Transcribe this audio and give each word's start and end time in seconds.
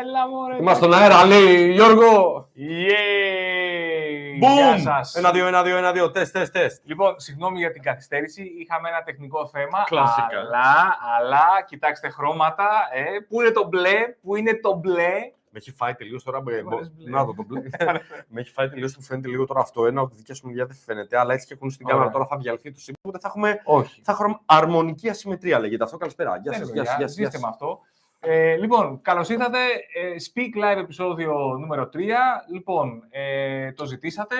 Έλα 0.00 0.28
μωρέ. 0.28 0.56
Είμαστε 0.56 0.84
στον 0.84 0.94
αέρα, 0.98 1.24
λέει 1.24 1.70
Γιώργο. 1.72 2.48
Yay! 2.56 4.36
Γεια 4.38 4.74
Boom! 4.76 4.80
σας. 4.82 5.14
Ένα, 5.14 5.30
δύο, 5.30 5.46
ένα, 5.46 5.62
δύο, 5.62 5.76
ένα, 5.76 5.92
δύο. 5.92 6.10
Τεστ, 6.10 6.32
τεστ, 6.32 6.52
τεστ. 6.52 6.82
Λοιπόν, 6.84 7.14
συγγνώμη 7.20 7.58
για 7.58 7.70
την 7.72 7.82
καθυστέρηση. 7.82 8.42
Είχαμε 8.58 8.88
ένα 8.88 9.02
τεχνικό 9.02 9.46
θέμα. 9.46 9.82
Κλασικά. 9.86 10.38
Αλλά, 10.38 10.96
αλλά, 11.18 11.62
κοιτάξτε 11.66 12.08
χρώματα. 12.08 12.68
Ε, 12.92 13.02
πού 13.28 13.40
είναι 13.40 13.50
το 13.50 13.66
μπλε, 13.68 14.16
πού 14.22 14.36
είναι 14.36 14.54
το 14.62 14.74
μπλε. 14.74 15.12
Με 15.56 15.60
έχει 15.60 15.70
φάει 15.72 15.94
τελείως 15.94 16.22
τώρα. 16.24 16.40
μπε- 16.40 16.62
Μου 16.62 16.68
αρέσει 16.76 16.90
μπο- 16.96 17.04
μπλε. 17.04 17.10
Να 17.16 17.24
δω 17.24 17.34
το 17.34 17.44
μπλε. 17.46 17.60
Με 18.32 18.40
έχει 18.40 18.50
φάει 18.50 18.68
τελείως. 18.68 18.96
Μου 18.96 19.02
φαίνεται 19.02 19.28
λίγο 19.28 19.44
τώρα 19.46 19.60
αυτό. 19.60 19.86
Ένα 19.86 20.00
από 20.00 20.10
τη 20.10 20.16
δικιά 20.16 20.34
σου 20.34 20.46
μεριά 20.46 20.66
δεν 20.66 20.76
φαίνεται. 20.76 21.18
Αλλά 21.18 21.34
έτσι 21.34 21.46
και 21.46 21.54
έχουν 21.54 21.70
στην 21.70 21.86
Ωραία. 21.86 21.96
κάμερα 21.98 22.12
τώρα 22.16 22.26
θα 22.30 22.36
διαλυθεί 22.36 22.72
το 22.72 22.80
σύμπαν. 22.80 23.00
Οπότε 23.02 23.18
θα 23.22 23.28
έχουμε 23.28 23.60
Όχι. 23.64 24.00
θα 24.04 24.12
έχουμε 24.12 24.38
αρμονική 24.46 25.08
ασυμμετρία 25.08 25.58
λέγεται 25.58 25.84
αυτό. 25.84 25.96
Καλησπέρα. 25.96 26.38
Γεια 26.42 26.50
Ναι, 26.50 26.56
σας. 26.56 26.66
παιδιά, 26.66 26.82
Γεια 26.82 26.90
σας. 26.90 26.98
Γεια 26.98 27.06
ζήστε 27.06 27.30
σας. 27.30 27.40
με 27.40 27.48
αυτό. 27.48 27.80
Ε, 28.26 28.56
λοιπόν, 28.56 29.00
καλώς 29.02 29.28
ήρθατε. 29.28 29.58
Ε, 29.94 30.14
Speak 30.32 30.74
Live 30.74 30.78
επεισόδιο 30.78 31.56
νούμερο 31.60 31.88
3. 31.92 31.98
Λοιπόν, 32.52 33.02
ε, 33.10 33.72
το 33.72 33.84
ζητήσατε 33.84 34.34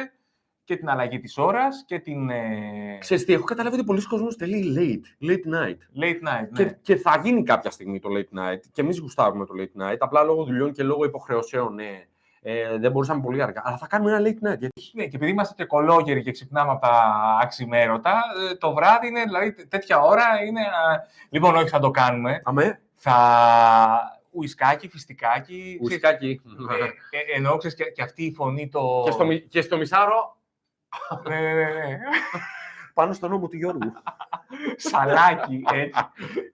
και 0.65 0.77
την 0.77 0.89
αλλαγή 0.89 1.19
της 1.19 1.39
ώρας 1.39 1.85
και 1.87 1.99
την 1.99 2.31
ε, 2.31 2.97
Ξέρεις 3.01 3.25
τι, 3.25 3.33
έχω 3.33 3.45
καταλάβει 3.45 3.75
ότι 3.77 3.85
πολλοί 3.85 4.07
κόσμοι 4.07 4.29
θέλει 4.39 4.75
late, 4.79 5.27
late 5.31 5.55
night. 5.55 6.03
late 6.03 6.29
night. 6.29 6.49
Και, 6.55 6.65
Ναι. 6.65 6.79
και 6.83 6.97
θα 6.97 7.21
γίνει 7.25 7.43
κάποια 7.43 7.71
στιγμή 7.71 7.99
το 7.99 8.09
late 8.13 8.39
night. 8.39 8.61
Και 8.73 8.81
εμείς 8.81 8.99
γουστάρουμε 8.99 9.47
το 9.47 9.53
late 9.59 9.83
night. 9.83 9.97
Απλά 9.99 10.23
λόγω 10.23 10.45
δουλειών 10.45 10.73
και 10.73 10.83
λόγω 10.83 11.05
υποχρεώσεων 11.05 11.75
ναι, 11.75 12.05
ε, 12.43 12.79
δεν 12.79 12.91
μπορούσαμε 12.91 13.23
πολύ 13.23 13.43
αργά. 13.43 13.63
Αλλά 13.65 13.77
θα 13.77 13.87
κάνουμε 13.87 14.11
ένα 14.13 14.21
late 14.21 14.47
night. 14.49 14.59
Γιατί 14.59 14.91
Ναι, 14.93 15.05
και 15.07 15.17
επειδή 15.17 15.31
είμαστε 15.31 15.55
και 15.57 15.65
κολόγεροι 15.65 16.23
και 16.23 16.31
ξυπνάμε 16.31 16.71
από 16.71 16.81
τα 16.81 17.03
αξιμέρωτα, 17.43 18.23
ε, 18.51 18.55
το 18.55 18.75
βράδυ 18.75 19.07
είναι, 19.07 19.23
δηλαδή 19.25 19.53
τέ- 19.53 19.69
τέτοια 19.69 20.01
ώρα 20.01 20.25
είναι... 20.47 20.61
α, 20.61 21.07
Λοιπόν, 21.31 21.55
όχι 21.57 21.69
θα 21.69 21.79
το 21.79 21.91
κάνουμε. 21.91 22.41
αμέ, 22.45 22.81
Θα... 23.05 24.19
Ουισκάκι, 24.31 24.89
φιστικάκι. 24.89 25.81
ξέρεις, 25.85 26.03
ουσκάκι. 26.03 26.41
Ε, 27.11 27.19
ε, 27.19 27.37
ενώ 27.37 27.57
ξέρεις, 27.57 27.77
και, 27.77 27.85
και 27.85 28.03
αυτή 28.03 28.25
η 28.25 28.33
φωνή 28.33 28.69
το... 28.69 29.03
και, 29.05 29.11
στο, 29.11 29.25
μι- 29.27 29.49
και 29.49 29.61
στο 29.61 29.77
μισάρο 29.77 30.37
ναι, 31.29 31.41
ναι, 31.41 31.53
ναι, 31.53 31.65
ναι. 31.65 31.99
πάνω 32.95 33.13
στον 33.13 33.31
νόμο 33.31 33.49
του 33.49 33.57
Γιώργου. 33.57 33.93
Σαλάκι, 34.77 35.63
έτσι. 35.73 35.91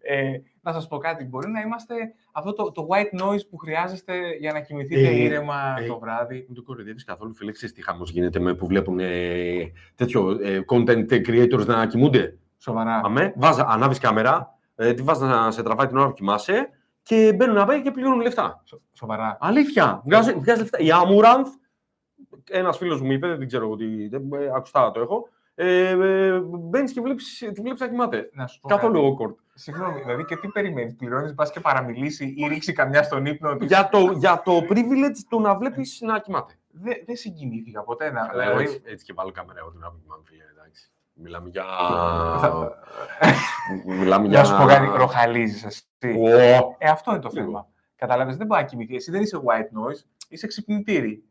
Ε, 0.02 0.40
να 0.60 0.72
σας 0.72 0.88
πω 0.88 0.98
κάτι, 0.98 1.24
μπορεί 1.24 1.50
να 1.50 1.60
είμαστε 1.60 1.94
αυτό 2.32 2.52
το, 2.52 2.72
το 2.72 2.86
white 2.90 3.20
noise 3.20 3.46
που 3.50 3.56
χρειάζεστε 3.56 4.36
για 4.38 4.52
να 4.52 4.60
κοιμηθείτε 4.60 5.08
Ε, 5.08 5.22
ήρεμα 5.22 5.76
ε, 5.78 5.86
το 5.86 5.98
βράδυ. 5.98 6.44
Δεν 6.46 6.54
το 6.54 6.62
κοροϊδεύεις 6.62 7.04
καθόλου, 7.04 7.34
φίλε. 7.34 7.52
Ξέρεις 7.52 7.74
τι 7.74 7.82
χαμός 7.84 8.10
γίνεται 8.10 8.38
με 8.38 8.54
που 8.54 8.66
βλέπουν 8.66 8.98
ε, 8.98 9.72
τέτοιο 9.94 10.30
ε, 10.42 10.60
content 10.68 11.12
creators 11.12 11.66
να 11.66 11.86
κοιμούνται. 11.86 12.38
Σοβαρά. 12.58 13.00
Αμέ, 13.04 13.32
βάζα, 13.36 13.66
ανάβεις 13.68 13.98
κάμερα, 13.98 14.58
ε, 14.80 14.94
τη 14.94 15.02
βάζει 15.02 15.24
να 15.24 15.50
σε 15.50 15.62
τραβάει 15.62 15.86
την 15.86 15.96
ώρα 15.96 16.06
που 16.06 16.12
κοιμάσαι 16.12 16.68
και 17.02 17.32
μπαίνουν 17.36 17.54
να 17.54 17.66
πάει 17.66 17.82
και 17.82 17.90
πληρώνουν 17.90 18.20
λεφτά. 18.20 18.60
Σο- 18.64 18.80
Σοβαρά. 18.92 19.36
Αλήθεια. 19.40 20.02
Βγάζει, 20.04 20.32
βγάζει 20.32 20.60
λεφτά. 20.60 20.78
Η 20.78 20.90
Αμουράνθ, 20.90 21.48
ένας 22.50 22.76
φίλος 22.76 23.00
μου 23.00 23.12
είπε, 23.12 23.34
δεν 23.34 23.46
ξέρω 23.46 23.76
τι, 23.76 24.08
δεν, 24.08 24.32
ε, 24.32 24.50
ακουστά 24.54 24.90
το 24.90 25.00
έχω. 25.00 25.28
Ε, 25.54 25.88
ε, 25.90 26.40
Μπαίνεις 26.44 26.92
και 26.92 27.00
βλέπεις, 27.00 27.38
τη 27.54 27.60
βλέπεις 27.60 27.80
να 27.80 27.88
κοιμάται. 27.88 28.30
Να 28.32 28.46
σου 28.46 28.60
πω 28.60 28.68
Καθόλου 28.68 29.16
κάτι. 29.16 29.16
awkward. 29.32 29.34
Συγγνώμη, 29.54 30.00
δηλαδή 30.00 30.24
και 30.24 30.36
τι 30.36 30.48
περιμένεις, 30.48 30.96
πληρώνεις, 30.96 31.34
πας 31.34 31.50
και 31.50 31.60
παραμιλήσεις 31.60 32.32
ή 32.36 32.46
ρίξεις 32.48 32.74
καμιά 32.74 33.02
στον 33.02 33.26
ύπνο. 33.26 33.50
ότι- 33.50 33.66
για, 33.66 33.88
το, 33.88 33.98
για 33.98 34.42
το 34.44 34.56
privilege 34.68 35.18
του 35.28 35.40
να 35.40 35.54
βλέπεις 35.56 36.00
να 36.00 36.18
κοιμάται. 36.18 36.54
Δεν 36.70 36.94
δεν 37.06 37.16
συγκινήθηκα 37.16 37.82
ποτέ. 37.82 38.10
Να, 38.10 38.20
Αλλά 38.32 38.42
εγώ 38.42 38.56
δηλαδή, 38.56 38.74
έτσι, 38.74 38.82
έτσι 38.84 39.04
και 39.04 39.12
βάλω 39.12 39.30
κάμερα 39.32 39.58
εγώ 39.58 39.70
την 39.70 39.80
ώρα 39.82 39.90
που 39.90 39.98
κοιμάμαι, 40.02 40.22
φίλε. 40.26 40.42
Εντάξει. 41.20 41.42
Μιλάμε 41.42 41.48
για. 41.48 41.64
θα- 42.40 42.72
Μιλάμε 43.86 44.26
για. 44.28 44.38
Να 44.38 44.44
σου 44.44 44.56
πω 44.56 44.64
κάτι, 44.64 44.86
ροχαλίζει 44.96 45.66
εσύ. 45.66 45.82
Ω, 46.18 46.28
Ε, 46.78 46.88
αυτό 46.90 47.10
είναι 47.10 47.20
το 47.20 47.28
Λίγο. 47.32 47.44
θέμα. 47.46 47.66
Καταλάβες, 47.96 48.36
δεν 48.36 48.46
μπορεί 48.46 48.60
να 48.60 48.66
κοιμηθεί. 48.66 48.94
Εσύ 48.94 49.10
δεν 49.10 49.22
είσαι 49.22 49.40
white 49.44 49.78
noise, 49.90 50.04
είσαι 50.28 50.46
ξυπνητήρι. 50.46 51.22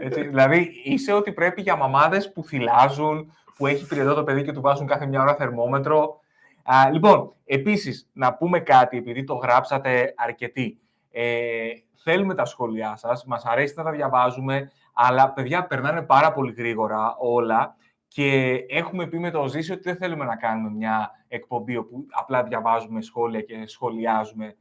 Έτσι, 0.00 0.22
δηλαδή, 0.26 0.70
είσαι 0.84 1.12
ό,τι 1.12 1.32
πρέπει 1.32 1.60
για 1.62 1.76
μαμάδες 1.76 2.32
που 2.32 2.44
θυλάζουν, 2.44 3.32
που 3.56 3.66
έχει 3.66 3.86
πυρετό 3.86 4.14
το 4.14 4.24
παιδί 4.24 4.42
και 4.42 4.52
του 4.52 4.60
βάζουν 4.60 4.86
κάθε 4.86 5.06
μια 5.06 5.20
ώρα 5.22 5.34
θερμόμετρο. 5.34 6.20
Α, 6.64 6.90
λοιπόν, 6.90 7.32
επίσης, 7.44 8.08
να 8.12 8.34
πούμε 8.34 8.60
κάτι, 8.60 8.96
επειδή 8.96 9.24
το 9.24 9.34
γράψατε 9.34 10.14
αρκετοί. 10.16 10.80
Ε, 11.10 11.68
θέλουμε 12.02 12.34
τα 12.34 12.44
σχόλιά 12.44 12.96
σας, 12.96 13.24
μας 13.24 13.44
αρέσει 13.44 13.74
να 13.76 13.82
τα 13.84 13.90
διαβάζουμε, 13.90 14.70
αλλά, 14.92 15.30
παιδιά, 15.32 15.66
περνάνε 15.66 16.02
πάρα 16.02 16.32
πολύ 16.32 16.52
γρήγορα 16.52 17.16
όλα 17.18 17.76
και 18.14 18.54
έχουμε 18.68 19.06
πει 19.06 19.18
με 19.18 19.30
το 19.30 19.46
Ζήση 19.48 19.72
ότι 19.72 19.82
δεν 19.82 19.96
θέλουμε 19.96 20.24
να 20.24 20.36
κάνουμε 20.36 20.70
μια 20.70 21.10
εκπομπή 21.28 21.76
όπου 21.76 22.06
απλά 22.10 22.42
διαβάζουμε 22.42 23.00
σχόλια 23.02 23.40
και 23.40 23.66
σχολιάζουμε. 23.66 24.56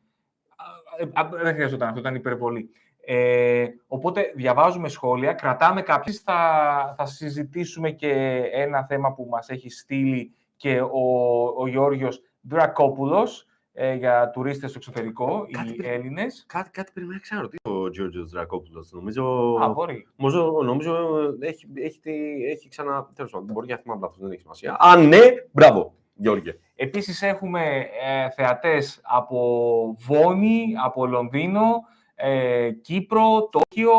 Α, 1.14 1.22
α, 1.22 1.30
Δεν 1.30 1.54
χρειαζόταν 1.54 1.88
αυτό, 1.88 2.00
ήταν 2.00 2.16
υπερβολή. 2.16 2.70
Ε, 3.06 3.66
οπότε 3.88 4.32
διαβάζουμε 4.36 4.90
σχόλια, 4.90 5.34
κρατάμε 5.34 5.82
κάποιες, 5.82 6.20
θα, 6.20 6.94
θα 6.98 7.06
συζητήσουμε 7.06 7.92
και 7.92 8.12
ένα 8.52 8.86
θέμα 8.86 9.14
που 9.14 9.28
μας 9.30 9.50
έχει 9.50 9.70
στείλει 9.70 10.34
και 10.56 10.82
ο, 10.82 11.00
ο 11.58 11.68
Γιώργος 11.68 12.22
Δρακόπουλος 12.42 13.48
ε, 13.74 13.94
για 13.94 14.30
τουρίστες 14.30 14.70
στο 14.70 14.80
εξωτερικό, 14.80 15.48
Κάτι 15.52 15.70
οι 15.70 15.76
πριν- 15.76 15.92
Έλληνες. 15.92 16.46
Κάτι, 16.48 16.70
κάτι 16.70 16.92
πρέπει 16.94 17.10
να 17.10 17.18
ξέρω. 17.20 17.48
Τι 17.48 17.58
ο 17.70 17.79
Τζόρτζο 17.90 18.26
Δρακόπουλος. 18.26 18.92
Νομίζω. 18.92 19.24
Α, 19.62 19.68
μπορεί. 19.70 20.08
Νομίζω, 20.16 20.62
νομίζω 20.64 20.96
ε, 21.42 21.48
έχει, 21.48 21.68
έχει, 21.76 22.00
τη- 22.00 22.46
έχει 22.52 22.70
ξανά. 22.70 23.10
Τέλος 23.16 23.32
πάντων, 23.32 23.48
μπορεί 23.54 23.68
να 23.68 23.78
θυμάμαι 23.78 24.02
λάθος, 24.02 24.18
δεν 24.20 24.32
έχει 24.32 24.42
σημασία. 24.42 24.76
Αν 24.80 25.08
ναι, 25.08 25.20
μπράβο, 25.52 25.94
Γιώργε. 26.14 26.56
Επίσης 26.76 27.22
έχουμε 27.22 27.86
ε, 28.04 28.30
θεατές 28.30 29.00
από 29.04 29.96
Βόνη, 30.00 30.66
από 30.86 31.06
Λονδίνο, 31.06 31.82
ε, 32.16 32.72
Κύπρο, 32.72 33.50
Τόκιο, 33.52 33.92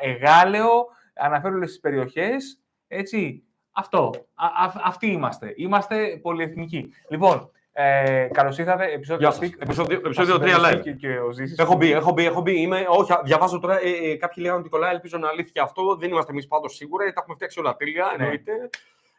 ε, 0.00 0.10
Εγάλεο, 0.10 0.86
αναφέρω 1.14 1.54
όλες 1.54 1.68
τις 1.68 1.80
περιοχές, 1.80 2.60
έτσι. 2.88 3.44
Αυτό, 3.74 4.10
α, 4.34 4.46
α- 4.46 4.80
αυτοί 4.84 5.06
είμαστε. 5.06 5.52
Είμαστε 5.56 6.18
πολυεθνικοί. 6.22 6.88
Λοιπόν, 7.08 7.50
ε, 7.72 8.28
καλώς 8.32 8.58
ήρθατε, 8.58 8.84
επεισόδιο 8.92 9.28
Γεια 9.28 9.36
σας. 9.36 9.48
Speak. 9.48 9.52
Επεισόδιο- 9.62 9.98
Θα 10.00 10.06
επεισόδιο 10.06 10.38
τρία 10.38 10.54
συμπεριληφθεί 10.54 10.90
live. 10.90 10.98
Και, 10.98 11.06
και 11.08 11.18
ο 11.18 11.30
Ζήσης. 11.30 11.58
Έχω 11.58 11.74
μπει, 11.74 11.92
έχω 11.92 12.12
μπει, 12.12 12.24
έχω 12.26 12.40
μπει. 12.40 12.60
Είμαι, 12.60 12.84
όχι, 12.88 13.12
διαβάζω 13.24 13.58
τώρα. 13.58 13.78
Ε, 13.82 14.10
ε, 14.10 14.16
κάποιοι 14.16 14.36
λέγανε 14.42 14.60
ότι 14.60 14.68
κολλάει, 14.68 14.92
ελπίζω 14.94 15.18
να 15.18 15.28
αλήθεια 15.28 15.62
αυτό. 15.62 15.96
Δεν 15.96 16.10
είμαστε 16.10 16.32
εμείς 16.32 16.46
πάντως 16.46 16.74
σίγουρα. 16.74 17.04
Τα 17.04 17.12
έχουμε 17.20 17.34
φτιάξει 17.34 17.60
όλα 17.60 17.76
τέλεια. 17.76 18.04
Ναι. 18.16 18.22
Εννοείται. 18.22 18.52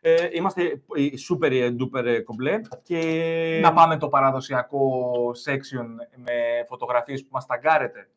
Ε, 0.01 0.27
είμαστε 0.31 0.61
ε, 0.63 1.01
super 1.29 1.51
ε, 1.51 1.69
duper 1.79 2.05
ε, 2.05 2.19
κομπλέ. 2.19 2.59
Και... 2.83 3.59
Να 3.61 3.73
πάμε 3.73 3.97
το 3.97 4.07
παραδοσιακό 4.07 4.81
section 5.45 5.85
με 6.15 6.33
φωτογραφίες 6.67 7.21
που 7.21 7.29
μας 7.31 7.45
ταγκάρετε. 7.45 8.07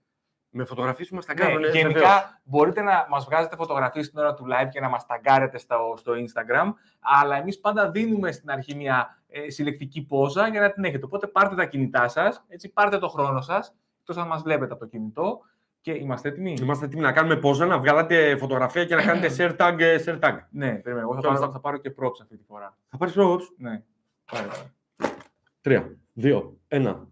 Με 0.57 0.65
φωτογραφίε 0.65 1.07
που 1.09 1.15
μα 1.15 1.21
τα 1.21 1.35
Ναι, 1.35 1.41
κάνουν. 1.41 1.65
ε, 1.65 1.69
γενικά 1.69 1.93
βεβαίως. 1.99 2.41
μπορείτε 2.45 2.83
να 2.83 3.07
μας 3.11 3.25
βγάζετε 3.25 3.57
φωτογραφίες 3.57 4.07
στην 4.07 4.19
ώρα 4.19 4.35
του 4.35 4.45
live 4.45 4.69
και 4.71 4.81
να 4.81 4.89
μας 4.89 5.07
ταγκάρετε 5.07 5.59
στο, 5.59 5.95
στο 5.97 6.13
Instagram, 6.13 6.73
αλλά 7.01 7.37
εμείς 7.37 7.61
πάντα 7.61 7.91
δίνουμε 7.91 8.33
στην 8.33 8.51
αρχή 8.51 8.75
μια 8.75 9.19
ε, 9.29 9.51
συλλεκτική 9.51 10.03
πόζα 10.03 10.49
για 10.49 10.61
να 10.61 10.71
την 10.73 10.85
έχετε. 10.85 11.05
Οπότε 11.05 11.27
πάρτε 11.27 11.55
τα 11.55 11.65
κινητά 11.65 12.09
σας, 12.09 12.45
έτσι, 12.49 12.69
πάρτε 12.73 12.99
το 12.99 13.09
χρόνο 13.09 13.41
σας, 13.41 13.75
εκτός 14.01 14.17
αν 14.17 14.27
μας 14.27 14.43
βλέπετε 14.43 14.73
από 14.73 14.81
το 14.81 14.87
κινητό 14.87 15.41
και 15.81 15.93
είμαστε 15.93 16.29
έτοιμοι. 16.29 16.55
Είμαστε 16.61 16.85
έτοιμοι 16.85 17.03
να 17.03 17.13
κάνουμε 17.13 17.37
πόζα, 17.37 17.67
να 17.67 17.79
βγάλετε 17.79 18.37
φωτογραφία 18.37 18.85
και 18.85 18.95
να 18.95 19.03
κάνετε 19.03 19.35
share 19.39 19.57
tag. 19.61 19.77
ε, 19.81 19.97
Share 20.07 20.19
tag. 20.21 20.37
Ναι, 20.51 20.75
περίμενε, 20.75 21.01
εγώ 21.01 21.15
θα 21.15 21.21
Ποιο 21.21 21.29
πάρω, 21.31 21.43
είναι 21.43 21.53
θα 21.53 21.61
πάρω 21.61 21.77
και 21.77 21.95
props 22.01 22.21
αυτή 22.23 22.37
τη 22.37 22.45
φορά. 22.45 22.77
Θα 22.89 22.97
πάρεις 22.97 23.15
πρόοδο. 23.15 23.39
Ναι, 23.59 23.83
πάρε. 24.33 24.47
πάρε. 24.47 25.13
Τρία, 25.61 25.97
δύο, 26.13 26.57
ένα. 26.69 27.07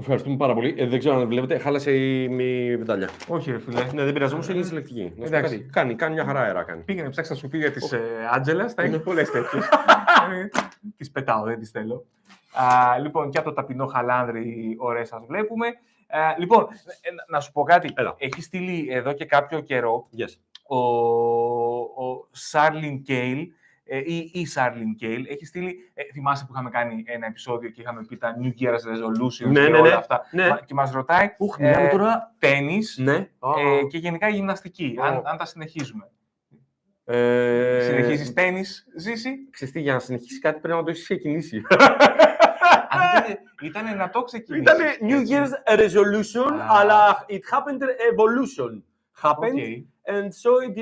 Ευχαριστούμε 0.00 0.36
πάρα 0.36 0.54
πολύ. 0.54 0.74
Ε, 0.78 0.86
δεν 0.86 0.98
ξέρω 0.98 1.16
αν 1.16 1.26
βλέπετε, 1.28 1.58
χάλασε 1.58 1.90
η 1.96 2.28
μη 2.28 2.76
βεντάλια. 2.76 3.08
Όχι 3.28 3.50
ρε 3.50 3.58
φίλε. 3.58 3.84
Ναι, 3.92 4.04
δεν 4.04 4.12
πειράζει, 4.12 4.32
όμως 4.34 4.48
είναι 4.48 4.62
συλλεκτική. 4.62 5.02
Να 5.02 5.08
σου 5.08 5.14
πω 5.30 5.36
Εντάξει. 5.36 5.56
κάτι. 5.58 5.70
Κάνει, 5.72 5.94
κάνει 5.94 6.14
μια 6.14 6.24
χαρά 6.24 6.40
αέρα. 6.40 6.62
Κάνει. 6.62 6.82
Πήγαινε 6.82 7.08
ψάξει 7.08 7.30
τα 7.30 7.36
σκουπίδια 7.36 7.70
της 7.72 7.92
ε, 7.92 8.00
Άντζελας, 8.32 8.72
θα 8.74 8.82
έχεις 8.82 8.94
Ναι. 8.96 9.02
πολλές 9.02 9.30
τέτοιες. 9.30 9.64
Ε, 9.64 10.48
τις 10.96 11.10
πετάω, 11.10 11.44
δεν 11.44 11.58
τις 11.58 11.70
θέλω. 11.70 12.04
Α, 12.52 12.98
λοιπόν, 12.98 13.30
και 13.30 13.38
από 13.38 13.48
το 13.48 13.54
ταπεινό 13.54 13.86
χαλάνδρι 13.86 14.74
ωραίες 14.78 15.08
σας 15.08 15.24
βλέπουμε. 15.28 15.66
Α, 16.08 16.34
λοιπόν, 16.38 16.66
ε, 17.00 17.10
να- 17.12 17.24
να 17.28 17.40
σου 17.40 17.52
πω 17.52 17.62
κάτι. 17.62 17.92
Έλα. 17.96 18.14
Έχει 18.18 18.42
στείλει 18.42 18.86
εδώ 18.90 19.12
και 19.12 19.24
κάποιο 19.24 19.60
καιρό 19.60 20.06
Yes. 20.18 20.34
ο, 20.66 20.76
ο 20.76 22.26
Σάρλιν 22.30 23.02
Κέιλ 23.02 23.48
ε, 23.92 23.98
ή 23.98 24.30
η 24.34 24.46
Σάρλιν 24.46 24.94
Κέιλ. 24.94 25.26
Έχει 25.28 25.44
στείλει, 25.46 25.76
ε, 25.94 26.02
θυμάσαι 26.12 26.44
που 26.44 26.52
είχαμε 26.52 26.70
κάνει 26.70 27.02
ένα 27.06 27.26
επεισόδιο 27.26 27.70
και 27.70 27.80
είχαμε 27.80 28.04
πει 28.08 28.16
τα 28.16 28.36
New 28.42 28.62
Year's 28.62 28.72
Resolutions 28.72 29.50
Ναι, 29.52 29.64
και 29.64 29.68
ναι, 29.70 29.78
όλα 29.78 29.88
ναι. 29.88 29.94
αυτά. 29.94 30.26
Ναι. 30.30 30.48
Μα- 30.48 30.60
Και 30.64 30.74
μας 30.74 30.90
ρωτάει 30.92 31.34
Ουχ, 31.38 31.56
ε, 31.58 31.62
μιλάμε 31.62 31.88
τώρα. 31.88 32.34
τένις 32.38 32.98
Ναι. 32.98 33.14
ε, 33.14 33.28
και 33.88 33.98
γενικά 33.98 34.28
γυμναστική, 34.28 34.96
αν, 35.00 35.16
Ω. 35.16 35.22
αν 35.24 35.36
τα 35.36 35.44
συνεχίζουμε. 35.44 36.10
Ε, 37.04 37.80
Συνεχίζεις 37.82 38.32
τένις, 38.32 38.86
Ζήση. 38.96 39.48
Ξέρεις 39.50 39.74
τι, 39.74 39.80
για 39.80 39.92
να 39.92 39.98
συνεχίσει 39.98 40.38
κάτι 40.40 40.60
πρέπει 40.60 40.76
να 40.78 40.84
το 40.84 40.90
έχεις 40.90 41.02
ξεκινήσει. 41.02 41.62
Ήταν 43.62 43.96
να 43.96 44.10
το 44.10 44.22
ξεκινήσεις. 44.22 44.62
Ήταν 44.72 44.78
New 45.00 45.28
Year's 45.30 45.78
resolution, 45.78 46.52
Α. 46.52 46.66
αλλά 46.78 47.24
it 47.28 47.32
happened 47.34 47.82
resolution. 47.82 48.82
happened. 49.22 49.54
OK. 49.54 49.84
And 50.04 50.28
so 50.42 50.50
it, 50.66 50.78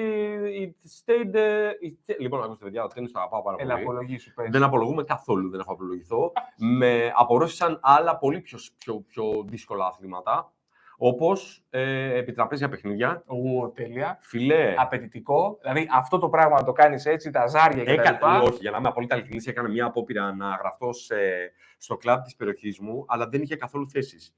it 0.62 0.74
stayed. 0.98 1.34
uh, 1.34 1.70
It... 1.86 2.16
Λοιπόν, 2.18 2.42
ακούστε, 2.42 2.64
παιδιά, 2.64 2.82
το 2.82 2.88
τέννις 2.88 3.12
το 3.12 3.18
αγαπάω 3.18 3.42
πάρα 3.42 3.56
Έλα, 3.60 3.72
πολύ. 3.72 3.82
απολογήσου, 3.84 4.32
πες. 4.34 4.48
Δεν 4.50 4.62
απολογούμε 4.62 5.02
καθόλου, 5.04 5.50
δεν 5.50 5.60
έχω 5.60 5.72
απολογηθώ. 5.72 6.32
με 6.56 7.12
απορρόφησαν 7.16 7.78
άλλα 7.82 8.16
πολύ 8.18 8.40
πιο, 8.40 8.58
πιο, 8.78 9.00
πιο 9.08 9.44
δύσκολα 9.46 9.86
αθλήματα. 9.86 10.52
Όπως 11.00 11.64
ε, 11.70 12.14
επιτραπέζια 12.18 12.68
παιχνίδια. 12.68 13.24
Ου, 13.26 13.72
τέλεια. 13.74 14.18
Φιλέ, 14.20 14.74
Απαιτητικό. 14.76 15.58
Δηλαδή 15.62 15.88
αυτό 15.92 16.18
το 16.18 16.28
πράγμα 16.28 16.56
να 16.56 16.64
το 16.64 16.72
κάνεις 16.72 17.06
έτσι, 17.06 17.30
τα 17.30 17.46
ζάρια 17.46 17.84
και 17.84 17.94
τα 17.94 18.02
Έκανα, 18.02 18.10
λοιπά. 18.10 18.40
όχι, 18.40 18.58
για 18.60 18.70
να 18.70 18.76
είμαι 18.78 18.88
απόλυτα 18.88 19.14
ειλικρινής, 19.16 19.46
έκανα 19.46 19.68
μια 19.68 19.84
απόπειρα 19.86 20.34
να 20.34 20.48
γραφτώ 20.60 20.92
σε- 20.92 21.52
στο 21.78 21.96
κλαμπ 21.96 22.22
της 22.22 22.36
περιοχής 22.36 22.78
μου, 22.78 23.04
αλλά 23.08 23.28
δεν 23.28 23.42
είχε 23.42 23.56
καθόλου 23.56 23.88
θέσεις. 23.90 24.34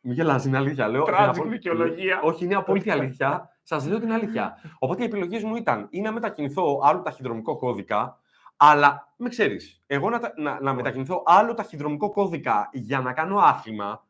Μη 0.00 0.12
γελάς, 0.14 0.44
είναι 0.44 0.56
αλήθεια. 0.56 0.88
Λέω, 0.88 1.02
Tragic 1.02 1.08
είναι 1.08 1.16
απόλυτη- 1.26 1.48
δικαιολογία. 1.50 2.20
Όχι, 2.22 2.44
είναι 2.44 2.54
απόλυτη 2.54 2.90
αλήθεια. 2.90 3.48
Σας 3.62 3.86
λέω 3.86 3.98
την 3.98 4.12
αλήθεια. 4.12 4.56
Οπότε 4.78 5.02
οι 5.02 5.06
επιλογές 5.06 5.42
μου 5.42 5.56
ήταν 5.56 5.86
ή 5.90 6.00
να 6.00 6.12
μετακινηθώ 6.12 6.80
άλλο 6.82 7.02
ταχυδρομικό 7.02 7.56
κώδικα, 7.56 8.18
αλλά 8.56 9.12
με 9.16 9.28
ξέρεις, 9.28 9.82
εγώ 9.86 10.10
να, 10.10 10.18
τα- 10.18 10.32
να, 10.36 10.60
να 10.60 10.74
μετακινηθώ 10.74 11.22
άλλο 11.26 11.54
ταχυδρομικό 11.54 12.10
κώδικα 12.10 12.68
για 12.72 13.00
να 13.00 13.12
κάνω 13.12 13.36
άθλημα, 13.38 14.06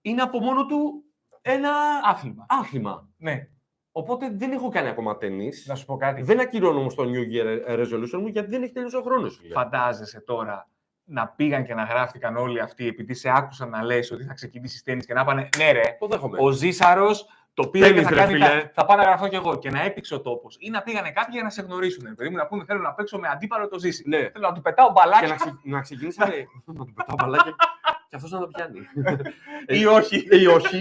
είναι 0.00 0.22
από 0.22 0.38
μόνο 0.40 0.66
του 0.66 1.04
ένα 1.42 1.70
Άθλημα. 2.04 2.46
άθλημα. 2.48 3.08
Ναι. 3.16 3.48
Οπότε 3.92 4.30
δεν 4.34 4.52
έχω 4.52 4.68
κάνει 4.68 4.88
ακόμα 4.88 5.16
τέννις. 5.16 5.66
Να 5.68 5.74
σου 5.74 5.84
πω 5.86 5.96
κάτι. 5.96 6.22
Δεν 6.22 6.40
ακυρώνω 6.40 6.78
όμως 6.78 6.94
το 6.94 7.02
New 7.02 7.34
Year 7.34 7.78
Resolution 7.78 8.20
μου 8.20 8.26
γιατί 8.26 8.50
δεν 8.50 8.62
έχει 8.62 8.72
τελειώσει 8.72 8.96
ο 8.96 9.02
χρόνος. 9.02 9.40
Φαντάζεσαι 9.52 10.20
τώρα 10.20 10.68
να 11.04 11.28
πήγαν 11.28 11.64
και 11.64 11.74
να 11.74 11.82
γράφτηκαν 11.82 12.36
όλοι 12.36 12.60
αυτοί 12.60 12.86
επειδή 12.86 13.14
σε 13.14 13.30
άκουσαν 13.34 13.68
να 13.68 13.82
λες 13.84 14.10
ότι 14.10 14.24
θα 14.24 14.34
ξεκινήσεις 14.34 14.82
τέννη 14.82 15.02
και 15.02 15.14
να 15.14 15.24
πάνε 15.24 15.48
ναι, 15.58 15.72
ρε, 15.72 15.96
Το 15.98 16.06
δέχομαι. 16.06 16.38
ο 16.40 16.50
Ζήσαρος 16.50 17.26
το 17.54 17.68
πήρε 17.68 17.86
και 17.86 17.92
Τέννις, 17.92 18.08
θα, 18.08 18.14
ρε, 18.14 18.20
κάνει, 18.20 18.32
φίλε. 18.32 18.46
τα- 18.46 18.70
θα 18.74 18.84
πάω 18.84 18.96
να 18.96 19.02
γραφτώ 19.02 19.28
κι 19.28 19.34
εγώ 19.34 19.58
και 19.58 19.70
να 19.70 19.82
έπαιξε 19.82 20.14
ο 20.14 20.20
τόπος. 20.20 20.56
Ή 20.60 20.70
να 20.70 20.82
πήγανε 20.82 21.10
κάποιοι 21.10 21.28
για 21.32 21.42
να 21.42 21.50
σε 21.50 21.62
γνωρίσουν. 21.62 22.04
Ρε, 22.08 22.14
παιδί 22.14 22.30
μου 22.30 22.36
να 22.36 22.46
πούνε 22.46 22.64
θέλω 22.64 22.80
να 22.80 22.92
παίξω 22.94 23.18
με 23.18 23.28
αντίπαλο 23.28 23.68
το 23.68 23.78
Ζήση. 23.78 24.04
Ναι. 24.08 24.16
Θέλω 24.16 24.48
να 24.48 24.52
του 24.52 24.60
πετάω 24.60 24.86
Και 24.86 24.92
μπαλάκια 24.96 25.28
να, 25.28 25.34
ξε, 25.34 25.58
να 25.62 25.80
ξεκινήσαμε. 25.80 26.34
να 26.66 26.84
του 26.84 26.92
πετάω 26.92 27.16
μπαλάκια 27.18 27.54
και 28.08 28.16
αυτός 28.16 28.30
να 28.30 28.38
το 28.38 28.46
πιάνει. 28.46 28.78
ή 29.66 29.86
όχι. 29.86 30.26
Ή 30.30 30.46
όχι. 30.46 30.78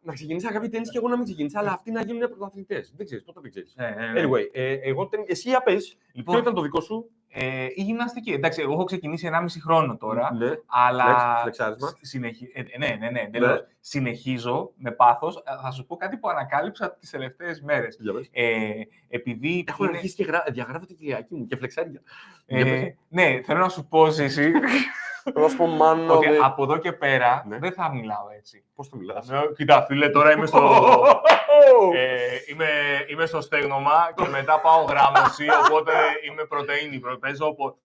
να 0.00 0.12
ξεκινήσει 0.12 0.46
κάποιοι 0.48 0.68
τέννη 0.68 0.86
και 0.88 0.98
εγώ 0.98 1.08
να 1.08 1.16
μην 1.16 1.24
ξεκινήσω, 1.24 1.58
αλλά 1.58 1.72
αυτοί 1.72 1.90
να 1.90 2.02
γίνουν 2.02 2.28
πρωταθλητές. 2.30 2.92
Δεν 2.96 3.06
ξέρεις, 3.06 3.24
πότε 3.24 3.40
δεν 3.40 3.50
ξέρεις. 3.50 3.74
Ναι, 3.76 3.88
ναι, 3.90 4.06
ναι. 4.12 4.22
Anyway, 4.26 4.48
ε, 4.52 4.72
εγώ 4.72 5.06
τεν- 5.06 5.30
εσύ 5.30 5.48
για 5.48 5.62
πες, 5.62 5.96
Λοιπόν, 6.12 6.34
ποιο 6.34 6.42
ήταν 6.42 6.54
το 6.54 6.60
δικό 6.62 6.80
σου. 6.80 7.10
Ε, 7.30 7.64
η 7.74 7.82
γυμναστική. 7.82 8.32
Εντάξει, 8.32 8.60
εγώ 8.62 8.72
έχω 8.72 8.84
ξεκινήσει 8.84 9.30
1,5 9.32 9.60
χρόνο 9.64 9.96
τώρα. 9.96 10.32
Ναι, 10.34 10.50
Αλλά 10.66 11.04
Φλεξ- 11.04 11.40
φλεξάρισμα. 11.42 11.88
σ- 11.88 11.96
συνεχι... 12.00 12.50
ε, 12.54 12.62
ναι, 12.78 12.96
ναι, 13.00 13.10
ναι, 13.10 13.20
εντελώς. 13.20 13.60
συνεχίζω 13.80 14.70
με 14.76 14.90
πάθος. 14.90 15.36
Ε, 15.36 15.40
Θα 15.62 15.70
σου 15.70 15.86
πω 15.86 15.96
κάτι 15.96 16.16
που 16.16 16.28
ανακάλυψα 16.28 16.96
τις 16.96 17.10
τελευταίες 17.10 17.60
μέρες. 17.62 17.96
για 18.00 18.12
πες. 18.12 18.28
Ε, 18.32 18.70
επειδή 19.08 19.64
Έχω 19.68 19.84
είναι- 19.84 19.96
αρχίσει 19.96 20.14
και 20.14 20.24
γρα... 20.24 20.44
διαγράφω 20.52 20.86
τη 20.86 20.94
κυριακή 20.94 21.34
μου 21.34 21.46
και 21.46 21.56
φλεξάρια. 21.56 22.02
ε, 22.46 22.56
Για 22.62 22.64
πες. 22.64 22.94
ναι, 23.08 23.40
θέλω 23.44 23.58
να 23.58 23.68
σου 23.68 23.88
πω, 23.88 24.06
Ζήση, 24.06 24.52
Θέλω 25.32 25.44
να 25.44 25.48
σου 25.50 25.56
πω, 25.56 25.66
μάνο, 25.66 26.14
ότι 26.16 26.28
δε- 26.28 26.38
από 26.42 26.62
εδώ 26.62 26.76
και 26.76 26.92
πέρα 26.92 27.44
Ναι. 27.48 27.58
δεν 27.58 27.72
θα 27.72 27.92
μιλάω 27.94 28.26
έτσι. 28.36 28.64
Πώς 28.74 28.88
το 28.88 28.96
μιλάς; 28.96 29.30
Ε, 29.30 29.40
Κοίτα, 29.56 29.82
φίλε, 29.82 30.08
τώρα 30.08 30.32
είμαι 30.32 30.46
στο, 30.46 30.58
ε, 31.94 32.52
είμαι, 32.52 32.66
είμαι 33.10 33.26
στο 33.26 33.40
στέγνομα 33.40 34.12
και 34.16 34.28
μετά 34.28 34.60
πάω 34.60 34.82
γράμμωση, 34.84 35.46
οπότε 35.68 35.92
είμαι 36.30 36.44
πρωτεΐνη, 36.44 36.98
προ- 36.98 37.18
παίζω 37.18 37.46
οπο- 37.46 37.78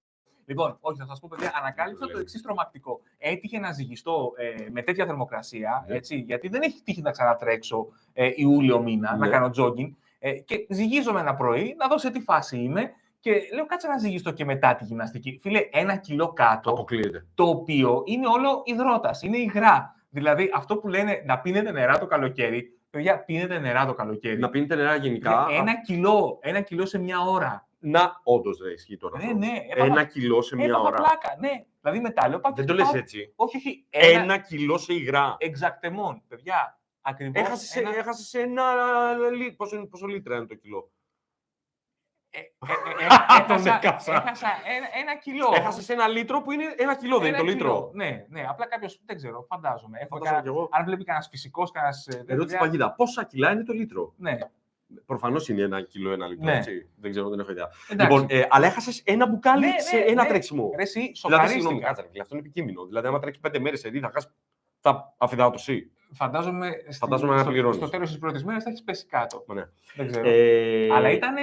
Λοιπόν, 0.45 0.77
όχι, 0.81 0.97
θα 0.99 1.05
σας 1.05 1.19
πω, 1.19 1.27
παιδιά, 1.31 1.51
ανακάλυψα 1.59 2.07
το 2.07 2.19
εξής 2.19 2.41
τρομακτικό. 2.41 2.99
Έτυχε 3.17 3.59
να 3.59 3.71
ζυγιστώ 3.71 4.31
ε, 4.37 4.69
με 4.71 4.81
τέτοια 4.81 5.05
θερμοκρασία, 5.05 5.85
Ναι. 5.87 5.95
έτσι, 5.95 6.15
γιατί 6.17 6.47
δεν 6.47 6.61
έχει 6.61 6.81
τύχει 6.83 7.01
να 7.01 7.11
ξανατρέξω 7.11 7.87
ε, 8.13 8.29
Ιούλιο 8.35 8.81
μήνα, 8.81 9.11
να 9.11 9.25
Ναι. 9.25 9.29
κάνω 9.31 9.49
jogging. 9.57 9.91
Ε, 10.19 10.31
και 10.31 10.65
ζυγίζομαι 10.69 11.19
ένα 11.19 11.35
πρωί, 11.35 11.75
να 11.77 11.87
δω 11.87 11.97
σε 11.97 12.09
τι 12.11 12.19
φάση 12.19 12.57
είμαι 12.57 12.91
και 13.19 13.31
λέω 13.53 13.65
κάτσε 13.65 13.87
να 13.87 13.97
ζυγιστώ 13.97 14.31
και 14.31 14.45
μετά 14.45 14.75
τη 14.75 14.83
γυμναστική. 14.85 15.39
Φίλε, 15.41 15.59
ένα 15.71 15.95
κιλό 15.95 16.33
κάτω, 16.33 16.69
Αποκλείεται. 16.69 17.25
το 17.35 17.43
οποίο 17.43 18.01
είναι 18.05 18.27
όλο 18.27 18.61
υδρότας, 18.65 19.21
είναι 19.21 19.37
υγρά. 19.37 19.95
Δηλαδή, 20.09 20.49
αυτό 20.55 20.77
που 20.77 20.87
λένε 20.87 21.23
να 21.25 21.39
πίνετε 21.39 21.71
νερά 21.71 21.97
το 21.99 22.05
καλοκαίρι, 22.05 22.77
παιδιά, 22.93 23.23
πίνετε 23.23 23.59
νερά 23.59 23.85
το 23.85 23.93
καλοκαίρι. 23.93 24.39
Να 24.39 24.49
πίνετε 24.49 24.75
νερά 24.75 24.95
γενικά. 24.95 25.47
ένα 25.51 25.81
κιλό, 25.81 26.39
ένα 26.41 26.61
κιλό 26.61 26.85
σε 26.85 26.97
μια 26.99 27.19
ώρα. 27.19 27.67
Να, 27.79 28.19
όντως 28.23 28.57
δεν 28.57 28.71
ισχύει 28.71 28.97
τώρα. 28.97 29.17
Ναι, 29.17 29.23
αυτό. 29.25 29.37
ναι, 29.37 29.51
έπαθα- 29.69 29.85
Ένα 29.85 30.03
κιλό 30.03 30.41
σε 30.41 30.55
μια 30.55 30.65
έπαθα 30.65 30.81
ώρα. 30.83 30.95
πλάκα, 30.95 31.35
ναι. 31.39 31.49
Δηλαδή 31.81 31.99
μετά 31.99 32.29
λέω 32.29 32.39
πάω 32.39 32.51
Δεν 32.53 32.65
και 32.65 32.71
το 32.71 32.77
λες 32.77 32.85
πάω- 32.85 32.95
έτσι. 32.95 33.33
Όχι, 33.35 33.57
όχι. 33.57 33.85
Ένα, 33.89 34.37
κιλό 34.37 34.77
σε 34.77 34.93
υγρά. 34.93 35.35
Εξακτεμόν, 35.39 36.21
παιδιά. 36.27 36.79
Ακριβώς 37.01 37.41
Έχασες 37.45 37.75
ένα... 37.75 37.89
ένα... 37.89 37.97
έχασες 37.97 38.33
ένα 38.33 38.63
λί... 39.35 39.51
πόσο, 39.51 39.87
πόσο 39.87 40.05
λίτρα 40.07 40.35
είναι 40.35 40.45
το 40.45 40.55
κιλό; 40.55 40.91
Ε, 42.35 42.39
ε, 42.39 42.43
ε, 43.03 43.05
ε, 43.05 43.45
Τον 43.47 43.55
έχασα, 43.57 43.75
έκαψα. 43.75 44.13
έχασα 44.13 44.47
ένα, 44.75 44.87
ένα 45.01 45.15
κιλό. 45.17 45.51
Έχασες 45.55 45.89
ένα 45.89 46.07
λίτρο 46.07 46.41
που 46.41 46.51
είναι 46.51 46.63
ένα 46.77 46.95
κιλό, 46.95 47.17
δεν 47.17 47.27
είναι 47.27 47.35
Ένα 47.37 47.45
το 47.45 47.51
λίτρο. 47.51 47.67
κιλό. 47.69 47.91
Ναι, 47.93 48.25
ναι. 48.29 48.45
Απλά 48.49 48.67
κάποιος 48.67 49.01
δεν 49.05 49.15
ξέρω, 49.15 49.45
φαντάζομαι. 49.49 49.97
Έχω 49.99 50.07
Φαντάζομαι 50.07 50.25
κανένα- 50.41 50.41
κι 50.41 50.47
εγώ. 50.57 50.69
Αν 50.71 50.85
βλέπει 50.85 51.03
κανένας 51.03 51.27
φυσικός, 51.31 51.71
κανένας. 51.71 52.07
Ερώτηση 52.25 52.57
παγίδα. 52.57 52.91
Πόσα 52.91 53.23
κιλά 53.23 53.51
είναι 53.51 53.63
το 53.63 53.73
λίτρο; 53.73 54.13
Ναι, 54.17 54.37
Προφανώς 55.05 55.49
είναι 55.49 55.61
ένα 55.61 55.81
κιλό, 55.81 56.11
ένα 56.11 56.27
λίτρο. 56.27 56.45
Ναι. 56.45 56.57
Έτσι. 56.57 56.89
Δεν 56.95 57.11
ξέρω, 57.11 57.29
δεν 57.29 57.39
έχω 57.39 57.51
ιδέα. 57.51 57.69
εντάξει. 57.89 58.13
Λοιπόν, 58.13 58.27
ε, 58.29 58.45
αλλά 58.49 58.65
έχασες 58.67 59.01
ένα 59.05 59.27
μπουκάλι 59.27 59.65
Ναι, 59.65 59.71
ναι, 59.71 59.79
σε 59.79 59.97
ένα 59.97 60.23
ναι. 60.23 60.29
τρέξιμο. 60.29 60.71
Ρε, 60.75 60.81
εσύ, 60.81 60.99
Δηλαδή, 60.99 61.47
συγγνώμη, 61.47 61.47
σοκαρίστηκα. 61.55 61.87
κάτσε, 61.87 62.01
ρε 62.01 62.07
φίλε, 62.07 62.21
αυτό 62.21 62.35
είναι 62.35 62.45
επικίνδυνο. 62.45 62.85
Δηλαδή, 62.85 63.07
άμα 63.07 63.19
τρέξει 63.19 63.39
πέντε 63.39 63.59
μέρες 63.59 63.79
σε 63.79 63.89
θα 64.01 64.09
χάσει. 64.13 64.27
Θα 64.79 65.13
αφιδάτωση. 65.17 65.91
Φαντάζομαι, 66.13 66.69
στη- 66.83 66.93
Φαντάζομαι 66.97 67.33
να 67.35 67.41
στο, 67.41 67.49
πληρώνεις. 67.51 67.75
στο 67.77 67.89
τέλος 67.89 68.09
της 68.09 68.17
πρώτης 68.19 68.43
μέρας 68.45 68.63
θα 68.63 68.69
έχεις 68.69 68.83
πέσει 68.83 69.05
κάτω. 69.05 69.43
Ναι. 69.53 69.63
Δεν 69.95 70.07
ξέρω. 70.07 70.29
Ε, 70.29 70.87
Αλλά 70.93 71.09
ήταν 71.11 71.35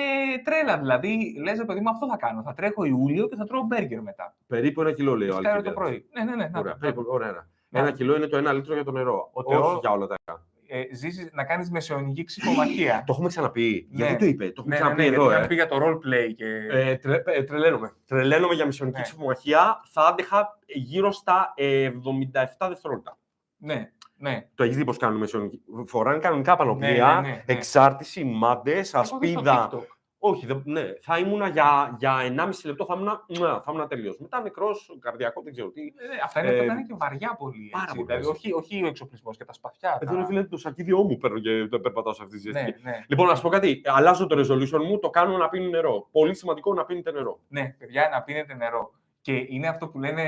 τρέλα. 0.45 0.79
Δηλαδή, 0.79 1.35
λες, 1.43 1.59
ρε 1.59 1.65
παιδί 1.65 1.81
μου, 1.81 1.91
αυτό 1.91 2.07
θα 2.09 2.17
κάνω. 2.17 2.43
Θα 2.43 2.53
τρέχω 2.55 2.85
Ιούλιο 2.85 3.29
και 3.29 3.37
θα 3.37 3.45
τρώω 3.45 3.63
μπέργκερ 3.63 4.03
μετά. 4.03 4.35
Περίπου 4.47 4.81
ένα 4.81 4.93
κιλό, 4.93 5.15
λέει 5.17 5.29
ο 5.29 5.33
Δευτέρα 5.35 5.63
το 5.63 5.69
Αλκίδας. 5.71 5.75
πρωί. 5.85 6.05
Ναι, 6.13 6.25
ναι, 6.31 6.37
ναι. 6.37 6.49
να 6.53 6.59
Ωραία, 6.59 6.73
το, 6.73 6.79
να 6.79 6.81
περίπου, 6.81 7.05
το. 7.05 7.13
ωραία. 7.13 7.29
ένα. 7.29 7.47
Ναι. 7.69 7.81
Ένα 7.81 7.91
κιλό 7.91 8.17
είναι 8.17 8.27
το 8.27 8.37
ένα 8.37 8.53
λίτρο 8.53 8.75
για 8.75 8.85
το 8.85 8.91
νερό. 8.93 9.31
Ο 9.33 9.41
Όχι 9.41 9.53
Θεός- 9.61 9.79
για 9.81 9.91
όλα 9.91 10.07
τα 10.07 10.15
άλλα. 10.27 10.43
Ε, 10.73 10.95
ζήσεις 10.95 11.29
να 11.33 11.45
κάνεις 11.45 11.71
μεσαιωνική 11.71 12.25
ξυφομαχία. 12.25 13.03
Το 13.07 13.13
έχουμε 13.13 13.29
ξαναπεί. 13.29 13.89
Ναι. 13.91 13.97
Γιατί 14.07 14.17
το 14.19 14.25
είπε. 14.25 14.45
Το 14.51 14.53
έχουμε 14.59 14.77
ναι, 14.79 14.83
ναι, 14.83 14.89
ναι, 14.89 14.95
ξαναπεί 14.95 15.03
γιατί 15.03 15.15
εδώ. 15.15 15.31
είχαμε 15.31 15.45
ε. 15.45 15.49
πει 15.49 15.55
για 15.55 15.67
το 15.69 15.77
role 15.83 15.95
play 16.07 16.35
και. 16.37 16.47
Ε, 16.71 16.97
τρε, 16.97 17.23
ε, 17.27 17.43
τρελαίνομαι. 17.43 17.93
Τρελαίνομαι 18.07 18.55
για 18.55 18.67
μισονική 18.67 18.97
Ναι. 18.97 19.03
ψηφομαχία. 19.03 19.81
Θα 19.93 20.03
άντεχα 20.07 20.59
γύρω 20.67 21.13
στα 21.13 21.53
ε, 21.57 21.91
77 21.91 22.69
δευτερόλεπτα. 22.69 23.19
Ναι, 23.57 23.91
ναι. 24.21 24.47
Το 24.55 24.63
έχεις 24.65 24.77
δει 24.77 24.85
πώς 24.85 24.97
κάνουν 24.97 25.19
μεσονική. 25.19 25.61
Φοράνε 25.87 26.19
κανονικά 26.19 26.57
πανοπλία, 26.57 27.07
Ναι, 27.07 27.15
ναι, 27.15 27.21
ναι, 27.21 27.29
ναι. 27.29 27.43
εξάρτηση, 27.47 28.25
μάντες, 28.25 28.95
Έχω 28.95 29.19
δει 29.19 29.29
στο 29.31 29.39
ασπίδα. 29.41 29.71
TikTok. 29.73 29.87
Όχι, 30.23 30.47
δεν- 30.47 30.63
ναι. 30.65 30.83
Θα 31.03 31.19
ήμουνα 31.19 31.49
για, 31.49 31.97
για 31.99 32.17
1,5 32.23 32.65
λεπτό, 32.69 32.85
θα 32.85 32.95
ήμουνα, 32.97 33.25
μουα, 33.39 33.49
θα 33.61 33.65
ήμουνα 33.69 33.87
τελείω. 33.87 34.17
Μετά 34.19 34.41
μικρό, 34.43 34.67
καρδιακό, 35.01 35.43
δεν 35.43 35.53
ξέρω 35.53 35.71
τι. 35.71 35.81
Ε, 35.81 36.07
ναι, 36.07 36.15
αυτά 36.25 36.41
είναι, 36.41 36.49
Ε, 36.49 36.53
πρέπει 36.53 36.67
να 36.69 36.73
είναι 36.75 36.83
και 36.83 36.95
βαριά 36.99 37.35
πολύ. 37.39 37.69
πάρα 37.73 37.83
Έτσι. 37.85 37.95
πολύ 37.97 38.07
δηλαδή, 38.07 38.27
βαριά. 38.27 38.55
όχι, 38.55 38.73
όχι 38.75 38.85
ο 38.85 38.87
εξοπλισμός 38.87 39.37
και 39.37 39.45
τα 39.45 39.53
σπαθιά. 39.53 39.99
Εδώ 40.01 40.11
τα- 40.13 40.17
είναι 40.19 40.27
φίλε 40.27 40.45
το 40.45 40.57
σακίδιό 40.57 41.03
μου 41.03 41.17
παίρνω 41.17 41.39
και 41.39 41.67
το 41.71 41.81
περπατάω 41.81 42.13
σε 42.13 42.23
αυτή 42.23 42.35
τη 42.37 42.41
ζέστη. 42.41 42.63
ναι, 42.83 42.91
ναι, 42.91 43.05
Λοιπόν, 43.09 43.27
να 43.27 43.35
σου 43.35 43.43
πω 43.43 43.49
κάτι. 43.49 43.81
Αλλάζω 43.85 44.27
το 44.27 44.37
resolution 44.39 44.85
μου, 44.87 44.99
το 44.99 45.11
κάνω 45.11 45.37
να 45.37 45.49
πίνει 45.49 45.69
νερό. 45.69 46.09
Πολύ 46.13 46.35
σημαντικό 46.35 46.75
να 46.75 46.85
πίνετε 46.85 47.13
νερό. 47.13 47.41
ναι, 47.49 47.75
παιδιά, 47.79 48.09
να 48.13 48.23
πίνετε 48.23 48.55
νερό. 48.55 48.93
Και 49.21 49.47
είναι 49.49 49.69
αυτό 49.69 49.89
που 49.89 49.99
λένε, 49.99 50.25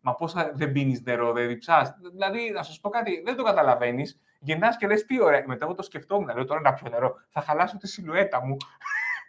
μα 0.00 0.14
πόσα 0.14 0.52
δεν 0.54 0.72
πίνεις 0.72 1.02
νερό, 1.02 1.32
δεν 1.32 1.48
διψάς. 1.48 1.94
Δηλαδή, 2.12 2.50
να 2.50 2.62
σας 2.62 2.80
πω 2.80 2.88
κάτι, 2.88 3.22
δεν 3.24 3.36
το 3.36 3.42
καταλαβαίνεις. 3.42 4.20
Γυρνάς 4.40 4.76
και 4.76 4.86
λες 4.86 5.04
τι 5.04 5.22
ωραία. 5.22 5.44
Μετά 5.46 5.64
εγώ 5.64 5.74
το 5.74 5.82
σκεφτόμουν, 5.82 6.34
λέω 6.34 6.44
τώρα 6.44 6.60
να 6.60 6.72
πιω 6.72 6.90
νερό. 6.90 7.14
Θα 7.28 7.40
χαλάσω 7.40 7.76
τη 7.76 7.88
σιλουέτα 7.88 8.44
μου. 8.44 8.56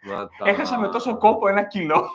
Έχασα 0.44 0.78
με 0.78 0.88
τόσο 0.88 1.18
κόπο 1.18 1.48
ένα 1.48 1.62
κιλό. 1.62 2.10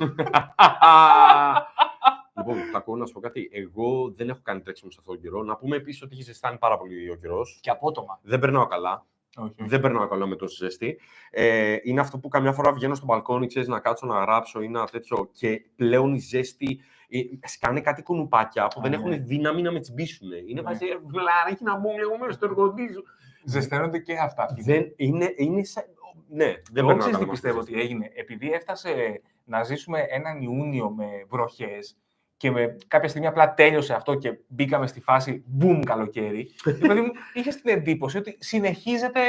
λοιπόν, 2.37 2.71
κακό 2.71 2.95
να 2.95 3.05
σου 3.05 3.13
πω 3.13 3.19
κάτι. 3.19 3.49
Εγώ 3.51 4.11
δεν 4.15 4.29
έχω 4.29 4.39
κάνει 4.43 4.61
τρέξιμο 4.61 4.91
σε 4.91 4.97
αυτόν 4.99 5.13
τον 5.15 5.23
καιρό. 5.23 5.43
Να 5.43 5.55
πούμε 5.55 5.75
επίσης 5.75 6.01
ότι 6.01 6.13
έχει 6.13 6.23
ζεστάνει 6.23 6.57
πάρα 6.57 6.77
πολύ 6.77 7.09
ο 7.09 7.15
καιρός. 7.15 7.59
και 7.61 7.69
απότομα. 7.69 8.19
Δεν 8.21 8.39
περνάω 8.39 8.67
καλά. 8.67 9.05
Όχι. 9.37 9.53
Δεν 9.57 9.79
περνάω 9.81 10.07
καλά 10.07 10.25
με 10.25 10.35
τόση 10.35 10.55
ζέστη. 10.55 10.99
Ε, 11.31 11.77
είναι 11.83 11.99
αυτό 11.99 12.17
που 12.19 12.27
καμιά 12.27 12.51
φορά 12.53 12.73
βγαίνω 12.73 12.95
στο 12.95 13.05
μπαλκόνι, 13.05 13.47
ξέρεις 13.47 13.67
να 13.67 13.79
κάτσω 13.79 14.05
να 14.05 14.19
γράψω 14.19 14.61
ή 14.61 14.65
ένα 14.65 14.85
τέτοιο. 14.85 15.29
Και 15.31 15.61
πλέον 15.75 16.13
η 16.13 16.19
ζέστη. 16.19 16.79
Ε, 17.11 17.47
σκάνε 17.47 17.81
κάτι 17.81 18.01
κουνουπάκια 18.03 18.67
που 18.67 18.79
Α, 18.79 18.81
δεν 18.89 18.91
ναι. 18.91 18.97
έχουν 18.97 19.25
δύναμη 19.25 19.61
να 19.61 19.71
με 19.71 19.79
τσιμπήσουν. 19.79 20.31
Είναι 20.31 20.61
Ναι. 20.61 20.61
βάζει 20.61 20.85
βλαράκι 21.05 21.63
να 21.63 21.77
μπουν 21.77 21.95
λίγο 21.95 22.17
μέσα 22.17 22.31
στο 22.31 22.45
εργοντίζο. 22.45 23.03
Ζεσταίνονται 23.43 23.99
και 23.99 24.13
αυτά. 24.17 24.55
Δεν 24.59 24.93
είναι. 24.95 25.33
είναι 25.35 25.63
σαν... 25.63 25.83
Ναι, 26.29 26.45
δεν 26.45 26.53
Εγώ 26.75 26.87
περνάω 26.87 26.97
ξέρεις 26.97 27.17
καλά 27.17 27.17
τι 27.17 27.25
με 27.25 27.25
αυτή 27.25 27.25
τη 27.25 27.29
πιστεύω 27.31 27.57
ζέστη. 27.61 27.73
ότι 27.73 27.81
έγινε. 27.81 28.11
Επειδή 28.13 28.51
έφτασε 28.51 29.21
να 29.45 29.63
ζήσουμε 29.63 29.99
έναν 30.09 30.41
Ιούνιο 30.41 30.89
με 30.89 31.05
βροχές 31.29 31.97
και 32.39 32.51
με, 32.51 32.75
κάποια 32.87 33.09
στιγμή 33.09 33.27
απλά 33.27 33.53
τέλειωσε 33.53 33.93
αυτό 33.93 34.15
και 34.15 34.37
μπήκαμε 34.47 34.87
στη 34.87 35.01
φάση 35.01 35.43
boom 35.61 35.81
καλοκαίρι. 35.85 36.49
δηλαδή 36.63 37.01
μου 37.01 37.11
είχες 37.33 37.61
την 37.61 37.73
εντύπωση 37.73 38.17
ότι 38.17 38.37
συνεχίζεται 38.39 39.19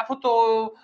αυτό 0.00 0.18
το 0.18 0.30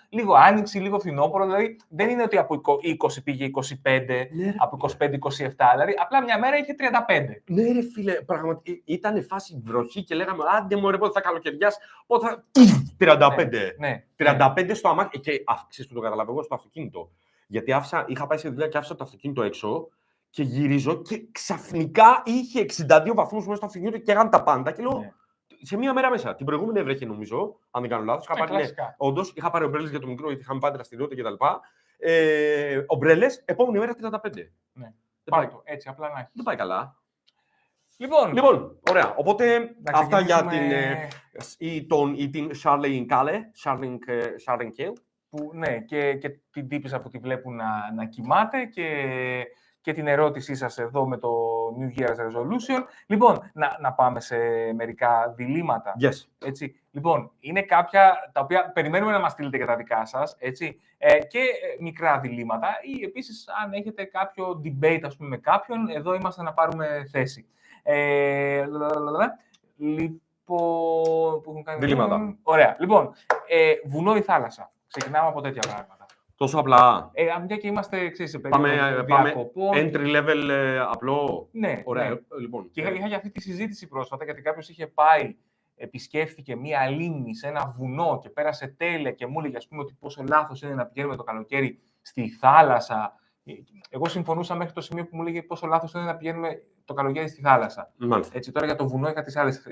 λίγο 0.08 0.34
άνοιξη, 0.34 0.78
λίγο 0.78 0.98
φθινόπωρο. 0.98 1.44
Δηλαδή 1.44 1.76
δεν 1.88 2.08
είναι 2.08 2.22
ότι 2.22 2.36
από 2.36 2.60
20 2.62 3.22
πήγε 3.24 3.50
25, 3.84 4.26
Ναι, 4.30 4.54
από 4.58 4.78
25-27. 4.82 4.96
Δηλαδή 5.72 5.94
απλά 5.98 6.22
μια 6.22 6.38
μέρα 6.38 6.56
είχε 6.56 6.74
35. 6.78 7.42
Ναι, 7.46 7.72
ρε 7.72 7.82
φίλε, 7.94 8.12
πραγματικά 8.12 8.80
ήταν 8.84 9.24
φάση 9.24 9.60
βροχή 9.64 10.02
και 10.02 10.14
λέγαμε 10.14 10.42
Άντε 10.56 10.76
μου, 10.76 10.90
ρε, 10.90 10.98
πότε 10.98 11.12
θα 11.12 11.20
καλοκαιριάσει. 11.20 11.78
Πότε 12.06 12.26
θα. 12.26 12.44
35. 12.98 13.50
Ναι. 13.78 14.04
35 14.16 14.70
στο 14.74 14.88
αμάξι. 14.88 15.20
Και 15.20 15.44
ξέρεις 15.68 15.90
που 15.90 15.94
το 15.96 16.00
καταλαβαίνω 16.00 16.36
εγώ 16.36 16.42
στο 16.42 16.54
αυτοκίνητο. 16.54 17.10
Γιατί 17.46 17.72
άφησα, 17.72 18.04
είχα 18.08 18.26
πάει 18.26 18.38
σε 18.38 18.48
δουλειά 18.48 18.68
και 18.68 18.76
άφησα 18.76 18.94
το 18.94 19.04
αυτοκίνητο 19.04 19.42
έξω 19.42 19.88
και 20.36 20.42
γυρίζω 20.42 21.02
και 21.02 21.26
ξαφνικά 21.32 22.22
είχε 22.24 22.66
62 22.88 23.12
βαθμούς 23.14 23.44
μέσα 23.44 23.56
στο 23.56 23.66
αυτοκίνητο 23.66 23.98
και 23.98 24.12
έγαν 24.12 24.30
τα 24.30 24.42
πάντα. 24.42 24.72
Και 24.72 24.82
λέω 24.82 24.98
Ναι. 24.98 25.12
σε 25.62 25.76
μία 25.76 25.92
μέρα 25.92 26.10
μέσα. 26.10 26.34
Την 26.34 26.46
προηγούμενη 26.46 26.78
έβρεχε 26.78 27.06
νομίζω, 27.06 27.58
αν 27.70 27.80
δεν 27.82 27.90
κάνω 27.90 28.04
λάθος. 28.04 28.24
Είχα 28.24 28.34
Ναι, 28.34 28.40
πάρει, 28.40 28.52
ναι, 28.52 28.58
κλασικά. 28.58 28.94
όντως, 28.98 29.32
είχα 29.34 29.50
πάρει 29.50 29.64
ομπρέλες 29.64 29.90
για 29.90 30.00
το 30.00 30.06
μικρό 30.06 30.26
γιατί 30.26 30.42
είχαμε 30.42 30.58
πάει 30.60 30.70
δραστηριότητα 30.72 31.22
κτλ. 31.22 31.44
Ε, 31.98 32.82
ομπρέλες, 32.86 33.42
επόμενη 33.44 33.78
μέρα 33.78 33.94
35. 33.94 34.52
Ναι. 34.72 34.84
Δεν, 34.84 34.92
πάει, 35.24 35.40
Πάει 35.40 35.48
το, 35.50 35.60
έτσι 35.64 35.88
απλά 35.88 36.08
να 36.08 36.18
έχεις. 36.20 36.30
δεν 36.34 36.44
πάει 36.44 36.56
καλά. 36.56 36.96
Λοιπόν, 37.96 38.32
Λοιπόν, 38.32 38.78
ωραία. 38.90 39.14
Οπότε 39.16 39.58
να 39.58 39.98
αυτά 39.98 40.20
για 40.20 40.36
την, 40.38 40.48
ξεκινήσουμε 40.48 41.08
ε, 41.32 41.38
ή, 41.58 41.86
τον, 41.86 42.14
ή 42.14 42.30
την 42.30 42.50
Charlene 42.62 43.06
Kale, 43.10 43.34
Charlene, 43.64 43.98
ε, 44.06 44.22
Charlene 44.46 44.70
Kale. 44.80 44.92
που, 45.28 45.50
ναι, 45.54 45.78
και, 45.80 46.14
και 46.14 46.28
την 46.50 46.68
τύπησα 46.68 47.00
που 47.00 47.08
τη 47.08 47.18
βλέπουν 47.18 47.54
να, 47.56 47.92
να 47.94 48.04
κοιμάται 48.04 48.64
και, 48.64 48.86
και 49.86 49.92
την 49.92 50.06
ερώτησή 50.06 50.54
σας 50.54 50.78
εδώ 50.78 51.06
με 51.06 51.16
το 51.16 51.30
New 51.78 52.00
Year's 52.00 52.16
Resolution. 52.16 52.84
Λοιπόν, 53.06 53.50
να, 53.52 53.76
να 53.80 53.92
πάμε 53.92 54.20
σε 54.20 54.36
μερικά 54.74 55.32
διλήμματα. 55.36 55.94
Yes. 56.00 56.46
Έτσι. 56.46 56.80
Λοιπόν, 56.90 57.30
είναι 57.40 57.62
κάποια 57.62 58.30
τα 58.32 58.40
οποία 58.40 58.70
περιμένουμε 58.72 59.12
να 59.12 59.20
μας 59.20 59.32
στείλετε 59.32 59.56
για 59.56 59.66
τα 59.66 59.76
δικά 59.76 60.04
σας, 60.06 60.36
έτσι, 60.38 60.80
ε, 60.98 61.18
και 61.18 61.38
ε, 61.38 61.82
μικρά 61.82 62.18
διλήμματα 62.18 62.68
ή 62.82 63.04
επίσης 63.04 63.48
αν 63.64 63.72
έχετε 63.72 64.04
κάποιο 64.04 64.62
debate 64.64 65.00
ας 65.02 65.16
πούμε, 65.16 65.28
με 65.28 65.36
κάποιον, 65.36 65.88
εδώ 65.88 66.14
είμαστε 66.14 66.42
να 66.42 66.52
πάρουμε 66.52 67.08
θέση. 67.10 67.46
Ε, 67.82 68.64
λαλαλαλα. 68.66 69.38
λοιπόν, 69.76 70.20
που 71.42 71.44
έχουν 71.46 71.62
κάνει... 71.64 71.78
Διλήμματα. 71.78 72.36
Ωραία. 72.42 72.76
Λοιπόν, 72.78 73.12
ε, 73.48 73.72
βουνό 73.84 74.16
ή 74.16 74.20
θάλασσα. 74.20 74.72
Ξεκινάμε 74.86 75.28
από 75.28 75.40
τέτοια 75.40 75.62
πράγματα. 75.66 75.95
Τόσο 76.36 76.58
απλά. 76.58 77.10
Ε, 77.12 77.30
αν 77.30 77.44
μια 77.44 77.56
και 77.56 77.66
είμαστε, 77.66 78.08
ξέρεις, 78.08 78.32
σε 78.32 78.38
Πάμε, 78.38 78.68
περίοδο 78.68 78.98
ε, 79.00 79.02
πάμε 79.02 79.24
διακοπών. 79.28 79.72
entry 79.74 80.16
level 80.16 80.48
ε, 80.50 80.78
απλό. 80.78 81.48
Ναι, 81.52 81.82
Ωραία. 81.84 82.08
ναι. 82.08 82.14
ε, 82.14 82.18
Λοιπόν. 82.40 82.70
Και 82.70 82.80
είχα, 82.80 82.90
ε, 82.90 82.94
είχα 82.94 83.06
για 83.06 83.16
αυτή 83.16 83.30
τη 83.30 83.40
συζήτηση 83.40 83.86
πρόσφατα, 83.86 84.24
γιατί 84.24 84.42
κάποιος 84.42 84.68
είχε 84.68 84.86
πάει, 84.86 85.36
επισκέφθηκε 85.76 86.56
μία 86.56 86.88
λίμνη 86.88 87.34
σε 87.36 87.46
ένα 87.46 87.74
βουνό 87.76 88.18
και 88.22 88.30
πέρασε 88.30 88.66
τέλεια 88.76 89.10
και 89.12 89.26
μου 89.26 89.38
έλεγε 89.38 89.56
ας 89.56 89.68
πούμε, 89.68 89.80
ότι 89.82 89.96
πόσο 90.00 90.24
λάθος 90.28 90.62
είναι 90.62 90.74
να 90.74 90.86
πηγαίνουμε 90.86 91.16
το 91.16 91.22
καλοκαίρι 91.22 91.78
στη 92.02 92.28
θάλασσα. 92.28 93.14
Ε, 93.44 93.52
Εγώ 93.90 94.08
συμφωνούσα 94.08 94.54
μέχρι 94.54 94.72
το 94.72 94.80
σημείο 94.80 95.04
που 95.04 95.16
μου 95.16 95.22
έλεγε 95.22 95.42
πόσο 95.42 95.66
λάθος 95.66 95.92
είναι 95.92 96.04
να 96.04 96.16
πηγαίνουμε 96.16 96.62
το 96.84 96.94
καλοκαίρι 96.94 97.28
στη 97.28 97.40
θάλασσα. 97.40 97.92
Μάλιστα. 97.96 98.36
Έτσι, 98.36 98.52
τώρα 98.52 98.66
για 98.66 98.74
το 98.76 98.88
βουνό 98.88 99.08
είχα 99.08 99.22
τις 99.22 99.36
άλλες. 99.36 99.66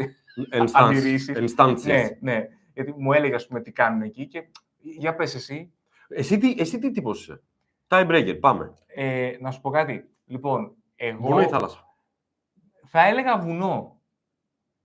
Enstances. 0.53 0.69
αντιρρήσεις. 0.73 1.55
Enstances. 1.57 1.83
ναι, 1.85 2.09
ναι. 2.21 2.49
Γιατί 2.75 2.95
μου 2.99 3.13
έλεγε 3.13 3.35
ας 3.35 3.47
πούμε, 3.47 3.61
τι 3.61 3.73
κάνουν 3.73 4.03
εκεί 4.03 4.27
και 4.27 4.45
για 4.79 5.15
πες 5.15 5.35
εσύ. 5.35 5.73
Εσύ, 6.09 6.39
τι, 6.39 6.55
εσύ 6.59 6.79
τι 6.79 6.91
τύπος 6.91 7.21
είσαι; 7.21 7.43
Tiebreaker, 7.89 8.37
πάμε. 8.41 8.73
Ε, 8.87 9.37
να 9.41 9.51
σου 9.51 9.61
πω 9.61 9.71
κάτι. 9.71 10.09
Λοιπόν, 10.27 10.75
Βουνό 11.19 11.39
ή 11.39 11.43
εγώ 11.43 11.51
θάλασσα; 11.51 11.97
θα 12.87 13.07
έλεγα 13.07 13.39
βουνό. 13.39 14.01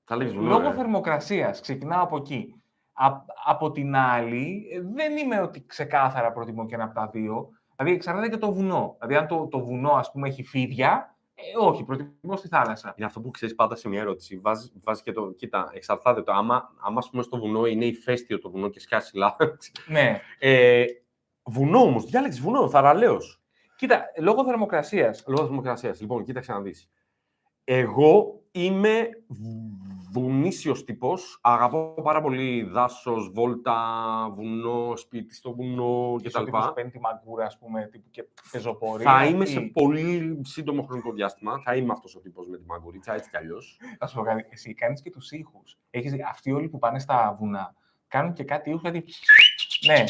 Θα 0.04 0.16
λέγεις 0.16 0.34
βουνό. 0.34 0.48
Λόγω 0.48 0.68
ε. 0.68 0.74
θερμοκρασίας, 0.74 1.62
ξεκινάω 1.62 2.04
από 2.04 2.18
εκεί. 2.18 2.54
Α- 2.94 3.24
από 3.46 3.72
την 3.72 3.96
άλλη, 3.96 4.68
ε, 4.72 4.82
δεν 4.94 5.18
είμαι 5.18 5.42
ότι 5.42 5.66
ξεκάθαρα 5.66 6.32
προτιμώ 6.32 6.66
και 6.66 6.76
ένα 6.76 6.84
από 6.84 6.94
τα 6.94 7.08
δύο. 7.08 7.50
Δηλαδή, 7.76 7.96
εξαρτάται 7.96 8.30
και 8.30 8.38
το 8.38 8.52
βουνό. 8.52 8.96
Δηλαδή, 9.00 9.16
αν 9.16 9.28
το, 9.28 9.48
το 9.48 9.60
βουνό, 9.60 9.92
ας 9.92 10.12
πούμε, 10.12 10.28
έχει 10.28 10.44
φίδια, 10.44 11.18
ε, 11.36 11.42
όχι, 11.66 11.84
προτιμώ 11.84 12.36
στη 12.36 12.48
θάλασσα. 12.48 12.94
Είναι 12.98 13.06
αυτό 13.06 13.22
που 13.22 13.32
ξέρεις 13.32 13.56
πάντα 13.56 13.76
σε 13.76 13.90
μια 13.90 14.00
ερώτηση. 14.02 14.38
Βάζει 14.40 14.72
βάζεις 14.84 15.04
και 15.04 15.12
το. 15.12 15.32
Κοίτα, 15.32 15.70
εξαρτάται 15.74 16.22
το. 16.24 16.32
Άμα, 16.32 16.74
άμα 16.80 16.98
ας 16.98 17.10
πούμε, 17.10 17.24
στο 17.24 17.38
βουνό 17.38 17.66
είναι 17.66 17.86
ηφαίστειο 17.86 18.40
το 18.40 18.50
βουνό 18.50 18.70
και 18.70 18.80
σκάσει 18.80 19.18
λάθος. 19.18 19.72
Ναι. 19.88 20.22
Ε, 20.40 20.86
βουνό 21.50 21.80
όμως, 21.80 22.06
διάλεξε 22.06 22.42
βουνό, 22.42 22.70
θαραλέος. 22.70 23.42
Κοίτα, 23.76 24.06
λόγω 24.20 24.46
θερμοκρασίας, 24.46 25.24
Λόγω 25.28 25.44
θερμοκρασίας. 25.44 26.02
Λοιπόν, 26.02 26.24
κοίταξε 26.24 26.52
να 26.52 26.62
δεις. 26.62 26.90
Εγώ 27.64 28.42
είμαι 28.52 29.10
βουνίσιο 30.12 30.84
τύπος. 30.84 31.40
Αγαπώ 31.42 32.02
πάρα 32.04 32.22
πολύ 32.22 32.64
δάσος, 32.64 33.30
βόλτα, 33.34 33.78
βουνό, 34.36 34.96
σπίτι 34.96 35.36
στο 35.36 35.54
βουνό 35.56 36.16
και 36.22 36.30
στο 36.30 36.40
κτλ. 36.40 36.46
τύπος 36.52 36.74
παίρνει 36.74 36.92
τη 36.92 37.00
μαγκούρα, 37.00 37.46
ας 37.46 37.58
πούμε, 37.58 37.88
τύπου 37.92 38.10
και 38.10 38.26
πεζοπορία. 38.52 39.12
Θα 39.12 39.26
είμαι 39.26 39.44
ή- 39.44 39.48
σε 39.48 39.60
πολύ 39.60 40.40
σύντομο 40.44 40.82
χρονικό 40.84 41.12
διάστημα. 41.12 41.62
Θα 41.64 41.76
είμαι 41.76 41.92
αυτός 41.92 42.16
ο 42.16 42.20
τύπος 42.20 42.48
με 42.48 42.58
τη 42.58 42.66
μαγκουρίτσα, 42.66 43.14
έτσι 43.14 43.30
κι 43.30 43.38
αλλιώς. 43.38 43.80
Θα 44.00 44.08
σου 44.08 44.16
πω 44.16 44.22
κάτι, 44.22 44.46
εσύ 44.50 44.74
κάνεις 44.74 45.02
και 45.02 45.10
τους 45.10 45.32
ήχους. 45.32 45.78
Έχεις 45.90 46.12
δει, 46.12 46.26
αυτοί 46.30 46.52
όλοι 46.52 46.70
που 46.70 46.80
πάνε 46.80 47.00
στα 47.00 47.36
βουνά, 47.40 47.74
κάνουν 48.08 48.34
και 48.34 48.44
κάτι 48.44 48.70
ήχους, 48.70 48.82
δηλαδή... 48.82 49.06
Ναι. 49.88 50.04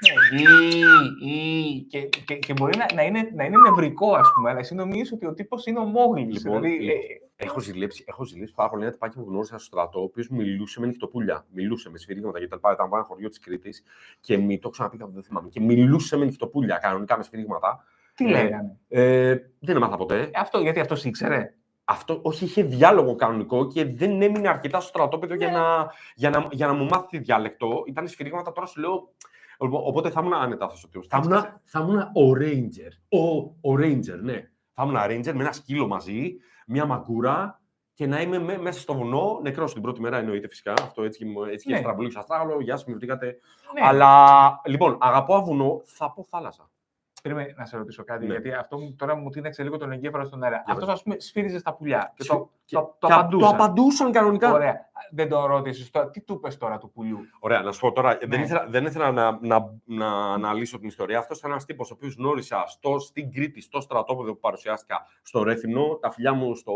Ναι, 0.00 0.40
ή, 0.40 1.32
ή, 1.32 1.80
και, 1.80 2.08
και, 2.26 2.36
και 2.36 2.52
μπορεί 2.52 2.76
να, 2.76 2.86
να, 2.94 3.02
είναι, 3.02 3.30
να 3.34 3.44
είναι 3.44 3.56
νευρικό, 3.68 4.14
ας 4.14 4.32
πούμε, 4.34 4.50
αλλά 4.50 4.58
εσύ 4.58 4.74
νομίζεις 4.74 5.12
ότι 5.12 5.26
ο 5.26 5.34
τύπος 5.34 5.66
είναι 5.66 5.78
ο 5.78 5.84
Μόγλης. 5.84 6.44
Λοιπόν, 6.44 6.60
δηλαδή, 6.60 6.82
λοιπόν. 6.84 6.96
ε, 7.36 7.44
Έχω 7.44 7.60
ζηλέψει, 7.60 8.04
έχω 8.06 8.24
ζηλέψει 8.24 8.54
πάρα 8.54 8.70
πολύ 8.70 8.82
ένα 8.82 8.92
τυπάκι 8.92 9.16
που 9.16 9.24
γνώρισα 9.28 9.58
στο 9.58 9.64
στρατό, 9.64 10.00
ο 10.00 10.02
οποίος 10.02 10.28
μιλούσε 10.28 10.80
με 10.80 10.86
νυχτοπούλια. 10.86 11.46
Μιλούσε 11.50 11.90
με 11.90 11.98
σφυρίγματα 11.98 12.38
γιατί 12.38 12.56
ήταν 12.56 12.76
πάνω 12.76 12.88
ένα 12.92 13.04
χωριό 13.04 13.28
της 13.28 13.38
Κρήτης 13.38 13.82
και 14.20 14.36
μη, 14.36 14.58
το 14.58 14.68
ξαναπήγα, 14.68 15.06
δεν 15.06 15.22
θυμάμαι. 15.22 15.48
Και 15.48 15.60
μιλούσε 15.60 16.16
με 16.16 16.24
νυχτοπούλια, 16.24 16.76
κανονικά 16.76 17.16
με 17.16 17.22
σφυρίγματα. 17.22 17.84
τι 18.14 18.24
ε, 18.24 18.28
λέγανε; 18.28 18.76
Ε, 18.88 19.36
δεν 19.58 19.76
έμαθα 19.76 19.96
ποτέ. 19.96 20.20
Ε, 20.20 20.30
Αυτό, 20.34 20.60
γιατί 20.60 20.80
αυτός 20.80 21.04
ήξερε; 21.04 21.54
Αυτό 21.84 22.18
όχι, 22.22 22.44
είχε 22.44 22.62
διάλογο 22.62 23.14
κανονικό 23.14 23.66
και 23.66 23.84
δεν 23.84 24.22
έμεινε 24.22 24.48
αρκετά 24.48 24.80
στο 24.80 24.88
στρατόπεδο 24.88 25.34
για, 25.34 25.50
να, 25.50 25.92
για, 26.14 26.30
να, 26.30 26.48
για 26.50 26.66
να 26.66 26.72
μου 26.72 26.84
μάθει 26.84 27.06
τη 27.08 27.18
διάλεκτο. 27.18 27.82
Ήταν 27.86 28.08
σφυρίγματα, 28.08 28.52
τώρα 28.52 28.66
σου 28.66 28.80
λέω. 28.80 29.12
Λοιπόν, 29.60 29.80
Οπότε 29.84 30.10
θα 30.10 30.20
ήμουν 30.20 30.34
άνετα 30.34 30.64
αυτό 30.64 30.78
ο 30.84 30.88
τύπος. 30.90 31.06
Θα 31.06 31.20
ήμουν, 31.24 31.42
θα 31.64 31.80
ήμουν 31.80 31.98
ο 31.98 32.32
Ranger. 32.40 33.18
Ο, 33.20 33.36
ο 33.70 33.74
Ranger, 33.78 34.18
ναι. 34.22 34.50
Θα 34.72 34.82
ήμουν 34.82 34.96
Ranger 34.96 35.32
με 35.34 35.42
ένα 35.42 35.52
σκύλο 35.52 35.86
μαζί, 35.86 36.36
μια 36.66 36.86
μαγκούρα 36.86 37.60
και 37.94 38.06
να 38.06 38.20
είμαι 38.20 38.38
με- 38.38 38.58
μέσα 38.58 38.80
στο 38.80 38.94
βουνό. 38.94 39.38
Νεκρός 39.42 39.72
την 39.72 39.82
πρώτη 39.82 40.00
μέρα 40.00 40.16
εννοείται 40.18 40.48
φυσικά. 40.48 40.72
Αυτό 40.72 41.02
έτσι, 41.02 41.18
και 41.18 41.24
μου- 41.30 41.42
έτσι 41.42 41.66
και 41.66 41.72
Ναι. 41.72 41.78
στραμπολίξα 41.78 42.18
αστράγαλο. 42.18 42.60
Γεια 42.60 42.76
σα, 42.76 42.90
με 42.90 42.96
βρήκατε. 42.96 43.26
Ναι. 43.74 43.86
Αλλά 43.86 44.60
λοιπόν, 44.64 44.96
αγαπώ 45.00 45.42
βουνό, 45.44 45.80
θα 45.84 46.12
πω 46.12 46.24
θάλασσα. 46.24 46.70
Περίμενε 47.28 47.54
να 47.56 47.64
σε 47.64 47.76
ρωτήσω 47.76 48.04
κάτι, 48.04 48.26
Ναι. 48.26 48.30
γιατί 48.32 48.52
αυτό 48.52 48.78
μου- 48.78 48.94
τώρα 48.98 49.14
μου 49.16 49.30
τίναξε 49.30 49.62
λίγο 49.62 49.76
τον 49.76 49.92
εγκέφαλο 49.92 50.24
στον 50.24 50.42
αέρα. 50.42 50.62
Για 50.64 50.74
Αυτός, 50.74 50.88
ας 50.88 51.02
πούμε, 51.02 51.16
σφύριζε 51.18 51.58
στα 51.58 51.74
πουλιά. 51.74 52.12
Και 52.16 52.24
το, 52.24 52.50
Και- 52.64 52.74
το, 52.76 52.96
το 52.98 53.06
και 53.06 53.12
α- 53.12 53.16
απαντούσαν. 53.16 53.48
το 53.48 53.54
απαντούσαν 53.64 54.12
κανονικά. 54.12 54.52
Ωραία. 54.52 54.88
Δεν 55.10 55.28
τον 55.28 55.44
ρώτησες 55.44 55.90
τώρα. 55.90 56.10
Τι 56.10 56.20
του 56.20 56.40
πες 56.40 56.56
τώρα 56.56 56.78
του 56.78 56.90
πουλιού; 56.90 57.18
Ωραία, 57.40 57.60
να 57.62 57.72
σου 57.72 57.80
πω 57.80 57.92
τώρα. 57.92 58.16
Δεν 58.20 58.28
Ναι. 58.38 58.44
ήθελα, 58.44 58.66
δεν 58.68 58.84
ήθελα 58.86 59.10
να, 59.12 59.38
να, 59.40 59.72
να 59.84 60.32
αναλύσω 60.32 60.78
την 60.78 60.88
ιστορία. 60.88 61.18
Αυτός 61.18 61.38
ήταν 61.38 61.50
ένας 61.50 61.64
τύπος 61.64 61.90
ο 61.90 61.94
οποίος 61.96 62.14
γνώρισα 62.14 62.64
στο, 62.66 62.98
στην 62.98 63.32
Κρήτη, 63.32 63.60
στο 63.60 63.80
στρατόπεδο 63.80 64.32
που 64.32 64.38
παρουσιάστηκα 64.40 65.06
στο 65.22 65.42
Ρέθινο. 65.42 65.98
Τα 66.00 66.10
φιλιά 66.10 66.32
μου 66.32 66.54
στο 66.54 66.72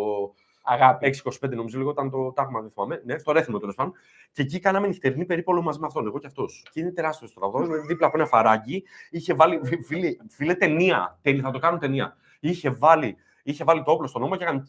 Αγάπη. 0.63 1.07
625 1.41 1.51
νομίζω 1.55 1.79
λίγο 1.79 1.91
ήταν 1.91 2.11
το 2.11 2.33
τάγμα, 2.33 2.61
δεν 2.61 2.71
θυμάμαι. 2.71 3.03
Ναι, 3.05 3.19
στο 3.19 3.33
Ρέθινο 3.33 3.59
τέλος 3.59 3.75
πάντων. 3.75 3.93
Και 4.33 4.43
εκεί 4.43 4.61
κάναμε 4.61 4.87
νυχτερινή 4.87 5.25
περίπολο 5.25 5.63
μαζί 5.63 5.79
με 5.81 5.87
αυτόν, 5.87 6.07
εγώ 6.07 6.19
και 6.19 6.27
αυτός. 6.27 6.67
Και 6.73 6.81
είναι 6.81 6.91
τεράστιο 6.91 7.27
στρατό, 7.27 7.63
είναι 7.65 7.79
δίπλα 7.79 8.07
από 8.07 8.17
ένα 8.19 8.27
φαράγγι. 8.27 8.85
Είχε 9.11 9.35
βάλει. 9.35 9.61
Φίλε, 9.87 10.17
φίλε 10.29 10.55
ταινία. 10.55 11.19
Τέλει, 11.23 11.41
θα 11.41 11.51
το 11.51 11.59
κάνουν 11.59 11.79
ταινία. 11.79 12.17
Είχε 12.41 12.71
βάλει, 12.71 13.17
είχε 13.43 13.65
βάλει 13.65 13.83
το 13.83 13.91
όπλο 13.93 14.07
στον 14.07 14.23
ώμο 14.23 14.37
και 14.37 14.45
έκανε. 14.45 14.65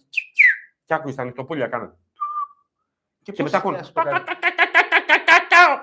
Και 0.85 0.93
άκουγες 0.93 1.15
τα 1.15 1.23
νυχτοπούλια 1.23 1.67
κάνανε. 1.67 1.93
Και, 3.23 3.31
Και 3.31 3.43
πώς- 3.43 3.51
μετά 3.51 3.71
να 3.71 4.23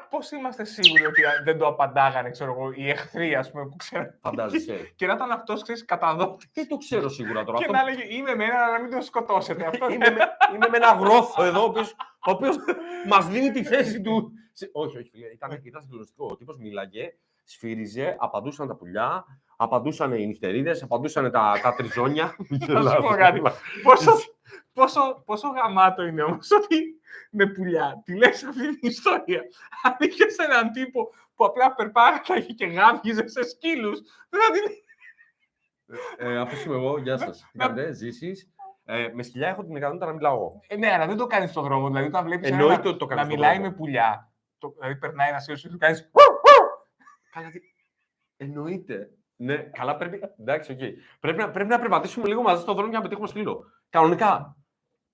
σου 0.08 0.10
πω 0.10 0.16
κάτι. 0.16 0.30
Πώς 0.30 0.30
είμαστε 0.30 0.64
σίγουροι 0.64 1.06
ότι 1.06 1.20
δεν 1.44 1.58
το 1.58 1.66
απαντάγανε, 1.66 2.30
ξέρω 2.30 2.50
εγώ, 2.52 2.72
οι 2.74 2.90
εχθροί, 2.90 3.34
ας 3.34 3.50
πούμε, 3.50 3.66
που 3.66 3.76
ξέρουν. 3.76 4.14
Φαντάζεσαι. 4.20 4.92
Και 4.96 5.06
να 5.06 5.12
ήταν 5.12 5.30
αυτός, 5.30 5.62
ξέρεις, 5.62 5.84
καταδότη. 5.84 6.50
Δεν 6.52 6.68
το 6.68 6.76
ξέρω 6.76 7.08
σίγουρα 7.08 7.44
τώρα. 7.44 7.58
Και 7.58 7.64
Αυτό 7.64 7.76
να 7.76 7.80
έλεγε, 7.90 8.14
είμαι 8.16 8.34
με 8.34 8.44
ένα, 8.44 8.54
αλλά 8.64 8.72
να 8.72 8.80
μην 8.82 8.90
τον 8.90 9.02
σκοτώσετε. 9.02 9.66
Αυτό 9.66 9.90
είμαι, 9.90 10.10
με, 10.10 10.20
είμαι 10.54 10.68
με 10.70 10.76
ένα 10.76 10.92
γρόθο 10.92 11.44
εδώ, 11.44 11.60
ο 11.60 11.64
οποίος, 11.64 11.92
ο 12.26 12.30
οποίος 12.30 12.56
μας 13.08 13.26
δίνει 13.28 13.50
τη 13.50 13.64
θέση 13.64 14.00
του. 14.00 14.32
Σε- 14.52 14.70
όχι, 14.72 14.98
όχι, 14.98 15.08
φίλε, 15.08 15.26
ήταν, 15.26 15.60
ήταν 15.64 15.82
συγκλονιστικό. 15.82 16.26
Ο 16.30 16.36
τύπος 16.36 16.56
μίλαγε, 16.58 17.14
σφύριζε, 17.50 18.16
απαντούσαν 18.18 18.68
τα 18.68 18.74
πουλιά, 18.76 19.24
απαντούσαν 19.56 20.12
οι 20.12 20.26
νυχτερίδες, 20.26 20.82
απαντούσαν 20.82 21.30
τα, 21.30 21.52
τα 21.62 21.74
τριζόνια. 21.74 22.36
Να 22.68 22.90
σου 22.90 23.02
πω 23.02 23.08
κάτι. 23.08 23.42
πόσο, 23.82 24.12
πόσο, 24.72 25.22
πόσο 25.24 25.48
γαμάτο 25.48 26.02
είναι 26.02 26.22
όμως 26.22 26.50
ότι 26.50 27.00
με 27.30 27.46
πουλιά. 27.46 28.02
Τη 28.04 28.16
λες 28.16 28.44
αυτή 28.44 28.78
την 28.78 28.88
ιστορία. 28.88 29.42
Αν 29.82 29.96
είχες 29.98 30.36
έναν 30.36 30.72
τύπο 30.72 31.08
που 31.34 31.44
απλά 31.44 31.74
περπάταγε 31.74 32.52
και 32.52 32.66
γάβγιζε 32.66 33.28
σε 33.28 33.42
σκύλους, 33.48 34.00
δεν 34.28 34.40
θα 34.40 34.52
την 34.52 34.62
ε, 36.18 36.38
αυτός 36.38 36.64
είμαι 36.64 36.74
εγώ, 36.74 36.98
γεια 36.98 37.18
σας. 37.18 37.48
Τι 37.52 37.58
Να- 37.58 37.66
κάνετε, 37.66 37.92
ζήσεις. 37.92 38.50
Ε, 38.84 39.08
με 39.14 39.22
σκυλιά 39.22 39.48
έχω 39.48 39.64
την 39.64 39.76
ικανότητα 39.76 40.06
να 40.06 40.12
μιλάω 40.12 40.34
εγώ. 40.34 40.60
Ε, 40.66 40.76
ναι, 40.76 40.92
αλλά 40.92 41.06
δεν 41.06 41.16
το 41.16 41.26
κάνεις 41.26 41.50
στον 41.50 41.62
δρόμο. 41.64 41.86
Δηλαδή, 41.86 42.06
όταν 42.06 42.24
βλέπεις 42.24 42.50
Εννοείται 42.50 42.88
ότι 42.88 42.98
το 42.98 43.06
κάνεις 43.06 43.24
να 43.24 43.30
στον 43.30 43.38
μιλάει 43.40 43.54
δρόμο. 43.58 43.70
με 43.70 43.76
πουλιά. 43.76 44.32
Το, 44.58 44.74
δηλαδή, 44.78 44.96
περνάει 44.96 45.28
ένας 45.28 45.42
σύλλογο 45.42 45.62
και 45.62 45.68
του 45.68 45.78
κάνεις. 45.78 46.10
Καλά, 47.38 47.50
τι... 47.50 47.58
Εννοείται. 48.36 49.10
Ναι, 49.36 49.56
καλά 49.56 49.96
πρέπει. 49.96 50.20
Εντάξει, 50.40 50.72
οκ. 50.72 50.78
Πρέπει, 51.20 51.38
να, 51.38 51.50
πρέπει 51.50 51.68
να 51.68 51.78
περπατήσουμε 51.78 52.28
λίγο 52.28 52.42
μαζί 52.42 52.62
στον 52.62 52.74
δρόμο 52.74 52.88
για 52.88 52.98
να 52.98 53.04
πετύχουμε 53.04 53.28
σκύλο. 53.28 53.64
Κανονικά. 53.90 54.56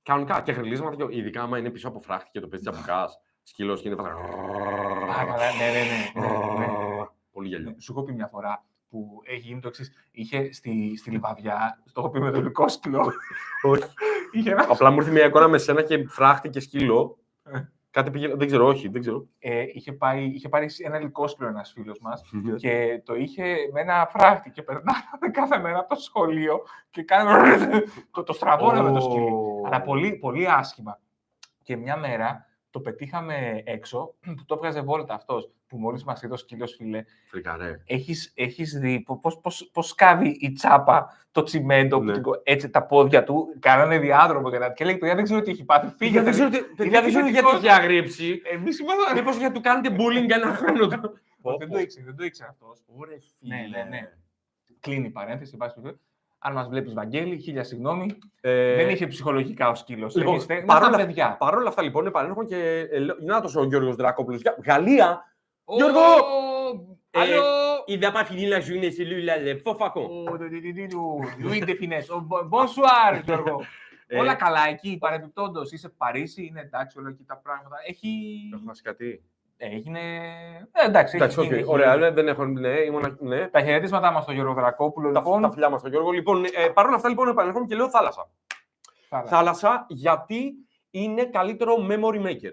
Κανονικά. 0.02 0.40
Και 0.40 0.52
γρυλίσματα, 0.53 0.97
και- 0.97 1.16
ειδικά 1.16 1.43
άμα 1.43 1.59
είναι 1.59 1.71
πίσω 1.71 1.88
από 1.88 2.00
φράχτη 2.00 2.31
και 2.33 2.40
το 2.40 2.49
παίζει 2.49 2.64
τσαμπουκά. 2.64 3.09
Σκύλος 3.43 3.81
και 3.81 3.88
είναι 3.88 3.97
φατρα. 3.97 4.12
Α, 4.12 5.26
καλά, 5.26 5.52
ναι, 5.52 5.66
ναι, 5.73 6.26
ναι. 6.26 6.26
ναι, 6.26 6.66
ναι. 6.66 7.04
Πολύ 7.31 7.49
γέλιο. 7.49 7.71
Ναι, 7.71 7.81
Σου 7.81 7.93
έχω 7.93 8.02
πει 8.02 8.12
μια 8.12 8.26
φορά 8.26 8.64
που 8.88 9.21
έχει 9.25 9.47
γίνει 9.47 9.61
το 9.61 9.69
εξής. 9.69 9.93
Είχε 10.11 10.52
στη, 10.52 10.97
στη 10.97 11.11
Λιβαδειά, 11.11 11.83
στο 11.85 12.00
έχω 12.00 12.11
πει 12.11 12.21
με 12.21 12.31
το 12.31 12.40
λυκόσκυλο. 12.43 13.12
Όχι. 13.62 13.83
είχε 14.33 14.50
ένα 14.50 14.66
Απλά 14.69 14.90
μου 14.90 14.97
ήρθε 14.97 15.11
μια 15.11 15.25
εικόνα 15.25 15.49
με 15.49 15.59
σένα 15.59 15.83
και 15.83 16.07
φράχτη 16.09 16.49
και 16.49 16.61
σκύλο. 16.61 17.19
Ε. 17.95 18.01
Κάτι 18.01 18.11
πήγε. 18.11 18.35
Δεν 18.35 18.47
ξέρω, 18.47 18.67
όχι, 18.67 18.89
δεν 18.89 19.01
ξέρω. 19.01 19.27
ε, 19.39 19.65
είχε, 19.73 19.93
πάει, 19.93 20.25
είχε 20.25 20.49
πάρει 20.49 20.69
ένα 20.85 20.99
λυκόσκυλο 20.99 21.49
ένας 21.49 21.73
φίλος 21.73 21.99
μας 22.01 22.23
και 22.57 23.03
το 23.05 23.15
είχε 23.15 23.57
με 23.73 23.81
ένα 23.81 24.07
φράχτη 24.11 24.51
και 24.51 24.63
περνάγαμε 24.63 25.29
κάθε 25.33 25.59
μέρα 25.59 25.79
από 25.79 25.95
το 25.95 26.01
σχολείο 26.01 26.63
και 26.91 27.03
κάναμε. 27.03 27.57
το, 28.11 28.23
το 28.23 28.33
στραβώναμε 28.33 28.93
το 28.93 29.01
σκύλι. 29.01 29.31
Αλλά 29.67 29.81
πολύ, 29.83 30.17
πολύ 30.17 30.47
άσχημα. 30.51 31.01
Και 31.63 31.77
μια 31.77 31.97
μέρα 31.97 32.47
το 32.75 32.81
πετύχαμε 32.81 33.62
έξω, 33.64 34.14
που 34.37 34.45
το 34.47 34.54
έβγαζε 34.54 34.81
βόλτα 34.81 35.14
αυτός, 35.14 35.50
που 35.66 35.76
μόλις 35.78 36.04
μας 36.04 36.23
είδε 36.23 36.33
ο 36.35 36.37
σκύλος, 36.37 36.75
φίλε, 36.75 37.04
Φρικαρέ. 37.26 37.83
έχεις, 37.87 38.33
έχεις 38.35 38.78
δει 38.78 39.00
πο- 39.00 39.19
πώς, 39.19 39.38
πώς, 39.40 39.71
πώς 39.73 39.88
σκάβει 39.88 40.28
η 40.40 40.52
τσάπα 40.52 41.16
το 41.33 41.43
τσιμέντο, 41.43 41.99
που 41.99 42.04
Ναι. 42.04 42.12
την 42.12 42.23
κο- 42.23 42.40
έτσι 42.45 42.71
τα 42.71 42.87
πόδια 42.87 43.25
του, 43.25 43.57
κάνανε 43.59 43.99
διάδρομο 43.99 44.50
και, 44.50 44.59
να- 44.59 44.73
και 44.73 44.85
λέει, 44.85 44.97
παιδιά 44.97 45.14
δεν 45.14 45.25
ξέρω 45.25 45.43
τι 45.43 45.50
έχει 45.50 45.64
πάθει, 45.64 45.87
Παιδιά, 45.87 45.97
φύγετε. 45.97 46.23
δεν 46.25 46.33
ξέρω, 46.33 46.49
τι- 46.50 46.75
παιδιά, 46.75 47.00
δεν 47.00 47.09
ξέρω 47.11 47.26
γιατί 47.26 47.38
επιθετικός. 47.47 47.71
έχει 47.71 47.81
αγρίψει. 47.83 48.40
Εμείς 48.45 48.78
είμαστε... 48.78 49.14
Μήπως 49.14 49.37
γιατί 49.37 49.54
του 49.54 49.61
κάνετε 49.61 49.97
bullying 49.99 50.25
για 50.26 50.37
ένα 50.37 50.54
χρόνο. 50.54 50.87
δεν 51.59 51.71
το 51.71 51.78
ήξερε, 51.78 52.04
δεν 52.04 52.16
το 52.16 52.25
ήξερε 52.25 52.49
αυτός. 52.50 52.83
Ωραία, 52.87 53.19
Ναι, 53.38 53.57
ναι, 53.71 53.83
ναι. 53.88 54.12
Κλείνει 54.81 55.07
η 55.07 55.11
παρένθεση, 55.11 55.50
εν 55.52 55.59
πάση 55.59 55.75
περιπτώσει. 55.75 56.02
Αν 56.47 56.53
μας 56.53 56.69
βλέπεις, 56.69 56.93
Βαγγέλη, 56.95 57.39
χίλια 57.39 57.65
συγγνώμη, 57.65 58.19
δεν 58.41 58.89
είχε 58.89 59.07
ψυχολογικά 59.07 59.69
ο 59.69 59.75
σκύλος. 59.75 60.15
Ε, 60.15 60.19
λοιπόν, 60.19 60.33
Εμείς 60.35 60.45
θε- 60.47 60.65
παρόλα- 60.65 60.87
ήμασταν 60.89 61.07
παιδιά. 61.07 61.37
Παρ' 61.39 61.55
όλα 61.55 61.69
αυτά 61.69 61.83
λοιπόν 61.83 62.07
επανέρχομαι 62.07 62.45
και 62.45 62.89
ε, 62.91 62.99
λέω, 62.99 63.17
να 63.21 63.41
το 63.41 63.61
ο 63.61 63.65
Γιώργος 63.65 63.97
Δρακόπουλος. 63.97 64.41
Για- 64.41 64.57
Γαλλία, 64.65 65.35
Γιώργο! 65.65 66.01
Ε, 67.11 67.21
Allô 67.21 67.43
il 67.87 67.99
n'a 68.01 68.13
pas 68.17 68.25
fini 68.31 68.47
la 68.55 68.61
journée, 68.69 68.91
c'est 68.97 69.05
lui 69.11 69.23
là, 69.29 69.35
le 69.47 69.53
faux 69.65 69.77
facon. 69.83 70.07
Ο 70.31 70.37
Λουί 71.39 71.63
Ντεφινές. 71.65 72.09
Bonsoir, 72.51 73.23
Γιώργο. 73.25 73.61
Ε, 74.07 74.19
Όλα 74.19 74.35
καλά 74.35 74.69
εκεί, 74.69 74.97
παρεμπιπτόντω. 75.01 75.63
Είσαι 75.71 75.89
Παρίσι, 75.89 76.45
είναι 76.47 76.61
εντάξει 76.61 76.99
όλα 76.99 77.09
εκεί 77.09 77.25
τα 77.27 77.37
πράγματα. 77.37 77.77
Έχει. 77.87 78.09
Έχω 78.55 78.63
να 78.65 78.73
κάτι. 78.83 79.23
Έγινε. 79.57 80.01
Ε, 80.73 80.85
εντάξει, 80.87 81.17
Εντάξει, 81.17 81.37
έχει 81.39 81.41
οκ, 81.41 81.45
γίνει, 81.45 81.59
έχει 81.61 81.71
ωραία, 81.71 81.95
γίνει. 81.95 82.01
ναι, 82.05 82.11
δεν 82.11 82.29
έχω, 82.29 82.45
ναι, 82.45 82.81
ήμουν, 82.81 83.17
ναι. 83.21 83.49
Τα 83.49 83.61
χαιρετίσματά 83.61 84.13
μας 84.13 84.23
στον 84.23 84.35
Γιώργο 84.35 84.55
Δρακόπουλο. 84.55 85.13
Τα, 85.13 85.19
Λοιπόν, 85.19 85.43
τα 85.43 85.51
φιλιά 85.51 85.69
μας 85.69 85.81
στον 85.81 85.93
Γιώργο. 85.93 86.11
Λοιπόν, 86.11 86.45
ε, 86.45 86.69
παρ' 86.75 86.87
όλα 86.87 86.97
αυτά 86.97 87.09
λοιπόν 87.09 87.29
επανέρχομαι 87.29 87.67
και 87.67 87.75
λέω 87.75 87.91
θάλασσα. 87.91 88.31
Θάλασσα. 89.09 89.37
Θάλασσα 89.37 89.87
γιατί 89.89 90.53
είναι 90.91 91.25
καλύτερο 91.25 91.75
memory 91.91 92.27
maker. 92.27 92.53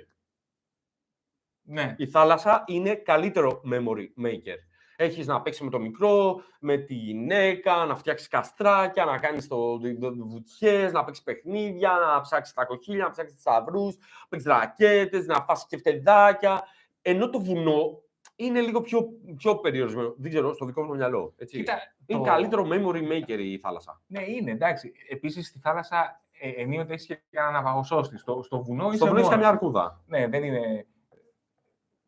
Ναι. 1.61 1.95
Η 1.97 2.07
θάλασσα 2.07 2.63
είναι 2.67 2.95
καλύτερο 2.95 3.61
memory 3.71 4.25
maker. 4.25 4.57
Έχεις 4.95 5.27
να 5.27 5.41
παίξεις 5.41 5.61
με 5.63 5.69
το 5.69 5.79
μικρό, 5.79 6.41
με 6.59 6.77
τη 6.77 6.93
γυναίκα, 6.93 7.85
να 7.85 7.95
φτιάξεις 7.95 8.27
καστράκια, 8.27 9.05
να 9.05 9.17
κάνεις 9.17 9.47
το, 9.47 9.79
το, 9.79 9.99
το 9.99 10.27
βουτιές, 10.27 10.91
να 10.91 11.03
παίξεις 11.03 11.23
παιχνίδια, 11.23 11.91
να 11.91 12.21
ψάξεις 12.21 12.53
τα 12.53 12.65
κοχύλια, 12.65 13.03
να 13.03 13.09
ψάξεις 13.09 13.35
θησαυρούς, 13.35 13.95
να 13.97 14.27
παίξεις 14.29 14.47
ρακέτες, 14.51 15.25
να 15.25 15.41
φας 15.41 15.65
κεφτεδάκια. 15.69 16.63
Ενώ 17.01 17.29
το 17.29 17.39
βουνό 17.39 18.01
είναι 18.35 18.61
λίγο 18.61 18.81
πιο, 18.81 19.09
πιο 19.37 19.55
περιορισμένο. 19.59 20.13
Δεν 20.17 20.29
ξέρω, 20.31 20.53
στο 20.53 20.65
δικό 20.65 20.81
μου 20.81 20.87
το 20.87 20.93
μυαλό. 20.95 21.33
Έτσι. 21.37 21.57
Κοίτα, 21.57 21.73
είναι 22.05 22.19
το- 22.19 22.25
καλύτερο 22.25 22.67
memory 22.71 23.11
maker 23.11 23.39
η 23.39 23.57
θάλασσα. 23.57 24.01
Ναι, 24.07 24.21
είναι 24.27 24.51
εντάξει. 24.51 24.91
Επίσης 25.09 25.47
στη 25.47 25.59
θάλασσα 25.59 26.23
ε, 26.39 26.49
ενίοτε 26.49 26.93
έχεις 26.93 27.05
και 27.05 27.21
ένα 27.29 27.51
ναυαγοσώστη. 27.51 28.17
Στο, 28.17 28.41
στο 28.43 28.63
βουνό 28.63 28.87
είσαι 28.87 28.95
Στο 28.95 29.05
βουνό 29.05 29.17
έχεις 29.19 29.29
μόνος 29.29 29.29
καμιά 29.29 29.45
σου. 29.47 29.51
αρκούδα. 29.53 30.03
Ναι, 30.07 30.27
δεν 30.27 30.43
είναι. 30.43 30.85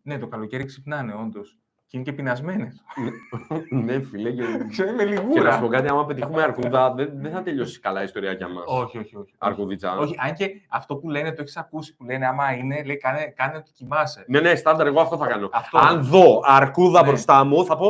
Ναι, 0.02 0.18
το 0.20 0.28
καλοκαίρι 0.28 0.66
ξυπνάνε, 0.66 1.14
όντως. 1.14 1.60
Και 1.94 2.00
είναι 2.00 2.10
και 2.12 2.16
πεινασμένες. 2.18 2.84
ναι, 3.70 4.00
φίλε. 4.02 4.32
Και, 4.32 4.44
Ξέρω, 4.70 4.90
είμαι 4.90 5.04
και 5.04 5.10
να 5.10 5.22
λιγούρα. 5.22 5.52
σου 5.54 5.60
πω 5.62 5.68
κάτι, 5.68 5.88
άμα 5.88 6.06
πετύχουμε 6.06 6.42
αρκούδα, 6.42 6.94
δεν, 6.94 7.10
δεν 7.14 7.32
θα 7.32 7.42
τελειώσει 7.44 7.80
καλά 7.80 8.02
η 8.02 8.04
ιστορία 8.04 8.32
για 8.32 8.48
μας. 8.48 8.64
Όχι, 8.68 8.98
όχι, 8.98 9.16
όχι. 9.16 9.34
Αρκουδίτσα. 9.38 9.98
Όχι, 9.98 10.16
αν 10.20 10.34
και 10.34 10.50
αυτό 10.70 10.96
που 10.96 11.10
λένε, 11.10 11.32
το 11.32 11.42
έχεις 11.42 11.58
ακούσει 11.58 11.96
που 11.96 12.04
λένε, 12.04 12.28
άμα 12.28 12.54
είναι, 12.54 12.84
λέει, 12.84 12.98
κάνε, 12.98 13.34
κάνε 13.36 13.58
ότι 13.58 13.72
κοιμάσαι. 13.72 14.26
Ναι, 14.28 14.40
ναι, 14.40 14.56
στάνταρ, 14.56 14.88
εγώ 14.88 15.02
αυτό 15.02 15.18
θα 15.18 15.28
κάνω. 15.28 15.50
Αυτό. 15.52 15.78
Αν 15.78 16.04
δω 16.04 16.42
αρκούδα 16.46 17.02
Ναι. 17.02 17.08
μπροστά 17.08 17.44
μου, 17.44 17.66
θα 17.66 17.78
πω 17.78 17.88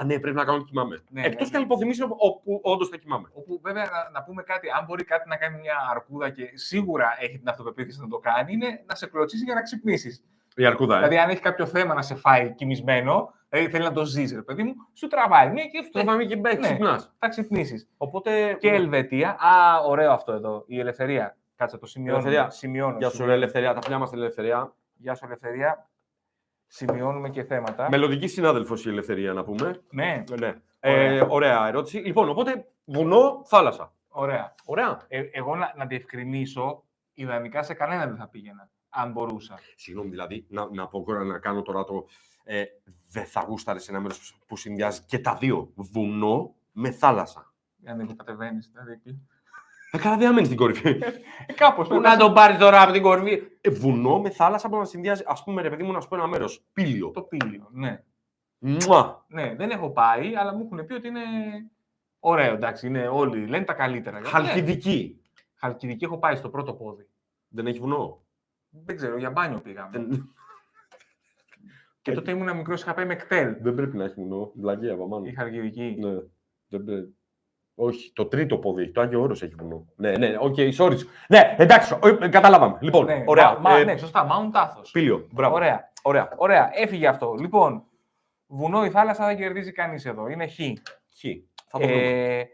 Α, 0.00 0.04
ναι, 0.04 0.18
πρέπει 0.18 0.36
να 0.36 0.44
κάνω 0.44 0.56
ότι 0.56 0.66
κοιμάμαι. 0.66 1.02
Ναι, 1.08 1.20
Εκτός 1.20 1.46
ναι, 1.46 1.50
και 1.50 1.56
αν 1.56 1.62
ναι. 1.62 1.66
υποθυμίσω 1.68 2.04
όπου 2.16 2.60
όντως 2.62 2.88
θα 2.88 2.96
κοιμάμαι. 2.96 3.28
Όπου 3.32 3.60
βέβαια 3.62 3.84
να, 3.84 4.10
να 4.12 4.22
πούμε 4.22 4.42
κάτι, 4.42 4.68
αν 4.78 4.84
μπορεί 4.84 5.04
κάτι 5.04 5.28
να 5.28 5.36
κάνει 5.36 5.58
μια 5.58 5.74
αρκούδα 5.90 6.30
και 6.30 6.50
σίγουρα 6.54 7.16
έχει 7.20 7.38
την 7.38 7.48
αυτοπεποίθηση 7.48 8.00
να 8.00 8.08
το 8.08 8.18
κάνει, 8.18 8.52
είναι 8.52 8.82
να 8.86 8.94
σε 8.94 9.06
κλωτσίσει 9.06 9.44
για 9.44 9.54
να 9.54 9.62
ξυπνήσεις. 9.62 10.22
Η 10.56 10.66
αρκούδα. 10.66 10.94
ε. 10.94 10.98
Δηλαδή, 10.98 11.18
αν 11.18 11.30
έχει 11.30 11.40
κάποιο 11.40 11.66
θέμα 11.66 11.94
να 11.94 12.02
σε 12.02 12.14
φάει 12.14 12.54
κοιμισμένο, 12.54 13.32
δηλαδή 13.48 13.70
θέλει 13.70 13.84
να 13.84 13.92
το 13.92 14.04
ζήσει, 14.04 14.34
ρε 14.34 14.42
παιδί 14.42 14.62
μου, 14.62 14.74
σου 14.94 15.06
τραβάει 15.08 15.50
μία 15.50 15.64
και 15.64 15.88
Το 15.92 16.04
πάμε 16.04 16.24
και 16.24 16.36
μπαίνει, 16.36 16.60
Ναι. 16.60 16.66
ξυπνάς. 16.66 17.12
θα 17.18 17.28
ξυπνήσεις. 17.28 17.88
Οπότε. 17.96 18.56
Και 18.60 18.68
Ελβετία. 18.70 19.30
Α, 19.30 19.80
ωραίο 19.86 20.12
αυτό 20.12 20.32
εδώ. 20.32 20.64
Η 20.66 20.78
ελευθερία. 20.78 21.36
Κάτσε 21.56 21.78
το 21.78 21.86
σημειώνω. 21.86 22.18
Ελευθερία. 22.18 22.50
Σημειώνω. 22.50 22.96
Γεια 22.98 23.06
σου, 23.08 23.10
ρε 23.10 23.16
σημειώνω. 23.16 23.32
Ελευθερία. 23.36 23.74
Τα 23.74 23.80
φιλιά 23.82 23.98
μας 23.98 24.08
στην 24.08 24.20
Ελευθερία. 24.20 24.74
Γεια 24.96 25.14
σου, 25.14 25.24
ελευθερία. 25.26 25.88
Σημειώνουμε 26.66 27.28
και 27.28 27.42
θέματα. 27.44 27.86
Μελλοντική 27.90 28.26
συνάδελφος 28.26 28.86
η 28.86 28.88
Ελευθερία, 28.88 29.32
να 29.32 29.42
πούμε. 29.44 29.80
Ναι, 29.90 30.04
Ναι. 30.04 30.24
Ωραία. 30.32 30.60
Ε, 30.80 31.24
ωραία 31.28 31.66
ερώτηση. 31.68 31.98
Λοιπόν, 31.98 32.28
οπότε 32.28 32.66
βουνό, 32.84 33.42
θάλασσα. 33.46 33.92
ωραία. 34.08 34.54
Ωραία. 34.64 34.98
Ε, 35.08 35.22
εγώ 35.32 35.56
να, 35.56 35.72
να 35.76 35.86
διευκρινίσω, 35.86 36.84
ιδανικά 37.14 37.62
σε 37.62 37.74
κανένα 37.74 38.06
δεν 38.06 38.16
θα 38.16 38.28
πήγαινα, 38.28 38.70
αν 38.90 39.12
μπορούσα. 39.12 39.58
Συγγνώμη, 39.76 40.10
δηλαδή, 40.10 40.46
να, 40.48 40.68
να, 40.72 40.86
πω, 40.86 41.02
τώρα, 41.02 41.24
να 41.24 41.38
κάνω 41.38 41.62
τώρα 41.62 41.84
το. 41.84 42.06
Ε, 42.44 42.64
δεν 43.08 43.24
θα 43.24 43.44
γούσταρες 43.48 43.82
σε 43.82 43.90
ένα 43.90 44.00
μέρος 44.00 44.38
που 44.46 44.56
συνδυάζει 44.56 45.02
και 45.06 45.18
τα 45.18 45.34
δύο. 45.34 45.72
Βουνό 45.74 46.54
με 46.72 46.90
θάλασσα. 46.90 47.52
Αν 47.84 47.96
δεν 47.96 48.16
κατεβαίνεις, 48.16 48.70
δηλαδή. 48.72 48.92
εκεί. 48.92 49.28
Ε, 49.90 49.98
καλά, 49.98 50.16
δεν 50.16 50.32
μένει 50.32 50.46
στην 50.46 50.56
κορυφή. 50.56 50.88
Ε, 51.46 51.52
κάπως. 51.52 51.88
Πού 51.88 51.94
πρέπει 51.94 52.08
να 52.08 52.16
τον 52.16 52.34
πάρεις 52.34 52.58
τώρα 52.58 52.82
από 52.82 52.92
την 52.92 53.02
κορυφή. 53.02 53.42
Ε, 53.60 53.70
βουνό 53.70 54.20
με 54.20 54.30
θάλασσα 54.30 54.68
που 54.68 54.76
να 54.76 54.84
συνδυάζει. 54.84 55.22
Α 55.26 55.42
πούμε, 55.44 55.62
ρε 55.62 55.70
παιδί 55.70 55.82
μου, 55.82 55.92
να 55.92 56.00
σου 56.00 56.08
πω 56.08 56.16
ένα 56.16 56.26
μέρος. 56.26 56.64
Πήλιο. 56.72 57.10
Το 57.10 57.22
πήλιο, 57.22 57.68
ναι. 57.70 58.02
Μουα. 58.58 59.24
Ναι, 59.28 59.54
δεν 59.54 59.70
έχω 59.70 59.90
πάει, 59.90 60.36
αλλά 60.36 60.54
μου 60.54 60.64
έχουν 60.64 60.86
πει 60.86 60.92
ότι 60.92 61.08
είναι 61.08 61.20
ωραίο, 62.18 62.54
εντάξει, 62.54 62.86
είναι 62.86 63.08
όλοι, 63.08 63.46
λένε 63.46 63.64
τα 63.64 63.72
καλύτερα. 63.72 64.20
Ναι. 64.20 64.28
Χαλκιδική. 64.28 65.20
Χαλκιδική 65.54 66.04
έχω 66.04 66.18
πάει 66.18 66.36
στο 66.36 66.48
πρώτο 66.48 66.74
πόδι. 66.74 67.08
Δεν 67.48 67.66
έχει 67.66 67.78
βουνό; 67.78 68.22
Δεν 68.70 68.96
ξέρω, 68.96 69.16
για 69.18 69.30
μπάνιο 69.30 69.60
πήγαμε. 69.60 69.90
Δεν, 69.98 70.34
Και 72.02 72.12
τότε 72.12 72.30
ήμουν 72.30 72.56
μικρός, 72.56 72.80
είχα 72.82 72.94
πάει 72.94 73.04
με 73.06 73.14
κτέλ. 73.14 73.56
δεν 73.60 73.74
πρέπει 73.74 73.96
να 73.96 74.04
έχεις 74.04 74.16
βουνό. 74.16 74.52
Βλαγία, 74.54 74.96
βαμάνο. 74.96 75.24
Η 75.26 75.34
Χαλκιδική. 75.34 75.96
Ναι. 75.98 76.12
Δεν 76.68 76.84
πρέπει. 76.84 77.14
Όχι, 77.74 78.12
το 78.12 78.26
τρίτο 78.26 78.58
πόδι, 78.58 78.90
το 78.90 79.00
Άγιο 79.00 79.20
Όρος 79.22 79.42
έχει 79.42 79.54
βουνό. 79.54 79.86
Ναι, 79.96 80.16
ναι, 80.16 80.36
OK, 80.40 80.54
sorry. 80.76 80.96
Ναι, 81.28 81.54
εντάξει, 81.58 81.94
ο- 82.02 82.24
ε, 82.24 82.28
καταλάβαμε. 82.28 82.78
Λοιπόν, 82.80 83.04
Ναι, 83.04 83.24
ωραία. 83.26 83.52
Μα, 83.52 83.58
μα- 83.70 83.78
ε, 83.78 83.84
ναι, 83.84 83.96
σωστά, 83.96 84.26
Mount 84.30 84.56
Athos. 84.56 84.84
Πήλιο, 84.92 85.26
μπράβο. 85.32 85.54
Ωραία. 85.54 85.92
Ωραία. 86.02 86.32
Ωραία, 86.36 86.70
έφυγε 86.74 87.06
αυτό. 87.06 87.34
Λοιπόν, 87.38 87.84
βουνό 88.46 88.84
ή 88.84 88.90
θάλασσα 88.90 89.26
δεν 89.26 89.36
κερδίζει 89.36 89.72
κανείς 89.72 90.04
εδώ. 90.04 90.28
Είναι 90.28 90.46
χ. 90.46 90.54
Χ. 90.54 91.22
Θα 91.70 91.78
το 91.78 91.86
βρούμε. 91.86 92.02
Ε, 92.02 92.44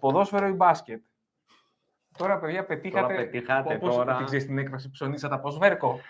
ποδόσφαιρο 0.00 0.46
ή 0.46 0.52
μπάσκετ; 0.52 1.02
Τώρα, 2.18 2.38
παιδιά, 2.38 2.64
πετύχατε. 2.64 3.00
Τώρα 3.06 3.16
πετύχατε, 3.16 3.74
όπως- 3.74 3.94
τώρα. 3.96 4.16
την 4.16 4.26
ξέρεις 4.26 4.46
την 4.46 4.58
έκφραση 4.58 4.90
ψωνίσατε 4.90 5.34
από 5.34 5.50
σβέρκο. 5.50 6.00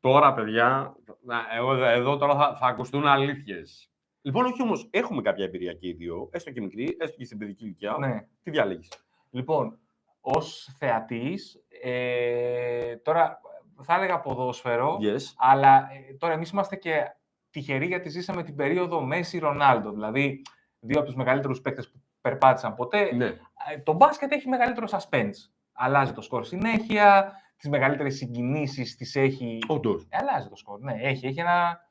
Τώρα, 0.00 0.34
παιδιά, 0.34 0.96
να, 1.22 1.36
εγώ, 1.56 1.74
εδώ 1.74 2.16
τώρα 2.16 2.34
θα, 2.36 2.56
θα 2.56 2.66
ακουστούν 2.66 3.06
αλήθειες. 3.06 3.90
Λοιπόν, 4.22 4.44
όχι 4.44 4.62
όμως, 4.62 4.88
έχουμε 4.90 5.22
κάποια 5.22 5.44
εμπειρία 5.44 5.72
και 5.72 5.88
οι 5.88 5.92
δύο, 5.92 6.28
έστω 6.32 6.50
και 6.50 6.60
μικρή, 6.60 6.96
έστω 7.00 7.16
και 7.16 7.24
στην 7.24 7.38
παιδική 7.38 7.64
ηλικία. 7.64 7.96
Ναι. 7.98 8.26
Τι 8.42 8.50
διάλεγεις. 8.50 8.92
Λοιπόν, 9.30 9.78
ως 10.20 10.74
θεατής, 10.78 11.64
ε, 11.82 12.96
τώρα 12.96 13.40
θα 13.82 13.94
έλεγα 13.94 14.20
ποδόσφαιρο, 14.20 14.98
Yes. 15.02 15.20
αλλά 15.36 15.76
ε, 15.76 16.14
τώρα 16.14 16.32
εμείς 16.32 16.50
είμαστε 16.50 16.76
και 16.76 17.16
τυχεροί 17.50 17.86
γιατί 17.86 18.08
ζήσαμε 18.08 18.42
την 18.42 18.56
περίοδο 18.56 19.00
Μέση 19.00 19.38
Ρονάλντο, 19.38 19.90
δηλαδή 19.92 20.42
δύο 20.80 20.98
από 20.98 21.06
τους 21.06 21.16
μεγαλύτερους 21.16 21.60
παίκτες 21.60 21.90
που 21.90 22.00
περπάτησαν 22.28 22.74
ποτέ. 22.74 23.14
Ναι. 23.14 23.26
Ε, 23.26 23.78
Το 23.84 23.92
μπάσκετ 23.92 24.32
έχει 24.32 24.48
μεγαλύτερο 24.48 24.86
suspense. 24.90 25.50
Αλλάζει 25.72 26.12
το 26.12 26.20
σκορ 26.20 26.44
συνέχεια, 26.44 27.32
τις 27.56 27.68
μεγαλύτερες 27.68 28.16
συγκινήσεις 28.16 28.96
τις 28.96 29.16
έχει... 29.16 29.58
Όντως. 29.66 30.06
Ε, 30.08 30.16
αλλάζει 30.20 30.48
το 30.48 30.56
σκορ, 30.56 30.80
ναι, 30.80 30.92
έχει, 31.00 31.26
έχει 31.26 31.40
ένα... 31.40 31.84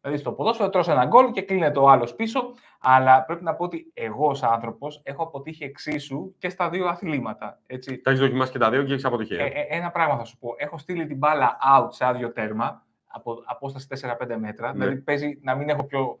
Δηλαδή 0.00 0.20
στο 0.20 0.32
ποδόσφαιρο 0.32 0.70
τρως 0.70 0.88
ένα 0.88 1.04
γκολ 1.04 1.30
και 1.30 1.42
κλείνεται 1.42 1.78
ο 1.78 1.88
άλλος 1.88 2.14
πίσω. 2.14 2.54
Αλλά 2.80 3.24
πρέπει 3.24 3.44
να 3.44 3.54
πω 3.54 3.64
ότι 3.64 3.90
εγώ 3.94 4.28
ως 4.28 4.42
άνθρωπος 4.42 5.00
έχω 5.04 5.22
αποτύχει 5.22 5.64
εξίσου 5.64 6.34
και 6.38 6.48
στα 6.48 6.70
δύο 6.70 6.86
αθλήματα. 6.86 7.60
Έτσι. 7.66 7.98
Τα 7.98 8.10
έχεις 8.10 8.22
δοκιμάσει 8.22 8.52
και 8.52 8.58
τα 8.58 8.70
δύο 8.70 8.82
και 8.82 8.92
έχεις 8.92 9.04
αποτυχία. 9.04 9.44
Ε, 9.44 9.46
ε, 9.46 9.66
ένα 9.68 9.90
πράγμα 9.90 10.16
θα 10.16 10.24
σου 10.24 10.38
πω. 10.38 10.54
Έχω 10.56 10.78
στείλει 10.78 11.06
την 11.06 11.16
μπάλα 11.16 11.58
out 11.76 11.86
σε 11.88 12.04
άδειο 12.04 12.32
τέρμα 12.32 12.86
από 13.06 13.42
απόσταση 13.44 13.86
4-5 14.20 14.36
μέτρα. 14.38 14.72
Ναι. 14.72 14.78
Δηλαδή 14.78 15.00
παίζει 15.00 15.38
να 15.42 15.54
μην 15.54 15.68
έχω 15.68 15.84
πιο, 15.84 16.18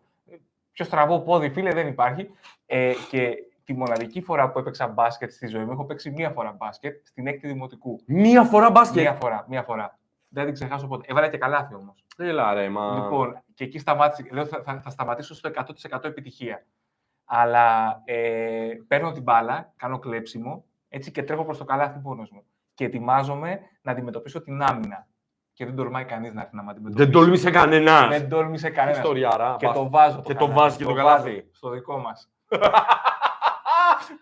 πιο 0.72 0.84
στραβό 0.84 1.20
πόδι, 1.20 1.50
φίλε, 1.50 1.70
δεν 1.70 1.86
υπάρχει. 1.86 2.30
Ε, 2.66 2.92
και 3.10 3.36
τη 3.70 3.76
μοναδική 3.76 4.20
φορά 4.20 4.50
που 4.50 4.58
έπαιξα 4.58 4.86
μπάσκετ 4.86 5.30
στη 5.32 5.46
ζωή 5.46 5.64
μου, 5.64 5.72
έχω 5.72 5.84
παίξει 5.84 6.10
μία 6.10 6.30
φορά 6.30 6.52
μπάσκετ 6.58 7.06
στην 7.06 7.26
έκτη 7.26 7.46
δημοτικού. 7.46 8.00
Μία 8.06 8.44
φορά 8.44 8.70
μπάσκετ; 8.70 9.02
Μία 9.02 9.14
φορά, 9.14 9.46
μία 9.48 9.62
φορά. 9.62 9.98
Δεν 10.28 10.44
την 10.44 10.54
ξεχάσω 10.54 10.86
ποτέ. 10.86 11.04
Έβαλα 11.08 11.28
και 11.28 11.38
καλάθι 11.38 11.74
όμως. 11.74 12.04
Έλα 12.16 12.54
ρε, 12.54 12.68
μα... 12.68 12.94
Λοιπόν, 12.94 13.42
και 13.54 13.64
εκεί 13.64 13.78
σταμάτησε. 13.78 14.28
Λέω 14.32 14.46
θα, 14.46 14.62
θα, 14.62 14.80
θα 14.80 14.90
σταματήσω 14.90 15.34
στο 15.34 15.50
100% 15.90 16.04
επιτυχία. 16.04 16.66
Αλλά 17.24 18.00
ε, 18.04 18.68
παίρνω 18.86 19.12
την 19.12 19.22
μπάλα, 19.22 19.72
κάνω 19.76 19.98
κλέψιμο 19.98 20.64
έτσι 20.88 21.10
και 21.10 21.22
τρέχω 21.22 21.44
προς 21.44 21.58
το 21.58 21.64
καλάθι 21.64 21.98
μόνος 22.02 22.30
μου. 22.30 22.42
Και 22.74 22.84
ετοιμάζομαι 22.84 23.60
να 23.82 23.92
αντιμετωπίσω 23.92 24.42
την 24.42 24.62
άμυνα. 24.62 25.06
Και 25.52 25.64
δεν 25.64 25.76
τολμάει 25.76 26.04
κανείς 26.04 26.32
να 26.32 26.40
έρθει 26.40 26.56
να 26.56 26.62
με 26.62 26.70
αντιμετωπίσει. 26.70 27.04
Δεν 27.04 27.12
τόλμησε 27.20 27.50
κανένας. 27.50 28.08
Δεν 28.08 28.28
τόλμησε 28.28 28.70
κανένας. 28.70 28.98
Ιστοριάρα. 28.98 29.56
Και 29.58 29.66
το 29.66 29.90
βάζω. 29.90 30.22
Και 30.22 30.34
το 30.34 30.50
βάζεις 30.50 30.78
και 30.78 30.84
το 30.84 30.94
καλάθι. 30.94 31.30
βάζω 31.30 31.46
Στο 31.52 31.70
δικό 31.70 31.98
μας. 31.98 32.30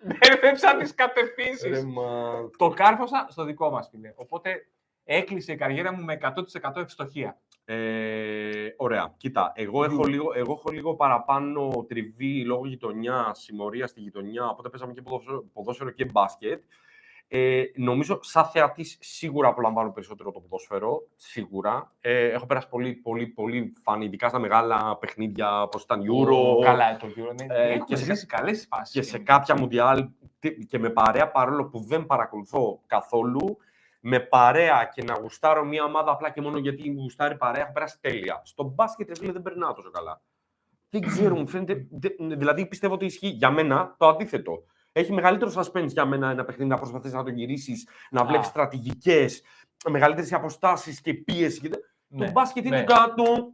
Μπέρδεψα 0.02 0.76
τι 0.76 0.94
κατευθύνσεις. 0.94 1.70
Ρε, 1.70 1.82
μα... 1.82 2.32
Το 2.58 2.68
κάρφωσα 2.68 3.26
στο 3.30 3.44
δικό 3.44 3.70
μας, 3.70 3.88
φίλε. 3.88 4.12
Οπότε 4.14 4.66
έκλεισε 5.04 5.52
η 5.52 5.56
καριέρα 5.56 5.92
μου 5.92 6.04
με 6.04 6.18
100% 6.22 6.76
ευστοχία. 6.76 7.38
Ε, 7.64 8.74
ωραία. 8.76 9.14
Κοίτα, 9.16 9.52
εγώ 9.54 9.84
έχω, 9.84 10.04
λίγο, 10.04 10.32
εγώ 10.34 10.52
έχω 10.52 10.70
λίγο 10.70 10.94
παραπάνω 10.94 11.84
τριβή 11.88 12.44
λόγω 12.44 12.66
γειτονιάς, 12.66 13.38
συμμορία 13.38 13.86
στη 13.86 14.00
γειτονιά. 14.00 14.48
Οπότε 14.48 14.68
παίζαμε 14.68 14.92
και 14.92 15.02
ποδόσφαιρο, 15.02 15.44
ποδόσφαιρο 15.52 15.90
και 15.90 16.04
μπάσκετ. 16.04 16.62
Ε, 17.30 17.62
νομίζω, 17.74 18.18
σαν 18.22 18.44
θεατή, 18.44 18.84
σίγουρα 19.00 19.48
απολαμβάνω 19.48 19.90
περισσότερο 19.92 20.30
το 20.30 20.40
ποδόσφαιρο. 20.40 21.06
Σίγουρα. 21.16 21.92
Ε, 22.00 22.28
έχω 22.28 22.46
περάσει 22.46 22.68
πολύ, 22.68 22.92
πολύ, 22.94 23.26
πολύ 23.26 23.72
φαν, 23.82 24.00
ειδικά 24.00 24.28
στα 24.28 24.38
μεγάλα 24.38 24.96
παιχνίδια 25.00 25.62
όπως 25.62 25.82
ήταν 25.82 26.00
Euro. 26.02 26.62
Καλά, 26.64 26.96
το 26.96 27.06
Euro. 27.06 27.34
Ναι. 27.34 27.54
Ε, 27.54 27.62
Έχουμε 27.68 27.84
και 27.84 27.96
σε- 27.96 28.04
ζήσει 28.04 28.26
καλές 28.26 28.66
φάσεις. 28.70 28.94
και 28.94 29.02
σε 29.02 29.18
κάποια 29.18 29.56
Μουντιάλ 29.58 30.08
τι- 30.38 30.66
και 30.66 30.78
με 30.78 30.90
παρέα, 30.90 31.30
παρόλο 31.30 31.64
που 31.64 31.80
δεν 31.80 32.06
παρακολουθώ 32.06 32.80
καθόλου, 32.86 33.56
με 34.00 34.20
παρέα 34.20 34.90
και 34.94 35.02
να 35.04 35.14
γουστάρω 35.20 35.64
μια 35.64 35.84
ομάδα 35.84 36.10
απλά 36.10 36.30
και 36.30 36.40
μόνο 36.40 36.58
γιατί 36.58 36.90
μου 36.90 37.00
γουστάρει 37.00 37.36
παρέα, 37.36 37.62
έχω 37.62 37.72
περάσει 37.72 38.00
τέλεια. 38.00 38.40
Στο 38.44 38.64
μπάσκετ, 38.64 39.08
ρε 39.08 39.14
φίλε, 39.14 39.32
δεν 39.32 39.42
περνάω 39.42 39.72
τόσο 39.72 39.90
καλά. 39.90 40.20
Δεν 40.90 41.00
ξέρω, 41.00 41.34
μου 41.36 41.46
φαίνεται. 41.48 41.86
δε- 41.90 42.36
δηλαδή, 42.36 42.66
πιστεύω 42.66 42.94
ότι 42.94 43.04
ισχύει 43.04 43.28
για 43.28 43.50
μένα 43.50 43.94
το 43.98 44.08
αντίθετο. 44.08 44.62
Έχει 44.98 45.12
μεγαλύτερο 45.12 45.50
suspense 45.54 45.86
για 45.88 46.04
μένα 46.04 46.30
ένα 46.30 46.44
παιχνίδι 46.44 46.70
να 46.70 46.76
προσπαθείς 46.76 47.12
να 47.12 47.22
το 47.24 47.30
γυρίσεις, 47.30 47.88
να 48.10 48.20
Α. 48.20 48.24
βλέπεις 48.24 48.46
στρατηγικές, 48.46 49.42
μεγαλύτερες 49.90 50.32
αποστάσεις 50.32 51.00
και 51.00 51.14
πίεση. 51.14 51.60
Και... 51.60 51.70
Ναι, 52.08 52.26
Το 52.26 52.32
μπάσκετ 52.32 52.64
είναι 52.64 52.76
ναι. 52.78 52.84
κάτω. 52.84 53.52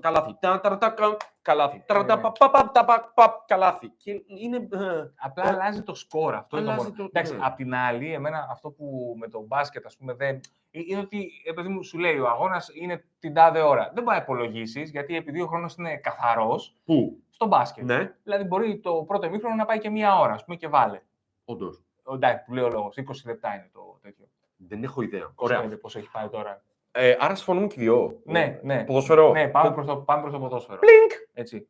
Καλάθι. 0.00 0.36
Τα, 0.40 0.60
τα, 0.60 0.78
τα, 0.78 0.90
κα, 0.90 1.16
καλάθι. 1.42 1.82
Τα, 1.86 2.04
τα, 2.04 2.16
Ναι. 2.16 2.22
πα, 2.22 2.32
πα, 2.32 2.50
πα, 2.50 2.70
τα, 2.70 2.84
πα, 2.84 3.12
πα, 3.14 3.44
Καλάθι. 3.46 3.88
Και 3.96 4.22
είναι. 4.26 4.56
ε, 4.56 5.10
Απλά 5.16 5.44
Ε, 5.44 5.48
αλλάζει 5.48 5.82
το 5.82 5.94
σκορ. 5.94 6.34
Αυτό 6.34 6.56
είναι 6.56 6.66
το 6.66 6.72
αλλάζει 6.72 6.86
μόνο. 6.90 6.96
το- 7.02 7.04
Εντάξει, 7.12 7.32
ναι. 7.36 7.38
απ' 7.42 7.56
την 7.56 7.74
άλλη, 7.74 8.12
εμένα 8.12 8.48
αυτό 8.50 8.70
που 8.70 9.14
με 9.18 9.28
το 9.28 9.44
μπάσκετ, 9.46 9.86
ας 9.86 9.96
πούμε, 9.96 10.14
δεν. 10.14 10.34
ε, 10.70 10.80
είναι 10.86 11.00
ότι, 11.00 11.30
επειδή 11.48 11.68
μου 11.68 11.82
σου 11.84 11.98
λέει, 11.98 12.18
ο 12.18 12.28
αγώνας 12.28 12.70
είναι 12.74 13.04
την 13.18 13.34
τάδε 13.34 13.60
ώρα. 13.60 13.90
Δεν 13.94 14.02
μπορεί 14.02 14.16
να 14.16 14.22
υπολογίσει, 14.22 14.82
γιατί 14.82 15.16
επειδή 15.16 15.40
ο 15.40 15.46
χρόνος 15.46 15.74
είναι 15.74 15.96
καθαρός 15.96 16.76
Πού; 16.84 17.22
Στο 17.40 17.48
μπάσκετ. 17.48 17.84
Ναι, 17.84 18.14
Δηλαδή, 18.22 18.44
μπορεί 18.44 18.78
το 18.78 19.04
πρώτο 19.06 19.26
ημίχρονο 19.26 19.54
να 19.54 19.64
πάει 19.64 19.78
και 19.78 19.90
μία 19.90 20.18
ώρα, 20.18 20.32
ας 20.32 20.44
πούμε, 20.44 20.56
και 20.56 20.68
βάλε. 20.68 21.00
όντως. 21.44 21.82
Ο, 22.04 22.14
Εντάξει, 22.14 22.44
που 22.44 22.54
λέει 22.54 22.64
ο 22.64 22.68
λόγος. 22.68 22.96
20 22.96 23.02
λεπτά 23.26 23.54
είναι 23.54 23.68
το 23.72 23.98
τέτοιο. 24.02 24.26
Δεν 24.56 24.82
έχω 24.82 25.02
ιδέα. 25.02 25.32
Ωραία. 25.34 25.58
Ωραία. 25.62 25.78
Πώς 25.78 25.96
έχει 25.96 26.10
πάει 26.10 26.28
τώρα. 26.28 26.62
Ε, 26.92 27.16
άρα 27.18 27.34
συμφωνούμε 27.34 27.66
και 27.66 27.74
οι 27.80 27.82
δυο. 27.82 28.20
Ναι, 28.24 28.60
ναι. 28.62 28.84
Ποδοσφαιρό. 28.84 29.32
Ναι, 29.32 29.48
πάμε 29.48 29.72
προς 29.72 29.86
το, 29.86 29.96
πάμε 29.96 30.20
προς 30.20 30.32
το 30.32 30.38
ποδόσφαιρο. 30.40 30.78
Πλίνκ. 30.78 31.10
Έτσι. 31.32 31.68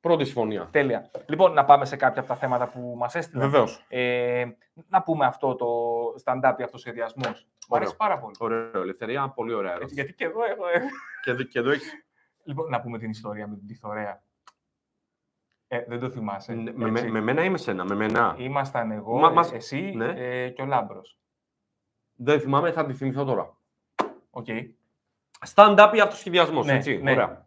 Πρώτη 0.00 0.24
συμφωνία. 0.24 0.68
Τέλεια. 0.70 1.10
Λοιπόν, 1.26 1.52
να 1.52 1.64
πάμε 1.64 1.84
σε 1.84 1.96
κάποια 1.96 2.20
από 2.20 2.28
τα 2.30 2.36
θέματα 2.36 2.68
που 2.68 2.94
μας 2.98 3.14
έστειλαν. 3.14 3.50
Βεβαίως. 3.50 3.84
Ε, 3.88 4.44
να 4.88 5.02
πούμε 5.02 5.26
αυτό 5.26 5.54
το 5.54 5.66
stand-up 6.24 6.54
ή 6.58 6.62
αυτοσχεδιασμός. 6.62 7.46
Μου 7.68 7.76
αρέσει 7.76 7.96
πάρα 7.96 8.18
πολύ. 8.18 8.34
Ωραίο. 8.38 8.80
Ελευθερία, 8.82 9.28
πολύ 9.28 9.52
ωραία. 9.52 9.70
Έτσι, 9.70 9.78
ερώτηση. 9.82 10.00
γιατί 10.00 10.14
και 10.14 10.24
εδώ 10.24 10.44
έχω. 10.44 10.66
ε. 10.66 10.80
Και, 11.22 11.30
εδώ- 11.30 11.42
και 11.42 11.58
εδώ 11.58 11.70
έχει. 11.70 11.90
Λοιπόν, 12.44 12.70
να 12.70 12.80
πούμε 12.80 12.98
την 12.98 13.10
ιστορία 13.10 13.46
με 13.46 13.56
την 13.56 13.66
Τιθωρέα. 13.66 14.22
Ε, 15.72 15.84
δεν 15.88 16.00
το 16.00 16.10
θυμάσαι. 16.10 16.52
Ναι, 16.54 16.72
με, 16.74 16.88
έτσι. 16.88 17.04
με, 17.04 17.10
με 17.10 17.20
μένα 17.20 17.44
ή 17.44 17.50
με 17.50 17.58
σένα. 17.58 17.84
Με 17.84 17.94
μένα. 17.94 18.34
Ήμασταν 18.38 18.90
εγώ, 18.90 19.18
Μα- 19.18 19.28
ε, 19.28 19.32
μας- 19.32 19.52
εσύ 19.52 19.92
ναι. 19.96 20.12
ε, 20.16 20.48
και 20.48 20.62
ο 20.62 20.66
Λάμπρος. 20.66 21.18
Δεν 22.14 22.40
θυμάμαι, 22.40 22.72
θα 22.72 22.84
τη 22.86 22.92
θυμηθώ 22.92 23.24
τώρα. 23.24 23.56
OK. 24.30 24.46
Stand-up 25.54 25.92
ή 25.94 26.00
αυτοσχεδιασμός. 26.00 26.66
Ναι, 26.66 26.72
έτσι. 26.72 26.96
ναι. 27.02 27.10
Ωραία. 27.10 27.42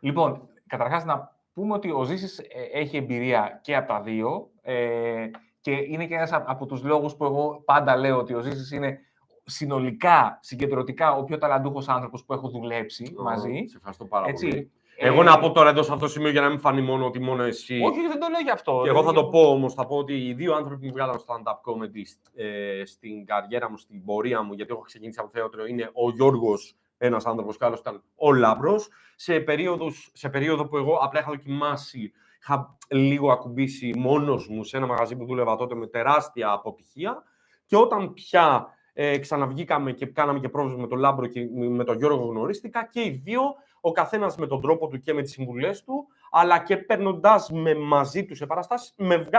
Λοιπόν, 0.00 0.48
καταρχάς 0.66 1.04
να 1.04 1.36
πούμε 1.52 1.74
ότι 1.74 1.90
ο 1.90 2.04
Ζήσης 2.04 2.38
ε, 2.38 2.44
έχει 2.72 2.96
εμπειρία 2.96 3.58
και 3.62 3.76
από 3.76 3.88
τα 3.88 4.00
δύο 4.00 4.50
ε, 4.62 5.30
και 5.60 5.70
είναι 5.72 6.06
και 6.06 6.14
ένας 6.14 6.32
από 6.32 6.66
τους 6.66 6.82
λόγους 6.82 7.16
που 7.16 7.24
εγώ 7.24 7.62
πάντα 7.64 7.96
λέω 7.96 8.18
ότι 8.18 8.34
ο 8.34 8.40
Ζήσης 8.40 8.70
είναι 8.70 8.98
συνολικά, 9.44 10.38
συγκεντρωτικά, 10.42 11.12
ο 11.16 11.24
πιο 11.24 11.38
ταλαντούχος 11.38 11.88
άνθρωπος 11.88 12.24
που 12.24 12.32
έχω 12.32 12.48
δουλέψει 12.48 13.14
μαζί. 13.18 13.64
Σε 13.66 13.76
ευχαριστώ 13.76 14.04
πάρα 14.04 14.26
Έτσι. 14.28 14.48
πολύ. 14.48 14.70
Ε, 15.02 15.06
Εγώ 15.06 15.22
να 15.22 15.38
πω 15.38 15.52
τώρα 15.52 15.68
εδώ 15.68 15.82
σε 15.82 15.92
αυτό 15.92 16.04
το 16.04 16.10
σημείο 16.10 16.30
για 16.30 16.40
να 16.40 16.48
μην 16.48 16.60
φανεί 16.60 16.82
μόνο 16.82 17.06
ότι 17.06 17.20
μόνο 17.20 17.42
εσύ. 17.42 17.80
Όχι, 17.84 18.00
δεν 18.00 18.20
το 18.20 18.26
λέω 18.30 18.40
γι' 18.40 18.50
αυτό. 18.50 18.80
Και 18.82 18.88
εγώ 18.88 19.02
θα 19.02 19.12
το 19.12 19.24
πω 19.24 19.50
όμως, 19.50 19.74
θα 19.74 19.86
πω 19.86 19.96
ότι 19.96 20.26
οι 20.26 20.34
δύο 20.34 20.54
άνθρωποι 20.54 20.86
που 20.86 20.92
βγάλαν 20.92 21.16
stand-up 21.16 21.72
comedy 21.72 22.02
ε, 22.34 22.84
στην 22.84 23.26
καριέρα 23.26 23.70
μου, 23.70 23.76
στην 23.76 24.04
πορεία 24.04 24.42
μου, 24.42 24.52
γιατί 24.52 24.72
έχω 24.72 24.80
ξεκινήσει 24.80 25.18
από 25.20 25.28
θέατρο, 25.32 25.66
είναι 25.66 25.90
ο 25.92 26.10
Γιώργος, 26.10 26.76
ένας 26.98 27.26
άνθρωπος, 27.26 27.56
και 27.56 27.64
άλλο 27.64 27.76
ήταν 27.78 28.02
ο 28.14 28.32
Λάμπρος. 28.32 28.88
Σε, 29.16 29.40
περίοδους, 29.40 30.10
σε 30.12 30.28
περίοδο 30.28 30.68
που 30.68 30.76
εγώ 30.76 30.94
απλά 30.94 31.20
είχα 31.20 31.30
δοκιμάσει, 31.30 32.12
είχα 32.40 32.76
λίγο 32.88 33.32
ακουμπήσει 33.32 33.92
μόνος 33.96 34.48
μου 34.48 34.64
σε 34.64 34.76
ένα 34.76 34.86
μαγαζί 34.86 35.16
που 35.16 35.24
δούλευα 35.24 35.56
τότε 35.56 35.74
με 35.74 35.86
τεράστια 35.86 36.50
αποτυχία. 36.50 37.22
Και 37.66 37.76
όταν 37.76 38.12
πια 38.12 38.66
ε, 38.92 39.18
ξαναβγήκαμε 39.18 39.92
και 39.92 40.06
κάναμε 40.06 40.38
και 40.38 40.48
πρόβα 40.48 40.80
με 40.80 40.86
τον 40.86 40.98
Λάμπρο 40.98 41.26
και 41.26 41.40
με 41.70 41.84
τον 41.84 41.96
Γιώργο 41.96 42.24
γνωρίστηκα 42.24 42.88
και 42.92 43.00
οι 43.00 43.20
δύο, 43.24 43.42
ο 43.80 43.92
καθένας 43.92 44.36
με 44.36 44.46
τον 44.46 44.60
τρόπο 44.60 44.88
του 44.88 45.00
και 45.00 45.12
με 45.14 45.22
τις 45.22 45.32
συμβουλές 45.32 45.84
του, 45.84 46.06
αλλά 46.30 46.58
και 46.58 46.76
παίρνοντάς 46.76 47.44
με 47.50 47.74
μαζί 47.74 48.24
τους 48.24 48.38
σε 48.38 48.46
παραστάσεις. 48.46 48.92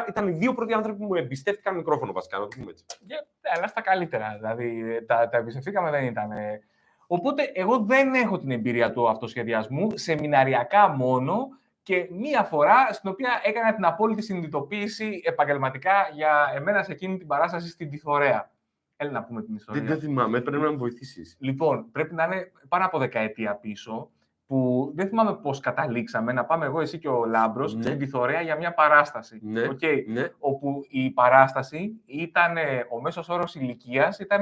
Ήταν 0.10 0.28
οι 0.28 0.32
δύο 0.32 0.54
πρώτοι 0.54 0.74
άνθρωποι 0.74 1.00
που 1.00 1.06
μου 1.06 1.16
εμπιστεύτηκαν 1.16 1.76
μικρόφωνο 1.76 2.12
βασικά, 2.12 2.38
να 2.38 2.48
το 2.48 2.56
πούμε 2.58 2.72
έτσι. 2.72 2.86
Και, 2.86 3.16
ναι, 3.16 3.52
αλλά 3.56 3.68
στα 3.68 3.82
καλύτερα. 3.82 4.36
Δηλαδή, 4.40 4.92
ε, 4.96 5.02
τα, 5.02 5.30
τα 5.30 5.38
εμπιστευτήκαμε 5.38 5.90
δεν 5.90 6.06
ήταν. 6.06 6.32
ε. 6.32 6.62
Οπότε, 7.08 7.52
εγώ 7.54 7.78
δεν 7.78 8.14
έχω 8.14 8.38
την 8.38 8.52
εμπειρία 8.52 8.92
του 8.92 9.10
αυτοσχεδιασμού, 9.10 9.88
σεμιναριακά 9.94 10.88
μόνο 10.88 11.48
και 11.84 12.08
μία 12.12 12.44
φορά 12.44 12.94
στην 12.94 13.10
οποία 13.10 13.42
έκανα 13.44 13.74
την 13.76 13.86
απόλυτη 13.86 14.22
συνειδητοποίηση 14.22 15.22
επαγγελματικά 15.26 16.10
για 16.14 16.52
εμένα 16.56 16.84
σε 16.84 16.92
εκείνη 16.92 17.18
την 17.18 17.28
παράσταση 17.28 17.70
στην 17.70 17.90
Τιθωρέα. 17.90 18.52
Έλα 18.98 19.12
να 19.12 19.24
πούμε 19.24 19.42
την 19.42 19.56
ιστορία. 19.56 19.82
Δεν, 19.82 19.90
δεν 19.92 20.00
θυμάμαι, 20.00 20.42
πρέπει 20.42 20.64
να 20.64 20.70
με 20.70 20.78
βοηθήσεις. 20.78 21.38
Λοιπόν, 21.40 21.92
πρέπει 21.92 22.14
να 22.14 22.24
είναι 22.24 22.52
πάνω 22.68 22.86
από 22.86 22.98
δεκαετία 22.98 23.56
πίσω, 23.56 24.10
που 24.52 24.92
δεν 24.96 25.08
θυμάμαι 25.08 25.36
πώς 25.36 25.60
καταλήξαμε 25.60 26.32
να 26.34 26.46
πάμε 26.46 26.66
εγώ, 26.66 26.82
εσύ 26.82 27.00
και 27.00 27.08
ο 27.08 27.26
Λάμπρος 27.26 27.76
Ναι. 27.76 27.82
στην 27.84 27.98
Τιθωρέα 28.00 28.42
για 28.42 28.56
μια 28.56 28.74
παράσταση. 28.74 29.40
Ναι, 29.44 29.62
Οκ. 29.62 29.80
ναι. 30.08 30.28
Όπου 30.40 30.86
η 30.90 31.12
παράσταση 31.12 32.02
ήταν, 32.06 32.58
ε, 32.58 32.86
ο 32.90 33.02
μέσος 33.02 33.30
όρος 33.30 33.56
ηλικίας 33.56 34.20
ήταν 34.20 34.42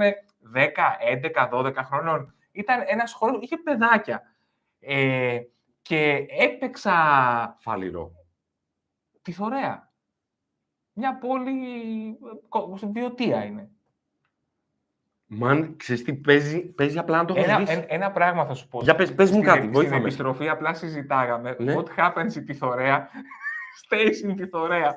10, 0.54 0.98
11, 1.00 1.48
12 1.52 1.84
χρονών. 1.84 2.34
Ήταν 2.52 2.84
ένας 2.88 3.14
χώρος, 3.14 3.40
είχε 3.42 3.58
παιδάκια. 3.58 4.22
Ε, 4.80 5.40
και 5.82 6.26
έπαιξα 6.40 6.94
Φάλιρο. 7.60 8.12
Τιθωρέα. 9.22 9.92
Μια 10.94 11.18
πόλη, 11.18 12.08
ε, 12.08 12.48
κο- 12.50 12.80
βιωτεία 12.94 13.44
είναι. 13.46 13.70
Μαν, 15.32 15.76
ξέρεις 15.78 16.04
τι, 16.04 16.14
παίζει, 16.14 16.60
παίζει 16.66 16.98
απλά 16.98 17.18
να 17.18 17.26
το 17.26 17.34
έχω 17.38 17.50
Ένα, 17.50 17.60
ζήσει. 17.60 17.72
εν- 17.74 17.86
ένα 17.88 18.12
πράγμα 18.12 18.46
θα 18.46 18.54
σου 18.54 18.68
πω. 18.68 18.80
Για 18.82 18.96
πες, 18.96 19.14
πες 19.14 19.30
μου 19.30 19.36
Στην- 19.36 19.48
κάτι, 19.48 19.60
Στην 19.60 19.72
βοήθαμε. 19.72 19.98
επιστροφή 20.02 20.50
απλά 20.50 20.74
συζητάγαμε. 20.74 21.56
Ναι. 21.60 21.76
What 21.78 21.86
happens 21.98 22.38
in 22.38 22.44
Τιθωρέα 22.46 23.10
stays 23.90 24.30
in 24.32 24.34
Τιθωρέα. 24.38 24.96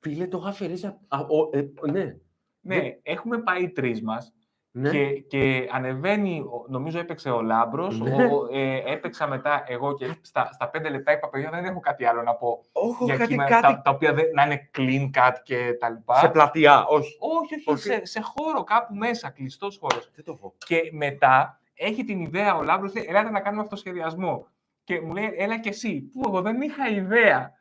Φίλε, 0.00 0.26
το 0.26 0.38
είχα 0.38 0.48
αφαιρέσει. 0.48 0.86
απ- 0.86 1.14
α, 1.14 1.18
ο- 1.18 1.50
ε, 1.58 1.90
ναι, 1.90 2.14
Ναι, 2.60 2.80
έχουμε 3.02 3.38
πάει 3.38 3.70
τρεις 3.70 4.02
μας 4.02 4.34
ναι. 4.72 4.90
και, 4.90 5.06
και 5.20 5.68
ανεβαίνει, 5.72 6.40
ο- 6.40 6.64
νομίζω 6.68 6.98
έπαιξε 6.98 7.30
ο 7.30 7.40
Λάμπρος, 7.42 8.00
Ναι. 8.00 8.24
ο- 8.24 8.46
ε, 8.52 8.82
έπαιξα 8.92 9.26
μετά 9.28 9.64
εγώ 9.66 9.94
και 9.94 10.16
στα, 10.20 10.50
στα 10.52 10.68
πέντε 10.68 10.88
λεπτά 10.88 11.12
είπα, 11.12 11.28
παιδιά, 11.28 11.50
δεν 11.50 11.64
έχω 11.64 11.80
κάτι 11.80 12.04
άλλο 12.04 12.22
να 12.22 12.34
πω 12.34 12.62
Όχι, 12.72 13.04
για 13.04 13.16
κάτι, 13.16 13.28
κείμενα 13.28 13.50
κάτι 13.50 13.74
τα, 13.74 13.82
τα 13.82 13.90
οποία 13.90 14.12
δεν, 14.14 14.24
να 14.34 14.42
είναι 14.44 14.70
clean 14.78 15.10
cut 15.18 15.34
και 15.42 15.76
τα 15.80 15.88
λοιπά. 15.88 16.14
σε 16.14 16.28
πλατεία, 16.28 16.86
όχι. 16.86 17.16
όχι, 17.20 17.54
όχι, 17.54 17.64
Όχι. 17.70 17.82
Σε, 17.82 18.04
σε 18.04 18.20
χώρο 18.20 18.64
κάπου 18.64 18.94
μέσα, 18.94 19.30
κλειστός 19.30 19.78
χώρος. 19.78 20.10
Δεν 20.14 20.24
το 20.24 20.32
έχω. 20.38 20.54
Και 20.66 20.80
μετά 20.92 21.60
έχει 21.74 22.04
την 22.04 22.20
ιδέα 22.20 22.56
ο 22.56 22.62
Λάμπρος, 22.62 22.94
λέει, 22.94 23.04
ελάτε 23.08 23.30
να 23.30 23.40
κάνουμε 23.40 23.62
αυτοσχεδιασμό. 23.62 24.46
Και 24.84 25.00
μου 25.00 25.12
λέει, 25.14 25.34
έλα 25.36 25.58
και 25.58 25.68
εσύ. 25.68 26.00
Που 26.12 26.20
εγώ 26.26 26.40
δεν 26.42 26.60
είχα 26.60 26.88
ιδέα. 26.88 27.52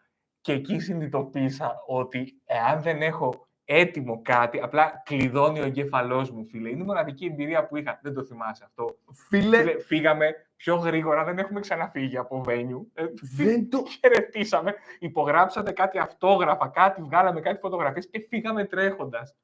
Και 0.41 0.51
εκεί 0.53 0.79
συνειδητοποίησα 0.79 1.83
ότι 1.87 2.41
εάν 2.45 2.81
δεν 2.81 3.01
έχω 3.01 3.47
έτοιμο 3.71 4.21
κάτι, 4.23 4.59
απλά 4.59 5.01
κλειδώνει 5.05 5.59
ο 5.59 5.63
εγκέφαλός 5.65 6.31
μου, 6.31 6.45
φίλε. 6.45 6.69
Είναι 6.69 6.81
η 6.81 6.85
μοναδική 6.85 7.25
εμπειρία 7.25 7.67
που 7.67 7.77
είχα. 7.77 7.99
Δεν 8.03 8.13
το 8.13 8.23
θυμάσαι 8.23 8.63
αυτό. 8.65 8.97
Φίλε, 9.29 9.57
Φίλε, 9.57 9.79
φύγαμε 9.79 10.35
πιο 10.55 10.75
γρήγορα, 10.75 11.23
δεν 11.23 11.37
έχουμε 11.37 11.59
ξαναφύγει 11.59 12.17
από 12.17 12.41
βένιου. 12.43 12.91
Ε, 12.93 13.05
δεν 13.35 13.69
το... 13.69 13.83
χαιρετήσαμε, 13.99 14.73
υπογράψατε 14.99 15.71
κάτι 15.71 15.97
αυτόγραφα, 15.97 16.67
κάτι, 16.67 17.01
βγάλαμε 17.01 17.41
κάτι 17.41 17.59
φωτογραφίες 17.59 18.09
και 18.09 18.25
φύγαμε 18.29 18.65
τρέχοντας. 18.65 19.35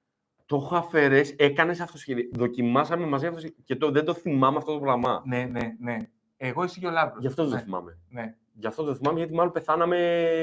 Το 0.46 0.56
έχω 0.56 0.76
αφαιρέσει, 0.76 1.36
έκανες 1.38 1.80
αυτοσχέδιο. 1.80 2.30
Δοκιμάσαμε 2.34 3.06
μαζί 3.06 3.26
αυτοσχέδιο 3.26 3.58
και 3.64 3.76
το, 3.76 3.92
δεν 3.92 4.06
το 4.06 4.14
θυμάμαι 4.14 4.58
αυτό 4.58 4.74
το 4.74 4.80
πράγμα. 4.80 5.22
Ναι, 5.26 5.44
ναι, 5.46 5.76
ναι. 5.80 5.98
Εγώ 6.38 6.64
εσύ 6.64 6.80
και 6.80 6.88
ο 6.88 6.92
Λάμπρος. 6.92 7.22
Γι' 7.22 7.28
αυτό 7.28 7.44
δεν 7.44 7.52
ναι, 7.52 7.58
το 7.60 7.64
θυμάμαι. 7.64 7.98
ναι. 8.10 8.36
Γι' 8.58 8.68
αυτό 8.68 8.84
δεν 8.84 8.92
το 8.92 8.98
θυμάμαι, 8.98 9.18
γιατί 9.20 9.34
μάλλον 9.34 9.52
πεθάναμε 9.52 9.98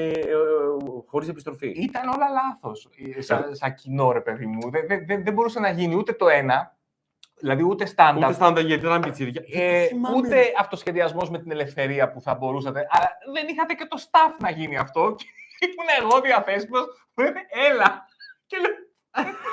ε, 0.09 0.33
χωρίς 1.07 1.27
επιστροφή. 1.27 1.67
Ήταν 1.67 2.07
όλα 2.07 2.25
λάθος, 2.29 2.89
ε, 3.15 3.21
σαν, 3.21 3.55
σαν 3.55 3.73
κοινό 3.73 4.11
ρε 4.11 4.21
παιδί 4.21 4.45
μου. 4.45 4.69
Δεν, 4.69 4.87
δεν, 4.87 5.05
δεν, 5.05 5.23
δεν 5.23 5.33
μπορούσε 5.33 5.59
να 5.59 5.69
γίνει 5.69 5.95
ούτε 5.95 6.13
το 6.13 6.27
ένα, 6.27 6.77
δηλαδή 7.39 7.63
ούτε 7.63 7.85
στάνταρ, 7.85 8.23
Ούτε 8.23 8.33
στάντα 8.33 8.61
γιατί 8.61 8.85
ήταν 8.85 9.01
πιτσιρικιά. 9.01 9.43
ε, 9.51 9.85
θυμάμαι, 9.85 10.17
ούτε 10.17 10.35
ρε. 10.35 10.51
αυτοσχεδιασμός 10.59 11.29
με 11.29 11.39
την 11.39 11.51
ελευθερία 11.51 12.11
που 12.11 12.21
θα 12.21 12.35
μπορούσατε. 12.35 12.87
Αλλά 12.89 13.09
δεν 13.33 13.47
είχατε 13.47 13.73
και 13.73 13.85
το 13.85 13.97
staff 14.01 14.35
να 14.39 14.49
γίνει 14.49 14.77
αυτό. 14.77 15.15
Και 15.59 15.65
ήμουν 15.65 16.09
εγώ 16.11 16.21
διαθέσιμος. 16.21 16.81
Μου 17.13 17.23
λένε, 17.23 17.39
έλα. 17.69 18.05
Και 18.45 18.57
λέω, 18.57 18.71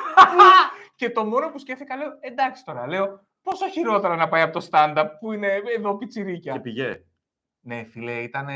και 0.97 1.11
το 1.11 1.25
μόνο 1.25 1.51
που 1.51 1.59
σκέφτηκα, 1.59 1.97
λέω, 1.97 2.09
εντάξει 2.21 2.65
τώρα, 2.65 2.87
λέω, 2.87 3.27
πόσο 3.43 3.69
χειρότερα 3.69 4.17
να 4.17 4.29
πάει 4.29 4.43
από 4.43 4.61
το 4.61 4.69
stand-up 4.71 5.07
που 5.21 5.33
είναι 5.33 5.63
εδώ 5.77 5.97
πιτσιρίκια. 5.97 6.53
Και 6.53 6.61
πηγέ. 6.61 7.05
Ναι, 7.61 7.85
φίλε, 7.85 8.13
ήταν. 8.13 8.47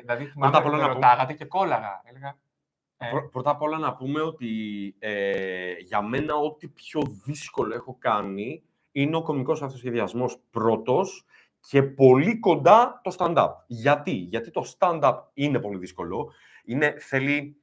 Δηλαδή, 0.00 0.24
θυμάμαι 0.26 0.56
απ' 0.56 0.62
που 0.62 0.68
όλα 0.68 0.76
με 0.76 0.82
να 0.82 0.88
πω- 0.88 0.94
ρωτάγατε 0.94 1.32
και 1.32 1.44
κόλλαγα. 1.44 2.00
Έλεγα. 2.04 2.38
ε, 2.96 3.08
Πρω- 3.10 3.30
Πρώτα 3.30 3.50
απ' 3.50 3.62
όλα 3.62 3.78
να 3.78 3.94
πούμε 3.94 4.20
ότι 4.20 4.48
ε, 4.98 5.72
για 5.72 6.02
μένα 6.02 6.34
ό,τι 6.34 6.68
πιο 6.68 7.00
δύσκολο 7.24 7.74
έχω 7.74 7.96
κάνει 7.98 8.62
είναι 8.92 9.16
ο 9.16 9.22
κομικός 9.22 9.62
αυτοσχεδιασμός 9.62 10.38
πρώτος 10.50 11.24
και 11.68 11.82
πολύ 11.82 12.38
κοντά 12.38 13.00
το 13.02 13.14
stand-up. 13.18 13.48
Γιατί; 13.66 14.10
Γιατί 14.10 14.50
το 14.50 14.64
stand-up 14.78 15.18
είναι 15.34 15.58
πολύ 15.60 15.78
δύσκολο. 15.78 16.32
Είναι, 16.64 16.94
θέλει, 16.98 17.56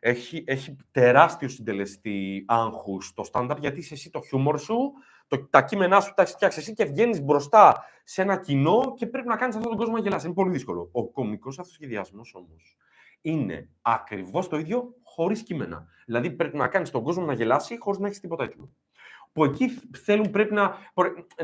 έχει, 0.00 0.44
έχει 0.46 0.76
τεράστιο 0.90 1.48
συντελεστή 1.48 2.44
άγχους 2.48 3.12
το 3.14 3.28
stand-up 3.32 3.56
γιατί 3.58 3.78
είσαι 3.78 3.94
εσύ 3.94 4.10
το 4.10 4.20
χιούμορ 4.20 4.58
σου, 4.58 4.92
το, 5.36 5.46
τα 5.50 5.62
κείμενά 5.62 6.00
σου 6.00 6.12
τα 6.14 6.22
έχεις 6.22 6.34
φτιάξει 6.34 6.58
εσύ 6.58 6.74
και 6.74 6.84
βγαίνεις 6.84 7.22
μπροστά 7.22 7.84
σε 8.04 8.22
ένα 8.22 8.36
κοινό 8.36 8.94
και 8.96 9.06
πρέπει 9.06 9.28
να 9.28 9.36
κάνεις 9.36 9.56
αυτόν 9.56 9.70
τον 9.70 9.80
κόσμο 9.80 9.96
να 9.96 10.02
γελάσει. 10.02 10.26
Είναι 10.26 10.34
πολύ 10.34 10.50
δύσκολο. 10.50 10.88
Ο 10.92 11.10
κομικός 11.10 11.58
αυτοσχεδιασμός 11.58 12.34
όμως 12.34 12.76
είναι 13.20 13.68
ακριβώς 13.82 14.48
το 14.48 14.58
ίδιο 14.58 14.94
χωρίς 15.02 15.42
κείμενα. 15.42 15.86
Δηλαδή 16.06 16.30
πρέπει 16.30 16.56
να 16.56 16.68
κάνεις 16.68 16.90
τον 16.90 17.02
κόσμο 17.02 17.24
να 17.24 17.32
γελάσει 17.32 17.78
χωρίς 17.78 17.98
να 17.98 18.06
έχεις 18.06 18.20
τίποτα 18.20 18.44
έτοιμο. 18.44 18.70
Που 19.32 19.44
εκεί 19.44 19.68
θέλουν, 20.04 20.30
πρέπει 20.30 20.54
να, 20.54 20.76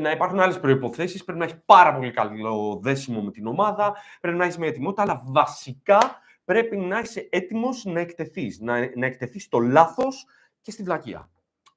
να 0.01 0.11
υπάρχουν 0.11 0.39
άλλες 0.39 0.59
προποθέσει, 0.59 1.23
πρέπει 1.23 1.39
να 1.39 1.45
έχεις 1.45 1.61
πάρα 1.65 1.95
πολύ 1.95 2.11
καλό 2.11 2.79
δέσιμο 2.83 3.21
με 3.21 3.31
την 3.31 3.47
ομάδα, 3.47 3.95
πρέπει 4.21 4.37
να 4.37 4.43
έχεις 4.43 4.57
μια 4.57 4.67
ετοιμότητα, 4.67 5.01
αλλά 5.01 5.21
βασικά 5.25 5.99
πρέπει 6.45 6.77
να 6.77 6.99
είσαι 6.99 7.27
έτοιμος 7.31 7.85
να 7.85 7.99
εκτεθείς. 7.99 8.59
Να, 8.59 8.89
να 8.95 9.05
εκτεθείς 9.05 9.43
στο 9.43 9.59
λάθος 9.59 10.25
και 10.61 10.71
στη 10.71 10.83
βλακεία. 10.83 11.29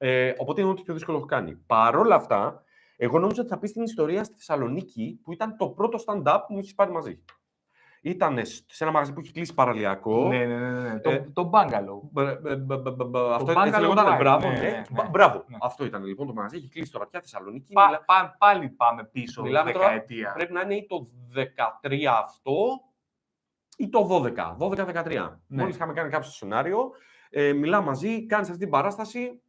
Ε, 0.07 0.33
οπότε 0.37 0.61
είναι 0.61 0.69
ό,τι 0.69 0.81
πιο 0.83 0.93
δύσκολο 0.93 1.17
έχω 1.17 1.25
κάνει. 1.25 1.55
Παρ' 1.55 1.95
όλα 1.95 2.15
αυτά, 2.15 2.63
εγώ 2.97 3.19
νόμιζα 3.19 3.41
ότι 3.41 3.49
θα 3.49 3.59
πει 3.59 3.69
την 3.69 3.83
ιστορία 3.83 4.23
στη 4.23 4.35
Θεσσαλονίκη 4.35 5.19
που 5.23 5.31
ήταν 5.33 5.57
το 5.57 5.69
πρώτο 5.69 5.97
stand-up 6.05 6.39
που 6.47 6.53
μου 6.53 6.59
έχει 6.59 6.75
πάρει 6.75 6.91
μαζί. 6.91 7.23
Ήταν 8.01 8.39
σε 8.45 8.83
ένα 8.83 8.91
μαγαζί 8.91 9.13
που 9.13 9.19
έχει 9.19 9.31
κλείσει 9.31 9.53
παραλιακό. 9.53 10.27
Ναι, 10.27 10.45
ναι, 10.45 10.59
ναι. 10.59 10.81
ναι. 10.81 10.99
Το, 10.99 11.09
Ε, 11.09 11.29
το 11.33 11.49
bungalow. 11.53 11.99
Μπ- 12.11 12.39
μπ- 12.41 12.57
μπ- 12.57 12.89
μπ- 12.95 13.03
μπ- 13.05 13.15
Αυτό 13.15 13.53
Bungalow 13.53 13.65
έτσι 13.67 13.79
λεγόταν. 13.79 14.15
Bar. 14.15 14.17
Μπράβο, 14.19 14.47
Ναι, 14.47 14.53
ναι. 14.53 14.59
ναι, 14.61 14.81
Μπα- 14.91 15.03
ναι. 15.03 15.09
Μπράβο. 15.09 15.43
Ναι. 15.47 15.57
Αυτό 15.61 15.85
ήταν 15.85 16.03
λοιπόν 16.05 16.27
το 16.27 16.33
μαγαζί. 16.33 16.57
Έχει 16.57 16.69
κλείσει 16.69 16.91
τώρα 16.91 17.07
πια 17.07 17.19
Θεσσαλονίκη. 17.19 17.73
Πα- 17.73 17.85
Μιλά- 17.85 18.03
πα- 18.05 18.35
πάλι 18.39 18.69
πάμε 18.69 19.03
πίσω 19.11 19.41
Μιλάμε 19.41 19.71
τώρα- 19.71 19.87
δεκαετία. 19.87 20.31
Πρέπει 20.33 20.53
να 20.53 20.61
είναι 20.61 20.75
ή 20.75 20.85
το 20.85 21.07
13 21.33 22.05
αυτό 22.23 22.81
ή 23.77 23.89
το 23.89 24.03
12. 24.07 24.55
12-13. 24.59 25.39
Ναι. 25.47 25.61
Μόλις 25.61 25.75
είχαμε 25.75 25.93
κάνει 25.93 26.09
κάποιο 26.09 26.29
σενάριο. 26.29 26.91
Ε, 27.29 27.53
μιλά 27.53 27.81
μαζί, 27.81 28.25
κάνεις 28.25 28.47
αυτή 28.47 28.61
την 28.61 28.69
παράσταση. 28.69 29.41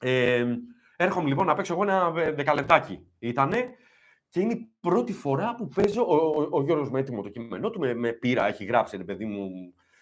Ε, 0.00 0.44
έρχομαι 0.96 1.28
λοιπόν 1.28 1.46
να 1.46 1.54
παίξω 1.54 1.72
εγώ 1.72 1.82
ένα 1.82 2.12
ε, 2.16 2.32
δεκαλεπτάκι. 2.32 3.06
Ήτανε. 3.18 3.70
Και 4.28 4.40
είναι 4.40 4.52
η 4.52 4.70
πρώτη 4.80 5.12
φορά 5.12 5.54
που 5.54 5.68
παίζω. 5.68 6.02
Ο, 6.08 6.14
ο, 6.14 6.48
ο 6.50 6.62
Γιώργος 6.62 6.90
με 6.90 6.98
έτοιμο 7.00 7.22
το 7.22 7.28
κείμενό 7.28 7.70
του, 7.70 7.78
με, 7.78 7.94
με 7.94 8.12
πείρα, 8.12 8.46
έχει 8.46 8.64
γράψει, 8.64 8.96
ρε 8.96 9.04
παιδί 9.04 9.24
μου, 9.24 9.48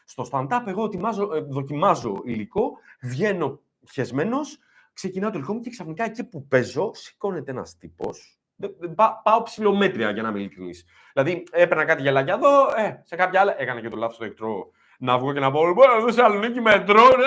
στο 0.04 0.28
stand-up. 0.32 0.62
Εγώ 0.66 0.84
ετοιμάζω, 0.84 1.34
ε, 1.34 1.40
δοκιμάζω 1.40 2.22
υλικό, 2.24 2.70
βγαίνω 3.02 3.60
χεσμένος, 3.92 4.58
ξεκινάω 4.92 5.30
το 5.30 5.38
υλικό 5.38 5.52
μου 5.54 5.60
και 5.60 5.70
ξαφνικά 5.70 6.04
εκεί 6.04 6.24
που 6.28 6.46
παίζω, 6.46 6.90
σηκώνεται 6.94 7.50
ένας 7.50 7.76
τύπος. 7.76 8.38
Δεν- 8.56 8.74
δεν- 8.78 8.94
πά- 8.94 9.22
Πάω 9.22 9.42
ψηλομέτρια 9.42 10.10
για 10.10 10.22
να 10.22 10.28
είμαι 10.28 10.38
ειλικρινής. 10.38 10.84
Δηλαδή, 11.12 11.42
έπαιρνα 11.50 11.84
κάτι 11.84 12.02
γελάκια 12.02 12.34
εδώ, 12.34 12.66
ε, 12.76 13.02
σε 13.04 13.16
κάποια 13.16 13.40
άλλα. 13.40 13.60
Έκανα 13.60 13.80
και 13.80 13.88
το 13.88 13.96
λάθος 13.96 14.16
το 14.18 14.24
εκτρό 14.24 14.70
να 14.98 15.18
βγω 15.18 15.32
και 15.32 15.40
να 15.40 15.50
πω: 15.50 15.66
Λοιπόν, 15.66 15.90
εδώ 15.90 16.08
σε 16.08 16.14
Θεσσαλονίκη 16.14 16.60
μετρό, 16.60 17.08
ρε. 17.16 17.26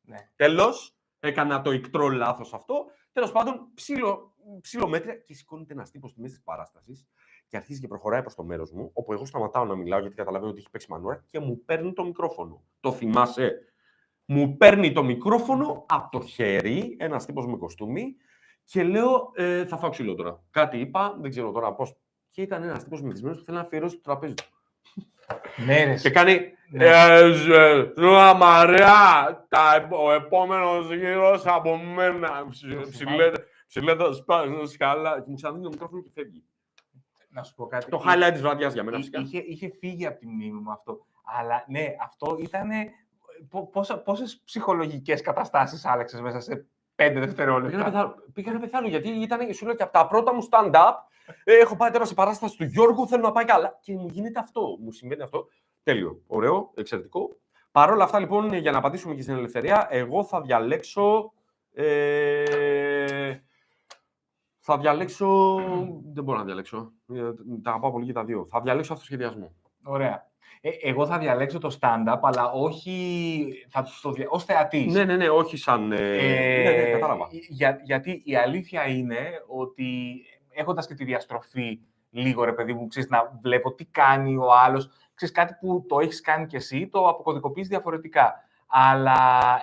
Ναι. 0.00 0.16
Τέλος, 0.36 0.94
έκανα 1.20 1.62
το 1.62 1.72
ικτρό 1.72 2.08
λάθος 2.08 2.54
αυτό. 2.54 2.84
Τέλος 3.12 3.32
πάντων, 3.32 3.70
ψηλο, 3.74 4.34
ψηλομέτρια 4.60 5.14
και 5.14 5.34
σηκώνεται 5.34 5.72
ένας 5.72 5.90
τύπος 5.90 6.10
στη 6.10 6.20
μέση 6.20 6.34
της 6.34 6.42
παράστασης 6.42 7.08
και 7.48 7.56
αρχίζει 7.56 7.80
και 7.80 7.88
προχωράει 7.88 8.20
προς 8.20 8.34
το 8.34 8.44
μέρος 8.44 8.72
μου, 8.72 8.90
όπου 8.92 9.12
εγώ 9.12 9.24
σταματάω 9.24 9.64
να 9.64 9.74
μιλάω 9.74 10.00
γιατί 10.00 10.14
καταλαβαίνω 10.14 10.50
ότι 10.50 10.60
έχει 10.60 10.70
παίξει 10.70 10.86
μανούρα 10.90 11.24
και 11.26 11.38
μου 11.38 11.64
παίρνει 11.64 11.92
το 11.92 12.04
μικρόφωνο. 12.04 12.62
Το 12.80 12.92
θυμάσαι; 12.92 13.72
Μου 14.24 14.56
παίρνει 14.56 14.92
το 14.92 15.02
μικρόφωνο 15.02 15.84
από 15.88 16.18
το 16.18 16.26
χέρι, 16.26 16.96
ένας 16.98 17.26
τύπος 17.26 17.46
με 17.46 17.56
κοστούμι, 17.56 18.16
και 18.64 18.82
λέω: 18.82 19.30
ε, 19.34 19.66
Θα 19.66 19.76
φάω 19.76 19.90
ξύλο 19.90 20.14
τώρα. 20.14 20.42
Κάτι 20.50 20.78
είπα, 20.78 21.16
δεν 21.20 21.30
ξέρω 21.30 21.52
τώρα 21.52 21.74
πώς. 21.74 21.96
Και 22.28 22.42
ήταν 22.42 22.62
ένας 22.62 22.82
τύπος 22.84 23.02
μεθυσμένο 23.02 23.36
που 23.36 23.42
θέλει 23.42 23.56
να 23.56 23.62
αφιερώσει 23.62 23.94
το 23.94 24.02
τραπέζι 24.02 24.34
του. 24.34 24.59
Ναι, 25.66 25.84
ρε. 25.84 25.94
Και 25.94 26.10
κάνει. 26.10 26.40
Ναι. 26.72 26.86
«Ε, 26.86 27.32
ζε, 27.32 27.92
Ζούα 27.96 28.34
Μαριά, 28.34 29.46
τα, 29.48 29.74
επ- 29.76 29.92
ο 29.92 30.12
επόμενος 30.12 30.94
γύρος 30.94 31.46
από 31.46 31.76
μένα. 31.76 32.46
Ψι- 32.50 32.90
Ψηλέτε, 32.90 33.44
ψηλέτε, 33.66 34.12
σπάζω 34.14 34.66
σκάλα. 34.66 35.14
Και 35.20 35.24
μου 35.26 35.34
ξαναδίνει 35.34 35.64
το 35.64 35.70
μικρόφωνο 35.72 36.02
και 36.02 36.10
φεύγει. 36.14 36.44
Να 37.28 37.42
σου 37.42 37.54
πω 37.54 37.66
κάτι. 37.66 37.90
Το 37.90 38.02
highlight 38.06 38.32
της 38.32 38.40
βραδιάς 38.40 38.72
για 38.72 38.84
μένα, 38.84 38.96
Εί- 38.96 39.00
φυσικά. 39.00 39.20
Είχε, 39.20 39.38
είχε 39.38 39.70
φύγει 39.78 40.06
από 40.06 40.18
τη 40.18 40.26
μνήμη 40.26 40.60
μου 40.60 40.70
αυτό. 40.72 41.06
Αλλά 41.38 41.64
ναι, 41.68 41.94
αυτό 42.00 42.36
ήταν. 42.40 42.68
Πόσες 44.04 44.42
ψυχολογικές 44.44 45.20
καταστάσεις 45.22 45.84
άλλαξες 45.84 46.20
μέσα 46.20 46.40
σε 46.40 46.66
πέντε 47.00 47.12
Πήγα 47.12 47.20
να, 47.20 47.26
δευτερόλεπτα. 47.26 47.84
πεθάνω, 47.84 48.14
πήγα 48.34 48.52
να 48.52 48.58
πεθάνω 48.58 48.88
γιατί 48.88 49.08
ήταν, 49.08 49.54
σου 49.54 49.66
λέω 49.66 49.74
και 49.74 49.82
από 49.82 49.92
τα 49.92 50.06
πρώτα 50.06 50.34
μου 50.34 50.48
stand-up. 50.50 50.92
ε, 51.44 51.58
έχω 51.58 51.76
πάει 51.76 51.90
τώρα 51.90 52.04
σε 52.04 52.14
παράσταση 52.14 52.56
του 52.56 52.64
Γιώργου, 52.64 53.06
θέλω 53.08 53.22
να 53.22 53.32
πάει 53.32 53.44
καλά. 53.44 53.78
Και 53.80 53.92
μου 53.96 54.06
γίνεται 54.10 54.40
αυτό, 54.40 54.76
μου 54.80 54.90
συμβαίνει 54.92 55.22
αυτό. 55.22 55.46
Τέλειο, 55.82 56.22
ωραίο, 56.26 56.70
εξαιρετικό. 56.74 57.36
Παρ' 57.72 57.90
όλα 57.90 58.04
αυτά, 58.04 58.18
λοιπόν, 58.18 58.52
για 58.52 58.70
να 58.70 58.78
απαντήσουμε 58.78 59.14
και 59.14 59.22
στην 59.22 59.34
ελευθερία, 59.34 59.86
εγώ 59.90 60.24
θα 60.24 60.40
διαλέξω. 60.40 61.32
Ε, 61.72 63.34
θα 64.60 64.78
διαλέξω. 64.78 65.56
Δεν 66.12 66.24
μπορώ 66.24 66.38
να 66.38 66.44
διαλέξω. 66.44 66.92
Ε, 67.14 67.20
Τα 67.62 67.70
αγαπάω 67.70 67.90
πολύ 67.90 68.06
και 68.06 68.12
τα 68.12 68.24
δύο. 68.24 68.46
Θα 68.46 68.60
διαλέξω 68.60 68.92
αυτοσχεδιασμό. 68.92 69.54
Ωραία. 69.82 70.29
Ε, 70.60 70.70
εγώ 70.82 71.06
θα 71.06 71.18
διαλέξω 71.18 71.58
το 71.58 71.76
stand-up, 71.80 72.18
αλλά 72.22 72.50
όχι 72.50 73.66
θα 73.68 73.86
το 74.02 74.10
δια... 74.12 74.26
ως 74.28 74.44
θεατής. 74.44 74.92
Ναι, 74.92 75.04
ναι, 75.04 75.16
ναι, 75.16 75.28
όχι 75.28 75.56
σαν. 75.56 75.92
Ε, 75.92 75.96
ναι, 75.96 76.70
ναι, 76.70 76.90
κατάλαβα. 76.90 77.28
για, 77.30 77.80
γιατί 77.82 78.22
η 78.24 78.36
αλήθεια 78.36 78.86
είναι 78.86 79.18
ότι 79.46 80.20
έχοντας 80.50 80.86
και 80.86 80.94
τη 80.94 81.04
διαστροφή 81.04 81.80
λίγο, 82.10 82.44
ρε 82.44 82.52
παιδί 82.52 82.72
μου, 82.72 82.86
ξέρεις, 82.86 83.08
να 83.08 83.38
βλέπω 83.42 83.74
τι 83.74 83.84
κάνει 83.84 84.36
ο 84.36 84.54
άλλος, 84.64 84.90
ξέρεις, 85.14 85.34
κάτι 85.34 85.54
που 85.60 85.84
το 85.88 85.98
έχεις 85.98 86.20
κάνει 86.20 86.46
κι 86.46 86.56
εσύ, 86.56 86.88
το 86.88 87.08
αποκωδικοποιείς 87.08 87.68
διαφορετικά. 87.68 88.34
Αλλά 88.66 89.18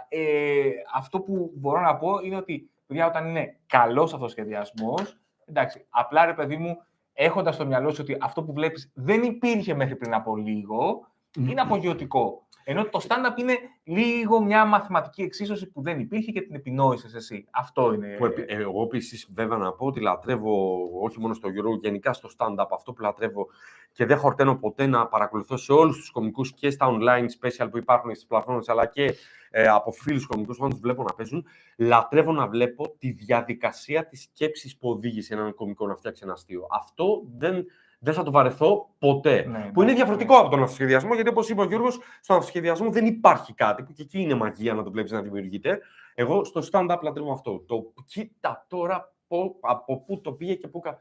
ε, 0.10 0.70
αυτό 0.96 1.20
που 1.20 1.52
μπορώ 1.56 1.82
να 1.82 1.96
πω 1.96 2.20
είναι 2.24 2.36
ότι, 2.36 2.70
παιδιά, 2.88 3.08
όταν 3.08 3.28
είναι 3.28 3.58
καλός 3.66 4.14
αυτοσχεδιασμός, 4.14 5.18
εντάξει, 5.46 5.86
απλά, 5.90 6.26
ρε 6.26 6.34
παιδί 6.34 6.58
μου, 6.58 6.78
έχοντας 7.20 7.56
στο 7.56 7.66
μυαλό 7.66 7.92
σου 7.92 8.02
ότι 8.02 8.18
αυτό 8.22 8.44
που 8.44 8.54
βλέπεις 8.54 8.92
δεν 8.94 9.24
υπήρχε 9.24 9.74
μέχρι 9.74 9.96
πριν 9.96 10.14
από 10.14 10.36
λίγο, 10.36 11.08
είναι 11.36 11.62
απογειωτικό. 11.62 12.42
Ενώ 12.70 12.90
το 12.90 13.00
stand-up 13.08 13.40
είναι 13.40 13.58
λίγο 13.84 14.42
μια 14.44 14.66
μαθηματική 14.66 15.22
εξίσωση 15.22 15.72
που 15.72 15.82
δεν 15.82 16.00
υπήρχε 16.00 16.32
και 16.32 16.42
την 16.42 16.56
επινόησες 16.56 17.14
εσύ. 17.14 17.48
Αυτό 17.52 17.94
είναι. 17.94 18.16
Που 18.18 18.26
επι- 18.26 18.52
ε, 18.52 18.56
εγώ 18.56 18.84
επίσης, 18.84 19.30
βέβαια, 19.34 19.58
να 19.58 19.74
πω 19.74 19.86
ότι 19.86 20.00
λατρεύω 20.00 20.80
όχι 21.04 21.20
μόνο 21.20 21.34
στο 21.34 21.50
Γιώργο, 21.50 21.76
γενικά 21.82 22.14
στο 22.14 22.30
stand-up 22.38 22.68
αυτό 22.72 22.94
που 22.94 23.02
λατρεύω 23.02 23.48
και 23.92 24.06
δεν 24.06 24.18
χορταίνω 24.18 24.56
ποτέ 24.56 24.86
να 24.86 25.08
παρακολουθώ 25.08 25.58
σε 25.58 25.72
όλους 25.72 25.98
τους 25.98 26.12
κομικούς 26.12 26.54
και 26.54 26.70
στα 26.70 26.88
online 26.90 27.26
special 27.42 27.68
που 27.72 27.78
υπάρχουν 27.78 28.12
στις 28.16 28.26
πλατφόρμες, 28.26 28.70
αλλά 28.70 28.86
και 28.86 29.14
ε, 29.50 29.68
από 29.68 29.92
φίλους 29.92 30.26
κομικούς 30.28 30.58
που 30.58 30.68
τους 30.68 30.80
βλέπω 30.80 31.04
να 31.04 31.14
παίζουν. 31.14 31.46
Λατρεύω 31.78 32.32
να 32.32 32.48
βλέπω 32.48 32.96
τη 32.98 33.12
διαδικασία 33.12 34.08
της 34.08 34.22
σκέψης 34.22 34.78
που 34.78 34.90
οδήγησε 34.90 35.34
έναν 35.34 35.54
κομικό 35.54 35.88
να 35.88 35.96
φτιάξει 35.96 36.22
ένα 36.24 36.34
αστείο. 36.34 36.68
Αυτό 36.72 37.24
δεν, 37.38 37.66
δεν 38.00 38.14
θα 38.14 38.24
το 38.24 38.32
βαρεθώ 38.32 38.90
ποτέ. 39.00 39.46
Ναι, 39.48 39.70
που 39.74 39.82
είναι 39.82 39.92
ναι, 39.92 39.98
διαφορετικό 39.98 40.36
από 40.38 40.50
τον 40.50 40.62
αυτοσχεδιασμό, 40.62 41.14
γιατί 41.14 41.30
όπως 41.30 41.50
είπε 41.50 41.62
ο 41.62 41.66
Γιώργος, 41.66 42.00
στον 42.22 42.36
αυτοσχεδιασμό 42.36 42.90
δεν 42.90 43.06
υπάρχει 43.06 43.54
κάτι 43.54 43.84
που 43.84 43.94
και 43.94 44.02
εκεί 44.02 44.22
είναι 44.22 44.34
μαγεία 44.34 44.74
να 44.74 44.84
το 44.84 44.92
βλέπεις 44.92 45.12
να 45.12 45.22
δημιουργείται. 45.22 45.80
Εγώ 46.16 46.44
στο 46.44 46.62
stand-up 46.72 46.98
λατρεύω 47.02 47.32
αυτό. 47.32 47.60
Το 47.68 47.94
κοίτα 48.06 48.66
τώρα 48.68 49.14
πω- 49.28 49.56
από 49.62 50.00
πού 50.04 50.22
το 50.22 50.32
πήγε 50.32 50.54
και 50.56 50.68
πού, 50.68 50.80
κα... 50.80 50.98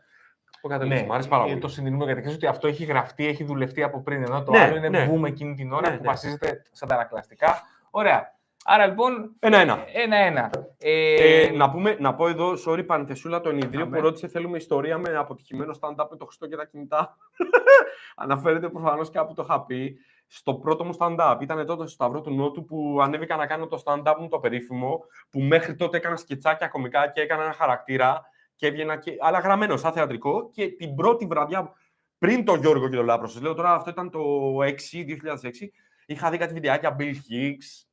πού 0.60 0.68
καταλήξε. 0.68 1.02
Ναι, 1.02 1.08
Μ' 1.08 1.12
άρεσε 1.12 1.28
πάρα 1.28 1.44
ε, 1.44 1.46
πολύ. 1.46 1.58
το 1.60 1.68
συντηρούμε 1.68 2.04
γιατί 2.04 2.20
ξέρεις 2.20 2.36
ότι 2.36 2.46
αυτό 2.46 2.66
έχει 2.66 2.84
γραφτεί, 2.84 3.26
έχει 3.26 3.44
δουλευτεί 3.44 3.82
από 3.82 4.00
πριν. 4.02 4.22
Ενώ 4.22 4.42
το 4.42 4.50
Ναι, 4.50 4.58
άλλο 4.58 4.76
είναι 4.76 4.88
ναι. 4.88 5.10
boom 5.12 5.26
εκείνη 5.26 5.54
την 5.54 5.72
ώρα 5.72 5.90
Ναι, 5.90 5.96
που 5.96 6.02
ναι. 6.02 6.08
βασίζεται 6.08 6.62
στα 6.72 6.84
αντανακλαστικά. 6.84 7.62
Ωραία. 7.90 8.35
Άρα 8.68 8.86
λοιπόν, 8.86 9.34
Ένα-ένα. 9.38 9.84
ένα-ένα. 9.92 10.50
Ε, 10.78 11.42
Ε, 11.42 11.50
να, 11.50 11.70
πούμε, 11.70 11.96
να 12.00 12.14
πω 12.14 12.28
εδώ, 12.28 12.52
sorry, 12.66 12.86
Πανθεσούλα, 12.86 13.40
το 13.40 13.48
ενιδρίο 13.48 13.82
Αμέ. 13.82 13.96
που 13.96 14.02
ρώτησε, 14.02 14.28
θέλουμε 14.28 14.56
ιστορία 14.56 14.98
με 14.98 15.16
αποτυχημένο 15.16 15.74
stand-up 15.80 16.06
με 16.10 16.16
το 16.16 16.24
Χριστό 16.24 16.46
και 16.46 16.56
τα 16.56 16.64
κινητά. 16.64 17.16
Αναφέρεται 18.16 18.68
προφανώς 18.68 19.10
κάπου 19.10 19.34
το 19.34 19.42
είχα 19.42 19.64
πει. 19.64 19.96
Στο 20.26 20.54
πρώτο 20.54 20.84
μου 20.84 20.96
stand-up 20.98 21.36
ήταν 21.40 21.66
τότε 21.66 21.80
στο 21.82 21.86
Σταυρό 21.86 22.20
του 22.20 22.30
Νότου 22.30 22.64
που 22.64 22.98
ανέβηκα 23.02 23.36
να 23.36 23.46
κάνω 23.46 23.66
το 23.66 23.82
stand-up 23.84 24.14
μου 24.18 24.28
το 24.28 24.38
περίφημο, 24.38 25.04
που 25.30 25.40
μέχρι 25.40 25.74
τότε 25.74 25.96
έκανα 25.96 26.16
σκετσάκια 26.16 26.68
κομικά 26.68 27.08
και 27.08 27.20
έκανα 27.20 27.42
ένα 27.42 27.52
χαρακτήρα 27.52 28.22
και 28.54 28.66
έβγαινα 28.66 28.96
και... 28.96 29.16
αλλά 29.20 29.38
γραμμένος 29.38 29.80
σαν 29.80 29.92
θεατρικό 29.92 30.50
και 30.50 30.68
την 30.68 30.94
πρώτη 30.94 31.26
βραδιά 31.26 31.72
πριν 32.18 32.44
τον 32.44 32.60
Γιώργο 32.60 32.88
και 32.88 32.96
τον 32.96 33.04
Λάπρο, 33.04 33.26
σας 33.26 33.42
λέω 33.42 33.54
τώρα 33.54 33.74
αυτό 33.74 33.90
ήταν 33.90 34.10
το 34.10 34.20
6, 34.60 34.66
2006, 34.66 34.70
είχα 36.06 36.30
δει 36.30 36.38
κάτι 36.38 36.52
βιντεάκια 36.52 36.96
Bill 36.98 37.12
Hicks, 37.12 37.85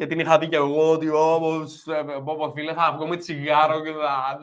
και 0.00 0.06
την 0.06 0.18
είχα 0.18 0.38
δει 0.38 0.48
και 0.48 0.56
εγώ 0.56 0.90
ότι 0.92 1.08
όπως, 1.08 1.86
ε, 1.86 2.04
όπως 2.24 2.52
φίλε 2.54 2.72
θα 2.74 2.92
βγω 2.96 3.06
με 3.06 3.16
τσιγάρο 3.16 3.80
και 3.80 3.90
θα 3.92 4.38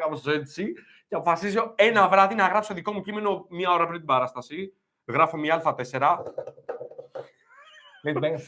κάπως 0.00 0.26
έτσι. 0.26 0.72
Και 1.08 1.14
αποφασίζω 1.14 1.72
ένα 1.76 2.08
βράδυ 2.08 2.34
να 2.34 2.46
γράψω 2.46 2.74
δικό 2.74 2.92
μου 2.92 3.00
κείμενο 3.00 3.46
μία 3.48 3.72
ώρα 3.72 3.86
πριν 3.86 3.98
την 3.98 4.06
παράσταση. 4.06 4.72
Γράφω 5.04 5.36
μία 5.36 5.62
Α4. 5.64 6.22
δεν- 8.02 8.18
δεν- 8.20 8.38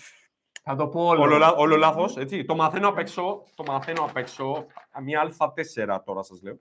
θα 0.63 0.77
το 0.77 0.89
πω 0.89 1.07
όλο. 1.07 1.23
Όλο, 1.23 1.37
λά- 1.39 1.57
όλο 1.59 1.77
λάθος, 1.77 2.17
έτσι. 2.17 2.45
Το 2.45 2.55
μαθαίνω 2.55 2.89
απ' 2.89 2.99
έξω. 2.99 3.43
Το 3.55 3.65
μαθαίνω 3.67 4.03
απ' 4.05 4.17
έξω. 4.17 4.67
Μία 5.03 5.21
Α4 5.23 6.03
τώρα 6.05 6.23
σας 6.23 6.43
λέω. 6.43 6.59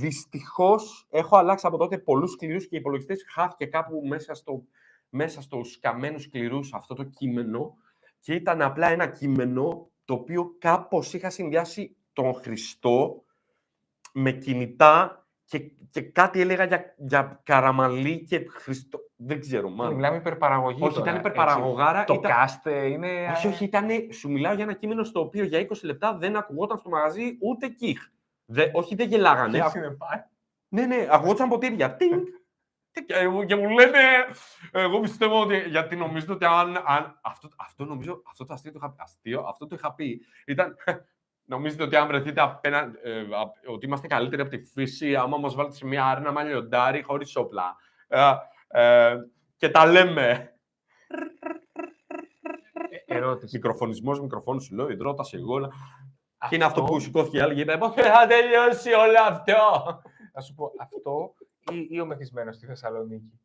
Δυστυχώς 0.00 1.06
έχω 1.10 1.36
αλλάξει 1.36 1.66
από 1.66 1.76
τότε 1.76 1.98
πολλούς 1.98 2.30
σκληρούς 2.30 2.68
και 2.68 2.76
οι 2.76 2.78
υπολογιστές 2.78 3.24
χάθηκε 3.32 3.66
κάπου 3.66 4.02
μέσα, 4.06 4.34
στο, 4.34 4.62
μέσα 5.08 5.42
στους 5.42 5.78
καμένους 5.78 6.22
σκληρούς 6.22 6.72
αυτό 6.72 6.94
το 6.94 7.02
κείμενο 7.04 7.76
και 8.22 8.34
ήταν 8.34 8.62
απλά 8.62 8.88
ένα 8.88 9.06
κείμενο 9.06 9.90
το 10.04 10.14
οποίο 10.14 10.54
κάπως 10.58 11.14
είχα 11.14 11.30
συνδυάσει 11.30 11.96
τον 12.12 12.34
Χριστό 12.34 13.24
με 14.12 14.32
κινητά 14.32 15.26
και, 15.44 15.58
και 15.90 16.00
κάτι 16.00 16.40
έλεγα 16.40 16.64
για, 16.64 16.94
για 16.96 17.40
καραμαλή 17.44 18.24
και 18.24 18.46
Χριστό. 18.50 18.98
Δεν 19.16 19.40
ξέρω, 19.40 19.68
μάλλον. 19.68 19.94
Μιλάμε 19.94 20.16
υπερπαραγωγή. 20.16 20.82
Όχι, 20.82 20.94
τώρα, 20.94 21.10
ήταν 21.10 21.16
έτσι. 21.16 21.28
υπερπαραγωγάρα. 21.28 22.04
Το 22.04 22.14
ήταν... 22.14 22.30
cast 22.32 22.70
ε, 22.70 22.86
είναι. 22.86 23.32
Όχι, 23.36 23.46
όχι, 23.46 23.64
ήταν, 23.64 23.88
σου 24.12 24.30
μιλάω 24.30 24.54
για 24.54 24.64
ένα 24.64 24.72
κείμενο 24.72 25.04
στο 25.04 25.20
οποίο 25.20 25.44
για 25.44 25.66
20 25.68 25.72
λεπτά 25.82 26.16
δεν 26.16 26.36
ακουγόταν 26.36 26.78
στο 26.78 26.88
μαγαζί 26.88 27.36
ούτε 27.40 27.68
κιχ. 27.68 28.00
Δε, 28.44 28.64
όχι, 28.72 28.94
δεν 28.94 29.08
γελάγανε. 29.08 29.58
Ποιος 29.58 29.74
είναι 29.74 29.90
πάει. 29.90 30.24
Ναι, 30.68 30.86
ναι, 30.86 31.06
ακουγόταν 31.10 31.48
ποτήρια. 31.48 31.96
Τινγκ. 31.96 32.22
Και 33.06 33.28
μου- 33.28 33.44
Και 33.44 33.56
μου 33.56 33.68
λένε, 33.68 33.98
εγώ 34.72 35.00
πιστεύω 35.00 35.40
ότι, 35.40 35.58
γιατί 35.68 35.96
νομίζω 35.96 36.26
ότι 36.34 36.44
αν, 36.44 36.76
αν 36.86 37.18
αυτό, 37.22 37.48
αυτό 37.58 37.84
νομίζω, 37.84 38.22
αυτό 38.30 38.44
το 38.46 38.52
αστείο 38.54 38.72
το 38.72 38.78
είχα, 38.82 38.94
αστείο, 38.98 39.40
αυτό 39.48 39.66
το 39.66 39.74
είχα 39.74 39.94
πει, 39.94 40.20
ήταν, 40.46 40.76
νομίζετε 41.44 41.82
ότι 41.82 41.96
αν 41.96 42.06
βρεθείτε 42.06 42.40
απέναντι, 42.40 42.98
ε, 43.02 43.26
απ- 43.40 43.68
ότι 43.68 43.86
είμαστε 43.86 44.06
καλύτεροι 44.06 44.42
από 44.42 44.50
τη 44.50 44.58
φύση, 44.62 45.16
άμα 45.16 45.36
μας 45.36 45.54
βάλετε 45.54 45.74
σε 45.74 45.86
μια 45.86 46.04
άρενα 46.06 46.32
με 46.32 46.42
λιοντάρι 46.44 47.02
χωρίς 47.02 47.36
όπλα. 47.36 47.76
Ε, 48.08 48.32
ε, 48.68 49.16
και 49.56 49.68
τα 49.68 49.86
λέμε. 49.86 50.52
Ε, 53.06 53.16
Ερώτηση. 53.16 53.56
Μικροφωνισμός, 53.56 54.20
μικροφόνο 54.20 54.60
σου 54.60 54.74
λέω, 54.74 54.88
υδρότας 54.90 55.32
εγώ. 55.32 55.54
όλα. 55.54 55.68
Και 56.48 56.54
είναι 56.54 56.64
αυτό 56.64 56.82
που 56.82 57.00
σηκώθηκε 57.00 57.36
η 57.36 57.40
άλλη 57.40 57.54
και 57.54 57.60
είπε, 57.60 57.76
«Πώς 57.78 57.94
θα 57.94 58.26
τελειώσει 58.26 58.92
όλο 58.92 59.18
αυτό. 59.28 59.54
Να 60.34 60.40
σου 60.40 60.54
πω 60.54 60.72
αυτό 60.80 61.34
ή, 61.70 61.86
ή 61.90 62.00
ο 62.00 62.06
μεθυσμένος 62.06 62.56
στη 62.56 62.66
Θεσσαλονίκη; 62.66 63.40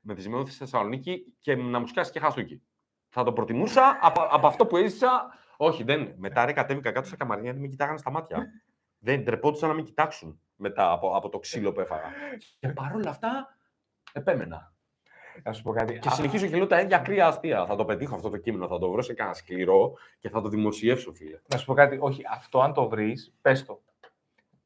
μεθυσμένο 0.00 0.46
στη 0.46 0.56
Θεσσαλονίκη 0.56 1.34
και 1.38 1.56
να 1.56 1.78
μου 1.78 1.86
σκάσει 1.86 2.12
και 2.12 2.20
χαστούκι. 2.20 2.62
Θα 3.08 3.24
το 3.24 3.32
προτιμούσα 3.32 3.98
από, 4.00 4.22
από 4.30 4.46
αυτό 4.46 4.66
που 4.66 4.76
έζησα. 4.76 5.38
Όχι, 5.56 5.82
δεν. 5.82 6.14
Μετά 6.16 6.44
ρε 6.44 6.52
κατέβηκα 6.52 6.92
κάτω 6.92 7.06
στα 7.06 7.16
καμαριά 7.16 7.44
γιατί 7.44 7.60
με 7.60 7.66
κοιτάγανε 7.66 7.98
στα 7.98 8.10
μάτια. 8.10 8.46
δεν 8.98 9.24
τρεπόντουσαν 9.24 9.68
να 9.68 9.74
με 9.74 9.82
κοιτάξουν 9.82 10.40
μετά 10.54 10.90
από, 10.92 11.16
από 11.16 11.28
το 11.28 11.38
ξύλο 11.38 11.72
που 11.72 11.80
έφαγα. 11.80 12.10
και 12.58 12.68
παρόλα 12.68 13.10
αυτά, 13.10 13.58
επέμενα. 14.12 14.72
Να 15.42 15.52
σου 15.52 15.62
πω 15.62 15.72
κάτι. 15.72 15.98
Και 15.98 16.08
Α, 16.08 16.12
συνεχίζω 16.12 16.46
και 16.46 16.56
λέω 16.56 16.66
τα 16.66 16.80
ίδια 16.80 16.98
κρύα 16.98 17.26
αστεία. 17.26 17.66
Θα 17.66 17.76
το 17.76 17.84
πετύχω 17.84 18.14
αυτό 18.14 18.30
το 18.30 18.36
κείμενο, 18.36 18.68
θα 18.68 18.78
το 18.78 18.90
βρω 18.90 19.02
σε 19.02 19.14
κανένα 19.14 19.36
σκληρό 19.36 19.96
και 20.18 20.28
θα 20.28 20.40
το 20.40 20.48
δημοσιεύσω, 20.48 21.12
φίλε. 21.12 21.40
Να 21.46 21.58
σου 21.58 21.66
πω 21.66 21.74
κάτι. 21.74 21.98
Όχι, 22.00 22.22
αυτό 22.30 22.60
αν 22.60 22.72
το 22.72 22.88
βρεις, 22.88 23.34
πες 23.40 23.64
το. 23.64 23.82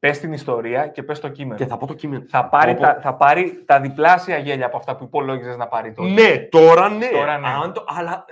Πες 0.03 0.19
την 0.19 0.33
ιστορία 0.33 0.87
και 0.87 1.03
πες 1.03 1.19
το 1.19 1.29
κείμενο. 1.29 1.55
Και 1.57 1.65
θα 1.65 1.77
πω 1.77 1.87
το 1.87 1.93
κείμενο. 1.93 2.25
θα, 2.29 2.49
πάρει 2.49 2.71
Πω, 2.73 2.77
πω. 2.79 2.83
τα, 2.85 2.99
θα 3.01 3.15
πάρει 3.15 3.63
τα 3.65 3.79
διπλάσια 3.79 4.37
γέλια 4.37 4.65
από 4.65 4.77
αυτά 4.77 4.95
που 4.95 5.03
υπολόγιζες 5.03 5.57
να 5.57 5.67
πάρει 5.67 5.91
τότε. 5.91 6.09
Ναι, 6.09 6.37
τώρα 6.37 6.89
ναι. 6.89 7.07
Τώρα 7.07 7.37
ναι. 7.37 7.47
Αν 7.47 7.73
το, 7.73 7.83
αλλά 7.87 8.25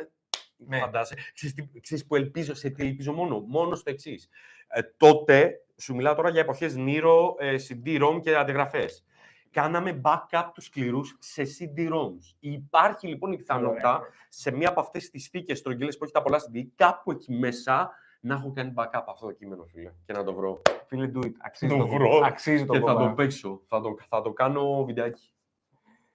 Ναι. 0.58 0.78
Φαντάζεσαι. 0.80 1.16
Ξέρεις, 1.34 1.56
τι- 1.56 1.80
ξέρεις 1.82 2.06
που 2.06 2.16
ελπίζω, 2.16 2.54
σε 2.56 2.70
τι 2.70 2.84
ελπίζω 2.86 3.14
μόνο; 3.14 3.44
Μόνο 3.48 3.76
στο 3.76 3.90
εξής. 3.90 4.30
Ε, 4.68 4.82
τότε, 4.98 5.52
σου 5.78 5.96
μιλάω 5.96 6.16
τώρα 6.16 6.30
για 6.30 6.42
εποχές 6.42 6.76
Nero, 6.78 7.36
ε, 7.38 7.56
CD-ROM 7.68 8.20
και 8.22 8.36
αντιγραφές. 8.36 9.06
Κάναμε 9.52 10.02
backup 10.04 10.46
τους 10.54 10.66
σκληρούς 10.66 11.16
σε 11.20 11.44
CD-ROMs. 11.44 12.36
Υπάρχει 12.40 13.08
λοιπόν 13.08 13.32
η 13.32 13.38
πιθανότητα 13.38 14.02
σε 14.30 14.52
μία 14.52 14.70
από 14.70 14.80
αυτές 14.80 15.10
τις 15.10 15.28
θήκες 15.28 15.58
στρογγυλές 15.58 15.98
που 15.98 16.04
έχεις 16.04 16.14
τα 16.16 16.22
πολλά 16.22 16.38
CD, 16.40 16.64
κάπου 16.76 17.12
εκεί 17.12 17.34
μέσα 17.34 17.92
να 18.20 18.34
έχω 18.36 18.52
κάνει 18.56 18.74
backup 18.76 19.04
αυτό 19.08 19.26
το 19.26 19.32
κείμενο, 19.32 19.64
φίλε, 19.64 19.92
και 20.06 20.14
να 20.14 20.24
το 20.24 20.34
βρω. 20.34 20.62
Φίλε, 20.94 21.12
do 21.14 21.26
it. 21.26 21.32
Αξίζει 21.40 21.72
Το 21.72 21.78
το, 21.78 21.88
βρω 21.88 22.22
Αξίζει 22.24 22.66
το 22.66 22.74
και 22.74 22.80
θα 22.80 22.94
κόμμα. 22.94 23.08
το 23.08 23.14
παίξω. 23.14 23.62
Θα 23.68 23.82
το, 23.82 23.96
θα 24.10 24.22
το 24.22 24.32
κάνω 24.34 24.84
βιντεάκι. 24.86 25.34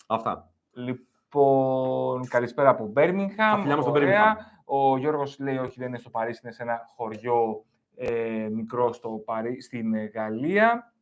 Αυτά. 0.06 0.50
Λοιπόν, 0.72 2.28
καλησπέρα 2.28 2.68
από 2.68 2.92
Birmingham. 2.96 3.34
Τα 3.36 3.58
φιλιά 3.60 3.76
μας 3.76 3.84
στο 3.84 3.90
Ωραία. 3.90 4.36
Ο 4.64 4.96
Γιώργος 4.96 5.38
λέει 5.38 5.56
όχι, 5.56 5.78
δεν 5.78 5.88
είναι 5.88 5.98
στο 5.98 6.10
Παρίσι, 6.10 6.40
είναι 6.44 6.52
σε 6.52 6.62
ένα 6.62 6.80
χωριό 6.96 7.64
ε, 7.96 8.48
μικρό 8.52 8.92
στο 8.92 9.08
Παρί, 9.08 9.60
στην 9.62 9.94
ε, 9.94 10.04
Γαλλία. 10.04 10.92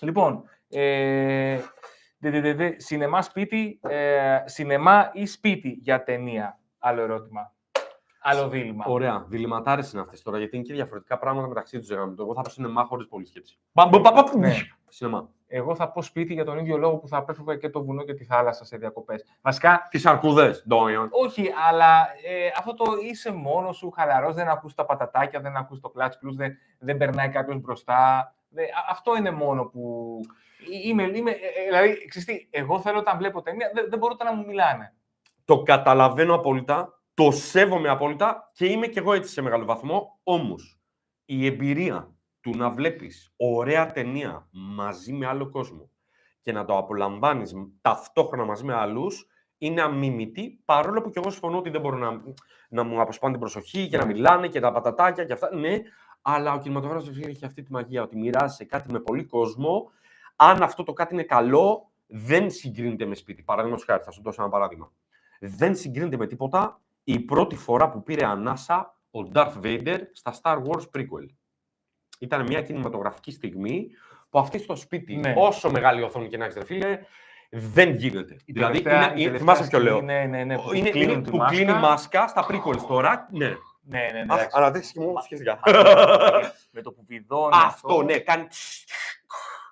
Λοιπόν, 0.00 0.44
ε, 0.68 1.60
δε, 2.18 2.30
δε, 2.30 2.40
δε, 2.40 2.54
δε, 2.54 2.72
σινεμά 2.76 3.22
σπίτι, 3.22 3.80
ε, 3.82 4.42
σινεμά 4.44 5.10
ή 5.12 5.26
σπίτι 5.26 5.68
για 5.82 6.02
ταινία. 6.02 6.60
Άλλο 6.78 7.00
ερώτημα. 7.00 7.52
Άλλο 8.30 8.48
δίλημα. 8.48 8.84
Ωραία. 8.88 9.24
Διληματάρες 9.28 9.92
είναι 9.92 10.02
αυτές 10.02 10.22
τώρα, 10.22 10.38
γιατί 10.38 10.56
είναι 10.56 10.64
και 10.64 10.72
διαφορετικά 10.72 11.18
πράγματα 11.18 11.48
μεταξύ 11.48 11.78
τους. 11.78 11.90
Εγώ 11.90 12.34
θα 12.34 12.40
πω 12.42 12.50
σινεμά 12.50 12.84
χωρίς 12.84 13.06
πολύ 13.08 13.26
σκέψη. 13.26 13.58
Μπαμ, 13.72 13.88
μπαμ, 13.88 14.00
μπαμ, 14.02 14.14
μπαμ. 14.14 14.40
Ναι. 14.40 14.54
Σινεμά. 14.88 15.28
Εγώ 15.50 15.74
θα 15.74 15.90
πω 15.90 16.02
σπίτι 16.02 16.32
για 16.32 16.44
τον 16.44 16.58
ίδιο 16.58 16.76
λόγο 16.76 16.96
που 16.96 17.08
θα 17.08 17.16
απέφευγα 17.16 17.56
και 17.56 17.70
το 17.70 17.84
βουνό 17.84 18.02
και 18.02 18.14
τη 18.14 18.24
θάλασσα 18.24 18.64
σε 18.64 18.76
διακοπές. 18.76 19.24
Βασικά, 19.40 19.86
Τις 19.90 20.06
αρκούδες. 20.06 20.64
Ντόιον. 20.68 21.08
όχι, 21.10 21.48
αλλά 21.68 22.08
ε, 22.26 22.50
αυτό 22.58 22.74
το 22.74 22.84
είσαι 23.02 23.32
μόνος 23.32 23.76
σου, 23.76 23.90
χαλαρός, 23.90 24.34
δεν 24.34 24.48
ακούς 24.48 24.74
τα 24.74 24.84
πατατάκια, 24.84 25.40
δεν 25.40 25.56
ακούς 25.56 25.80
το 25.80 25.92
clutch 25.96 26.06
clues, 26.06 26.34
δεν, 26.36 26.52
δεν 26.78 26.96
περνάει 26.96 27.28
κάποιος 27.28 27.60
μπροστά. 27.60 28.32
Δεν- 28.48 28.64
α- 28.64 28.86
αυτό 28.90 29.16
είναι 29.16 29.30
μόνο 29.30 29.64
που... 29.64 30.10
Είμαι, 30.84 31.02
είμαι, 31.02 31.30
ε, 31.30 31.34
ε, 31.34 31.64
δηλαδή, 31.66 32.06
ξέρεις 32.08 32.26
τι, 32.28 32.48
εγώ 32.50 32.80
θέλω 32.80 32.98
όταν 32.98 33.18
βλέπω 33.18 33.42
ταινία, 33.42 33.70
δεν, 33.74 33.86
δεν 33.90 33.98
μπορώ 33.98 34.12
ούτε 34.14 34.24
να 34.24 34.34
μου 34.34 34.44
μιλάνε. 34.46 34.94
Το 35.44 35.62
καταλαβαίνω 35.62 36.34
απόλυτα. 36.34 36.97
Το 37.18 37.30
σέβομαι 37.30 37.88
απόλυτα 37.88 38.50
και 38.52 38.66
είμαι 38.66 38.86
κι 38.86 38.98
εγώ 38.98 39.12
έτσι 39.12 39.32
σε 39.32 39.42
μεγάλο 39.42 39.64
βαθμό. 39.64 40.18
Όμως, 40.22 40.80
η 41.24 41.46
εμπειρία 41.46 42.14
του 42.40 42.56
να 42.56 42.70
βλέπεις 42.70 43.32
ωραία 43.36 43.92
ταινία 43.92 44.48
μαζί 44.50 45.12
με 45.12 45.26
άλλο 45.26 45.50
κόσμο 45.50 45.90
και 46.40 46.52
να 46.52 46.64
το 46.64 46.76
απολαμβάνεις 46.76 47.52
ταυτόχρονα 47.80 48.44
μαζί 48.44 48.64
με 48.64 48.74
άλλους 48.74 49.26
είναι 49.58 49.82
αμήμητη. 49.82 50.60
Παρόλο 50.64 51.00
που 51.00 51.10
κι 51.10 51.18
εγώ 51.18 51.30
συμφωνώ 51.30 51.58
ότι 51.58 51.70
δεν 51.70 51.80
μπορούν 51.80 52.00
να, 52.00 52.22
να 52.68 52.82
μου 52.82 53.00
αποσπάνε 53.00 53.32
την 53.32 53.40
προσοχή 53.40 53.88
και 53.88 53.96
να 53.96 54.04
Ναι. 54.04 54.12
μιλάνε 54.12 54.48
και 54.48 54.60
τα 54.60 54.72
πατατάκια 54.72 55.24
και 55.24 55.32
αυτά. 55.32 55.54
Ναι, 55.54 55.78
αλλά 56.22 56.52
ο 56.52 56.58
κινηματογράφος 56.58 57.08
έχει 57.08 57.44
αυτή 57.44 57.62
τη 57.62 57.72
μαγεία 57.72 58.02
ότι 58.02 58.16
μοιράζεσαι 58.16 58.64
κάτι 58.64 58.92
με 58.92 59.00
πολύ 59.00 59.24
κόσμο. 59.24 59.90
Αν 60.36 60.62
αυτό 60.62 60.82
το 60.82 60.92
κάτι 60.92 61.14
είναι 61.14 61.22
καλό, 61.22 61.90
δεν 62.06 62.50
συγκρίνεται 62.50 63.06
με 63.06 63.14
σπίτι. 63.14 63.42
Παραδείγματος 63.42 63.84
χάρη, 63.86 64.02
θα 64.02 64.10
σου 64.10 64.22
δώσω 64.22 64.42
ένα 64.42 64.50
παράδειγμα. 64.50 64.92
Δεν 65.40 65.76
συγκρίνεται 65.76 66.16
με 66.16 66.26
τίποτα 66.26 66.80
η 67.12 67.18
πρώτη 67.20 67.56
φορά 67.56 67.90
που 67.90 68.02
πήρε 68.02 68.26
ανάσα 68.26 68.94
ο 69.10 69.20
Darth 69.34 69.52
Vader 69.62 69.98
στα 70.12 70.34
Star 70.42 70.56
Wars 70.56 70.82
prequel. 70.96 71.26
Ήταν 72.18 72.42
μια 72.46 72.62
κινηματογραφική 72.62 73.30
στιγμή 73.30 73.88
που 74.30 74.38
αυτή 74.38 74.58
στο 74.58 74.76
σπίτι, 74.76 75.16
Ναι. 75.16 75.34
όσο 75.36 75.70
μεγάλη 75.70 76.02
οθόνη 76.02 76.28
και 76.28 76.36
να 76.36 76.44
έχεις, 76.44 76.56
ρε 76.56 76.64
φίλε, 76.64 76.98
δεν 77.50 77.94
γίνεται. 77.94 78.36
Η 78.44 78.52
δηλαδή, 78.52 78.80
τελευταία- 78.82 79.10
είναι, 79.10 79.20
η 79.20 79.22
είναι, 79.22 79.30
τελευταία 79.30 79.38
θυμάσαι 79.54 79.68
ποιο 79.70 79.78
λέω; 79.78 79.96
σκηνή, 79.96 80.12
Ναι, 80.12 80.24
ναι, 80.26 80.44
ναι, 80.44 80.58
που 80.58 80.72
είναι, 80.74 80.90
κλείνουν 80.90 81.12
είναι 81.14 81.22
τη 81.22 81.30
που 81.30 81.36
μάσκα. 81.36 81.54
κλείνει 81.56 81.70
η 81.70 81.80
μάσκα 81.80 82.28
στα 82.28 82.46
prequels 82.48 82.86
τώρα. 82.88 83.28
Ναι. 83.32 83.46
Ναι, 83.80 83.98
ναι, 84.00 84.06
ναι. 84.12 84.18
Α, 84.20 84.24
εντάξει. 84.24 84.48
Αναδείξει 84.52 84.92
και 84.92 85.00
μόνο 85.00 85.20
σχετικά. 85.20 85.60
με 86.74 86.82
το 86.82 86.92
που 86.92 87.04
βιδώνει 87.06 87.54
Αυτό, 87.64 88.02
ναι, 88.02 88.18
κάνει. 88.18 88.46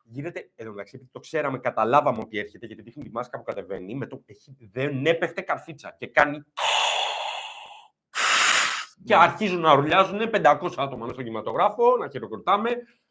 γίνεται, 0.05 0.51
εν 0.57 0.65
τω 0.67 0.71
μεταξύ, 0.71 0.93
επειδή 0.97 1.11
το 1.13 1.21
ξέραμε, 1.21 1.59
καταλάβαμε 1.59 2.19
ότι 2.21 2.39
έρχεται, 2.39 2.67
γιατί 2.67 2.83
δείχνει 2.83 3.03
τη 3.03 3.11
μάσκα 3.11 3.39
που 3.39 3.45
κατεβαίνει, 3.45 3.95
με 3.95 4.07
το, 4.07 4.23
έχει, 4.27 4.57
δεν 4.73 5.07
έπεφτε 5.07 5.41
καρφίτσα 5.41 5.95
και 5.99 6.07
κάνει... 6.07 6.43
Και 9.07 9.15
Ναι. 9.17 9.23
αρχίζουν 9.23 9.61
να 9.61 9.73
ουρλιάζουν 9.77 10.19
500 10.31 10.75
άτομα 10.77 11.01
μέσα 11.01 11.13
στον 11.13 11.25
κινηματογράφο, 11.25 11.97
να 11.97 12.09
χειροκροτάμε. 12.09 12.71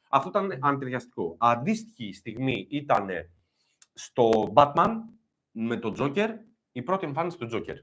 Αυτό 0.09 0.29
ήταν 0.29 0.57
αντιριαστικό. 0.61 1.35
Αντίστοιχη 1.39 2.13
στιγμή 2.13 2.67
ήταν 2.69 3.07
στο 3.93 4.51
Batman 4.53 4.91
με 5.51 5.77
τον 5.77 5.95
Joker, 5.99 6.29
η 6.71 6.81
πρώτη 6.81 7.05
εμφάνιση 7.05 7.37
του 7.37 7.49
Joker. 7.53 7.75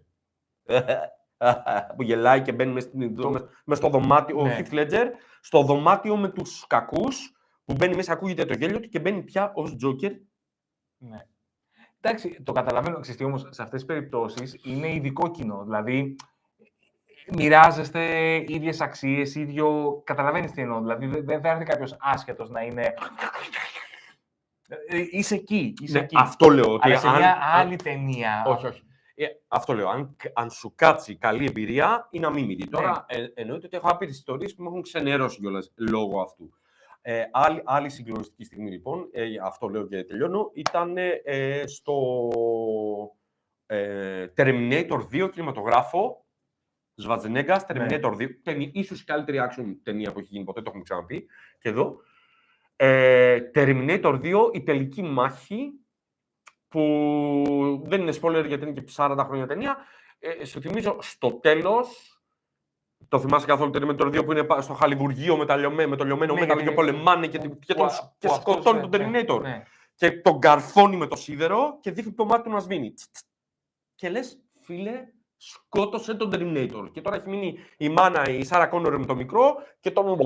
που 1.97 2.03
γελάει 2.03 2.43
και 2.43 2.53
μπαίνει 2.53 2.73
μέσα, 2.73 2.89
στην, 2.89 3.15
Το- 3.17 3.31
μες- 3.31 3.45
μες 3.65 3.79
στο 3.79 3.89
δωμάτιο, 3.89 4.39
ο 4.39 4.47
Ναι. 4.47 4.59
Heath 4.59 4.73
Ledger, 4.75 5.07
στο 5.41 5.63
δωμάτιο 5.63 6.17
με 6.17 6.29
τους 6.29 6.67
κακούς, 6.67 7.33
που 7.65 7.75
μπαίνει 7.75 7.95
μέσα, 7.97 8.13
ακούγεται 8.13 8.45
το 8.45 8.55
γέλιο 8.55 8.81
του 8.81 8.89
και 8.89 9.01
μπαίνει 9.01 9.23
πια 9.23 9.53
ως 9.55 9.77
Joker. 9.85 10.11
Ναι. 10.97 11.27
Εντάξει, 12.01 12.43
το 12.43 12.53
καταλαβαίνω. 12.53 13.01
Ξέρετε 13.01 13.25
όμως, 13.25 13.41
σε 13.41 13.63
αυτές 13.63 13.71
τις 13.71 13.85
περιπτώσεις 13.85 14.57
είναι 14.65 14.95
ειδικό 14.95 15.31
κοινό. 15.31 15.65
Δηλαδή, 15.65 16.17
μοιράζεστε 17.37 18.35
ίδιες 18.49 18.81
αξίες, 18.81 19.35
ίδιο... 19.35 20.01
Καταλαβαίνεις 20.05 20.53
τι 20.53 20.61
εννοώ. 20.61 20.81
Δηλαδή, 20.81 21.07
δεν 21.07 21.25
δεν 21.25 21.41
θα 21.41 21.49
έρθει 21.49 21.64
κάποιος 21.64 21.97
άσχετος 22.01 22.51
να 22.51 22.61
είναι... 22.61 22.95
Ε, 24.89 25.05
Είσαι 25.11 25.35
εκεί, 25.35 25.75
είσαι 25.81 25.99
Ναι, 25.99 26.05
εκεί. 26.05 26.16
αυτό 26.18 26.49
λέω. 26.49 26.73
Ότι 26.73 26.81
Αλλά 26.87 26.99
σε 26.99 27.09
αν- 27.09 27.16
μια 27.16 27.33
αν- 27.33 27.39
άλλη 27.43 27.77
ταινία... 27.77 28.45
Όχι, 28.47 28.66
όχι. 28.66 28.83
Ε, 29.14 29.27
αυτό 29.49 29.73
λέω. 29.73 29.89
Αν, 29.89 30.16
αν 30.35 30.51
σου 30.51 30.73
κάτσει 30.75 31.16
καλή 31.16 31.47
εμπειρία, 31.47 32.09
είναι 32.11 32.27
αμήμητη. 32.27 32.68
Τώρα, 32.68 33.05
ε, 33.09 33.25
εννοείται 33.35 33.66
ότι 33.66 33.77
έχω 33.77 33.89
άπειρες 33.89 34.14
ιστορίες 34.16 34.55
που 34.55 34.62
με 34.62 34.68
έχουν 34.68 34.83
ξενερώσει 34.83 35.41
κιόλας 35.41 35.73
λόγω 35.77 36.20
αυτού. 36.20 36.51
Ε, 37.03 37.23
άλλη, 37.33 37.62
άλλη 37.64 37.89
συγκλονιστική 37.89 38.45
στιγμή, 38.45 38.70
λοιπόν, 38.70 39.09
ε, 39.12 39.25
αυτό 39.45 39.68
λέω 39.68 39.87
και 39.87 40.05
τελειώνω, 40.05 40.51
ήταν 40.55 40.97
ε, 41.25 41.62
στο 41.66 41.95
ε, 43.66 44.27
Terminator 44.37 44.99
2 45.12 45.31
κινηματογράφο. 45.33 46.22
Σβατζενέγκα, 46.95 47.66
Terminator 47.68 48.12
2. 48.16 48.28
Ταινία, 48.43 48.70
ίσως 48.72 49.01
η 49.01 49.05
καλύτερη 49.05 49.38
action 49.40 49.64
ταινία 49.82 50.12
που 50.12 50.18
έχει 50.18 50.28
γίνει 50.30 50.45
ποτέ, 50.45 50.61
το 50.61 50.66
έχουμε 50.68 50.82
ξαναπεί 50.82 51.26
και 51.59 51.68
εδώ. 51.68 51.97
Ε, 52.76 53.38
Terminator 53.55 54.20
2, 54.22 54.51
η 54.53 54.62
τελική 54.62 55.03
μάχη, 55.03 55.72
που 56.68 57.82
δεν 57.86 58.01
είναι 58.01 58.12
spoiler 58.22 58.45
γιατί 58.47 58.66
είναι 58.66 58.80
και 58.80 58.93
40 58.97 59.22
χρόνια 59.26 59.47
ταινία. 59.47 59.76
Ε, 60.18 60.45
σου 60.45 60.61
θυμίζω, 60.61 60.97
στο 61.01 61.32
τέλος, 61.32 62.20
το 63.09 63.18
θυμάσαι 63.20 63.47
καθόλου 63.47 63.70
το 63.70 63.78
Terminator 63.82 64.07
2 64.18 64.24
που 64.24 64.32
είναι 64.32 64.45
πα- 64.45 64.61
στο 64.62 64.72
χαλιβουργείο 64.74 65.36
με, 65.36 65.47
τα 65.47 65.57
λιωμέ- 65.57 65.88
με 65.88 65.97
το 65.97 66.05
λιωμένο 66.05 66.34
Ναι, 66.34 66.40
μέταλλο 66.40 66.61
ναι, 66.61 66.68
και 66.68 66.74
πολεμάνε 66.74 67.26
και, 67.26 67.38
και, 67.38 67.49
που- 67.49 67.59
τον, 67.66 67.86
που 67.86 68.12
και 68.18 68.26
αυτός, 68.26 68.36
σκοτώνει 68.55 68.80
ναι, 68.80 68.88
τον 68.88 69.11
ναι, 69.11 69.20
Terminator. 69.28 69.40
ναι. 69.43 69.62
Και 69.95 70.11
τον 70.11 70.38
καρφώνει 70.40 70.97
με 70.97 71.07
το 71.07 71.16
σίδερο 71.16 71.78
και 71.80 71.90
δείχνει 71.90 72.12
το 72.12 72.24
μάτι 72.24 72.43
του 72.43 72.51
να 72.51 72.59
σβήνει. 72.59 72.93
Τς, 72.93 73.11
τς. 73.11 73.22
Και 73.95 74.09
λες, 74.09 74.43
φίλε, 74.64 75.07
σκότωσε 75.51 76.14
τον 76.14 76.30
Terminator. 76.34 76.88
Και 76.93 77.01
τώρα 77.01 77.16
έχει 77.16 77.28
μείνει 77.28 77.59
η 77.76 77.88
μάνα, 77.88 78.28
η 78.28 78.45
Σάρα 78.45 78.66
Κόνορ 78.66 78.99
με 78.99 79.07
το 79.07 79.14
μικρό 79.14 79.55
και 79.80 79.90
τον... 79.90 80.18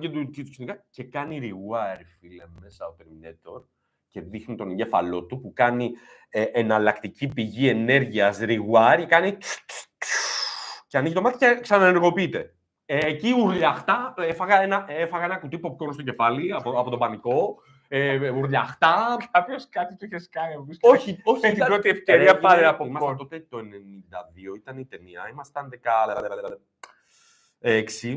και 0.00 0.08
του- 0.08 0.30
και 0.30 0.42
του 0.42 0.50
κυνηγά. 0.50 0.84
Και 0.90 1.04
κάνει 1.04 1.38
rewire, 1.42 2.02
φίλε, 2.20 2.44
μέσα 2.60 2.86
ο 2.86 2.94
Terminator 2.98 3.62
και 4.08 4.20
δείχνει 4.20 4.54
τον 4.54 4.70
εγκέφαλό 4.70 5.24
του 5.24 5.40
που 5.40 5.52
κάνει 5.52 5.92
ε, 6.28 6.42
εναλλακτική 6.42 7.28
πηγή 7.28 7.68
ενέργειας 7.68 8.38
rewire, 8.40 9.04
κάνει 9.08 9.36
τς, 9.36 9.64
τς, 9.66 9.86
τς, 9.98 10.84
και 10.86 10.98
ανοίγει 10.98 11.14
το 11.14 11.20
μάτι 11.20 11.36
και 11.38 11.58
ξαναενεργοποιείται. 11.60 12.54
Ε, 12.86 12.98
εκεί 13.06 13.32
ουρλιαχτά, 13.32 14.14
έφαγα 14.16 14.62
ένα, 14.62 14.84
έφαγα 14.88 15.24
ένα 15.24 15.36
κουτί 15.36 15.60
popcorn 15.62 15.92
στο 15.92 16.02
κεφάλι 16.02 16.52
από, 16.52 16.70
από 16.80 16.90
τον 16.90 16.98
πανικό. 16.98 17.56
Ε, 17.88 18.30
ουρλιαχτά. 18.30 19.16
Κάποιος 19.30 19.68
κάτι 19.68 19.96
του 19.96 20.04
είχες 20.04 20.28
κάνει. 20.28 20.54
ο 20.56 20.60
οποίος- 20.60 20.78
όχι, 20.80 21.20
όχι. 21.24 21.40
Με 21.40 21.48
την 21.48 21.56
ήταν- 21.56 21.68
πρώτη 21.68 21.88
ευκαιρία 21.88 22.32
Ρε, 22.32 22.38
πάρε 22.38 22.58
είναι- 22.58 22.68
από 22.68 22.84
Ήμασταν 22.86 23.12
popcorn. 23.14 23.16
τότε 23.16 23.46
το 23.48 23.58
92, 23.58 24.54
ήταν 24.56 24.78
η 24.78 24.86
ταινία. 24.86 25.28
Ήμασταν 25.30 25.68
16, 25.68 26.14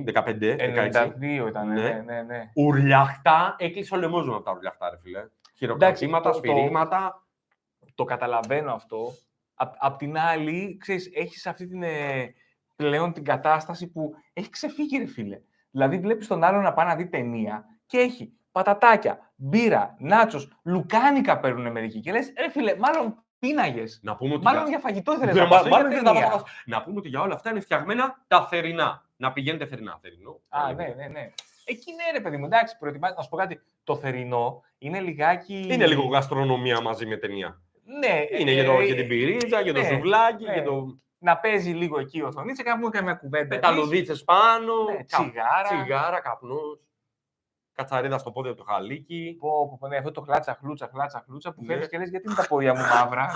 15, 0.05 0.55
16. 0.55 1.01
92 1.19 1.47
ήταν, 1.47 1.67
Ναι. 1.67 1.81
ναι, 1.81 2.01
ναι, 2.05 2.21
ναι. 2.21 2.51
Ουρλιαχτά, 2.55 3.55
έκλεισε 3.59 3.95
ο 3.95 3.97
λαιμός 3.97 4.27
μου 4.27 4.35
από 4.35 4.43
τα 4.43 4.51
ουρλιαχτά, 4.51 4.89
ρε 4.89 4.97
φίλε. 5.01 5.25
Χειροκροτήματα, 5.57 6.29
το- 6.31 6.39
το- 6.39 6.47
σφυρίγματα. 6.47 7.27
Το 7.95 8.03
καταλαβαίνω 8.03 8.73
αυτό. 8.73 9.11
Απ' 9.55 9.75
απ' 9.77 9.97
την 9.97 10.17
άλλη, 10.17 10.77
ξέρεις, 10.79 11.09
έχεις 11.13 11.45
αυτή 11.47 11.67
την, 11.67 11.83
ε, 11.83 12.33
πλέον 12.75 13.13
την 13.13 13.23
κατάσταση 13.23 13.87
που 13.91 14.13
έχει 14.33 14.49
ξεφύγει, 14.49 14.97
ρε 14.97 15.05
φίλε. 15.05 15.39
Δηλαδή, 15.71 15.97
βλέπεις 15.99 16.27
τον 16.27 16.43
άλλο 16.43 16.61
να 16.61 16.73
πάει 16.73 16.85
να 16.85 16.95
δει 16.95 17.07
ταινία 17.07 17.65
και 17.85 17.97
έχει 17.97 18.33
πατατάκια, 18.57 19.31
μπύρα, 19.35 19.95
νάτσος, 19.99 20.51
λουκάνικα 20.63 21.39
παίρνουν 21.39 21.71
μερικοί. 21.71 21.99
Και 21.99 22.11
λες, 22.11 22.33
ρε 22.39 22.49
φίλε, 22.49 22.75
μάλλον 22.77 23.23
πίναγες. 23.39 23.99
Να 24.03 24.15
πούμε 24.15 24.33
ότι 24.33 24.43
Μάλλον 24.43 24.61
για- 24.61 24.69
για 24.69 24.79
φαγητό 24.79 25.13
ήθελες 25.13 25.33
Ναι, 25.35 25.41
να 25.41 25.47
μα- 25.47 25.53
πας, 25.55 25.61
όχι 25.61 25.69
μάλλον 25.71 25.91
για 25.91 25.97
δεν 26.01 26.07
θα 26.07 26.13
ταινία. 26.13 26.29
πάω. 26.29 26.41
Να 26.65 26.81
πούμε 26.83 26.97
ότι 26.97 27.07
για 27.07 27.21
όλα 27.21 27.33
αυτά 27.33 27.49
είναι 27.49 27.59
φτιαγμένα 27.59 28.23
τα 28.27 28.47
θερινά. 28.47 29.05
Να 29.17 29.31
πηγαίνετε 29.33 29.65
θερινά. 29.65 29.99
θερινό. 30.01 30.39
Α, 30.49 30.73
ναι, 30.73 30.93
ναι, 30.97 31.07
ναι. 31.07 31.29
Εκεί 31.65 31.91
ναι, 31.93 32.03
ρε 32.17 32.19
παιδί 32.19 32.37
μου, 32.37 32.45
εντάξει, 32.45 32.77
προετοιμάζει. 32.77 33.13
Να 33.17 33.21
σου 33.21 33.29
πω 33.29 33.37
κάτι. 33.37 33.61
Το 33.83 33.95
θερινό 33.95 34.61
είναι 34.77 34.99
λιγάκι. 34.99 35.67
Είναι 35.71 35.87
λίγο 35.87 36.03
γαστρονομία 36.07 36.81
μαζί 36.81 37.05
με 37.05 37.17
ταινία. 37.17 37.61
Ναι, 37.99 38.25
Είναι 38.39 38.51
ε, 38.51 38.53
για, 38.53 38.65
το, 38.65 38.71
ε, 38.79 38.83
για 38.85 38.95
την 38.95 39.07
πυρίτσα, 39.07 39.61
για 39.61 39.73
το 39.73 39.81
ναι, 39.81 39.87
σουβλάκι, 39.87 40.43
ναι. 40.43 40.53
για 40.53 40.63
το 40.63 40.97
να 41.19 41.37
παίζει 41.37 41.71
λίγο 41.71 41.99
εκεί 41.99 42.17
η 42.17 42.21
οθονή, 42.21 42.53
και 42.53 42.63
κάνουμε 42.63 42.89
καμιά 42.89 43.13
κουβέντα. 43.13 43.55
εμείς. 43.55 43.55
πεταλοδίτσες 43.67 44.23
πάνω, 44.23 44.73
Ναι, 44.89 44.95
κα- 44.95 45.03
τσιγάρα. 45.05 45.63
τσιγάρα, 45.81 46.19
καπνός, 46.21 46.79
κατσαρίδα 47.77 48.17
στο 48.17 48.31
πόδι 48.31 48.49
από 48.49 48.57
το 48.57 48.63
χαλίκι. 48.63 49.35
Πω, 49.39 49.49
πω, 49.69 49.77
πω, 49.79 49.87
ναι, 49.87 49.97
αυτό 49.97 50.11
το 50.11 50.21
χλάτσα, 50.21 50.57
χλούτσα, 50.59 50.89
χλάτσα, 50.93 51.23
χλούτσα 51.25 51.53
που 51.53 51.61
Ναι. 51.61 51.67
φεύγεις 51.67 51.89
και 51.89 51.97
λες 51.97 52.09
γιατί 52.09 52.25
είναι 52.27 52.35
τα 52.35 52.47
πόδια 52.47 52.73
μου 52.75 52.81
μαύρα; 52.81 53.27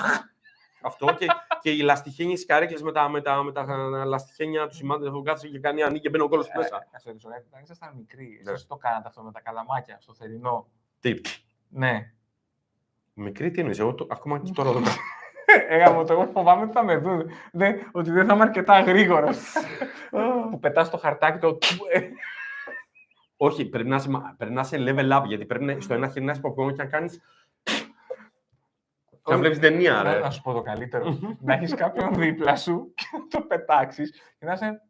Αυτό 0.84 1.14
και, 1.14 1.26
και 1.62 1.72
οι 1.72 1.80
λαστιχένιες 1.82 2.46
καρέκλες 2.46 2.82
με 2.82 2.92
τα, 2.92 3.10
με 3.10 3.22
τα, 3.22 3.44
με 3.44 3.52
τα 3.52 3.66
λαστιχένια 4.06 4.68
τους 4.68 4.78
σημάδι 4.78 5.10
που 5.12 5.22
κάτσε 5.22 5.48
και 5.48 5.60
κάνει 5.60 5.84
ανοίγει 5.84 6.00
και 6.02 6.10
μπαίνει 6.10 6.24
ο 6.24 6.28
κόλλος 6.28 6.48
Ε, 6.48 6.52
μέσα. 6.58 6.88
Να 6.92 7.00
σε 7.00 7.08
ρωτήσω 7.10 7.30
κάτι, 7.30 7.46
όταν 7.50 7.62
ήσασταν 7.64 7.94
μικροί, 7.96 8.42
Ναι. 8.44 8.52
εσείς 8.52 8.68
το 8.68 8.76
κάνατε 8.76 9.08
αυτό 9.08 9.22
με 9.22 9.32
τα 9.32 9.42
καλαμάκια 9.42 9.98
στο 10.00 10.14
θερινό; 10.14 10.68
Τι, 11.00 11.14
Ναι. 11.70 12.12
μικρή 13.14 13.52
τι 13.52 13.60
εννοείς, 13.60 13.80
εγώ 13.80 13.96
το, 13.96 14.08
ακόμα 14.12 14.40
και 14.40 14.52
τώρα 14.52 14.72
το 14.72 14.76
κάνω. 14.82 14.96
Έγαμε 15.70 16.06
το, 16.06 16.14
εγώ 16.14 16.26
φοβάμαι 16.34 16.64
ότι 16.64 16.72
θα 16.72 16.84
με 16.84 16.98
δουν. 16.98 17.30
Ναι, 17.52 17.76
ότι 17.92 18.12
δεν 18.12 18.28
θα 18.28 18.34
είμαι 18.34 18.44
αρκετά 18.44 18.80
γρήγορος. 18.80 19.38
που 20.52 20.60
πετάς 20.60 20.90
το 20.90 20.98
χαρτάκι 20.98 21.38
το. 21.40 21.58
Ε, 23.42 23.46
Όχι, 23.46 23.66
πρέπει 23.66 23.90
να, 23.90 23.96
είσαι, 23.96 24.10
μα- 24.10 24.36
πρέπει 24.38 24.54
να 24.54 24.62
είσαι 24.62 24.78
level 24.80 25.20
up, 25.20 25.24
γιατί 25.26 25.46
πρέπει 25.46 25.64
να, 25.64 25.80
στο 25.80 25.94
ένα 25.94 26.08
χέρι 26.08 26.26
να 26.26 26.32
είσαι 26.32 26.42
popcorn 26.44 26.70
και 26.76 26.84
να 26.84 26.90
κάνεις... 26.90 27.20
και 29.24 29.32
να 29.32 29.38
βλέπεις 29.38 29.60
ταινία, 29.60 29.94
Να, 29.94 30.14
ρε. 30.14 30.20
να 30.20 30.30
σου 30.30 30.42
πω 30.42 30.54
το 30.54 30.62
καλύτερο. 30.62 31.18
να 31.42 31.54
έχεις 31.54 31.74
κάποιον 31.76 32.14
δίπλα 32.14 32.56
σου 32.56 32.94
και 32.96 33.04
να 33.18 33.28
το 33.28 33.42
πετάξεις 33.48 34.12
και 34.40 34.46
να 34.46 34.54
είσαι. 34.54 34.82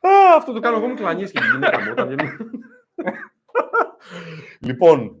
Α, 0.00 0.36
αυτό 0.36 0.52
το 0.52 0.60
κάνω 0.60 0.76
εγώ 0.76 0.86
με 0.88 0.94
κλανιές 0.94 1.30
και 1.32 1.40
τη 1.40 1.46
γυναίκα 1.46 1.80
μου. 1.80 1.88
όταν 1.90 2.06
βγαίνει. 2.08 2.30
λοιπόν. 4.60 5.20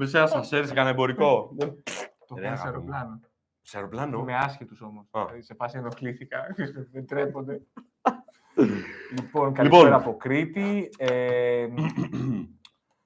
Με 0.00 0.06
σε 0.06 0.18
ένα 0.18 0.26
σασέρι 0.26 0.66
σε 0.66 0.74
κανένα 0.74 0.90
εμπορικό. 0.94 1.54
Το 2.26 2.34
Ρε, 2.34 2.42
κάνει 2.42 2.56
σε 2.56 2.62
αγάπη 2.62 2.78
μου. 2.84 2.94
αεροπλάνο. 2.94 3.20
Σε 3.68 3.76
αεροπλάνο; 3.76 4.22
Με 4.22 4.36
άσχετου 4.36 4.76
όμως. 4.80 5.06
Α. 5.10 5.26
Σε 5.38 5.54
φάση 5.54 5.78
ενοχλήθηκα. 5.78 6.54
δεν 6.92 7.06
τρέπονται. 7.06 7.60
λοιπόν, 9.16 9.52
καλησπέρα 9.52 9.82
Λοιπόν. 9.84 10.00
από 10.00 10.16
Κρήτη. 10.16 10.88
Ε, 10.98 11.68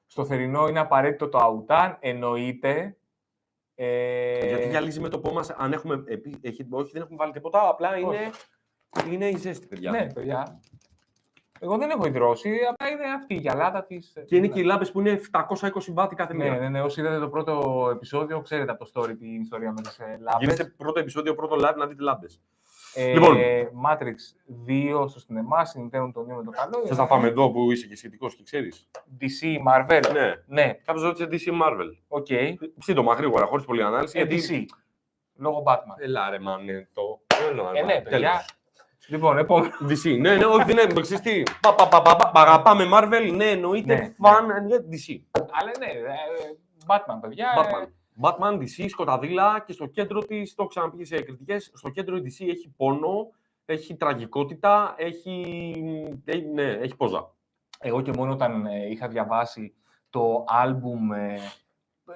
στο 0.07 0.25
θερινό 0.25 0.69
είναι 0.69 0.79
απαραίτητο 0.79 1.29
το 1.29 1.39
αουτάν. 1.39 1.97
Εννοείται. 2.01 2.97
Ε, 3.75 4.47
Γιατί 4.49 4.69
γυαλίζει 4.69 5.01
με 5.01 5.09
το 5.09 5.19
πόμα 5.19 5.45
αν 5.57 5.73
έχουμε. 5.73 6.03
επί- 6.07 6.47
έχει- 6.47 6.67
όχι, 6.71 6.91
δεν 6.93 7.03
έχουμε 7.03 7.17
βάλει 7.17 7.33
τίποτα. 7.33 7.69
Απλά 7.69 7.97
είναι, 7.99 8.31
είναι 9.11 9.29
η 9.29 9.37
ζέστη, 9.37 9.67
παιδιά. 9.67 9.91
Ναι, 9.91 10.13
παιδιά. 10.13 10.61
Εγώ 11.65 11.77
δεν 11.79 11.91
έχω 11.91 12.07
ιδρώσει, 12.07 12.51
απλά 12.71 12.89
είναι 12.91 13.13
αυτή 13.17 13.35
η 13.35 13.37
γυαλάδα 13.37 13.85
της. 13.85 14.13
Και 14.27 14.37
είναι 14.37 14.47
και 14.49 14.61
οι 14.61 14.63
λάμπες 14.63 14.93
που 14.93 15.01
είναι 15.01 15.21
720 15.33 15.93
βάτη 15.93 16.15
κάθε 16.15 16.35
Ναι, 16.35 16.45
μία. 16.51 16.59
ναι, 16.59 16.69
ναι. 16.69 16.81
Όσοι 16.83 17.01
είδατε 17.01 17.19
το 17.19 17.29
πρώτο 17.29 17.89
επεισόδιο, 17.93 18.41
ξέρετε 18.41 18.71
από 18.71 18.85
το 18.85 18.91
story 18.95 19.17
την 19.19 19.41
ιστορία 19.41 19.73
με 19.73 19.81
τις 19.81 19.99
λάμπες. 20.01 20.37
Γίνετε 20.41 20.65
πρώτο 20.65 21.01
επεισόδιο, 21.01 21.35
πρώτο 21.35 21.57
live 21.57 21.77
να 21.77 21.87
δείτε 21.87 22.03
λάμπες. 22.03 22.41
Ε, 22.95 23.13
Λοιπόν. 23.13 23.37
Matrix 23.87 24.15
2 24.69 25.09
στο 25.09 25.21
σινεμά, 25.21 25.65
συνδέουν 25.65 26.13
τον 26.13 26.27
νέο 26.27 26.37
με 26.37 26.45
το 26.45 26.51
καλό. 26.51 26.87
Θες 26.87 26.97
να 26.97 27.07
πάμε 27.07 27.29
εδώ 27.29 27.51
που 27.51 27.71
είσαι 27.73 27.87
και 27.87 27.97
σχετικός 27.97 28.35
και 28.37 28.43
ξέρεις. 28.43 28.91
DC, 29.21 29.57
Marvel. 29.73 30.01
Ναι. 30.13 30.35
Ναι, 30.47 30.73
Κάποιος 30.85 31.05
ρώτησε 31.05 31.29
DC 31.31 31.63
Marvel. 31.63 31.89
OK. 32.09 32.27
Σύντομα, 32.79 33.15
γρήγορα, 33.15 33.47
χωρίς 33.47 33.65
πολλή 33.65 33.83
ανάλυση. 33.83 34.19
Ε, 34.19 34.27
DC. 34.31 34.65
Λόγω 35.37 35.63
Batman. 35.67 35.97
Έλα 36.03 36.31
ρε 36.31 36.37
man, 36.37 36.65
ναι, 36.65 36.87
το... 36.93 37.21
Έλα, 37.51 37.71
Ε, 37.71 37.73
ρε, 37.73 37.83
ναι, 37.87 37.99
man, 38.01 38.11
παιδιά. 38.11 38.45
Τέλος. 39.19 39.35
Λοιπόν, 39.35 39.39
επόμενο. 39.39 39.73
DC, 39.81 40.19
ναι, 40.21 40.37
ναι, 40.37 40.45
όχι, 40.45 40.65
δεν 40.73 40.79
είναι, 40.91 41.01
ξέρεις 41.01 41.21
τι. 41.21 41.43
Πα, 41.61 41.75
πα, 41.75 41.89
πα, 41.89 42.03
πα, 42.03 42.17
πα, 42.17 42.41
Αγαπάμε 42.41 42.89
Marvel, 42.93 43.33
ναι, 43.35 43.45
εννοείται, 43.45 43.95
Ναι, 43.95 44.15
φαν, 44.19 44.51
εννοείται 44.51 44.85
DC. 44.91 45.21
Αλλά 45.33 45.71
ναι, 45.79 45.87
ε, 45.87 46.13
Batman, 46.87 47.19
παιδιά. 47.21 47.47
Batman. 47.57 47.87
ε, 47.87 47.91
Batman, 48.21 48.59
DC, 48.59 48.85
σκοταδίλα 48.89 49.63
και 49.67 49.73
στο 49.73 49.87
κέντρο 49.87 50.21
της, 50.21 50.55
το 50.55 50.63
έχω 50.63 50.69
ξαναπεί 50.71 50.97
και 50.97 51.05
σε 51.05 51.23
κριτικές, 51.23 51.71
στο 51.75 51.89
κέντρο 51.89 52.17
η 52.17 52.23
DC 52.25 52.47
έχει 52.49 52.73
πόνο 52.77 53.31
Έχει 53.65 53.97
τραγικότητα, 53.97 54.95
έχει, 54.97 55.75
έχει, 56.25 56.47
ναι, 56.47 56.63
έχει 56.71 56.97
πόζα. 56.97 57.35
Εγώ 57.79 58.01
και 58.03 58.13
μόνο 58.17 58.33
όταν 58.33 58.67
ε, 58.67 58.91
είχα 58.91 59.09
διαβάσει 59.09 59.75
το 60.11 60.45
άλμπουμ 60.49 61.13
ε, 61.13 61.35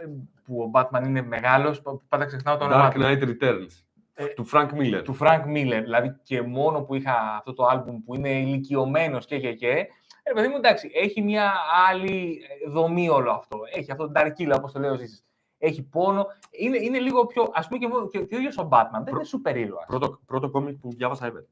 ε, 0.01 0.07
που 0.45 0.63
ο 0.63 0.71
Batman 0.75 1.03
είναι 1.07 1.23
μεγάλος, 1.23 1.83
πα- 1.83 2.01
πάντα 2.09 2.25
ξεχνάω 2.25 2.57
το 2.57 2.65
όνομά 2.65 2.89
Dark 2.89 2.95
του. 2.95 3.01
Knight 3.03 3.23
Returns. 3.23 3.86
Ε, 4.19 4.27
του 4.27 4.49
Frank 4.53 4.71
Miller. 4.73 5.03
του 5.05 5.17
Frank 5.21 5.45
Miller. 5.47 5.81
Δηλαδή 5.83 6.17
και 6.23 6.43
μόνο 6.43 6.83
που 6.83 6.95
είχα 6.95 7.13
αυτό 7.39 7.53
το 7.53 7.65
άλμπουμ 7.65 8.03
που 8.05 8.15
είναι 8.15 8.31
ηλικιωμένος 8.41 9.27
και 9.27 9.39
και 9.41 9.53
και. 9.53 9.87
Ε, 10.23 10.33
παιδί 10.35 10.49
μου, 10.49 10.57
εντάξει, 10.57 10.91
έχει 10.95 11.23
μια 11.23 11.53
άλλη 11.89 12.41
ε, 12.67 12.71
δομή 12.71 13.09
όλο 13.09 13.31
αυτό. 13.31 13.59
Έχει 13.75 13.91
αυτό 13.91 14.07
το 14.07 14.13
Dark 14.17 14.31
Killer, 14.39 14.55
όπως 14.57 14.73
το 14.73 14.79
λέω 14.81 14.93
εσείς. 14.93 15.25
Έχει 15.59 15.83
πόνο. 15.83 16.27
Είναι, 16.51 16.79
είναι 16.79 16.99
λίγο 16.99 17.27
πιο. 17.27 17.43
Α 17.43 17.67
πούμε 17.67 17.79
και, 17.79 17.89
μόνο- 17.89 18.09
και, 18.09 18.19
και 18.19 18.35
ο 18.35 18.39
ίδιος 18.39 18.59
ο 18.59 18.69
Batman 18.73 18.89
δεν 18.93 19.03
Προ- 19.05 19.15
είναι 19.17 19.25
σούπερ 19.25 19.57
ήρωας. 19.57 19.85
Πρώτο, 19.87 20.21
πρώτο 20.27 20.51
κόμικ 20.51 20.79
που 20.81 20.91
διάβασα 20.95 21.33
ever. 21.33 21.45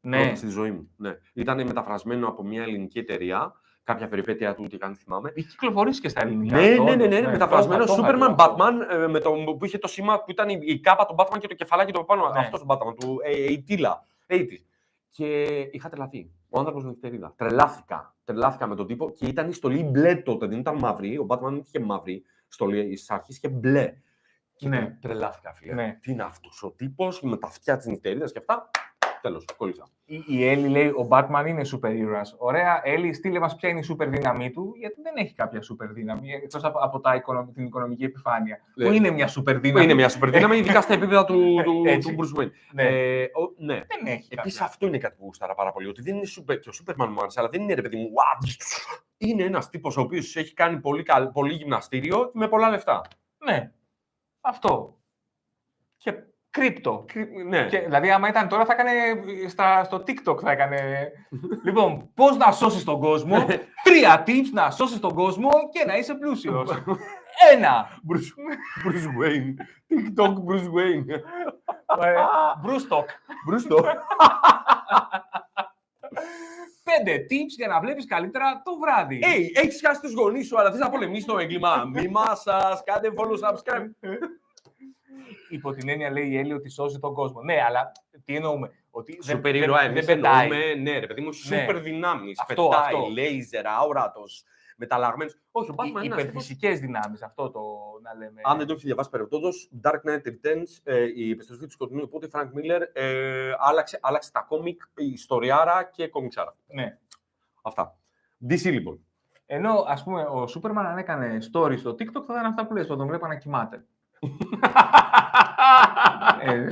Ναι, 0.00 0.20
Πρώτο 0.22 0.36
στη 0.36 0.48
ζωή 0.48 0.70
μου. 0.70 0.90
Ναι. 0.96 1.12
Ήταν 1.34 1.66
μεταφρασμένο 1.66 2.28
από 2.28 2.42
μια 2.42 2.62
ελληνική 2.62 2.98
εταιρεία. 2.98 3.52
Κάποια 3.86 4.08
περιπέτεια 4.08 4.54
του, 4.54 4.66
τι 4.66 4.76
καν 4.78 4.94
θυμάμαι. 4.96 5.32
έχει 5.34 5.48
κυκλοφορήσει 5.48 6.00
και 6.00 6.08
στα 6.08 6.22
ελληνικά. 6.22 6.56
Ναι, 6.60 6.70
αυτό, 6.70 6.82
ναι, 6.82 6.94
ναι, 6.96 7.06
ναι, 7.06 7.16
όντως, 7.18 7.30
μεταφρασμένος 7.32 7.86
το 7.86 7.92
είχα, 7.92 8.02
το 8.02 8.08
Superman 8.08 8.16
είχα, 8.20 8.34
αυτό. 8.44 8.56
Batman 8.58 8.94
ε, 8.94 9.06
με 9.06 9.20
το, 9.20 9.30
που 9.58 9.64
είχε 9.64 9.78
το 9.78 9.88
σήμα 9.88 10.18
που 10.22 10.30
ήταν 10.30 10.48
η, 10.48 10.58
η 10.62 10.80
κάπα 10.80 11.06
του 11.06 11.14
Batman 11.18 11.38
και 11.40 11.46
το 11.48 11.54
κεφαλάκι 11.54 11.92
του 11.92 11.98
από 12.00 12.06
πάνω. 12.14 12.32
Ναι. 12.32 12.38
Αυτός 12.38 12.60
ο 12.60 12.64
Batman, 12.68 12.94
του 13.00 13.20
ε, 13.24 13.52
ε, 13.52 13.56
Τίλα. 13.56 14.06
80's. 14.28 14.46
Και 15.10 15.42
είχα 15.70 15.88
τρελαθεί. 15.88 16.30
Ο 16.48 16.58
άνθρωπος 16.58 16.84
με 16.84 16.90
νυχτερίδα. 16.90 17.34
Τρελάθηκα. 17.36 18.14
Τρελάθηκα 18.24 18.66
με 18.66 18.74
τον 18.74 18.86
τύπο 18.86 19.10
και 19.10 19.26
ήταν 19.26 19.48
η 19.48 19.52
στολή 19.52 19.82
μπλε 19.82 20.14
τότε. 20.14 20.46
Δεν 20.46 20.58
ήταν 20.58 20.76
μαύρη. 20.78 21.18
Ο 21.18 21.26
Batman 21.28 21.40
δεν 21.40 21.56
είχε 21.66 21.80
μαύρη 21.80 22.22
στολή 22.48 22.96
στι 22.96 23.14
αρχέ 23.14 23.32
και 23.40 23.48
μπλε. 23.48 23.92
Και 24.54 24.68
Ναι. 24.68 24.76
τρε- 24.78 24.98
τρελάθηκα, 25.00 25.52
φίλε. 25.52 25.72
Ναι. 25.74 25.98
Τι 26.00 26.12
είναι 26.12 26.22
αυτός 26.22 26.62
ο 26.62 26.70
τύπος 26.70 27.22
με 27.22 27.36
τα 27.36 27.46
αυτιά 27.46 27.76
της 27.76 27.86
νυχτερίδας 27.86 28.32
και 28.32 28.38
αυτά. 28.38 28.70
Τέλος, 29.22 29.44
κόλλησα. 29.56 29.86
Η, 30.08 30.24
η 30.26 30.46
Έλλη 30.48 30.68
λέει: 30.68 30.86
Ο 30.88 31.08
Batman 31.10 31.44
είναι 31.46 31.64
σούπερ 31.64 31.94
ήρωας. 31.94 32.34
Ωραία, 32.38 32.80
Έλλη, 32.84 33.12
στείλε 33.14 33.38
μας 33.38 33.56
ποια 33.56 33.68
είναι 33.68 33.78
η 33.78 33.82
σούπερ 33.82 34.08
δύναμή 34.08 34.50
του, 34.50 34.74
γιατί 34.78 35.02
δεν 35.02 35.12
έχει 35.16 35.34
κάποια 35.34 35.62
σούπερ 35.62 35.92
δύναμη 35.92 36.32
εκτός 36.32 36.64
από, 36.64 36.78
από 36.78 37.00
τα 37.00 37.14
οικονομ- 37.14 37.52
την 37.54 37.64
οικονομική 37.64 38.04
επιφάνεια. 38.04 38.60
Ναι. 38.74 38.86
Που 38.86 38.92
είναι 38.92 39.10
μια 39.10 39.26
σούπερ 39.28 39.54
Που 39.54 39.60
δύναμη. 39.60 39.84
είναι 39.84 39.94
μια 39.94 40.08
σούπερ 40.08 40.30
δύναμη, 40.30 40.56
ειδικά 40.56 40.80
στα 40.80 40.92
επίπεδα 40.92 41.24
του, 41.24 41.34
του, 41.64 41.82
Έτσι. 41.86 42.14
του 42.14 42.16
Bruce 42.36 42.40
Wayne. 42.40 42.50
Ναι, 42.72 42.82
Ε, 42.82 43.22
ο- 43.22 43.54
ναι. 43.64 43.74
δεν 43.74 44.06
έχει. 44.06 44.28
Επίσης, 44.30 44.58
κάποια. 44.58 44.64
αυτό 44.64 44.86
είναι 44.86 44.98
κάτι 44.98 45.16
που 45.18 45.24
γούσταρα 45.24 45.54
πάρα 45.54 45.72
πολύ. 45.72 45.88
Ότι 45.88 46.02
δεν 46.02 46.16
είναι 46.16 46.26
super, 46.38 46.58
και 46.60 46.68
ο 46.68 46.72
Σούπερμαν 46.72 47.12
μου 47.12 47.18
άρεσε, 47.20 47.40
αλλά 47.40 47.48
δεν 47.48 47.62
είναι 47.62 47.74
ρε 47.74 47.82
παιδί 47.82 47.96
μου. 47.96 48.08
«Ουα, 48.12 48.50
Είναι 49.18 49.42
ένας 49.42 49.68
τύπος 49.70 49.96
ο 49.96 50.00
οποίος 50.00 50.36
έχει 50.36 50.54
κάνει 50.54 50.80
πολύ, 50.80 51.02
καλ- 51.02 51.32
πολύ 51.32 51.52
γυμναστήριο 51.54 52.30
με 52.34 52.48
πολλά 52.48 52.68
λεφτά. 52.70 53.00
Ναι. 53.44 53.72
Αυτό. 54.40 54.98
Και, 55.96 56.12
Κρύπτο. 56.56 57.04
ναι. 57.48 57.66
Και, 57.66 57.78
δηλαδή, 57.78 58.10
άμα 58.10 58.28
ήταν 58.28 58.48
τώρα, 58.48 58.64
θα 58.64 58.72
έκανε 58.72 58.90
στα, 59.48 59.84
στο 59.84 60.02
TikTok. 60.06 60.40
Θα 60.40 60.50
έκανε. 60.50 61.10
λοιπόν, 61.64 62.10
πώς 62.14 62.36
να 62.36 62.52
σώσεις 62.52 62.84
τον 62.84 63.00
κόσμο; 63.00 63.46
Τρία 63.82 64.22
tips 64.26 64.50
να 64.52 64.70
σώσεις 64.70 65.00
τον 65.00 65.14
κόσμο 65.14 65.50
και 65.72 65.84
να 65.86 65.96
είσαι 65.96 66.14
πλούσιος. 66.14 66.70
Ένα. 67.52 67.86
Bruce, 68.08 68.30
Bruce 68.86 69.08
Wayne. 69.18 69.54
TikTok 69.88 70.32
Bruce 70.32 70.70
Wayne. 70.76 71.08
Ε, 72.04 72.14
Μπρούστοκ. 72.62 73.08
Bruce 73.08 73.66
το. 73.68 73.84
Πέντε 76.82 77.26
tips 77.30 77.54
για 77.56 77.68
να 77.68 77.80
βλέπεις 77.80 78.06
καλύτερα 78.06 78.62
το 78.64 78.78
βράδυ. 78.78 79.20
Hey, 79.22 79.62
έχεις 79.62 79.80
χάσει 79.86 80.00
τους 80.00 80.12
γονείς 80.12 80.46
σου, 80.46 80.58
αλλά 80.58 80.70
θες 80.70 80.80
να 80.80 80.90
πολεμήσεις 80.90 81.24
το 81.24 81.38
έγκλημα. 81.38 81.84
Μη 81.84 82.10
σα, 82.34 82.58
κάντε 82.82 83.12
follow 83.16 83.48
subscribe. 83.48 83.88
Υπό 85.48 85.70
την 85.72 85.88
έννοια 85.88 86.10
λέει 86.10 86.28
η 86.28 86.38
Έλλη 86.38 86.52
ότι 86.52 86.68
σώζει 86.70 86.98
τον 86.98 87.14
κόσμο. 87.14 87.42
Ναι, 87.42 87.56
αλλά 87.68 87.92
τι 88.24 88.36
εννοούμε. 88.36 88.70
Ότι 88.90 89.12
δεν, 89.22 89.36
Σούπερ 89.36 89.52
δεν, 89.52 89.62
ήρωα, 89.62 89.80
δεν, 89.80 89.90
εμείς 89.90 90.04
πετάει. 90.06 90.44
εννοούμε. 90.50 90.74
Ναι, 90.74 90.98
ρε 90.98 91.06
παιδί 91.06 91.20
μου, 91.20 91.32
σούπερ 91.32 91.80
δυνάμεις. 91.80 92.40
Αυτό, 92.40 92.68
Πετάει, 92.68 92.94
αυτό. 92.94 93.08
λέιζερ, 93.12 93.66
αόρατος, 93.66 94.44
μεταλλαγμένος. 94.76 95.38
Όχι, 95.50 95.70
ο 95.70 95.74
Batman 95.76 95.84
είναι 95.86 95.90
ένας 95.90 96.04
τύπος- 96.06 96.22
Υπερφυσικέ 96.22 96.70
δυνάμεις. 96.70 97.22
Αυτό 97.22 97.50
το 97.50 97.60
να 98.02 98.14
λέμε. 98.14 98.40
Αν 98.44 98.56
δεν 98.58 98.66
το 98.66 98.72
έχεις 98.72 98.84
διαβάσει 98.84 99.10
παρεπτόντω, 99.10 99.48
Dark 99.82 99.90
Knight 100.10 100.26
Returns, 100.28 100.80
ε, 100.84 101.04
η 101.14 101.30
επιστροφή 101.30 101.64
του 101.64 101.70
σκοτεινού, 101.70 102.00
οπότε 102.04 102.28
Frank 102.32 102.46
Miller 102.58 102.80
ε, 102.92 103.52
άλλαξε, 103.58 103.98
άλλαξε 104.02 104.32
τα 104.32 104.40
κόμικ, 104.48 104.82
η 104.96 105.06
ιστοριάρα 105.06 105.90
και 105.92 106.08
κομιξάρα. 106.08 106.56
Ναι. 106.66 106.98
Αυτά. 107.62 107.98
DC 108.48 108.62
λοιπόν. 108.64 109.00
Ενώ 109.46 109.84
ας 109.86 110.02
πούμε 110.04 110.22
ο 110.22 110.46
Σούπερμαν 110.46 110.86
αν 110.86 110.98
έκανε 110.98 111.38
story 111.52 111.78
στο 111.78 111.90
TikTok 111.90 112.22
θα 112.26 112.32
ήταν 112.32 112.44
αυτά 112.44 112.66
που 112.66 112.74
λες, 112.74 112.86
που 112.86 112.96
τον 112.96 113.06
βλέπα 113.06 113.28
να 113.28 113.34
κοιμάται. 113.36 113.84
Ε, 116.40 116.52
ε, 116.52 116.68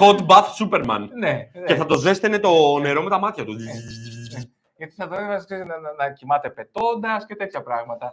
Hot 0.00 0.26
Bath 0.26 0.48
Superman. 0.58 1.08
ναι, 1.18 1.30
ναι. 1.52 1.64
Και 1.66 1.74
θα 1.74 1.86
το 1.86 1.96
ζέστενε 1.96 2.38
το 2.38 2.78
νερό 2.78 3.02
με 3.02 3.10
τα 3.10 3.18
μάτια 3.18 3.44
του. 3.44 3.56
Γιατί 4.76 4.94
θα 4.94 5.08
τον 5.08 5.18
έβαζες 5.18 5.44
ξέρεις, 5.44 5.64
να, 5.66 5.78
να, 5.78 5.92
να 5.92 6.12
κοιμάται 6.12 6.50
πετώντας 6.50 7.26
και 7.26 7.36
τέτοια 7.36 7.62
πράγματα. 7.62 8.12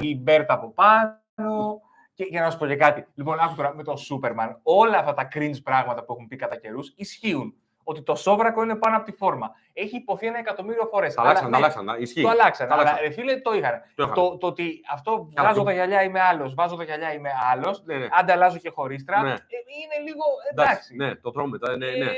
η, 0.00 0.08
η 0.08 0.20
Μπέρτα 0.22 0.54
από 0.54 0.72
πάνω. 0.72 1.80
Και 2.14 2.24
για 2.30 2.40
να 2.40 2.50
σου 2.50 2.58
πω 2.58 2.66
και 2.66 2.76
κάτι. 2.76 3.06
Λοιπόν, 3.14 3.38
άκου 3.40 3.54
τώρα 3.54 3.74
με 3.74 3.82
τον 3.82 3.96
Σούπερμαν. 3.96 4.60
Όλα 4.62 4.98
αυτά 4.98 5.14
τα 5.14 5.28
cringe 5.34 5.62
πράγματα 5.62 6.04
που 6.04 6.12
έχουν 6.12 6.28
πει 6.28 6.36
κατά 6.36 6.56
καιρούς 6.56 6.92
ισχύουν. 6.96 7.54
Ότι 7.90 8.02
το 8.02 8.14
σόβρακο 8.14 8.62
είναι 8.62 8.74
πάνω 8.76 8.96
από 8.96 9.04
τη 9.04 9.12
φόρμα. 9.12 9.50
Έχει 9.72 9.96
υποθεί 9.96 10.26
ένα 10.26 10.38
εκατομμύριο 10.38 10.86
φορές. 10.90 11.14
Τα 11.14 11.22
αλλάξαν, 11.22 11.50
τα 11.50 11.56
αλλάξαν. 11.56 11.86
τα- 11.86 11.96
Ισχύει. 11.98 12.22
Το 12.22 12.28
αλλάξαν. 12.28 12.68
Τα 12.68 12.74
Αλλά 12.74 12.82
αλλάξαν. 12.82 13.06
ρε 13.06 13.12
φίλε, 13.12 13.40
το 13.40 13.52
είχαν. 13.52 13.82
Το 13.94 14.02
είχαν. 14.02 14.14
Το, 14.14 14.36
το 14.36 14.46
ότι 14.46 14.80
αυτό 14.92 15.10
Καλά, 15.34 15.48
βγάζω 15.48 15.58
το- 15.58 15.64
τα 15.66 15.72
γυαλιά 15.72 16.02
είμαι 16.02 16.20
άλλος, 16.20 16.54
βάζω 16.54 16.76
τα 16.76 16.84
γυαλιά 16.84 17.12
είμαι 17.12 17.30
άλλος, 17.52 17.82
Ναι, 17.84 17.96
ναι. 17.96 18.08
άντε 18.10 18.32
αλλάζω 18.32 18.58
και 18.58 18.70
χωρίστρα. 18.70 19.22
Ναι. 19.22 19.30
ε, 19.30 19.34
είναι 19.34 20.06
λίγο 20.08 20.22
Εντάξει, 20.52 20.72
εντάξει. 20.72 20.96
ναι, 20.96 21.14
το 21.14 21.30
τρώμε. 21.30 21.58
το- 21.58 21.76
Ναι, 21.76 21.86
Ε, 21.86 21.90
ναι. 21.90 22.04
ναι. 22.04 22.10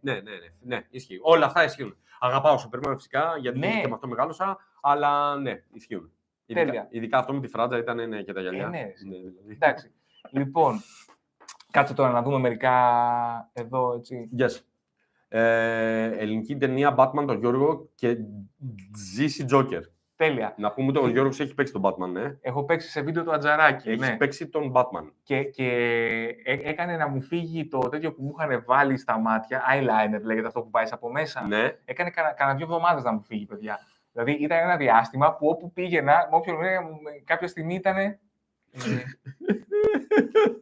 Ναι, 0.00 0.12
ναι, 0.12 0.20
ναι, 0.20 0.76
ναι, 0.76 0.86
ισχύει. 0.90 1.18
Όλα 1.22 1.46
αυτά 1.46 1.64
ισχύουν. 1.64 1.96
Αγαπάω 2.20 2.54
Superman 2.58 2.92
φυσικά, 2.96 3.34
γιατί 3.40 3.58
Ναι. 3.58 3.80
και 3.80 3.88
με 3.88 3.94
αυτό 3.94 4.06
μεγάλωσα, 4.06 4.58
αλλά 4.80 5.36
ναι, 5.36 5.62
ισχύουν. 5.72 6.12
Ειδικά, 6.46 6.66
Τέλεια. 6.66 6.86
ειδικά 6.90 7.18
αυτό 7.18 7.32
με 7.32 7.40
τη 7.40 7.48
φράτζα 7.48 7.78
ήταν 7.78 8.08
ναι, 8.08 8.22
και 8.22 8.32
τα 8.32 8.40
γυαλιά. 8.40 8.64
Ε, 8.64 8.68
ναι. 8.68 8.86
δηλαδή. 9.02 9.34
Εντάξει. 9.48 9.92
λοιπόν, 10.30 10.82
κάτσε 11.70 11.94
τώρα 11.94 12.10
να 12.10 12.22
δούμε 12.22 12.38
μερικά 12.38 12.74
εδώ 13.52 13.94
έτσι. 13.96 14.28
Yes. 14.38 14.50
Ε, 15.32 16.04
ελληνική 16.04 16.56
ταινία 16.56 16.94
Batman 16.98 17.24
τον 17.26 17.38
Γιώργο 17.38 17.88
και 17.94 18.16
GC 19.18 19.54
Joker. 19.54 19.80
Τέλεια. 20.16 20.54
Να 20.58 20.72
πούμε 20.72 20.88
ότι 20.88 20.98
ο 20.98 21.08
Γιώργος 21.08 21.40
έχει 21.40 21.54
παίξει 21.54 21.72
τον 21.72 21.82
Batman, 21.84 22.08
ναι. 22.12 22.36
Έχω 22.40 22.64
παίξει 22.64 22.88
σε 22.90 23.00
βίντεο 23.00 23.24
του 23.24 23.32
Ατζαράκη. 23.32 23.90
Έχεις 23.90 24.08
ναι. 24.08 24.16
παίξει 24.16 24.48
τον 24.48 24.72
Batman. 24.74 25.10
Και, 25.22 25.42
και 25.44 25.66
έ- 26.44 26.66
έκανε 26.66 26.96
να 26.96 27.08
μου 27.08 27.20
φύγει 27.22 27.66
το 27.68 27.78
τέτοιο 27.78 28.12
που 28.12 28.22
μου 28.22 28.34
είχαν 28.38 28.62
βάλει 28.66 28.96
στα 28.98 29.18
μάτια, 29.18 29.62
eyeliner 29.72 30.22
λέγεται 30.22 30.46
αυτό 30.46 30.62
που 30.62 30.70
πάει 30.70 30.86
από 30.90 31.10
μέσα. 31.10 31.46
Ναι. 31.46 31.76
Έκανε 31.84 32.10
κανένα 32.10 32.34
κανένα 32.34 32.56
δύο 32.56 32.66
εβδομάδες 32.66 33.02
να 33.02 33.12
μου 33.12 33.22
φύγει, 33.22 33.46
παιδιά. 33.46 33.78
Δηλαδή 34.12 34.32
ήταν 34.32 34.58
ένα 34.58 34.76
διάστημα 34.76 35.34
που 35.34 35.46
όπου 35.48 35.72
πήγαινα, 35.72 36.12
με 36.30 36.36
όποιον 36.36 36.62
έλεγα, 36.62 36.82
μου- 36.82 37.00
με- 37.02 37.22
κάποια 37.24 37.48
στιγμή 37.48 37.74
ήταν. 37.74 37.96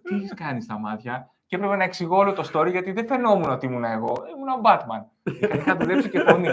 τι 0.03 0.15
έχεις 0.15 0.35
κάνει 0.35 0.61
στα 0.63 0.79
μάτια; 0.79 1.31
Και 1.49 1.57
έπρεπε 1.57 1.77
να 1.77 1.85
εξηγώ 1.85 2.17
όλο 2.17 2.33
το 2.33 2.51
story 2.53 2.71
γιατί 2.71 2.93
δεν 2.93 3.07
φαινόμουν 3.07 3.51
ότι 3.51 3.67
ήμουν 3.67 3.85
εγώ. 3.85 4.13
Ήμουν 4.35 4.49
ο 4.49 4.61
Batman. 4.65 5.05
Είχα- 5.33 5.55
Είχα 5.55 5.77
δουλέψει 5.77 6.09
και 6.11 6.21
φωνή. 6.21 6.49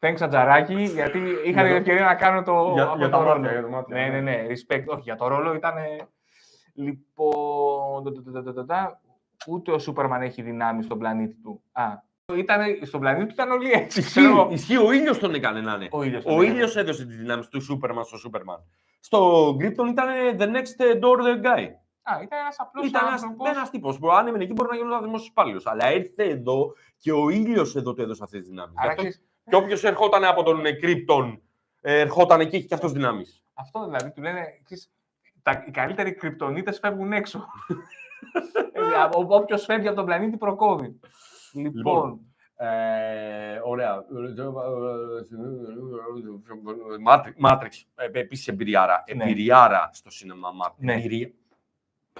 Thanks, 0.00 0.16
Ατζαράκη, 0.20 0.82
γιατί 0.82 1.18
είχα 1.18 1.32
Για 1.44 1.62
την 1.62 1.70
το- 1.70 1.76
ευκαιρία 1.76 2.04
να 2.04 2.14
κάνω 2.14 2.42
το, 2.42 2.70
Για- 2.74 2.84
αυτό 2.84 2.96
για 2.96 3.08
το 3.08 3.16
τα 3.18 3.24
ρόλο. 3.24 3.34
μάτια, 3.40 3.52
για 3.52 3.62
τα 3.62 3.68
μάτια, 3.68 3.96
Ναι, 3.96 4.02
ναι. 4.08 4.20
ναι, 4.20 4.30
ναι. 4.30 4.46
Respect. 4.48 4.84
Όχι, 4.86 5.00
για 5.02 5.16
το 5.16 5.26
ρόλο 5.28 5.54
ήταν. 5.54 5.74
Λοιπόν. 6.74 8.04
τα, 8.04 8.12
τα, 8.12 8.32
τα, 8.32 8.42
τα, 8.42 8.52
τα, 8.54 8.64
τα, 8.64 9.00
Ούτε 9.46 9.72
ο 9.72 9.78
Σούπερμαν 9.78 10.22
έχει 10.22 10.42
δυνάμει 10.42 10.82
στον 10.82 10.98
πλανήτη 10.98 11.34
του. 11.42 11.62
Α, 11.72 11.84
ήτανε, 12.36 12.78
στον 12.82 13.00
πλανήτη 13.00 13.26
του 13.26 13.32
ήταν 13.34 13.50
όλοι 13.50 13.70
έτσι. 13.72 14.02
ξέρω 14.02 14.26
Ισχύει, 14.28 14.38
εγώ. 14.40 14.48
ισχύει, 14.52 14.76
ο 14.76 14.92
ήλιος 14.92 15.18
τον 15.18 15.34
έκανε 15.34 15.60
να 15.60 15.72
είναι. 15.74 15.88
Ο 15.90 16.02
ήλιος. 16.02 16.24
Ο 16.26 16.42
ήλιος 16.42 16.76
έδωσε 16.76 17.06
τις 17.06 17.16
δυνάμεις 17.16 17.48
του 17.48 17.60
Superman 17.62 18.00
στο 18.04 18.30
Superman. 18.30 18.58
Στο 19.00 19.48
Krypton 19.60 19.88
ήταν 19.88 20.08
the 20.38 20.44
next 20.56 21.00
door 21.02 21.16
the 21.26 21.44
guy. 21.46 21.66
Α, 22.08 22.22
ήταν 22.22 22.38
ένας 22.38 22.56
απλός 22.58 22.86
Ήταν 22.86 23.08
άνθρωπος. 23.08 23.48
ένας 23.48 23.70
τύπος 23.70 23.98
που 23.98 24.10
αν 24.12 24.26
έμενε 24.26 24.44
εκεί 24.44 24.52
μπορεί 24.52 24.68
να 24.68 24.76
γίνει 24.76 24.88
ένα 24.88 25.00
δημόσιος 25.00 25.28
υπάλληλος. 25.28 25.66
Αλλά 25.66 25.92
ήρθε 25.92 26.24
εδώ 26.24 26.72
και 26.98 27.12
ο 27.12 27.28
ήλιος 27.28 27.76
εδώ 27.76 27.94
του 27.94 28.02
έδωσε 28.02 28.22
αυτές 28.24 28.40
τις 28.40 28.48
δυνάμεις. 28.48 28.74
Άρα 28.78 28.94
ξέρεις, 28.94 29.22
Και 29.48 29.56
όποιος 29.56 29.84
ερχόταν 29.84 30.24
από 30.24 30.42
τον 30.42 30.66
ε, 30.66 30.70
Krypton, 30.82 31.38
ε, 31.80 32.00
ερχόταν 32.00 32.40
εκεί 32.40 32.64
και 32.64 32.74
αυτό 32.74 32.88
δυνάμεις. 32.88 33.44
αυτό 33.54 33.84
δηλαδή 33.84 34.12
του 34.12 34.22
λένε. 34.22 34.40
Ξέρεις, 34.64 34.90
τα, 35.42 35.64
οι 35.66 35.70
καλύτεροι 35.70 36.14
κρυπτονίτες 36.14 36.78
φεύγουν 36.78 37.12
έξω. 37.12 37.46
Όποιος 39.28 39.64
φεύγει 39.64 39.86
από 39.86 39.96
τον 39.96 40.04
πλανήτη 40.04 40.36
προκόβει. 40.36 41.00
Λοιπόν, 41.52 41.72
Λοιπόν, 41.74 42.20
Ε, 42.56 43.60
ωραία. 43.64 44.04
Matrix. 47.48 47.70
Ε, 47.94 48.18
Επίσης 48.18 48.48
εμπειριάρα. 48.48 49.04
Ναι. 49.14 49.24
Εμπειριάρα 49.24 49.90
στο 49.92 50.10
σινεμά 50.10 50.48
Matrix. 50.64 51.30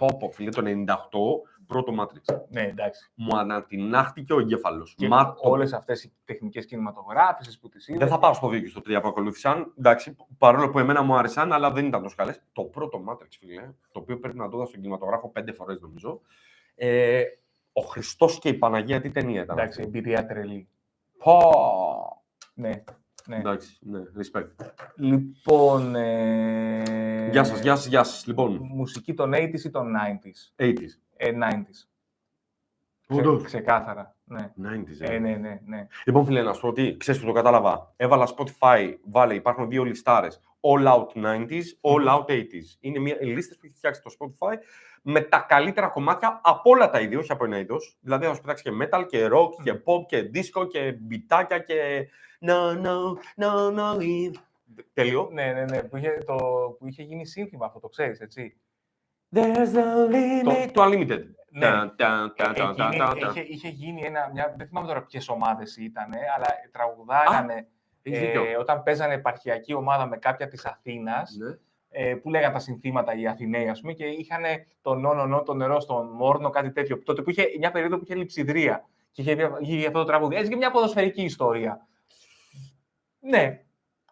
Ναι. 0.01 0.07
Εμπειρία. 0.07 0.17
Πω, 0.17 0.17
πω, 0.19 0.31
φίλε, 0.31 0.51
το 0.51 0.63
98 0.65 1.49
πρώτο 1.67 1.93
Matrix. 2.01 2.41
ναι, 2.49 2.63
εντάξει. 2.63 3.11
Μου 3.15 3.37
ανατινάχτηκε 3.39 4.33
ο 4.33 4.39
εγκέφαλο. 4.39 4.89
Και 4.97 5.09
Μα 5.09 5.25
το- 5.35 5.51
όλες 5.51 5.73
αυτές 5.73 6.05
οι 6.05 6.13
τεχνικές 6.25 6.67
κινηματογράφησεις 6.67 7.59
που 7.59 7.69
τις 7.69 7.89
είδες. 7.89 8.01
Δεν 8.01 8.09
θα 8.09 8.19
πάω 8.19 8.33
στο 8.35 8.49
2 8.49 8.61
και 8.63 8.69
στο 8.69 8.81
3 8.81 9.01
που 9.01 9.09
ακολούθησαν. 9.09 9.73
Εντάξει, 9.79 10.17
παρόλο 10.39 10.71
που 10.71 10.79
εμένα 10.79 11.03
μου 11.03 11.17
άρεσαν, 11.17 11.53
αλλά 11.53 11.71
δεν 11.71 11.87
ήταν 11.87 12.03
τόσο 12.03 12.15
καλές. 12.17 12.41
Το 12.53 12.63
πρώτο 12.63 13.05
Matrix, 13.09 13.29
φίλε, 13.39 13.63
το 13.93 13.99
οποίο 14.01 14.19
πρέπει 14.19 14.37
να 14.39 14.49
το 14.49 14.57
δω 14.57 14.67
στον 14.67 14.81
κινηματογράφο 14.81 15.29
πέντε 15.29 15.53
φορές 15.53 15.81
νομίζω. 15.81 16.21
Ε, 16.75 17.23
Ο 17.73 17.81
Χριστός 17.81 18.39
και 18.39 18.49
η 18.49 18.55
Παναγία, 18.55 19.01
τι 19.01 19.11
ταινία 19.11 19.43
ήταν. 19.43 19.59
Εντάξει, 19.59 19.81
αυτή; 19.81 19.99
εμπειρία 19.99 20.27
τρελή. 20.27 20.69
Πω. 21.19 21.41
Ναι. 22.55 22.85
Ναι. 23.27 23.37
Εντάξει, 23.37 23.79
ναι, 23.81 24.01
respect. 24.17 24.67
Λοιπόν. 24.97 25.95
Ε... 25.95 27.29
Γεια 27.31 27.45
σας, 27.45 27.61
γεια 27.61 27.77
σας, 27.77 27.87
γεια 27.87 28.05
σας. 28.05 28.27
Λοιπόν, 28.27 28.59
Μουσική 28.63 29.15
των 29.15 29.33
80s 29.35 29.65
ή 29.65 29.71
των 29.71 29.93
90s. 29.95 30.65
80s. 30.65 30.99
Ε, 31.17 31.31
90s. 31.31 31.89
Ξε, 33.09 33.21
Όντως. 33.21 33.43
ξεκάθαρα. 33.43 34.15
Ναι. 34.25 34.53
90s, 34.63 35.01
ε. 35.01 35.15
Ε, 35.15 35.19
ναι, 35.19 35.35
ναι, 35.35 35.61
ναι. 35.65 35.87
Λοιπόν, 36.05 36.25
φίλε, 36.25 36.43
να 36.43 36.53
σου 36.53 36.61
πω 36.61 36.69
ότι 36.69 36.97
ξέρεις 36.97 37.21
που 37.21 37.27
το 37.27 37.33
κατάλαβα. 37.33 37.93
Έβαλα 37.97 38.29
Spotify, 38.37 38.95
βάλε, 39.05 39.35
υπάρχουν 39.35 39.69
δύο 39.69 39.85
λιστάρες. 39.85 40.41
All 40.69 40.87
out 40.87 41.09
90s, 41.25 41.65
all 41.81 42.09
out 42.09 42.25
80s. 42.31 42.77
Είναι 42.81 42.99
μια 42.99 43.17
λίστες 43.21 43.57
που 43.57 43.67
έχει 43.67 43.75
φτιάξει 43.75 44.03
το 44.03 44.11
Spotify 44.19 44.55
με 45.03 45.21
τα 45.21 45.39
καλύτερα 45.39 45.89
κομμάτια 45.89 46.41
από 46.45 46.71
όλα 46.71 46.91
τα 46.91 47.01
είδη, 47.01 47.17
όχι 47.17 47.33
από 47.33 47.45
ένα 47.45 47.59
είδος. 47.59 47.97
Δηλαδή, 48.01 48.27
θα 48.27 48.35
σου 48.35 48.41
πετάξει 48.41 48.63
και 48.63 48.71
metal 48.83 49.07
και 49.09 49.29
rock 49.33 49.63
και 49.63 49.73
pop 49.73 50.07
και 50.07 50.31
disco 50.35 50.69
και 50.69 50.93
μπιτάκια 50.93 51.59
και. 51.59 52.09
No, 52.41 52.87
no, 52.87 52.97
no, 53.45 53.79
no. 53.79 53.97
Τέλειο. 54.93 55.29
Ναι, 55.33 55.53
ναι, 55.53 55.65
ναι. 55.65 55.83
Που 55.83 55.97
είχε, 55.97 56.19
το, 56.27 56.35
που 56.79 56.87
είχε 56.87 57.03
γίνει 57.03 57.27
σύνθημα 57.27 57.67
αυτό, 57.67 57.81
το 57.81 57.89
ξέρεις, 57.89 58.21
έτσι. 58.21 58.61
There's 59.35 59.73
the 59.75 60.11
limit. 60.11 60.71
Το 60.73 60.85
Unlimited. 60.85 61.23
Ναι. 61.51 61.61
Ταν, 61.61 61.95
ταν, 61.97 62.35
ταν, 62.37 62.55
ταν, 62.55 62.77
ταν, 62.77 62.87
Εκείνη- 62.87 63.05
ταν, 63.05 63.19
ταν. 63.19 63.31
είχε, 63.31 63.41
είχε 63.41 63.69
γίνει 63.69 64.03
ένα, 64.03 64.31
μια, 64.33 64.55
δεν 64.57 64.67
θυμάμαι 64.67 64.87
τώρα 64.87 65.03
ποιες 65.03 65.29
ομάδες 65.29 65.77
ήταν, 65.77 66.11
αλλά 66.37 66.47
τραγουδάγανε 66.73 67.55
Έχεις 67.55 67.76
ε, 68.13 68.21
δίκιο. 68.21 68.43
όταν 68.61 68.83
παίζανε 68.83 69.15
επαρχιακή 69.15 69.75
ομάδα 69.75 70.07
με 70.07 70.17
κάποια 70.17 70.49
της 70.49 70.65
Αθήνας, 70.65 71.37
Ναι. 71.39 71.57
ε, 71.91 72.15
που 72.15 72.31
λέγανε 72.31 72.53
τα 72.53 72.59
συνθήματα 72.59 73.15
οι 73.15 73.27
Αθηναίοι, 73.27 73.69
ας 73.69 73.81
πούμε, 73.81 73.93
και 73.93 74.05
είχαν 74.07 74.43
το 74.83 74.95
νο, 74.95 75.15
νο, 75.15 75.27
νο, 75.27 75.43
το 75.43 75.55
νερό 75.55 75.81
στον 75.81 76.09
Μόρνο, 76.11 76.51
κάτι 76.51 76.73
τέτοιο. 76.73 77.03
Τότε 77.03 77.23
που 77.23 77.31
είχε 77.31 77.45
μια 77.59 77.71
περίοδο 77.71 77.97
που 77.99 78.05
είχε 78.05 78.15
λειψιδρία 78.15 78.85
και 79.13 79.23
είχε 79.23 79.35
βγει- 79.35 79.57
βγει 79.61 79.87
αυτό 79.87 79.99
το 79.99 80.05
τραγούδι. 80.05 80.37
Έτσι 80.37 80.49
και 80.51 80.57
μια 80.57 80.71
ποδοσφαιρική 80.71 81.23
ιστορία. 81.23 81.87
Ναι. 83.21 83.61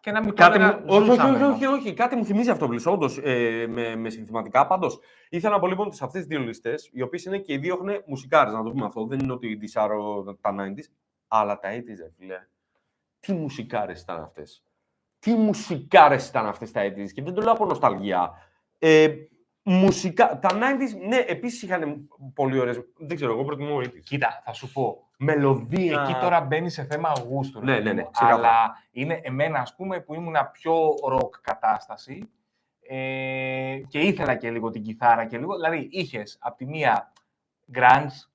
Και 0.01 0.09
ένα 0.11 0.19
μικρό 0.19 0.35
Κάτι 0.35 0.55
ένα 0.57 0.73
μου... 0.77 0.83
όχι, 0.87 0.97
όχι, 1.01 1.09
ζούσαμε, 1.09 1.31
όχι, 1.31 1.41
μα. 1.41 1.47
όχι, 1.53 1.65
όχι, 1.65 1.93
κάτι 1.93 2.15
μου 2.15 2.25
θυμίζει 2.25 2.49
αυτό 2.49 2.67
πλήρω. 2.67 2.91
Όντως, 2.91 3.19
ε, 3.23 3.65
με, 3.69 3.95
με 3.95 4.09
συνθηματικά. 4.09 4.67
Πάντως, 4.67 4.99
ήθελα 5.29 5.53
να 5.53 5.59
πω 5.59 5.67
λοιπόν 5.67 5.87
ότι 5.87 5.95
σε 5.95 6.03
αυτές 6.03 6.19
τις 6.25 6.29
δύο 6.29 6.39
λίστες, 6.45 6.89
οι 6.93 7.01
οποίες 7.01 7.25
είναι 7.25 7.37
και 7.37 7.53
οι 7.53 7.57
δύο 7.57 7.73
έχουν 7.73 8.03
μουσικάρες, 8.05 8.53
να 8.53 8.63
το 8.63 8.69
πούμε 8.71 8.85
αυτό. 8.85 9.05
Δεν 9.05 9.19
είναι 9.19 9.31
ότι 9.33 9.55
δισάρω 9.55 10.23
τα 10.41 10.55
90s, 10.59 10.83
αλλά 11.27 11.59
τα 11.59 11.69
80s, 11.69 11.99
ρε 11.99 12.11
φίλε. 12.17 12.47
Τι 13.25 13.33
μουσικάρες 13.33 14.01
ήταν 14.01 14.21
αυτές; 14.21 14.63
Τι 15.19 15.33
μουσικάρες 15.33 16.27
ήταν 16.27 16.45
αυτές 16.45 16.71
τα 16.71 16.81
80s. 16.83 17.11
Και 17.13 17.21
δεν 17.21 17.33
το 17.33 17.41
λέω 17.41 17.51
από 17.51 17.65
νοσταλγία. 17.65 18.31
Ε, 18.79 19.07
μουσικά... 19.63 20.39
Τα 20.39 20.49
90s, 20.49 21.07
ναι, 21.07 21.17
επίσης 21.17 21.61
είχαν 21.61 22.07
πολύ 22.33 22.59
ωραίες. 22.59 22.79
Δεν 22.97 23.15
ξέρω, 23.15 23.31
εγώ 23.33 23.43
προτιμώ 23.43 23.77
80s. 23.77 23.99
Κοίτα, 24.03 24.41
θα 24.45 24.53
σου 24.53 24.71
πω. 24.71 24.99
Μελωδία. 25.17 26.01
Εκεί 26.01 26.13
τώρα 26.21 26.41
μπαίνει 26.41 26.69
σε 26.69 26.83
θέμα 26.83 27.11
γούστου. 27.27 27.59
ρε 27.59 27.65
Ναι, 27.65 27.71
παιδί 27.71 27.83
ναι, 27.87 27.93
ναι, 27.93 28.01
μου. 28.01 28.09
ξεκάθαρα. 28.11 28.37
Αλλά 28.47 28.77
είναι 28.91 29.19
εμένα, 29.23 29.59
ας 29.59 29.75
πούμε, 29.75 29.99
που 29.99 30.13
ήμουνα 30.13 30.45
πιο 30.45 30.73
ροκ 31.07 31.35
κατάσταση 31.41 32.29
ε, 32.87 33.79
και 33.87 33.99
ήθελα 33.99 34.35
και 34.35 34.51
λίγο 34.51 34.69
την 34.69 34.81
κιθάρα 34.83 35.25
και 35.25 35.37
λίγο. 35.37 35.55
Δηλαδή, 35.55 35.87
είχες 35.91 36.37
από 36.41 36.57
τη 36.57 36.65
μία 36.65 37.13
grunge, 37.73 38.27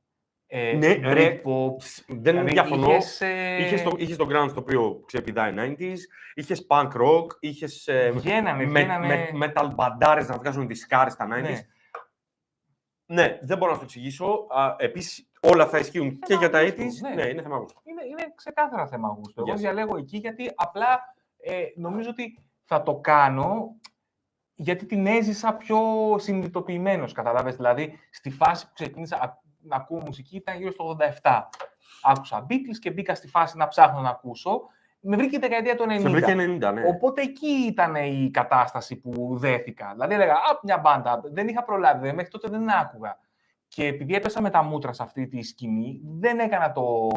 ε, 0.53 0.72
Ναι, 0.72 0.92
ρε, 1.12 1.40
Britpop, 1.44 1.76
Δεν 2.07 2.22
δηλαδή, 2.22 2.51
διαφωνώ. 2.53 2.90
είχες, 2.90 3.20
ε, 3.20 3.57
Είχες 3.61 3.82
το, 3.82 3.92
είχες 3.96 4.16
το 4.16 4.26
grunge 4.30 4.53
το 4.55 4.61
οποίο 4.61 5.03
ξεπηδάει 5.07 5.55
90s, 5.57 5.96
είχες 6.34 6.66
punk 6.68 6.90
rock, 6.92 7.26
είχες 7.40 7.86
ε, 7.88 8.11
βγαίνανε, 8.11 8.64
με, 8.66 8.80
βγαίνανε... 8.80 9.30
με, 9.32 9.53
metal 9.55 9.70
μπαντάρες 9.74 10.28
να 10.28 10.36
βγάζουν 10.36 10.66
τις 10.66 10.80
σκάρες 10.80 11.12
στα 11.12 11.26
90s. 11.26 11.42
ναι. 11.42 11.61
Ναι. 13.07 13.38
δεν 13.42 13.59
μπορώ 13.59 13.70
να 13.70 13.76
σου 13.76 13.84
το 13.84 13.86
εξηγήσω. 13.90 14.46
Α, 14.51 14.74
επίσης, 14.78 15.30
όλα 15.40 15.62
αυτά 15.64 15.78
ισχύουν 15.78 16.18
και 16.18 16.34
για 16.34 16.51
τα 16.51 16.61
80s. 16.62 16.76
γούστου, 16.78 17.09
Ναι, 17.09 17.14
ναι. 17.14 17.28
είναι 17.28 17.42
θέμα 17.42 17.57
γούστου. 17.57 17.80
είναι, 17.84 18.03
είναι 18.11 18.32
ξεκάθαρα 18.34 18.86
θέμα 18.86 19.09
γούστου. 19.09 19.40
Εγώ 19.46 19.53
Yes. 19.53 19.57
διαλέγω 19.59 19.96
εκεί 19.96 20.16
γιατί 20.16 20.51
απλά 20.55 21.01
ε, 21.42 21.62
νομίζω 21.76 22.11
ότι 22.11 22.44
θα 22.64 22.82
το 22.82 22.94
κάνω 22.96 23.76
γιατί 24.55 24.86
την 24.86 25.07
έζησα 25.07 25.55
πιο 25.55 25.78
συνειδητοποιημένος. 26.18 27.12
Καταλάβες, 27.12 27.57
δηλαδή 27.57 27.98
στη 28.11 28.30
φάση 28.30 28.66
που 28.66 28.72
ξεκίνησα 28.74 29.16
α- 29.16 29.38
να 29.62 29.76
ακούω 29.76 30.02
μουσική 30.06 30.36
ήταν 30.36 30.56
γύρω 30.56 30.70
στο 30.70 30.96
87. 31.22 31.40
Άκουσα 32.02 32.46
Beatles 32.48 32.78
και 32.80 32.90
μπήκα 32.90 33.14
στη 33.14 33.28
φάση 33.28 33.56
να 33.56 33.68
ψάχνω 33.68 34.00
να 34.00 34.08
ακούσω. 34.08 34.61
Με 35.00 35.16
βρήκε 35.16 35.36
η 35.36 35.38
δεκαετία 35.38 35.76
του 35.76 35.84
90. 35.88 36.00
Σε 36.00 36.08
βρήκε 36.08 36.32
90, 36.32 36.72
ναι. 36.74 36.86
Οπότε 36.86 37.22
εκεί 37.22 37.50
ήταν 37.50 37.94
η 37.94 38.30
κατάσταση 38.32 38.96
που 38.96 39.36
δέθηκα. 39.38 39.90
Δηλαδή 39.92 40.14
έλεγα, 40.14 40.32
Α, 40.32 40.58
μια 40.62 40.78
μπάντα. 40.78 41.20
Δεν 41.24 41.48
είχα 41.48 41.64
προλάβει, 41.64 42.06
δε, 42.06 42.12
μέχρι 42.12 42.30
τότε 42.30 42.48
δεν 42.48 42.70
άκουγα. 42.70 43.18
Και 43.68 43.86
επειδή 43.86 44.14
έπεσα 44.14 44.40
με 44.40 44.50
τα 44.50 44.62
μούτρα 44.62 44.92
σε 44.92 45.02
αυτή 45.02 45.26
τη 45.26 45.42
σκηνή, 45.42 46.00
δεν 46.18 46.38
έκανα 46.38 46.72
το. 46.72 47.08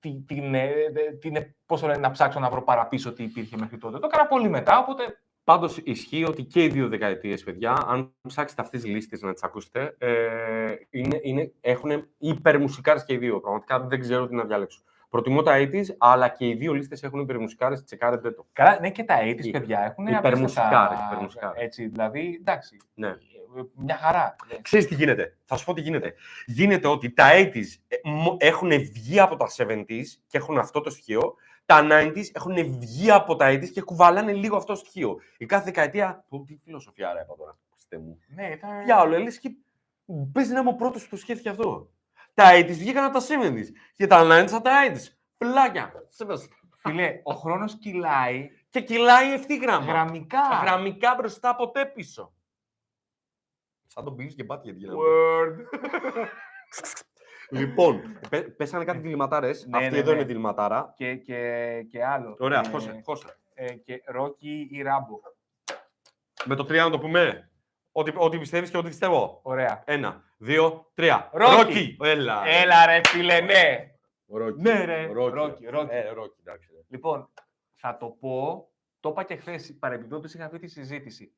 Την, 0.00 0.26
την, 0.26 0.54
ε, 0.54 0.64
ε, 0.64 1.12
την, 1.20 1.36
ε, 1.36 1.56
πώς 1.66 1.80
το 1.80 1.86
λένε, 1.86 1.98
να 1.98 2.10
ψάξω 2.10 2.40
να 2.40 2.50
βρω 2.50 2.62
παραπίσω 2.62 3.12
τι 3.12 3.22
υπήρχε 3.22 3.56
μέχρι 3.56 3.78
τότε. 3.78 3.98
Το 3.98 4.08
έκανα 4.12 4.28
πολύ 4.28 4.48
μετά, 4.48 4.78
οπότε 4.78 5.20
Πάντως 5.46 5.76
ισχύει 5.84 6.24
ότι 6.24 6.42
και 6.42 6.62
οι 6.64 6.68
δύο 6.68 6.88
δεκαετίες, 6.88 7.44
παιδιά, 7.44 7.72
αν 7.86 8.12
ψάξετε 8.28 8.62
αυτές 8.62 8.80
τις 8.82 8.90
λίστες 8.90 9.20
να 9.22 9.32
τις 9.32 9.42
ακούσετε, 9.42 9.94
ε, 9.98 10.74
είναι, 10.90 11.18
είναι, 11.22 11.52
έχουν 11.60 12.08
υπερμουσικάρες 12.18 13.04
και 13.04 13.12
οι 13.12 13.16
δύο. 13.16 13.40
Πραγματικά 13.40 13.80
δεν 13.80 14.00
ξέρω 14.00 14.26
τι 14.26 14.34
να 14.34 14.44
διαλέξω. 14.44 14.80
Προτιμώ 15.08 15.42
τα 15.42 15.52
80s, 15.58 15.84
αλλά 15.98 16.28
και 16.28 16.46
οι 16.48 16.54
δύο 16.54 16.72
λίστες 16.72 17.02
έχουν 17.02 17.20
υπερμουσικάρες, 17.20 17.84
τσεκάρετε 17.84 18.30
το. 18.30 18.46
Καλά, 18.52 18.78
ναι 18.80 18.90
και 18.90 19.04
τα 19.04 19.16
80's, 19.22 19.44
Υ- 19.44 19.52
παιδιά, 19.52 19.80
έχουν 19.84 20.06
υπερμουσικάρες, 20.06 20.78
απίστευτα, 20.78 21.06
υπερμουσικάρες. 21.10 21.62
Έτσι, 21.62 21.86
δηλαδή, 21.86 22.36
εντάξει, 22.40 22.76
Ναι. 22.94 23.08
ε, 23.08 23.14
μια 23.74 23.96
χαρά. 23.96 24.36
Ναι. 24.52 24.58
Ξέρεις 24.62 24.86
τι 24.86 24.94
γίνεται. 24.94 25.36
Θα 25.44 25.56
σου 25.56 25.64
πω 25.64 25.72
τι 25.72 25.80
γίνεται. 25.80 26.14
Γίνεται 26.46 26.88
ότι 26.88 27.12
τα 27.12 27.24
80s 27.32 27.66
ε, 27.88 27.96
μο- 28.04 28.36
έχουν 28.40 28.68
βγει 28.68 29.20
από 29.20 29.36
τα 29.36 29.46
70s 29.56 30.04
και 30.26 30.38
έχουν 30.38 30.58
αυτό 30.58 30.80
το 30.80 30.90
στοιχείο. 30.90 31.34
Τα 31.66 31.86
90s 31.90 32.24
έχουν 32.32 32.54
βγει 32.78 33.10
από 33.10 33.36
τα 33.36 33.50
80s 33.50 33.68
και 33.70 33.82
κουβαλάνε 33.82 34.32
λίγο 34.32 34.56
αυτό 34.56 34.72
το 34.72 34.78
στοιχείο. 34.78 35.16
Η 35.38 35.46
κάθε 35.46 35.64
δεκαετία. 35.64 36.24
Πω, 36.28 36.44
Τι 36.44 36.56
φιλοσοφία 36.64 37.12
ρε 37.12 37.20
είπα 37.20 37.36
τώρα. 37.36 37.58
Χριστέ 37.72 37.98
μου. 37.98 38.18
Ναι, 38.34 38.50
ήταν... 38.50 38.84
Διάολο, 38.84 39.18
λες 39.18 39.38
και 39.38 39.50
παίζει 40.32 40.52
να 40.52 40.60
είμαι 40.60 40.68
ο 40.70 40.74
πρώτος 40.74 41.02
που 41.02 41.08
το 41.10 41.16
σκέφτηκε 41.16 41.48
αυτό. 41.48 41.90
Τα 42.34 42.50
80s 42.54 42.66
βγήκαν 42.66 43.04
από 43.04 43.18
τα 43.18 43.24
70s 43.26 43.66
και 43.94 44.06
τα 44.06 44.22
90s 44.22 44.52
από 44.52 44.62
τα 44.62 44.72
80s. 44.92 45.14
Πλάκια. 45.36 45.92
Σεβαστά. 46.08 46.54
Φίλε, 46.76 47.20
ο 47.22 47.32
χρόνος 47.34 47.78
κυλάει 47.78 48.50
Και 48.70 48.80
κυλάει 48.80 49.32
ευθύγραμμα. 49.32 49.92
γραμμικά. 49.92 50.40
Γραμμικά 50.62 51.14
μπροστά, 51.14 51.56
ποτέ 51.56 51.86
πίσω. 51.86 52.32
Σαν 53.86 54.04
τον 54.04 54.14
Beavis 54.14 54.34
και 54.34 54.46
Butthead 54.48 54.74
γίναμε. 54.74 54.98
Word. 55.02 55.56
Λοιπόν, 57.50 58.02
πέ- 58.30 58.50
πέσανε 58.50 58.84
κάτι 58.84 58.98
διληματάρες. 58.98 59.66
Ναι, 59.66 59.76
Αυτή 59.78 59.90
ναι, 59.90 59.98
εδώ 59.98 60.10
ναι. 60.10 60.16
είναι 60.16 60.26
διληματάρα. 60.26 60.92
και, 60.96 61.14
και, 61.14 61.82
και 61.90 62.04
άλλο. 62.04 62.36
Ωραία, 62.38 62.60
Ε, 62.66 62.68
χώσε, 62.68 63.00
χώσε. 63.04 63.26
ε, 63.54 63.72
και 63.74 64.02
Ρόκι 64.06 64.68
ή 64.70 64.82
Ράμπο. 64.82 65.20
Με 66.44 66.54
το 66.54 66.64
τρία 66.64 66.84
να 66.84 66.90
το 66.90 66.98
πούμε. 66.98 67.50
Ό,τι, 67.92 68.12
ό,τι 68.16 68.38
πιστεύεις 68.38 68.70
και 68.70 68.76
ό,τι 68.76 68.88
πιστεύω. 68.88 69.40
Ωραία. 69.42 69.82
Ένα, 69.86 70.22
δύο, 70.38 70.90
τρία. 70.94 71.30
Ρόκι. 71.32 71.52
Ρόκι. 71.62 71.96
Έλα. 72.00 72.42
Έλα 72.46 72.86
ρε 72.86 73.00
φίλε, 73.04 73.40
ναι. 73.40 73.90
Ρόκι. 74.26 74.60
Ναι, 74.62 74.84
ρε. 74.84 75.06
Ρόκι. 75.12 75.34
Ρόκι, 75.34 75.66
Ρόκι. 75.66 75.94
Ε, 75.94 76.10
Ρόκι, 76.10 76.40
εντάξει. 76.40 76.68
ρε. 76.74 76.80
Λοιπόν, 76.88 77.28
θα 77.74 77.96
το 77.96 78.06
πω, 78.20 78.68
το 79.00 79.08
είπα 79.08 79.22
και 79.24 79.36
χθες, 79.36 79.76
παρεμπιπτόντως 79.78 80.34
είχα 80.34 80.44
αυτή 80.44 80.58
τη 80.58 80.68
συζήτηση. 80.68 81.34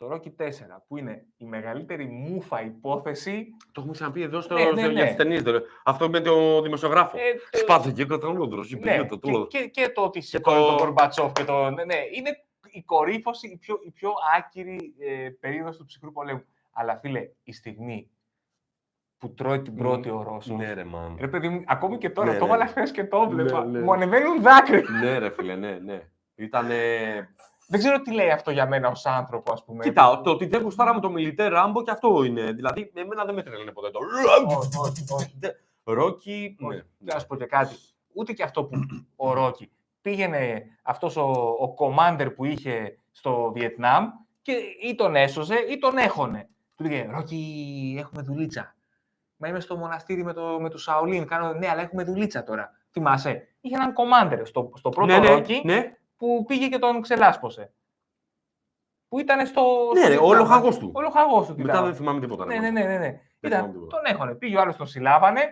Στο 0.00 0.10
Rocky 0.12 0.42
4, 0.42 0.50
που 0.88 0.96
είναι 0.96 1.26
η 1.36 1.44
μεγαλύτερη 1.44 2.04
μούφα 2.06 2.62
υπόθεση. 2.64 3.48
Το 3.72 3.80
έχουμε 3.80 3.92
ξαναπεί 3.92 4.22
εδώ 4.22 4.40
στο, 4.40 4.54
Ναι, 4.54 4.64
ναι, 4.64 4.68
στο- 4.80 4.90
για 4.90 5.02
ναι. 5.02 5.06
τις 5.06 5.16
ταινίες. 5.16 5.42
δεν- 5.42 5.62
Αυτό 5.84 6.08
με 6.08 6.20
το 6.20 6.62
δημοσιογράφο. 6.62 7.16
Ε, 7.18 7.22
ε, 7.50 7.56
Σπάθε 7.58 7.92
και 7.92 8.04
κατανόντρος. 8.04 8.70
ναι, 8.70 9.06
και, 9.20 9.30
και, 9.48 9.66
και 9.68 9.88
το 9.88 10.02
ότι 10.02 10.20
σηκώνει 10.20 10.58
το- 10.58 10.66
τον 10.66 10.76
Κορμπατσόφ 10.76 11.32
και 11.32 11.44
το. 11.44 11.70
Ναι, 11.70 11.84
ναι, 11.84 11.94
είναι 12.16 12.44
η 12.70 12.82
κορύφωση, 12.82 13.48
η 13.48 13.56
πιο, 13.56 13.78
η 13.84 13.90
πιο 13.90 14.10
άκυρη 14.36 14.94
ε, 14.98 15.28
περίοδος 15.40 15.76
του 15.76 15.84
ψυχρού 15.84 16.12
πολέμου. 16.12 16.44
Αλλά 16.72 16.96
φίλε, 16.96 17.28
η 17.42 17.52
στιγμή 17.52 18.10
που 19.18 19.34
τρώει 19.34 19.62
την 19.62 19.74
πρώτη 19.74 20.10
ο 20.10 20.22
Ρώσος, 20.22 20.56
Ναι, 20.56 20.72
ρε, 20.72 20.84
man. 20.94 21.14
Ρε 21.18 21.28
παιδί 21.28 21.48
μου, 21.48 21.62
ακόμη 21.66 21.98
και 21.98 22.10
τώρα, 22.10 22.32
Ναι, 22.32 22.38
το 22.38 22.44
ναι. 22.44 22.50
έβαλα 22.50 22.66
χθες 22.66 22.90
και 22.90 23.04
το 23.04 23.22
έβλεπα. 23.22 23.64
Ναι, 23.64 23.78
ναι. 23.78 23.84
Μου 23.84 23.92
ανεβαίνουν 23.92 24.42
δάκρυα. 24.42 24.82
ναι, 25.02 25.18
ρε, 25.18 25.30
φίλε, 25.30 25.54
ναι, 25.54 25.78
ναι. 25.84 26.08
Ήτανε... 26.34 26.76
Δεν 27.70 27.80
ξέρω 27.80 28.00
τι 28.00 28.12
λέει 28.12 28.30
αυτό 28.30 28.50
για 28.50 28.66
μένα 28.66 28.88
ως 28.88 29.06
άνθρωπο, 29.06 29.52
ας 29.52 29.64
πούμε. 29.64 29.84
Κοίτα, 29.84 30.20
το 30.20 30.30
ότι 30.30 30.46
δεν 30.46 30.62
γουστάραμε 30.62 31.00
το 31.00 31.10
μιλιτέ 31.10 31.48
Ράμπο 31.48 31.82
και 31.82 31.90
αυτό 31.90 32.24
είναι. 32.24 32.52
Δηλαδή, 32.52 32.92
εμένα 32.94 33.24
δεν 33.24 33.34
με 33.34 33.42
τρελαίνει 33.42 33.72
ποτέ 33.72 33.90
το. 33.90 33.98
Όχι, 33.98 34.78
όχι, 34.78 35.04
όχι. 35.08 35.38
Ρόκι. 35.84 36.56
Ναι. 36.58 36.66
Όχι. 36.66 36.82
Να 36.98 37.18
σου 37.18 37.26
πω 37.26 37.36
και 37.36 37.44
κάτι. 37.44 37.74
Ούτε 38.12 38.32
και 38.32 38.42
αυτό 38.42 38.64
που 38.64 38.78
ο 39.16 39.32
Ρόκι 39.32 39.70
πήγαινε 40.00 40.66
αυτός 40.82 41.16
ο, 41.16 41.30
ο 41.60 41.74
commander 41.78 42.32
που 42.36 42.44
είχε 42.44 42.98
στο 43.12 43.52
Βιετνάμ 43.54 44.06
και 44.42 44.52
ή 44.82 44.94
τον 44.94 45.16
έσωζε 45.16 45.56
ή 45.70 45.78
τον 45.78 45.96
έχωνε. 45.96 46.48
Του 46.76 46.82
λέγε 46.84 47.08
Ρόκι, 47.10 47.96
έχουμε 47.98 48.22
δουλίτσα. 48.22 48.76
Μα 49.36 49.48
είμαι 49.48 49.60
στο 49.60 49.76
μοναστήρι 49.76 50.24
με, 50.24 50.32
το, 50.32 50.58
με 50.60 50.70
του 50.70 50.78
Σαολίν. 50.78 51.26
Κάνω, 51.26 51.52
ναι, 51.52 51.68
αλλά 51.68 51.80
έχουμε 51.80 52.04
δουλίτσα 52.04 52.42
τώρα. 52.42 52.70
Θυμάσαι. 52.90 53.48
Είχε 53.60 53.74
έναν 53.74 53.92
commander 53.96 54.40
στο, 54.44 54.72
στο 54.74 54.88
πρώτο 54.88 55.12
ναι, 55.12 55.18
ναι, 55.18 55.28
Ρόκι 55.28 55.60
ναι. 55.64 55.97
Που 56.18 56.44
πήγε 56.46 56.68
και 56.68 56.78
τον 56.78 57.00
ξελάσπωσε. 57.00 57.72
Που 59.08 59.18
ήταν 59.18 59.46
στο. 59.46 59.90
Ναι, 59.94 60.00
στο 60.00 60.08
ρε, 60.08 60.16
ο 60.16 60.20
Βιετνάμ. 60.20 60.38
λοχαγός 60.38 60.78
του. 60.78 60.92
Ο 60.94 61.00
λοχαγός 61.00 61.46
του. 61.46 61.54
τι 61.54 61.60
Μετά 61.62 61.72
ήταν. 61.72 61.84
δεν 61.84 61.94
θυμάμαι 61.94 62.20
τίποτα. 62.20 62.44
Ναι, 62.44 62.54
ρε, 62.54 62.60
ναι, 62.60 62.70
μάνα. 62.70 62.86
ναι, 62.86 62.92
ναι. 62.92 62.98
ναι. 62.98 63.10
Δεν 63.40 63.50
Ήταν, 63.50 63.50
θυμάμαι 63.60 63.72
τίποτα. 63.72 63.96
τον 64.02 64.14
έχωνε. 64.14 64.34
Πήγε 64.34 64.56
ο 64.56 64.60
άλλος, 64.60 64.76
τον 64.76 64.86
συλλάβανε 64.86 65.42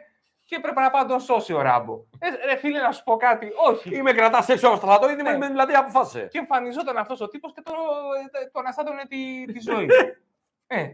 και 0.45 0.55
έπρεπε 0.57 0.81
να 0.81 0.91
πάει 0.91 1.03
να 1.03 1.09
τον 1.09 1.21
σώσει 1.21 1.53
ο 1.53 1.61
Ράμπο. 1.63 2.05
Ε, 2.19 2.47
ρε 2.47 2.57
φίλε, 2.57 2.81
να 2.81 2.93
σου 2.93 3.05
πω 3.05 3.17
κάτι. 3.17 3.53
Όχι. 3.69 3.97
Ή 3.97 4.03
με 4.03 4.13
κρατάς 4.13 4.49
έξω 4.49 4.69
από 4.69 4.77
στρατό, 4.77 5.11
ή 5.11 5.15
Ναι. 5.15 5.23
με- 5.23 5.39
με- 5.39 5.47
δηλαδή 5.49 5.73
αποφάσισε. 5.75 6.27
Και 6.31 6.39
εμφανιζόταν 6.39 6.97
αυτός 6.97 7.21
ο 7.21 7.29
τύπος 7.29 7.53
και 7.53 7.63
τον, 7.65 7.75
ε, 8.43 8.47
τον 8.53 8.67
αστάτωνε 8.67 9.03
τη, 9.09 9.45
τη 9.53 9.61
ζωή. 9.61 9.87
ε, 10.67 10.89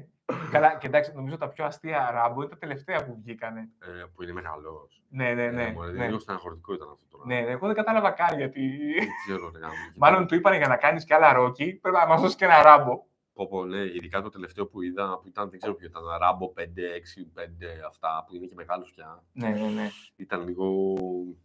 καλά, 0.50 0.76
και 0.76 0.86
εντάξει, 0.86 1.12
νομίζω 1.14 1.36
τα 1.36 1.48
πιο 1.48 1.64
αστεία 1.64 2.10
Ράμπο 2.12 2.40
είναι 2.40 2.50
τα 2.50 2.58
τελευταία 2.58 3.04
που 3.04 3.18
βγήκανε. 3.22 3.68
Ε, 3.80 4.04
που 4.14 4.22
είναι 4.22 4.32
μεγάλος. 4.32 5.02
Ναι, 5.08 5.34
ναι, 5.34 5.46
ναι. 5.50 5.74
ναι. 5.94 6.06
Λίγο 6.06 6.18
στεναχωρητικό 6.18 6.74
ήταν 6.74 6.88
αυτό 6.92 7.06
τώρα. 7.10 7.24
Ναι, 7.26 7.40
ναι, 7.40 7.50
εγώ 7.50 7.66
δεν 7.66 7.76
κατάλαβα 7.76 8.10
καν 8.10 8.36
γιατί. 8.36 8.60
Δεν 8.94 9.08
ξέρω, 9.26 9.50
ρε, 9.54 9.58
γάμο. 9.58 9.74
Μάλλον 9.96 10.26
του 10.26 10.34
είπανε 10.34 10.56
για 10.56 10.68
να 10.68 10.76
κάνεις 10.76 11.04
κι 11.04 11.14
άλλα 11.14 11.32
ρόκι, 11.32 11.78
πρέπει 11.82 11.96
να 11.96 12.06
μας 12.06 12.20
δώσεις 12.20 12.36
και 12.36 12.44
ένα 12.44 12.62
ράμπο. 12.62 13.04
Πω, 13.34 13.48
πω, 13.48 13.64
ναι, 13.64 13.78
ειδικά 13.80 14.22
το 14.22 14.28
τελευταίο 14.28 14.66
που 14.66 14.82
είδα, 14.82 15.18
που 15.18 15.28
ήταν, 15.28 15.50
δεν 15.50 15.58
ξέρω 15.58 15.74
ποιο 15.74 15.86
ήταν, 15.86 16.02
Ράμπο 16.20 16.52
5, 16.56 16.60
6, 16.60 17.24
5, 17.34 17.46
αυτά 17.86 18.24
που 18.26 18.34
είναι 18.34 18.46
και 18.46 18.54
μεγάλος 18.54 18.92
πια. 18.94 19.22
Ναι, 19.32 19.48
ναι, 19.48 19.66
ναι. 19.66 19.88
Ήταν 20.16 20.44
λίγο. 20.46 20.66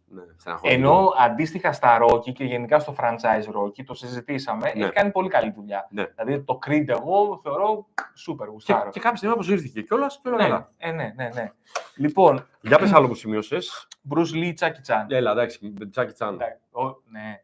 Ναι, 0.06 0.22
στεναχωρητικό. 0.36 0.86
Ενώ 0.88 1.12
αντίστοιχα 1.18 1.72
στα 1.72 1.98
Rocky 2.02 2.32
και 2.32 2.44
γενικά 2.44 2.78
στο 2.78 2.94
franchise 2.98 3.44
Rocky, 3.54 3.84
το 3.84 3.94
συζητήσαμε, 3.94 4.72
Ναι. 4.76 4.84
έχει 4.84 4.92
κάνει 4.92 5.10
πολύ 5.10 5.28
καλή 5.28 5.50
δουλειά. 5.52 5.88
Ναι. 5.90 6.04
Δηλαδή 6.06 6.42
το 6.44 6.58
Creed 6.66 6.88
εγώ 6.88 7.40
θεωρώ 7.42 7.86
super 8.28 8.36
Και, 8.44 8.50
γουστάρω. 8.50 8.90
και 8.90 9.00
κάποια 9.00 9.16
στιγμή 9.16 9.34
αποσύρθηκε 9.34 9.82
κιόλας 9.82 10.20
και 10.22 10.28
όλα 10.28 10.36
ναι, 10.36 10.42
καλά. 10.42 10.72
ε, 10.76 10.90
ναι, 10.92 11.12
ναι, 11.16 11.28
ναι. 11.34 11.52
Λοιπόν, 11.96 12.46
Για 12.60 12.78
πες 12.78 12.92
άλλο 12.92 13.08
που 13.08 13.14
σημείωσες. 13.14 13.88
Bruce 14.14 14.32
Lee, 14.34 14.54
Chucky 14.58 14.86
Chan. 14.86 15.04
Έλα, 15.08 15.30
εντάξει, 15.30 15.72
Τζάκι 15.90 16.12
Τσάν. 16.12 16.34
Εντάξει, 16.34 16.62
ο- 16.70 17.02
ναι. 17.10 17.42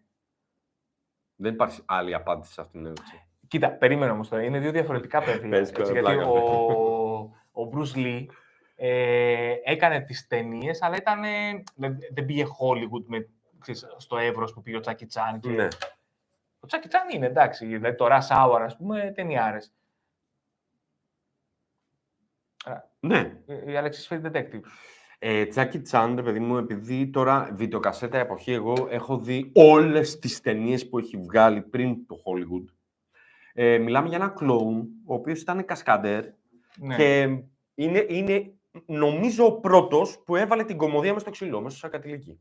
Δεν 1.37 1.55
υπάρχει 1.55 1.83
άλλη 1.87 2.15
απάντηση 2.15 2.53
σε 2.53 2.61
αυτήν 2.61 2.79
την 2.81 2.87
ερώτηση. 2.87 3.24
Κοίτα, 3.55 3.71
περίμενε 3.71 4.13
όμως 4.13 4.29
τώρα. 4.29 4.43
Είναι 4.43 4.59
δύο 4.59 4.71
διαφορετικά 4.71 5.23
παιδιά. 5.23 5.49
Πες, 5.49 5.69
έτσι, 5.69 5.83
γιατί 5.83 5.99
πλάκα. 6.01 6.27
ο, 6.27 7.19
ο 7.53 7.71
Bruce 7.73 7.97
Lee 7.97 8.27
ε, 8.77 9.55
έκανε 9.65 10.01
τις 10.01 10.27
ταινίες, 10.27 10.83
αλλά 10.83 10.97
ήταν, 10.97 11.25
ε, 11.25 11.63
δεν, 11.75 11.99
δεν 12.13 12.25
πήγε 12.25 12.45
Hollywood 12.45 13.05
με, 13.07 13.29
ξέρεις, 13.59 13.87
στο 13.97 14.17
εύρος 14.17 14.53
που 14.53 14.63
πήγε 14.63 14.77
ο 14.77 14.81
Chucky 14.85 14.91
Chan. 14.91 15.39
Και... 15.41 15.49
Ναι. 15.49 15.69
Ο 16.61 16.67
Chucky 16.71 16.87
Chan 16.87 17.15
είναι, 17.15 17.27
εντάξει, 17.27 17.67
δηλαδή 17.67 17.97
το 17.97 18.07
Rush 18.11 18.37
Hour, 18.37 18.61
ας 18.61 18.77
πούμε, 18.77 19.13
ταινιάρες. 19.15 19.75
Ναι. 23.01 23.33
Ε, 23.47 23.73
Η 23.73 23.75
Alexis 23.75 24.15
Field 24.15 24.33
Detective. 24.33 24.61
Ε, 25.19 25.47
Τζάκι 25.47 25.81
Τσάν, 25.81 26.17
ρε 26.17 26.23
παιδί 26.23 26.39
μου, 26.39 26.57
επειδή 26.57 27.11
τώρα 27.11 27.51
βιντεοκασέτα 27.53 28.19
εποχή, 28.19 28.53
εγώ 28.53 28.75
έχω 28.91 29.19
δει 29.19 29.51
όλες 29.55 30.19
τις 30.19 30.41
ταινίες 30.41 30.89
που 30.89 30.99
έχει 30.99 31.17
βγάλει 31.17 31.61
πριν 31.63 32.07
το 32.07 32.17
Hollywood. 32.25 32.74
Ε, 33.57 33.79
μιλάμε 33.79 34.09
για 34.09 34.17
ένα 34.17 34.29
κλόουν, 34.29 34.89
ο 35.07 35.15
οποίος 35.15 35.41
ήταν 35.41 35.65
κασκαντέρ 35.65 36.25
Ναι. 36.77 36.97
και 36.97 37.23
είναι, 37.75 38.07
είναι, 38.09 38.53
νομίζω, 38.87 39.45
ο 39.47 39.61
πρώτος 39.61 40.23
που 40.25 40.37
έβαλε 40.37 40.65
την 40.65 40.77
κομμωδία 40.77 41.09
μέσα 41.13 41.21
στο 41.25 41.31
ξύλο, 41.31 41.61
μέσα 41.61 41.77
στο 41.77 41.87
σακατηλίκι. 41.87 42.41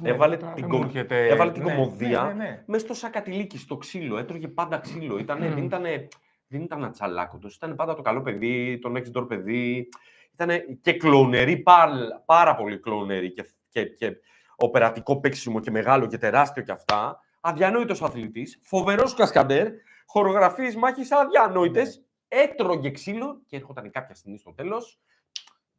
Ναι, 0.00 0.08
έβαλε 0.08 0.36
τώρα 0.36 0.52
την 0.52 0.62
δεν 0.62 0.70
κομ- 0.70 0.82
μου 0.84 0.88
έρχεται- 0.90 1.30
έβαλε 1.30 1.52
την 1.52 1.62
ναι, 1.64 1.74
κομμωδία. 1.74 2.22
Ναι, 2.22 2.32
ναι, 2.32 2.44
ναι. 2.48 2.62
Μέσα 2.66 2.84
στο 2.84 2.94
σακατηλίκι, 2.94 3.58
στο 3.58 3.76
ξύλο, 3.76 4.18
έτρωγε 4.18 4.48
πάντα 4.48 4.78
ξύλο. 4.78 5.18
Ήτανε, 5.18 5.48
δεν, 5.48 5.64
ήτανε, 5.64 6.08
δεν 6.46 6.60
ήταν 6.62 6.84
ατσαλάκωτος, 6.84 7.54
ήταν 7.54 7.74
πάντα 7.74 7.94
το 7.94 8.02
καλό 8.02 8.22
παιδί, 8.22 8.78
το 8.78 8.92
next 8.96 9.18
door 9.18 9.28
παιδί. 9.28 9.88
Ήταν 10.32 10.80
και 10.80 10.92
κλονερή, 10.92 11.56
πάρα, 11.58 12.22
πάρα 12.26 12.54
πολύ 12.54 12.78
κλονερή 12.80 13.32
και, 13.32 13.46
και, 13.68 13.84
και 13.84 14.16
οπερατικό 14.56 15.20
παίξιμο 15.20 15.60
και 15.60 15.70
μεγάλο 15.70 16.06
και 16.06 16.18
τεράστιο 16.18 16.62
και 16.62 16.72
αυτά. 16.72 17.20
Αδιανόητος 17.48 18.02
αθλητής, 18.02 18.60
φοβερός 18.62 19.14
κασκαντέρ, 19.14 19.68
χορογραφίες 20.06 20.76
μάχης 20.76 21.12
αδιανόητες, 21.12 22.04
έτρωγε 22.28 22.90
ξύλο 22.90 23.40
και 23.46 23.56
έρχονταν 23.56 23.90
κάποια 23.90 24.14
στιγμή 24.14 24.38
στο 24.38 24.52
τέλος 24.52 25.00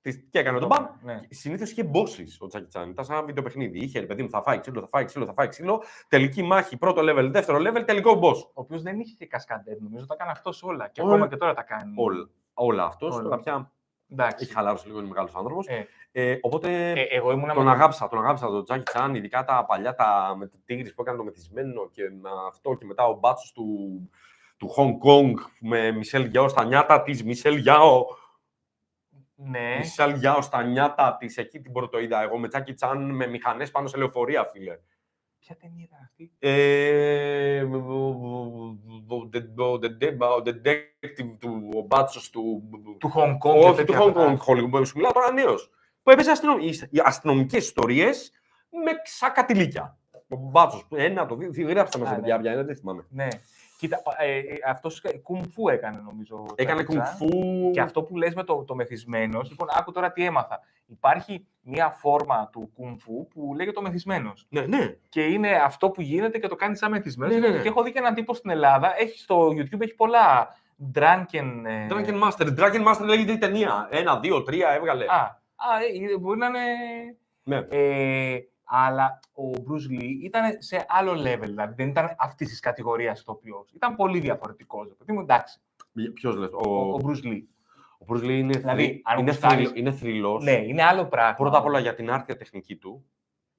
της- 0.02 0.28
και 0.30 0.40
έκανε 0.40 0.60
τον 0.60 0.68
μπαμ 0.68 0.86
Ναι. 1.04 1.20
Συνήθως 1.30 1.72
είχε 1.72 1.90
bosses 1.94 2.28
ο 2.40 2.48
Τσάκι 2.48 2.68
Τσάν. 2.68 2.90
Ήταν 2.90 3.06
σαν 3.06 3.16
ένα 3.16 3.26
βιντεοπαιχνίδι. 3.26 3.80
Είχε 3.80 4.00
ρε 4.00 4.06
παιδί 4.06 4.24
μου, 4.24 4.30
θα 4.30 4.42
φάει 4.42 4.60
ξύλο, 4.60 4.80
θα 4.82 4.88
φάει 4.88 5.06
ξύλο, 5.06 5.26
θα 5.26 5.34
φάει 5.34 5.48
ξύλο. 5.48 5.84
Τελική 6.08 6.44
μάχη, 6.44 6.78
πρώτο 6.78 7.02
level, 7.06 7.30
δεύτερο 7.32 7.58
level, 7.58 7.84
τελικό 7.86 8.20
boss. 8.24 8.38
Ο 8.44 8.52
οποίος 8.54 8.82
δεν 8.82 9.00
είχε 9.00 9.14
και 9.14 9.26
κασκαντέρ, 9.26 9.82
νομίζω 9.82 10.06
τα 10.06 10.14
έκανε 10.14 10.32
αυτός 10.32 10.64
όλα. 10.64 10.88
Και 10.88 11.02
Όλα. 11.02 11.12
ακόμα 11.14 11.28
και 11.28 11.36
τώρα 11.36 11.54
τα 11.54 11.64
κάνει. 11.64 11.94
Όλα, 11.98 12.30
όλα 12.54 12.84
αυτός. 12.86 13.14
Όλα. 13.16 13.24
Τώρα 13.24 13.38
πια 13.40 13.72
Εντάξει. 14.12 14.44
έχει 14.46 14.54
χαλάρωση 14.54 14.88
λίγο, 14.88 15.00
είναι 15.00 15.08
μεγάλος 15.08 15.36
άνθρωπος. 15.36 15.68
Ε, 15.68 15.88
Ε, 16.12 16.38
οπότε 16.42 16.92
ε, 16.92 17.02
εγώ 17.10 17.32
ήμουν 17.32 17.54
τον 17.54 17.70
αγάπησα, 17.70 18.08
τον 18.08 18.20
αγάπησα 18.20 18.48
τον 18.48 18.64
Τζάκι 18.64 18.84
Τσάν, 18.84 19.16
ειδικά 19.16 19.44
τα 19.44 19.66
παλιά 19.66 19.96
τα 19.96 20.36
με 20.38 20.48
την 20.48 20.60
Τίγρης 20.66 20.94
που 20.94 21.02
έκανε 21.02 21.18
το 21.18 21.24
μεθυσμένο 21.24 21.90
και 21.90 22.04
με 22.22 22.30
αυτό 22.48 22.74
και 22.74 22.86
μετά 22.86 23.06
ο 23.08 23.14
μπάτσος 23.14 23.52
του, 23.52 23.66
του 24.58 24.70
Hong 24.78 25.08
Kong 25.08 25.34
με 25.60 25.92
Μισελ 25.92 26.26
Γιάο 26.26 26.48
στα 26.48 26.64
νιάτα 26.64 27.02
της. 27.02 27.24
Μισελ 27.24 27.56
Γιάο, 27.56 28.06
Ναι. 29.36 29.76
Μισελ 29.78 30.14
Γιάο 30.14 30.42
στα 30.42 30.64
νιάτα 30.64 31.16
της. 31.20 31.38
Εκεί 31.38 31.60
την 31.60 31.72
πρωτοείδα 31.72 32.22
εγώ 32.22 32.38
με 32.38 32.48
Τζάκι 32.48 32.74
Τσάν 32.74 33.12
με 33.16 33.28
μηχανές 33.28 33.72
πάνω 33.72 33.88
σε 33.88 33.98
λεωφορεία, 33.98 34.46
φίλε. 34.46 34.80
Ποια 35.40 35.56
ταινία 35.58 35.84
ήταν 35.86 36.00
αυτή; 36.04 36.32
Ε, 36.40 37.62
ο- 37.62 37.86
ο- 37.88 38.78
ο- 39.08 39.16
ο- 39.16 39.66
ο 39.72 39.80
detective- 39.84 40.22
ο 40.22 40.42
detective 40.46 41.36
του, 41.40 41.70
ο 41.76 41.82
μπάτσος 41.82 42.30
του... 42.30 42.70
Του 43.00 43.12
Hong 43.16 43.38
Kong. 43.38 43.56
Όχι, 43.56 43.64
και 43.64 43.70
του 43.70 43.76
τέτοια 43.76 44.00
Hong 44.00 44.08
αυτά. 44.08 44.38
Kong 44.38 44.38
Hollywood, 44.48 44.70
που 44.72 44.86
σου 44.86 44.94
μιλάω 44.96 45.12
τώρα 45.12 45.32
νέος. 45.32 45.70
Που 46.04 46.12
έπαιζε 46.12 46.32
αστυνομ... 46.32 46.60
οι- 46.60 46.88
οι 46.90 47.02
αστυνομικές 47.04 47.66
ιστορίες 47.66 48.32
με 48.86 48.92
ξακατηλίκια. 49.04 49.98
Ο 50.32 50.36
μπάτσος, 50.36 50.88
ένα, 50.96 51.26
το 51.26 51.36
δύο, 51.36 51.68
γράψτε 51.68 52.00
μας 52.00 52.10
Α, 52.10 52.16
παιδιά, 52.16 52.36
ναι. 52.36 52.42
πια, 52.42 52.52
ένα, 52.52 52.64
δεν 52.64 52.76
θυμάμαι. 52.76 53.06
Ναι. 53.10 53.28
Κοίτα, 53.78 54.02
ε, 54.18 54.38
ε, 54.38 54.44
αυτός 54.68 55.02
κουμφού 55.24 55.70
έκανε 55.70 56.02
νομίζω. 56.06 56.36
ο 56.36 56.46
Έκανε 56.56 56.82
Jackie 56.82 56.92
Chan. 56.92 57.04
κουμφού. 57.20 57.72
Και 57.72 57.82
αυτό 57.82 58.04
που 58.04 58.18
λες 58.18 58.34
με 58.34 58.44
το, 58.44 58.64
το 58.64 58.76
μεθυσμένος, 58.76 59.50
λοιπόν, 59.50 59.68
άκου 59.72 59.92
τώρα 59.92 60.12
τι 60.12 60.26
έμαθα. 60.26 60.60
Υπάρχει 60.86 61.48
μία 61.62 61.90
φόρμα 61.90 62.50
του 62.52 62.72
κουμφού 62.76 63.28
που 63.28 63.54
λέγεται 63.56 63.76
το 63.76 63.82
μεθυσμένος. 63.82 64.46
Ναι, 64.50 64.62
ναι. 64.62 64.96
Και 65.10 65.22
είναι 65.22 65.52
αυτό 65.52 65.90
που 65.90 66.02
γίνεται 66.02 66.38
και 66.38 66.48
το 66.48 66.56
κάνει 66.56 66.78
σαν 66.78 66.92
μεθυσμένος. 66.92 67.36
Ναι, 67.36 67.48
ναι, 67.48 67.56
ναι. 67.56 67.62
Και 67.62 67.68
έχω 67.68 67.84
δει 67.84 67.92
και 67.92 68.00
έναν 68.00 68.14
τύπο 68.14 68.34
στην 68.34 68.50
Ελλάδα, 68.50 68.94
έχει 68.98 69.20
στο 69.20 69.48
YouTube 69.48 69.82
έχει 69.82 69.96
πολλά 69.96 70.56
drunken... 70.94 71.64
ε, 71.66 71.88
Dragon 71.90 72.24
Master. 72.24 72.60
Dragon 72.60 72.88
Master 72.88 73.06
λέγεται 73.06 73.32
η 73.32 73.38
ταινία. 73.38 73.88
Ένα, 73.92 74.20
δύο, 74.20 74.44
τρία 74.44 74.70
έβγαλε. 74.70 75.06
Α, 75.06 75.42
α, 75.60 75.78
ε, 76.14 76.18
μπορεί 76.18 76.38
να 76.40 76.46
είναι... 76.48 76.60
Ναι. 77.44 77.58
Ε, 77.70 78.40
αλλά 78.64 79.20
ο 79.34 79.50
Bruce 79.52 80.02
Lee 80.02 80.10
ήταν 80.24 80.56
σε 80.58 80.86
άλλο 80.88 81.12
level, 81.12 81.46
δηλαδή 81.46 81.74
δεν 81.78 81.88
ήταν 81.88 82.16
αυτής 82.20 82.48
της 82.50 82.60
κατηγορίας 82.60 83.20
ηθοποιός. 83.20 83.72
Ήταν 83.76 83.96
πολύ 83.96 84.20
διαφορετικός. 84.20 84.96
Δηλαδή, 84.98 85.24
εντάξει, 85.24 85.60
Ποιος 86.14 86.36
λες, 86.36 86.50
ο, 86.54 86.70
ο, 86.70 86.94
ο 86.94 86.98
Bruce 87.04 87.26
Lee. 87.28 87.42
ο 88.00 88.06
Bruce 88.10 88.24
Lee 88.24 88.30
είναι, 88.30 88.58
Δηλαδή, 88.58 88.84
θρυ- 88.86 89.02
αν 89.04 89.20
είναι, 89.20 89.30
γουστάρεις- 89.32 89.58
θρυλο- 89.70 89.76
είναι 89.76 89.92
θρυλός. 89.92 90.44
Ναι, 90.44 90.52
είναι 90.52 90.84
άλλο 90.84 91.06
πράγμα. 91.06 91.34
Πρώτα 91.36 91.58
απ' 91.58 91.66
όλα 91.66 91.80
για 91.80 91.96
την 91.96 92.12
άρτια 92.12 92.36
τεχνική 92.38 92.76
του. 92.76 93.06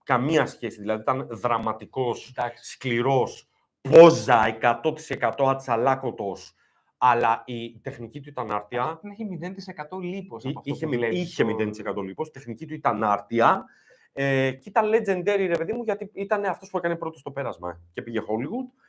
Καμία 0.04 0.46
σχέση. 0.46 0.80
Δηλαδή 0.80 1.00
ήταν 1.00 1.26
δραματικός, 1.30 2.28
Εντάξει. 2.36 2.70
σκληρός, 2.72 3.48
πόζα, 3.80 4.46
100% 4.60 5.50
ατσαλάκωτος. 5.50 6.54
Αλλά 7.02 7.42
η 7.46 7.78
τεχνική 7.82 8.20
του 8.20 8.28
ήταν 8.28 8.50
άρτια. 8.50 8.98
Δεν 9.02 9.10
έχει 9.10 9.24
0% 9.24 10.00
λίπος 10.00 10.44
Εί- 10.44 10.48
από 10.48 10.58
αυτό 10.58 10.72
Είχε, 10.74 10.84
που 10.84 10.90
μη- 10.90 10.98
βλέπεις 10.98 11.18
είχε 11.20 11.42
στο- 11.42 11.46
0% 11.46 12.02
λίπος. 12.02 12.28
Η 12.28 12.30
τεχνική 12.30 12.66
του 12.66 12.74
ήταν 12.74 13.04
άρτια. 13.04 13.64
Ε, 14.12 14.50
και 14.52 14.68
ήταν 14.68 14.84
legendary, 14.90 15.44
ρε 15.46 15.56
παιδί 15.58 15.72
μου, 15.72 15.82
γιατί 15.82 16.10
ήταν 16.14 16.44
αυτός 16.44 16.70
που 16.70 16.76
έκανε 16.78 16.96
πρώτο 16.96 17.18
στο 17.18 17.30
πέρασμα 17.30 17.80
και 17.92 18.02
πήγε 18.02 18.20
Hollywood. 18.20 18.82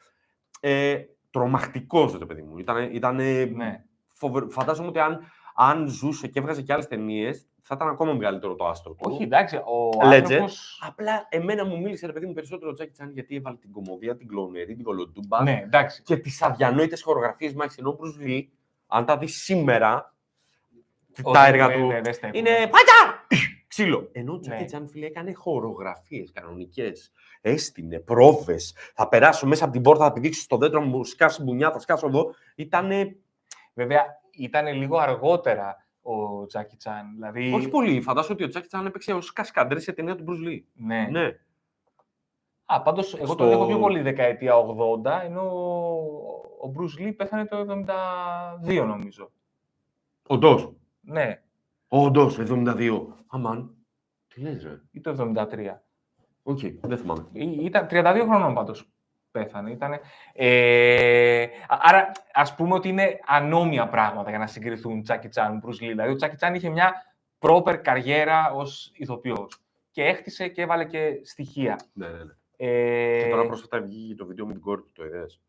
Ε, 0.60 0.98
τρομακτικός, 1.32 2.18
ρε 2.18 2.26
παιδί 2.26 2.42
μου. 2.42 2.58
Ήταν, 2.58 2.94
ήτανε 2.94 3.46
Ναι. 3.46 3.84
φοβε- 4.14 4.52
Φαντάζομαι 4.52 4.88
ότι 4.88 5.00
αν, 5.00 5.20
αν 5.56 5.88
ζούσε 5.88 6.28
και 6.28 6.40
έβγαζε 6.40 6.62
και 6.62 6.74
άλλες 6.74 6.88
ταινίες, 6.88 7.48
θα 7.72 7.78
ήταν 7.84 7.94
ακόμα 7.94 8.14
μεγαλύτερο 8.14 8.56
το 8.56 8.68
άστρο 8.68 8.94
του. 8.94 9.12
Όχι, 9.12 9.24
εντάξει, 9.24 9.56
ο 9.56 9.90
Legend. 10.04 10.14
άνθρωπος... 10.14 10.80
Απλά 10.88 11.26
εμένα 11.30 11.66
μου 11.66 11.80
μίλησε 11.82 12.06
ρε 12.06 12.12
παιδί 12.12 12.26
μου 12.26 12.34
περισσότερο 12.34 12.70
ο 12.70 12.74
Τζάκι 12.74 12.92
Τσάν 12.92 13.12
γιατί 13.12 13.36
έβαλε 13.36 13.58
την 13.58 13.72
κομμωδία, 13.72 14.16
την 14.18 14.28
κλονερή, 14.28 14.76
την 14.76 14.84
κολοτούμπα 14.84 15.44
Ναι, 15.44 15.62
εντάξει. 15.64 16.02
και 16.02 16.18
τις 16.18 16.42
αδιανόητες 16.42 17.02
χορογραφίες 17.02 17.54
μάχη. 17.54 17.76
Ενώ 17.80 17.90
ο 17.90 17.98
Bruce 18.00 18.28
Lee, 18.28 18.46
αν 18.88 19.06
τα 19.06 19.18
δεις 19.18 19.44
σήμερα, 19.44 20.16
Όχι, 21.24 21.34
τα 21.36 21.48
έργα 21.48 21.68
ναι, 21.68 21.74
του 21.74 21.86
ναι, 21.88 22.02
δεν 22.02 22.14
στέκουν. 22.14 22.40
είναι 22.40 22.50
πάτια! 22.50 23.26
Ξύλο. 23.68 24.10
Ενώ 24.12 24.34
ο 24.34 24.40
Τζάκι 24.40 24.60
Ναι. 24.62 24.66
Τσάν 24.66 24.88
φίλε 24.88 25.06
έκανε 25.06 25.34
χορογραφίες 25.34 26.32
κανονικές. 26.34 27.12
Έστεινε 27.42 28.00
πρόβες. 28.00 28.76
Θα 28.96 29.08
περάσω 29.08 29.48
μέσα 29.48 29.64
από 29.64 29.74
την 29.74 29.82
πόρτα, 29.82 30.04
θα 30.04 30.14
πηδήξω 30.14 30.42
στο 30.42 30.58
δέντρο 30.58 30.82
μου, 30.82 31.04
σκάσω 31.04 31.44
μπουνιά, 31.44 31.72
θα 31.72 31.80
σκάσω 31.80 32.08
εδώ. 32.08 32.34
Ήτανε. 32.56 33.16
Βέβαια, 33.74 34.06
ήταν 34.32 34.68
λίγο 34.74 34.98
αργότερα 34.98 35.86
ο 36.02 36.46
Τζάκι 36.46 36.76
Τσάν. 36.78 37.12
Δηλαδή, 37.14 37.54
Όχι 37.54 37.70
πολύ. 37.70 38.02
Φαντάζομαι 38.02 38.34
ότι 38.34 38.44
ο 38.44 38.48
Τζάκι 38.48 38.68
Τσάν 38.68 38.86
έπαιξε 38.86 39.14
ως 39.14 39.34
κασκαντρέ 39.34 39.80
σε 39.80 39.92
ταινία 39.94 40.16
του 40.16 40.24
Bruce 40.28 40.48
Lee. 40.48 40.62
Ναι. 40.74 41.08
Ναι. 41.12 41.30
Α, 42.66 42.82
πάντως, 42.82 43.14
εγώ 43.16 43.26
Στο- 43.26 43.36
τον 43.36 43.52
έχω 43.52 43.66
πιο 43.68 43.80
πολύ 43.80 44.02
δεκαετία 44.02 44.54
80, 44.56 45.22
ενώ 45.24 45.42
ο 46.62 46.72
Bruce 46.78 47.02
Lee 47.08 47.14
πέθανε 47.18 47.46
το 47.46 47.58
72, 47.58 48.86
νομίζω. 48.86 49.32
Όντως. 50.28 50.72
Ναι, 51.02 51.42
Όντως, 51.88 52.38
72. 52.40 53.08
Αμάν. 53.28 53.76
Τι 54.28 54.42
λες, 54.42 54.64
ρε. 54.64 54.82
ή 54.92 55.02
το 55.02 55.10
73. 55.10 55.84
Οκ, 56.44 56.60
δεν 56.82 56.98
θυμάμαι. 56.98 57.26
Ή- 57.32 57.66
Ήταν 57.66 57.88
32 57.90 58.26
χρονών 58.28 58.54
πάντως. 58.54 58.90
Πέθανε. 59.32 59.72
Ήτανε, 59.72 60.00
ε, 60.34 61.44
α- 61.44 61.78
άρα, 61.82 62.12
ας 62.34 62.56
πούμε 62.56 62.74
ότι 62.74 62.88
είναι 62.90 63.20
ανόμοια 63.26 63.88
πράγματα 63.88 64.30
για 64.30 64.40
να 64.40 64.48
συγκριθούν 64.48 65.02
Τζάκι 65.04 65.28
Τσαν, 65.28 65.62
Bruce 65.66 65.70
Lee. 65.70 65.78
Δηλαδή, 65.80 66.12
ο 66.12 66.16
Τζάκι 66.16 66.36
Τσαν 66.36 66.56
είχε 66.56 66.70
μια 66.70 66.94
proper 67.40 67.80
καριέρα 67.84 68.52
ως 68.54 68.92
ηθοποιός. 68.96 69.62
Και 69.92 70.04
έχτισε 70.04 70.48
και 70.48 70.62
έβαλε 70.62 70.86
και 70.86 71.20
στοιχεία. 71.24 71.80
Ναι, 71.94 72.08
ναι, 72.08 72.24
ναι. 72.24 72.32
Ε, 72.58 73.24
Και 73.24 73.30
τώρα 73.30 73.46
πρόσφατα 73.46 73.82
βγήκε 73.82 74.16
το 74.16 74.26
βίντεο 74.26 74.46
με 74.46 74.52
την 74.54 74.62
κόρη 74.62 74.82
του, 74.82 74.92
το 74.92 75.06
είδες; 75.06 75.42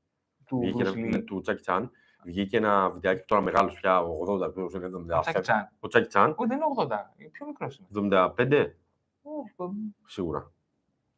του 0.46 0.58
Βγήκε 0.58 0.82
Bruce 0.82 0.96
ένα, 0.96 1.06
Lee. 1.06 1.10
ναι, 1.10 1.18
του 1.18 1.40
Τζάκι 1.40 1.60
Τσαν. 1.60 1.90
Βγήκε 2.24 2.56
ένα 2.56 2.90
βιντεάκι 2.90 3.24
τώρα 3.26 3.42
μεγάλος 3.42 3.74
πια, 3.74 4.02
80, 4.02 4.52
ποιος 4.54 4.72
είναι, 4.74 4.86
70. 4.86 5.20
Τζάκι 5.20 5.40
Τσαν. 5.40 5.68
Ο 5.80 5.88
Τζάκι 5.88 6.06
Τσαν, 6.06 6.34
Όχι, 6.36 6.48
δεν 6.48 6.56
είναι 6.56 6.66
80. 6.76 7.12
Είναι 7.16 7.28
πιο 7.28 7.46
μικρός 7.46 7.78
είναι. 7.78 7.88
75, 8.36 8.74
Όχι, 9.22 9.54
σίγουρα. 10.06 10.50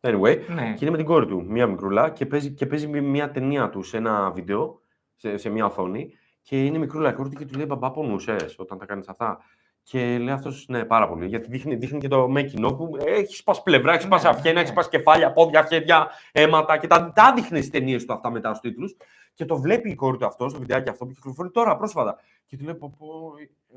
Anyway, 0.06 0.38
Ναι. 0.48 0.72
και 0.72 0.78
είναι 0.80 0.90
με 0.90 0.96
την 0.96 1.06
κόρη 1.06 1.26
του, 1.26 1.44
μία 1.48 1.66
μικρούλα, 1.66 2.10
και 2.10 2.26
παίζει, 2.26 2.50
και 2.50 2.66
παίζει 2.66 2.86
με 2.88 3.00
μια 3.00 3.30
ταινία 3.30 3.68
του 3.70 3.82
σε 3.82 3.96
ένα 3.96 4.30
βίντεο, 4.30 4.80
σε, 5.14 5.36
σε 5.36 5.48
μια 5.50 5.64
οθόνη, 5.66 6.10
και 6.42 6.64
είναι 6.64 6.78
μικρούλα 6.78 7.10
η 7.10 7.12
κόρη 7.12 7.28
του 7.28 7.36
και 7.36 7.44
του 7.44 7.56
λέει 7.56 7.66
«Μπαμπά, 7.68 7.90
πονούσες 7.90 8.54
όταν 8.58 8.78
τα 8.78 8.86
κάνεις 8.86 9.08
αυτά». 9.08 9.38
Και 9.86 10.18
λέει 10.18 10.34
αυτός, 10.34 10.66
ναι, 10.68 10.84
πάρα 10.84 11.08
πολύ, 11.08 11.26
γιατί 11.26 11.48
δείχνει, 11.50 11.74
δείχνει 11.74 11.98
και 11.98 12.08
το 12.08 12.24
making 12.36 12.64
of 12.70 12.76
που 12.76 12.96
έχει 13.06 13.34
σπάσει 13.36 13.62
πλευρά, 13.62 13.92
έχει 13.92 14.02
σπάσει 14.02 14.24
Ναι, 14.24 14.30
αυγένα, 14.30 14.54
ναι. 14.54 14.60
έχει 14.60 14.68
σπάσει 14.68 14.88
κεφάλια, 14.88 15.32
πόδια, 15.32 15.64
χέρια, 15.64 16.08
αίματα 16.32 16.76
και 16.78 16.86
τα, 16.86 17.12
τα 17.14 17.32
δείχνεις 17.34 17.60
στις 17.64 17.70
ταινίες 17.70 18.04
του 18.04 18.12
αυτά 18.12 18.30
μετά 18.30 18.54
στους 18.54 18.70
τίτλους. 18.70 18.96
Και 19.34 19.44
το 19.44 19.56
βλέπει 19.56 19.90
η 19.90 19.94
κόρη 19.94 20.16
του 20.16 20.26
αυτός, 20.26 20.50
στο 20.50 20.60
βιντεάκι 20.60 20.88
αυτό 20.88 21.06
που 21.06 21.12
κυκλοφορεί 21.12 21.50
τώρα 21.50 21.76
πρόσφατα. 21.76 22.16
Και 22.46 22.56
του 22.56 22.64
λέει: 22.64 22.74
Πω, 22.74 22.94
πω, 22.98 23.06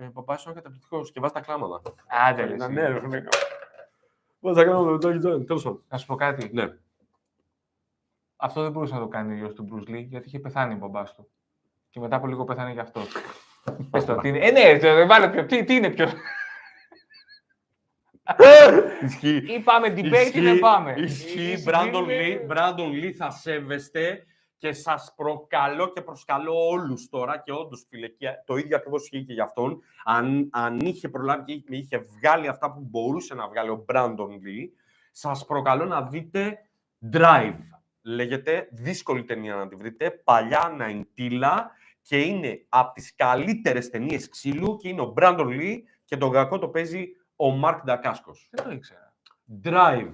ε, 0.03 0.09
παπάς, 0.13 0.39
είσαι 0.39 0.51
καταπληκτικό 0.53 1.01
και 1.13 1.19
βάζει 1.19 1.34
τα 1.34 1.39
κλάματα. 1.39 1.82
Άντε, 2.30 2.41
ρε, 2.45 2.55
Ναι, 2.55 2.63
εσύ. 2.65 2.73
ναι, 2.73 3.23
ρε, 4.54 4.54
φίλε. 4.54 4.54
Βάζει 4.54 4.60
τα 4.60 4.64
κλάματα 4.64 4.91
με 4.91 4.98
το 4.98 5.08
Jackie 5.10 5.36
Chan. 5.36 5.45
Τέλος 5.48 5.64
πάντων. 5.64 5.84
Να 5.89 5.98
σου 5.98 6.06
πω 6.06 6.16
κάτι. 6.16 6.50
Ναι. 6.54 6.74
Αυτό 8.36 8.62
δεν 8.62 8.72
μπορούσε 8.72 8.93
να 8.93 9.00
το 9.00 9.08
κάνει 9.08 9.34
ο 9.34 9.36
γιος 9.38 9.54
του 9.54 9.68
Bruce 9.72 9.89
Lee, 9.91 10.06
γιατί 10.08 10.28
είχε 10.28 10.39
πεθάνει 10.39 10.74
ο 10.74 10.78
μπαμπάς 10.78 11.16
του. 11.16 11.30
Και 11.89 12.00
μετά 12.00 12.16
από 12.16 12.28
λίγο 12.28 12.43
πέθανε 12.43 12.74
και 12.74 12.80
αυτό. 12.80 13.02
Πες 13.91 14.06
το, 14.06 14.16
τι 14.16 14.28
είναι. 14.28 14.38
Ε, 14.39 14.52
ναι, 14.52 14.80
το- 14.80 15.08
βάλε 15.08 15.30
πιο. 15.30 15.45
Τι, 15.45 15.64
τι 15.64 15.76
είναι 15.76 15.89
πιο. 15.89 16.08
Ισχύει. 19.04 19.43
Ή 19.48 19.60
πάμε 19.60 19.93
debate 19.98 20.32
ή 20.34 20.39
δεν 20.41 20.60
πάμε. 20.60 20.93
Ισχύει. 20.98 21.41
Ισχύει, 21.52 21.64
Brandon 21.68 22.04
ναι. 22.06 22.16
Lee, 22.18 22.52
Brandon 22.52 23.04
Lee 23.04 23.12
θα 23.12 23.30
σέβεστε 23.32 24.26
και 24.58 24.72
σας 24.74 25.14
προκαλώ 25.16 25.91
και 25.91 26.01
προσκαλώ 26.01 26.68
όλους 26.68 27.10
τώρα 27.10 27.38
και 27.38 27.51
όντως 27.51 27.86
φίλε, 27.89 28.08
και 28.08 28.28
το 28.45 28.55
ίδιο 28.55 28.76
ακριβώς 28.76 29.03
ισχύει 29.03 29.26
και 29.26 29.34
για 29.34 29.43
αυτόν. 29.43 29.82
Αν, 30.05 30.49
αν 30.51 30.80
είχε 30.80 31.10
προλάβει 31.10 31.43
και 31.43 31.53
είχε- 31.53 31.76
είχε 31.76 31.97
βγάλει 31.97 32.47
αυτά 32.47 32.72
που 32.74 32.80
μπορούσε 32.80 33.34
να 33.36 33.47
βγάλει 33.47 33.70
ο 33.70 33.86
Brandon 33.88 34.30
Lee, 34.30 34.70
σας 35.12 35.45
προκαλώ 35.45 35.86
να 35.86 36.01
δείτε 36.01 36.58
Drive. 37.14 37.58
Λέγεται, 38.01 38.68
δύσκολη 38.72 39.24
ταινία 39.24 39.55
να 39.55 39.68
τη 39.68 39.76
βρείτε, 39.76 40.10
παλιά 40.12 40.74
ναϊντήλα 40.78 41.72
και 42.01 42.22
είναι 42.22 42.66
από 42.70 42.93
τις 42.93 43.16
καλύτερες 43.16 43.89
ταινίες 43.89 44.30
ξύλου 44.30 44.78
και 44.78 44.89
είναι 44.89 45.01
ο 45.01 45.14
Brandon 45.18 45.47
Lee 45.47 45.78
και 46.05 46.18
τον 46.18 46.32
κακό 46.32 46.60
το 46.60 46.68
παίζει 46.68 47.08
ο 47.36 47.45
Mark 47.64 47.80
Dacascos. 47.88 48.47
Δεν 48.49 48.64
το 48.66 48.72
ήξερα. 48.72 49.14
Drive. 49.64 50.14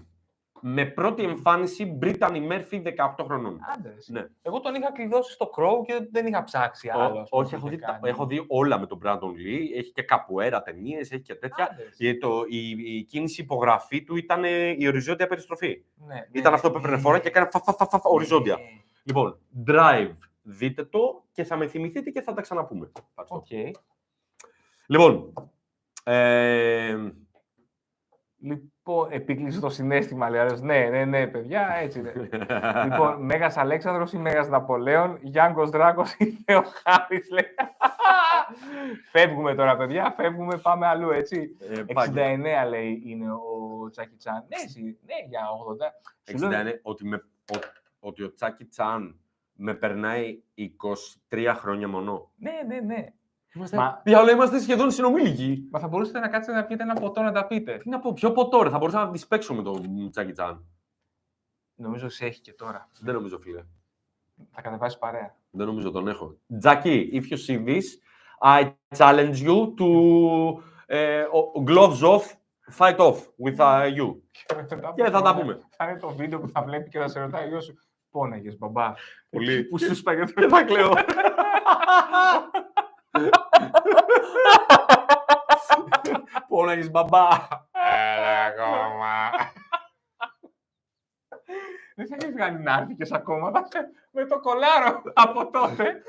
Με 0.65 0.85
πρώτη 0.85 1.23
εμφάνιση 1.23 1.97
Brittany 2.01 2.47
Murphy 2.51 2.83
18 2.83 3.23
χρονών. 3.25 3.59
Άντε, 3.75 3.89
ρε, 3.89 3.95
εσύ. 3.95 4.11
Ναι. 4.11 4.27
Εγώ 4.41 4.59
τον 4.59 4.75
είχα 4.75 4.91
κλειδώσει 4.91 5.31
στο 5.33 5.49
Crow 5.57 5.85
και 5.85 6.07
δεν 6.11 6.25
είχα 6.25 6.43
ψάξει 6.43 6.87
Ο- 6.89 6.99
άλλο. 7.01 7.19
ας 7.19 7.29
πούμε, 7.29 7.41
όχι, 7.43 7.49
τι 7.49 7.55
έχω 7.55 7.67
είχε 7.67 7.75
δει, 7.75 7.81
τα- 7.81 7.91
κάνει. 7.91 8.09
έχω 8.09 8.25
δει 8.25 8.45
όλα 8.47 8.79
με 8.79 8.87
τον 8.87 8.99
Brandon 9.03 9.19
Lee. 9.31 9.59
Έχει 9.75 9.91
και 9.91 10.01
καπουέρα 10.03 10.61
ταινίες, 10.61 11.11
έχει 11.11 11.21
και 11.21 11.35
τέτοια. 11.35 11.63
Άντε, 11.71 11.81
ρε, 11.81 11.87
εσύ. 11.87 12.07
Ε, 12.07 12.17
το, 12.17 12.43
η, 12.49 12.69
η 12.97 13.03
κίνηση 13.03 13.41
υπογραφή 13.41 14.03
του 14.03 14.15
ήταν 14.15 14.43
ε, 14.43 14.75
η 14.77 14.87
οριζόντια 14.87 15.27
περιστροφή. 15.27 15.83
Ναι, 15.95 16.13
ναι. 16.13 16.25
Ήταν 16.31 16.53
αυτό 16.53 16.71
που 16.71 16.77
έπαιρνε 16.77 16.97
φορά 16.97 17.19
και 17.19 17.27
έκανε 17.27 17.47
φα, 17.51 17.59
φα, 17.59 17.73
φα, 17.73 17.85
φα, 17.89 17.99
φα, 17.99 18.09
οριζόντια. 18.09 18.55
Ναι. 18.55 18.63
Λοιπόν, 19.03 19.39
Drive. 19.67 20.15
Δείτε 20.41 20.83
το 20.83 21.23
και 21.31 21.43
θα 21.43 21.55
με 21.57 21.67
θυμηθείτε 21.67 22.09
και 22.09 22.21
θα 22.21 22.33
τα 22.33 22.41
ξαναπούμε. 22.41 22.91
Ευχαριστώ. 23.09 23.35
Οκ. 23.35 23.75
Λοιπόν, 24.87 25.33
ε, 26.03 26.95
Λοιπόν, 28.85 29.11
επίκλεισε 29.11 29.59
το 29.59 29.69
συνέστημα, 29.69 30.29
λέει 30.29 30.39
άλλος. 30.39 30.61
Ναι, 30.61 30.89
ναι, 30.89 31.05
ναι, 31.05 31.27
παιδιά, 31.27 31.75
έτσι 31.81 31.99
είναι. 31.99 32.13
λοιπόν, 32.89 33.21
Μέγας 33.21 33.57
Αλέξανδρος 33.57 34.13
ή 34.13 34.17
Μέγας 34.17 34.47
Ναπολέον, 34.47 35.17
Γιάνγκος 35.21 35.69
Δράκος 35.69 36.13
ή 36.13 36.31
Θεοχάρης, 36.45 37.29
λέει. 37.29 37.45
φεύγουμε 39.11 39.55
τώρα, 39.55 39.77
παιδιά, 39.77 40.13
φεύγουμε, 40.17 40.57
πάμε 40.57 40.87
αλλού, 40.87 41.09
έτσι. 41.09 41.57
ε, 41.59 41.83
69, 42.65 42.69
λέει, 42.69 43.01
είναι 43.05 43.31
ο 43.31 43.89
Τσάκι 43.89 44.15
Τσάν. 44.15 44.45
Ναι, 44.47 44.63
εσύ, 44.65 44.81
ναι, 44.81 45.15
για 45.29 45.41
80. 46.31 46.37
Σου 46.39 46.47
λέω, 46.47 46.61
69, 46.61 46.79
ότι, 46.81 47.05
με, 47.05 47.23
ο, 47.53 47.57
ότι 47.99 48.23
ο 48.23 48.33
Τσάκι 48.33 48.65
Τσάν 48.65 49.19
με 49.53 49.73
περνάει 49.73 50.41
23 51.29 51.53
χρόνια 51.55 51.87
μόνο. 51.87 52.31
Ναι, 52.35 52.61
ναι, 52.67 52.79
ναι. 52.79 53.05
Είμαστε, 53.55 53.77
Μα- 53.77 54.01
Διάλο, 54.03 54.31
είμαστε 54.31 54.59
σχεδόν 54.59 54.91
συνομήλικοι. 54.91 55.67
Μα 55.71 55.79
θα 55.79 55.87
μπορούσατε 55.87 56.19
να 56.19 56.27
κάτσετε 56.27 56.57
να 56.57 56.65
πιείτε 56.65 56.83
ένα 56.83 56.93
ποτό 56.93 57.21
να 57.21 57.31
τα 57.31 57.47
πείτε. 57.47 57.77
Τι 57.77 57.89
να 57.89 57.99
πω, 57.99 58.13
ποιο 58.13 58.31
ποτό 58.31 58.61
ρε, 58.61 58.69
θα 58.69 58.77
μπορούσα 58.77 59.05
να 59.05 59.11
τις 59.11 59.27
παίξω 59.27 59.53
με 59.53 59.63
τον 59.63 60.09
Τσάκι 60.09 60.31
Τσάν. 60.31 60.65
Νομίζω 61.75 62.09
σε 62.09 62.25
έχει 62.25 62.41
και 62.41 62.53
τώρα. 62.53 62.89
Δεν 62.99 63.13
νομίζω, 63.13 63.39
φίλε. 63.39 63.63
Θα 64.51 64.61
κατεβάσεις 64.61 64.99
παρέα. 64.99 65.35
Δεν 65.49 65.65
νομίζω 65.67 65.91
τον 65.91 66.07
έχω. 66.07 66.37
Τζάκι, 66.59 67.09
if 67.13 67.33
you 67.33 67.37
see 67.47 67.65
this, 67.67 67.83
I 68.41 68.73
challenge 68.97 69.35
you 69.47 69.73
to 69.77 69.87
uh, 70.89 71.23
gloves 71.63 72.01
off, 72.01 72.35
fight 72.77 72.97
off 72.97 73.17
with 73.43 73.57
uh, 73.57 73.89
you. 73.97 74.15
Και 74.95 75.09
θα 75.09 75.21
τα 75.21 75.35
πούμε. 75.35 75.59
Θα 75.77 75.89
είναι 75.89 75.99
το 75.99 76.09
βίντεο 76.09 76.39
που 76.39 76.47
θα 76.49 76.63
βλέπει 76.63 76.89
και 76.89 76.99
θα 76.99 77.07
σε 77.07 77.19
ρωτάει 77.19 77.45
ο 77.45 77.47
γιος 77.47 77.63
σου. 77.63 77.73
Πόναγες, 78.09 78.57
μπαμπά. 78.57 78.93
Πολύ. 79.29 79.63
Που 79.63 79.77
σου 79.79 79.95
σπάγε 80.01 80.23
το 80.23 80.31
Δεν 80.35 80.49
θα 80.49 80.63
κλαίω. 80.63 80.93
Πόναγες 86.47 86.91
μπαμπά. 86.91 87.27
Έλα 88.15 88.43
ακόμα. 88.45 89.29
Δεν 91.95 92.07
θα 92.07 92.15
έχει 92.21 92.31
βγάλει 92.31 92.59
να 92.59 92.73
έρθει 92.73 92.95
και 92.95 93.07
ακόμα. 93.11 93.51
θα 93.51 93.63
είσαι 93.67 93.89
Με 94.11 94.25
το 94.25 94.39
κολάρο 94.39 95.01
από 95.13 95.49
τότε. 95.51 95.85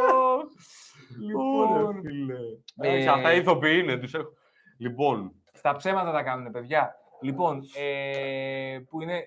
Ω, 0.00 0.36
Λοιπόν, 1.20 1.96
Εντάξει, 2.76 3.06
Ε, 3.06 3.08
Αυτά 3.08 3.32
οι 3.32 3.38
ηθοποιοί 3.38 3.80
είναι, 3.82 3.96
τους 3.96 4.14
έχω. 4.14 4.28
Λοιπόν, 4.78 5.32
Στα 5.52 5.76
ψέματα 5.76 6.12
τα 6.12 6.22
κάνουν, 6.22 6.52
παιδιά. 6.52 6.94
Λοιπόν, 7.20 7.62
ε, 7.76 8.78
που 8.88 9.02
είναι. 9.02 9.24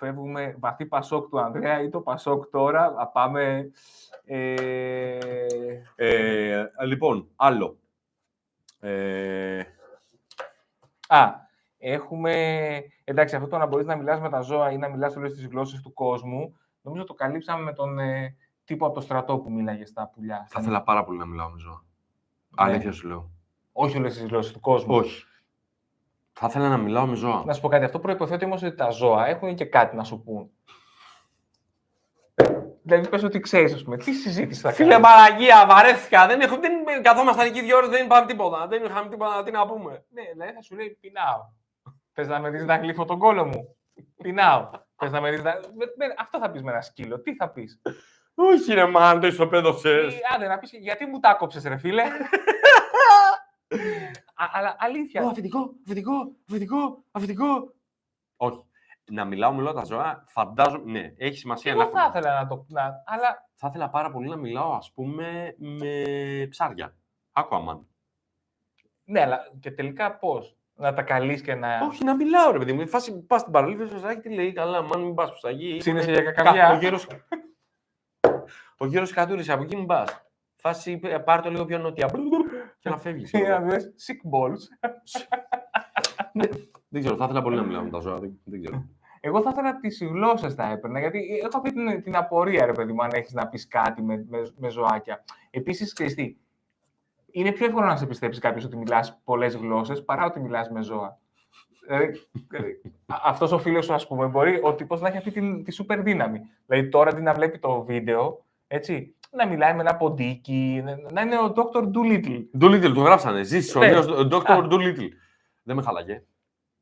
Ε, 0.00 0.06
φεύγουμε 0.06 0.56
βαθύ 0.58 0.86
Πασόκ 0.86 1.28
του 1.28 1.40
Ανδρέα 1.40 1.82
ή 1.82 1.88
το 1.88 2.00
Πασόκ 2.00 2.46
τώρα. 2.46 2.94
Θα 2.96 3.08
πάμε. 3.08 3.70
Ε, 4.24 5.18
ε, 5.94 6.66
λοιπόν, 6.86 7.28
άλλο. 7.36 7.78
Ε, 8.80 9.62
α, 11.08 11.30
έχουμε. 11.78 12.32
Εντάξει, 13.04 13.36
αυτό 13.36 13.48
το 13.48 13.58
να 13.58 13.66
μπορείς 13.66 13.86
να 13.86 13.96
μιλάς 13.96 14.20
με 14.20 14.28
τα 14.28 14.40
ζώα 14.40 14.70
ή 14.70 14.76
να 14.76 14.88
μιλάς 14.88 15.16
όλες 15.16 15.32
τις 15.32 15.46
γλώσσες 15.46 15.80
του 15.80 15.92
κόσμου, 15.92 16.58
νομίζω 16.82 17.04
το 17.04 17.14
καλύψαμε 17.14 17.62
με 17.62 17.72
τον 17.72 17.98
ε, 17.98 18.36
τύπο 18.64 18.86
από 18.86 18.94
το 18.94 19.00
στρατό 19.00 19.38
που 19.38 19.52
μίλαγες 19.52 19.88
στα 19.88 20.08
πουλιά. 20.08 20.46
θα 20.48 20.60
ήθελα 20.60 20.82
πάρα 20.82 21.04
πολύ 21.04 21.18
να 21.18 21.26
μιλάω 21.26 21.50
με 21.50 21.58
ζώα. 21.58 21.84
Ναι. 22.48 22.70
Αλήθεια 22.70 22.92
σου 22.92 23.08
λέω. 23.08 23.30
Όχι 23.72 23.96
όλες 23.96 24.14
τις 24.14 24.24
γλώσσες 24.24 24.52
του 24.52 24.60
κόσμου. 24.60 24.94
Όχι. 24.94 25.24
Θα 26.42 26.46
ήθελα 26.48 26.68
να 26.68 26.76
μιλάω 26.76 27.06
με 27.06 27.14
ζώα. 27.16 27.42
Να 27.46 27.52
σου 27.52 27.60
πω 27.60 27.68
κάτι, 27.68 27.84
αυτό 27.84 27.98
προϋποθέτει 27.98 28.44
όμως 28.44 28.62
ότι 28.62 28.74
τα 28.74 28.90
ζώα 28.90 29.26
έχουν 29.26 29.54
και 29.54 29.64
κάτι 29.64 29.96
να 29.96 30.04
σου 30.04 30.22
πούν. 30.22 30.50
Δηλαδή 32.82 33.08
πες 33.08 33.22
ότι 33.22 33.40
ξέρεις, 33.40 33.74
ας 33.74 33.82
πούμε, 33.82 33.96
τι 33.96 34.12
συζήτηση 34.12 34.60
θα 34.60 34.72
Φίλε 34.72 34.90
κάνεις; 34.90 35.08
Παναγία, 35.08 35.66
βαρέθηκα. 35.66 36.26
Δεν, 36.26 36.40
έχω, 36.40 36.56
δεν 36.56 37.02
καθόμασταν 37.02 37.46
εκεί 37.46 37.60
δύο 37.60 37.76
ώρες, 37.76 37.88
δεν 37.88 38.04
είπαμε 38.04 38.26
τίποτα. 38.26 38.66
Δεν 38.66 38.84
είχαμε 38.84 39.08
τίποτα 39.08 39.42
τι 39.42 39.50
να 39.50 39.66
πούμε. 39.66 40.04
Ναι, 40.10 40.22
δηλαδή 40.32 40.52
θα 40.52 40.62
σου 40.62 40.74
λέει 40.76 40.98
πεινάω. 41.00 41.40
Θες 42.12 42.28
να 42.28 42.40
με 42.40 42.50
δεις 42.50 42.64
να 42.64 42.76
γλύφω 42.76 43.04
τον 43.04 43.18
κόλο 43.18 43.44
μου; 43.46 43.76
Πεινάω. 44.22 44.70
Θες 44.96 45.10
να 45.10 45.20
με 45.20 45.30
δεις 45.30 45.42
να... 45.42 45.52
με- 45.52 45.92
με- 45.96 46.14
Αυτό 46.18 46.38
θα 46.38 46.50
πεις 46.50 46.62
με 46.62 46.70
ένα 46.70 46.80
σκύλο. 46.80 47.20
Τι 47.20 47.34
θα 47.34 47.48
πεις; 47.48 47.80
Όχι 48.34 48.74
ρε 48.74 48.86
μάν, 48.86 49.20
το 49.20 49.26
ισοπαίδωσες. 49.26 50.14
Ή, 50.14 50.18
άντε 50.34 50.46
να 50.46 50.58
πεις 50.58 50.70
γιατί 50.72 51.06
μου 51.06 51.20
τα 51.20 51.34
κόψες 51.34 51.64
ρε 51.64 51.76
φίλε; 51.76 52.04
Α, 54.42 54.48
αλλά 54.52 54.76
αλήθεια. 54.78 55.24
Ω, 55.24 55.28
αφεντικό, 55.28 55.72
αφεντικό, 55.84 56.32
αφεντικό, 56.48 57.04
αφεντικό. 57.10 57.74
Όχι. 58.36 58.64
Να 59.12 59.24
μιλάω 59.24 59.52
με 59.52 59.60
όλα 59.60 59.72
τα 59.72 59.84
ζώα, 59.84 60.24
φαντάζομαι. 60.26 60.90
Ναι, 60.90 61.14
έχει 61.16 61.36
σημασία 61.38 61.74
να 61.74 61.82
Εγώ 61.82 61.90
θα 61.90 62.00
έχω. 62.00 62.08
ήθελα 62.08 62.40
να 62.40 62.46
το... 62.46 62.64
Να, 62.68 63.02
αλλά 63.06 63.48
Θα 63.54 63.66
ήθελα 63.68 63.88
πάρα 63.90 64.10
πολύ 64.10 64.28
να 64.28 64.36
μιλάω, 64.36 64.72
ας 64.72 64.92
πούμε, 64.92 65.54
με 65.58 65.92
ψάρια. 66.50 66.94
Aquaman. 67.32 67.78
ναι, 69.04 69.20
αλλά 69.20 69.38
και 69.60 69.70
τελικά 69.70 70.16
πώς; 70.18 70.56
Να 70.74 70.94
τα 70.94 71.02
καλείς 71.02 71.42
και 71.42 71.54
να... 71.54 71.80
Όχι, 71.86 72.04
να 72.04 72.14
μιλάω, 72.16 72.50
ρε 72.50 72.58
παιδί 72.58 72.72
μου. 72.72 72.88
Φάση 72.88 73.20
πας 73.26 73.40
στην 73.40 73.52
παραλία, 73.52 73.86
στο 73.86 73.96
ψαράκι, 73.96 74.20
τι 74.20 74.34
λέει, 74.34 74.52
καλά, 74.52 74.82
μάν 74.82 75.00
μην 75.00 75.14
πας 75.14 75.28
στο 75.28 75.36
ψαγί. 75.36 75.76
Ψήνεσαι 75.76 76.10
για 76.12 76.22
κακαβιά. 76.22 76.70
Ο 76.72 76.78
γέρος, 76.78 77.06
ο 78.82 78.86
γέρος 78.86 79.12
κατούρισε, 79.12 79.52
από 79.52 79.62
εκεί 79.62 79.76
μην 79.76 79.86
πας. 79.86 80.22
Φάση, 80.56 81.00
ε, 81.02 81.18
πάρ' 81.18 81.42
το 81.42 81.50
λίγο 81.50 81.64
πιο 81.64 81.78
νότια. 81.78 82.08
Και 82.80 82.88
να 82.88 82.96
φεύγεις. 82.96 83.32
Ή 83.38 83.42
να 83.42 83.60
δεις 83.60 83.94
sick 84.06 84.30
balls. 84.30 84.90
Δεν 86.88 87.00
ξέρω, 87.00 87.16
θα 87.16 87.24
ήθελα 87.24 87.42
πολύ 87.42 87.56
να 87.56 87.62
μιλάω 87.62 87.82
με 87.82 87.90
τα 87.90 87.98
ζώα. 87.98 88.18
Δεν, 88.18 88.40
δεν 88.44 88.62
ξέρω. 88.62 88.84
Εγώ 89.20 89.42
θα 89.42 89.50
ήθελα 89.52 89.76
τις 89.76 90.02
γλώσσες 90.02 90.54
θα 90.54 90.70
έπαιρνα, 90.70 91.00
γιατί 91.00 91.40
έχω 91.44 91.56
αυτή 91.56 91.72
την, 91.72 92.02
την 92.02 92.16
απορία, 92.16 92.66
ρε 92.66 92.72
παιδί 92.72 92.92
μου, 92.92 93.02
αν 93.02 93.10
έχεις 93.12 93.32
να 93.32 93.48
πεις 93.48 93.68
κάτι 93.68 94.02
με, 94.02 94.26
με, 94.28 94.52
με 94.56 94.68
ζωάκια. 94.68 95.24
Επίσης, 95.50 95.92
ξέρει 95.92 96.38
είναι 97.30 97.52
πιο 97.52 97.66
εύκολο 97.66 97.86
να 97.86 97.96
σε 97.96 98.06
πιστέψεις 98.06 98.42
κάποιος 98.42 98.64
ότι 98.64 98.76
μιλάς 98.76 99.20
πολλές 99.24 99.56
γλώσσες 99.56 100.04
παρά 100.04 100.24
ότι 100.24 100.40
μιλάς 100.40 100.70
με 100.70 100.82
ζώα. 100.82 101.18
Δηλαδή, 101.86 102.18
αυτός 103.06 103.52
ο 103.52 103.58
φίλος 103.58 103.84
σου, 103.84 103.94
ας 103.94 104.06
πούμε, 104.06 104.26
μπορεί 104.26 104.60
ο 104.62 104.74
τύπος 104.74 105.00
να 105.00 105.08
έχει 105.08 105.16
αυτή 105.16 105.30
τη, 105.30 105.62
τη 105.62 105.76
super 105.78 106.00
δύναμη. 106.02 106.40
Δηλαδή, 106.66 106.88
τώρα 106.88 107.10
αντί 107.10 107.22
να 107.22 107.34
βλέπει 107.34 107.58
το 107.58 107.84
βίντεο, 107.84 108.44
έτσι, 108.66 109.14
να 109.30 109.46
μιλάει 109.46 109.74
με 109.74 109.80
ένα 109.80 109.96
ποντίκι, 109.96 110.84
να 111.12 111.20
είναι 111.20 111.38
ο 111.38 111.52
Dr. 111.56 111.82
Doolittle. 111.94 112.44
Doolittle, 112.60 112.92
το 112.94 113.00
γράψανε. 113.00 113.42
Ζήσει 113.42 113.76
ο 113.78 113.80
Ναι. 113.80 113.90
νέο 113.90 114.28
Dr. 114.30 114.68
Doolittle. 114.70 115.08
Δεν 115.62 115.76
με 115.76 115.82
χαλάγε. 115.82 116.22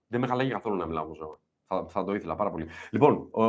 Δεν 0.06 0.20
με 0.20 0.26
χαλάγε 0.26 0.50
καθόλου 0.50 0.76
να 0.76 0.86
μιλάω 0.86 1.06
με 1.06 1.14
ζώα. 1.14 1.38
Θα, 1.66 1.86
θα 1.88 2.04
το 2.04 2.14
ήθελα 2.14 2.34
πάρα 2.34 2.50
πολύ. 2.50 2.66
Λοιπόν, 2.90 3.28
ο, 3.30 3.44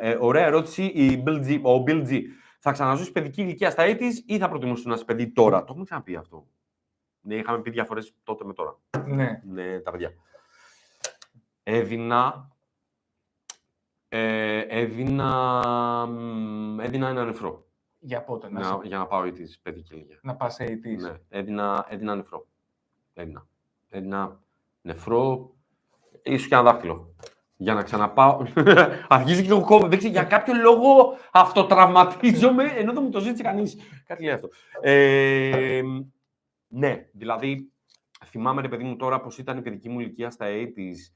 ε, 0.00 0.16
ωραία 0.20 0.46
ερώτηση. 0.46 0.84
Η 0.84 1.22
Bill 1.26 1.46
G, 1.46 1.60
ο 1.62 1.84
Bill 1.86 2.08
G. 2.08 2.20
Θα 2.58 2.72
ξαναζώσει 2.72 3.12
παιδική 3.12 3.42
ηλικία 3.42 3.70
στα 3.70 3.84
80s 3.86 4.12
ή 4.26 4.38
θα 4.38 4.48
προτιμούσε 4.48 4.88
να 4.88 4.94
είσαι 4.94 5.04
παιδί 5.04 5.32
τώρα; 5.32 5.58
Το 5.58 5.66
έχουμε 5.68 5.84
ξαναπεί 5.84 6.16
αυτό. 6.16 6.46
Ναι, 7.20 7.34
είχαμε 7.34 7.58
πει 7.58 7.70
διαφορέ 7.70 8.00
τότε 8.22 8.44
με 8.44 8.52
τώρα. 8.52 8.78
Ναι. 9.06 9.42
Ναι, 9.44 9.80
τα 9.80 9.90
παιδιά. 9.90 10.12
Έδινα. 11.62 12.48
Ε, 14.08 14.58
έδινα, 14.60 15.26
μ, 16.06 16.80
έδινα 16.80 17.08
ένα 17.08 17.24
νεφρό 17.24 17.67
Για 18.00 18.22
πότε 18.24 18.50
να, 18.50 18.60
να, 18.60 18.64
σε- 18.66 18.78
για 18.82 18.98
να 18.98 19.06
πάω 19.06 19.30
τη 19.32 19.42
παιδική 19.62 19.94
ηλικία. 19.94 20.18
να 20.22 20.34
πας 20.36 20.56
80s. 20.60 21.00
Ναι, 21.00 21.14
έδινα, 21.28 21.86
έδινα 21.88 22.14
νεφρό. 22.14 22.46
Έδινα. 23.14 23.46
Έδινα 23.88 24.40
νεφρό, 24.80 25.54
ίσως 26.22 26.48
και 26.48 26.54
ένα 26.54 26.62
δάχτυλο. 26.62 27.14
Για 27.56 27.74
να 27.74 27.82
ξαναπάω. 27.82 28.42
Αρχίζει 29.08 29.42
και 29.42 29.48
το 29.48 29.60
κόβω. 29.60 29.88
Δεν 29.88 29.98
ξέρω, 29.98 30.12
για 30.12 30.22
κάποιο 30.24 30.54
λόγο 30.54 31.16
αυτοτραυματίζομαι 31.32 32.64
ενώ 32.64 32.92
δεν 32.92 33.02
μου 33.02 33.10
το 33.10 33.20
ζήτησε 33.20 33.42
κανείς. 33.42 33.76
Κάτι 34.06 34.24
λέει 34.24 34.32
αυτό. 34.34 34.48
Ε, 34.80 35.82
ναι, 36.68 37.08
δηλαδή 37.12 37.72
θυμάμαι 38.24 38.60
ρε 38.60 38.68
παιδί 38.68 38.84
μου 38.84 38.96
τώρα 38.96 39.20
πως 39.20 39.38
ήταν 39.38 39.58
η 39.58 39.62
παιδική 39.62 39.88
μου 39.88 40.00
ηλικία 40.00 40.30
στα 40.30 40.46
80s 40.48 41.12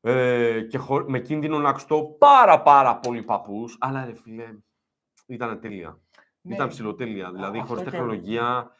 ε, 0.00 0.60
και 0.60 0.78
χω- 0.78 1.08
με 1.08 1.18
κίνδυνο 1.20 1.58
να 1.58 1.68
ακουστώ 1.68 2.16
πάρα 2.18 2.62
πάρα 2.62 2.96
πολύ 2.96 3.22
παππούς, 3.22 3.76
αλλά 3.80 4.04
ρε 4.04 4.14
φίλε, 4.14 4.44
ήταν 5.26 5.60
τέλεια. 5.60 5.98
Ναι. 6.40 6.54
Ήταν 6.54 6.68
ψηλοτέλεια. 6.68 7.30
Δηλαδή, 7.32 7.58
αυτό 7.58 7.68
χωρίς 7.68 7.84
και- 7.84 7.90
τεχνολογία, 7.90 8.70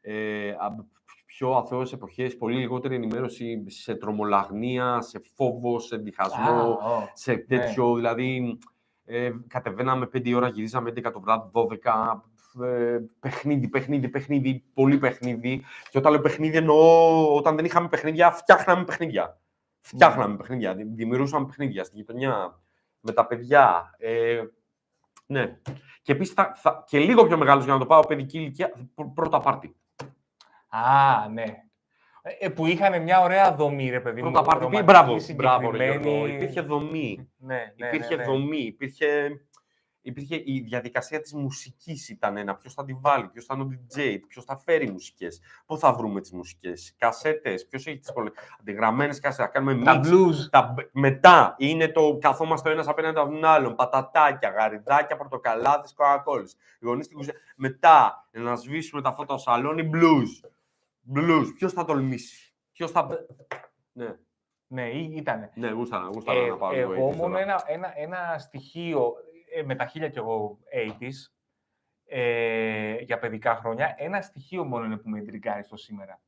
ε, 0.00 0.50
α- 0.50 0.86
πιο 1.26 1.50
αθώες 1.56 1.92
εποχές, 1.92 2.36
πολύ 2.36 2.56
λιγότερη 2.58 2.94
ενημέρωση 2.94 3.64
σε 3.70 3.94
τρομολαγνία, 3.94 5.00
σε 5.00 5.20
φόβο, 5.34 5.78
σε 5.78 5.96
διχασμό, 5.96 6.60
Α, 6.60 6.96
ω. 6.96 7.10
σε 7.12 7.36
τέτοιο. 7.36 7.94
Δηλαδή, 7.94 8.58
ε, 9.04 9.30
κατεβαίναμε 9.48 10.06
5 10.06 10.34
ώρα, 10.34 10.48
γυρίζαμε 10.48 10.88
11 10.90 11.10
το 11.12 11.20
βράδυ, 11.20 11.48
12. 11.52 12.24
Ε, 12.62 12.98
παιχνίδι, 13.20 13.68
παιχνίδι, 13.68 14.08
παιχνίδι, 14.08 14.64
πολύ 14.74 14.98
παιχνίδι. 14.98 15.62
Και 15.90 15.98
όταν 15.98 16.12
λέω 16.12 16.20
παιχνίδι, 16.20 16.56
εννοώ 16.56 17.34
όταν 17.34 17.56
δεν 17.56 17.64
είχαμε 17.64 17.88
παιχνίδια, 17.88 18.30
φτιάχναμε 18.30 18.84
παιχνίδια. 18.84 19.40
Φτιάχναμε 19.80 20.36
παιχνίδια, 20.36 20.74
δη- 20.74 20.94
δημιουργούσαμε 20.94 21.46
παιχνίδια 21.46 21.84
στη 21.84 21.96
γειτονιά, 21.96 22.60
με 23.00 23.12
τα 23.12 23.26
παιδιά. 23.26 23.94
Ε, 23.98 24.42
ναι. 25.32 25.56
Και 26.02 26.12
επίσης 26.12 26.34
και 26.86 26.98
λίγο 26.98 27.26
πιο 27.26 27.36
μεγάλος 27.36 27.64
για 27.64 27.72
να 27.72 27.78
το 27.78 27.86
πάω 27.86 28.06
παιδική 28.06 28.38
ηλικία, 28.38 28.72
πρω- 28.94 29.12
πρώτα 29.14 29.40
πάρτι. 29.40 29.76
Α, 30.68 31.28
ναι. 31.28 31.44
Ε, 32.38 32.48
που 32.48 32.66
είχαν 32.66 33.02
μια 33.02 33.20
ωραία 33.20 33.54
δομή, 33.54 33.90
ρε 33.90 34.00
παιδί 34.00 34.22
μου. 34.22 34.30
Πρώτα 34.30 34.46
πάρτι. 34.46 34.62
ρομαντική, 34.64 34.84
Μπράβο, 34.92 35.16
μπράβο, 35.36 35.70
ρε 35.70 35.76
συγκεκριμένη. 35.78 36.16
Γιώργο. 36.16 36.34
Υπήρχε 36.34 36.60
δομή. 36.60 37.28
Ναι, 37.36 37.72
ναι, 37.76 37.86
υπήρχε 37.86 38.16
ναι, 38.16 38.24
ναι. 38.24 38.30
δομή, 38.30 38.58
υπήρχε, 38.58 39.28
υπήρχε 40.02 40.42
η 40.44 40.60
διαδικασία 40.60 41.20
της 41.20 41.32
μουσικής 41.34 42.08
ήταν 42.08 42.36
ένα, 42.36 42.54
ποιος 42.54 42.74
θα 42.74 42.84
τη 42.84 42.92
βάλει, 43.00 43.28
ποιος 43.28 43.44
θα 43.44 43.54
είναι 43.54 43.62
ο 43.62 43.68
DJ, 43.70 44.18
ποιος 44.28 44.44
θα 44.44 44.56
φέρει 44.56 44.90
μουσικές, 44.90 45.40
πού 45.66 45.78
θα 45.78 45.92
βρούμε 45.92 46.20
τις 46.20 46.32
μουσικές, 46.32 46.94
κασέτες, 46.98 47.66
ποιος 47.66 47.86
έχει 47.86 47.98
τις 47.98 48.12
πολλές, 48.12 48.32
αντιγραμμένες 48.60 49.20
κασέτες, 49.20 49.46
θα 49.46 49.52
κάνουμε 49.52 49.84
Τα 49.84 50.00
mix. 50.04 50.06
blues. 50.06 50.34
Τα, 50.50 50.74
μετά 50.92 51.54
είναι 51.58 51.88
το 51.88 52.18
καθόμαστε 52.20 52.68
ο 52.68 52.72
ένας 52.72 52.88
απέναντι 52.88 53.18
από 53.18 53.30
τον 53.30 53.44
άλλον, 53.44 53.74
πατατάκια, 53.74 54.48
γαριδάκια, 54.50 55.16
πορτοκαλάδες, 55.16 55.92
κοκακόλες. 55.94 56.52
Οι 56.80 56.86
γονείς 56.86 57.04
στην 57.04 57.16
κουζίνα. 57.16 57.36
Μετά 57.56 58.28
να 58.30 58.56
σβήσουμε 58.56 59.02
τα 59.02 59.12
φώτα 59.12 59.38
στο 59.38 59.50
σαλόνι, 59.50 59.90
blues. 59.94 60.48
Blues. 61.14 61.44
Ποιος 61.56 61.72
θα 61.72 61.84
τολμήσει. 61.84 62.52
Ποιος 62.72 62.90
θα... 62.90 63.08
Ναι, 63.92 64.16
Ναι, 64.66 64.88
ή- 64.90 65.12
ήτανε. 65.16 65.50
ναι, 65.54 65.70
γούσταρα, 65.70 66.08
γούσταρα 66.14 66.38
Ε, 66.40 66.48
να 66.48 66.56
πάω 66.56 66.70
λίγο 66.72 66.92
εγώ 66.92 67.08
80s 67.10 67.16
μόνο 67.16 67.28
τώρα. 67.32 67.40
ένα, 67.42 67.62
ένα, 67.66 67.92
ένα 67.96 68.38
στοιχείο 68.38 68.98
ε, 68.98 69.31
με 69.64 69.74
τα 69.74 69.86
χίλια 69.86 70.08
κι 70.08 70.18
εγώ 70.18 70.58
80s 71.00 71.32
ε, 72.06 72.94
για 73.00 73.18
παιδικά 73.18 73.54
χρόνια, 73.56 73.94
ένα 73.98 74.20
στοιχείο 74.20 74.64
μόνο 74.64 74.84
είναι 74.84 74.96
που 74.96 75.08
με 75.08 75.18
εντριγκάρει 75.18 75.62
στο 75.64 75.76
σήμερα. 75.76 76.20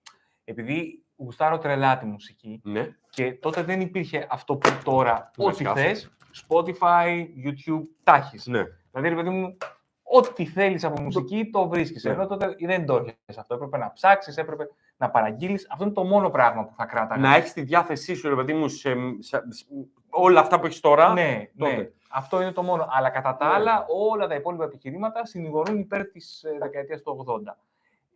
Επειδή 0.45 1.05
γουστάρω 1.17 1.59
τρελά 1.59 1.99
τη 1.99 2.05
μουσική 2.07 2.61
Ναι. 2.65 2.89
και 3.11 3.33
τότε 3.33 3.63
δεν 3.63 3.81
υπήρχε 3.81 4.27
αυτό 4.31 4.57
που 4.57 4.71
τώρα 4.85 5.31
Ναι, 5.37 5.45
ό,τι 5.45 5.55
σκάφο. 5.57 5.77
θες, 5.77 6.11
Spotify, 6.49 7.27
YouTube, 7.47 7.83
τα 8.03 8.15
έχεις. 8.15 8.47
Ναι. 8.47 8.63
Δηλαδή, 8.91 9.09
ρε 9.09 9.15
παιδί 9.15 9.29
μου, 9.29 9.57
ό,τι 10.03 10.47
θέλεις 10.47 10.85
από 10.85 11.03
μουσική 11.03 11.51
το 11.53 11.69
βρίσκεις. 11.69 12.05
Ναι. 12.05 12.11
Ενώ 12.11 12.27
τότε 12.27 12.55
δεν 12.61 12.87
το 12.87 12.97
έχεις 12.97 13.39
αυτό. 13.39 13.55
Έπρεπε 13.55 13.79
να 13.79 13.93
ψάξεις, 13.93 14.37
έπρεπε 14.37 14.69
να 14.97 15.11
παραγγείλεις. 15.11 15.67
Αυτό 15.71 15.85
είναι 15.85 15.93
το 15.93 16.05
μόνο 16.05 16.31
πράγμα 16.31 16.65
που 16.65 16.75
θα 16.75 16.85
κράταγα. 16.87 17.21
να 17.21 17.35
έχεις 17.37 17.53
τη 17.53 17.63
διάθεσή 17.63 18.15
σου, 18.15 18.29
ρε 18.29 18.35
παιδί 18.35 18.53
μου, 18.53 18.69
σε, 18.69 18.95
σε- 19.19 19.45
σε- 19.53 19.67
όλα 20.15 20.41
αυτά 20.41 20.61
που 20.61 20.67
έχεις 20.67 20.81
τώρα. 20.81 21.13
Ναι, 21.13 21.49
ναι. 21.55 21.69
τότε. 21.71 21.93
Αυτό 22.11 22.41
είναι 22.43 22.53
το 22.53 22.63
μόνο. 22.63 22.89
Αλλά 22.91 23.11
κατά 23.11 23.37
τα 23.37 23.47
Ναι. 23.47 23.53
άλλα, 23.55 23.85
όλα 23.89 24.27
τα 24.27 24.35
υπόλοιπα 24.35 24.65
επιχειρήματα 24.65 25.27
συνηγορούν 25.27 25.79
υπέρ 25.79 26.07
της 26.07 26.45
δεκαετίας 26.61 27.03
του 27.03 27.25
80. 27.47 27.57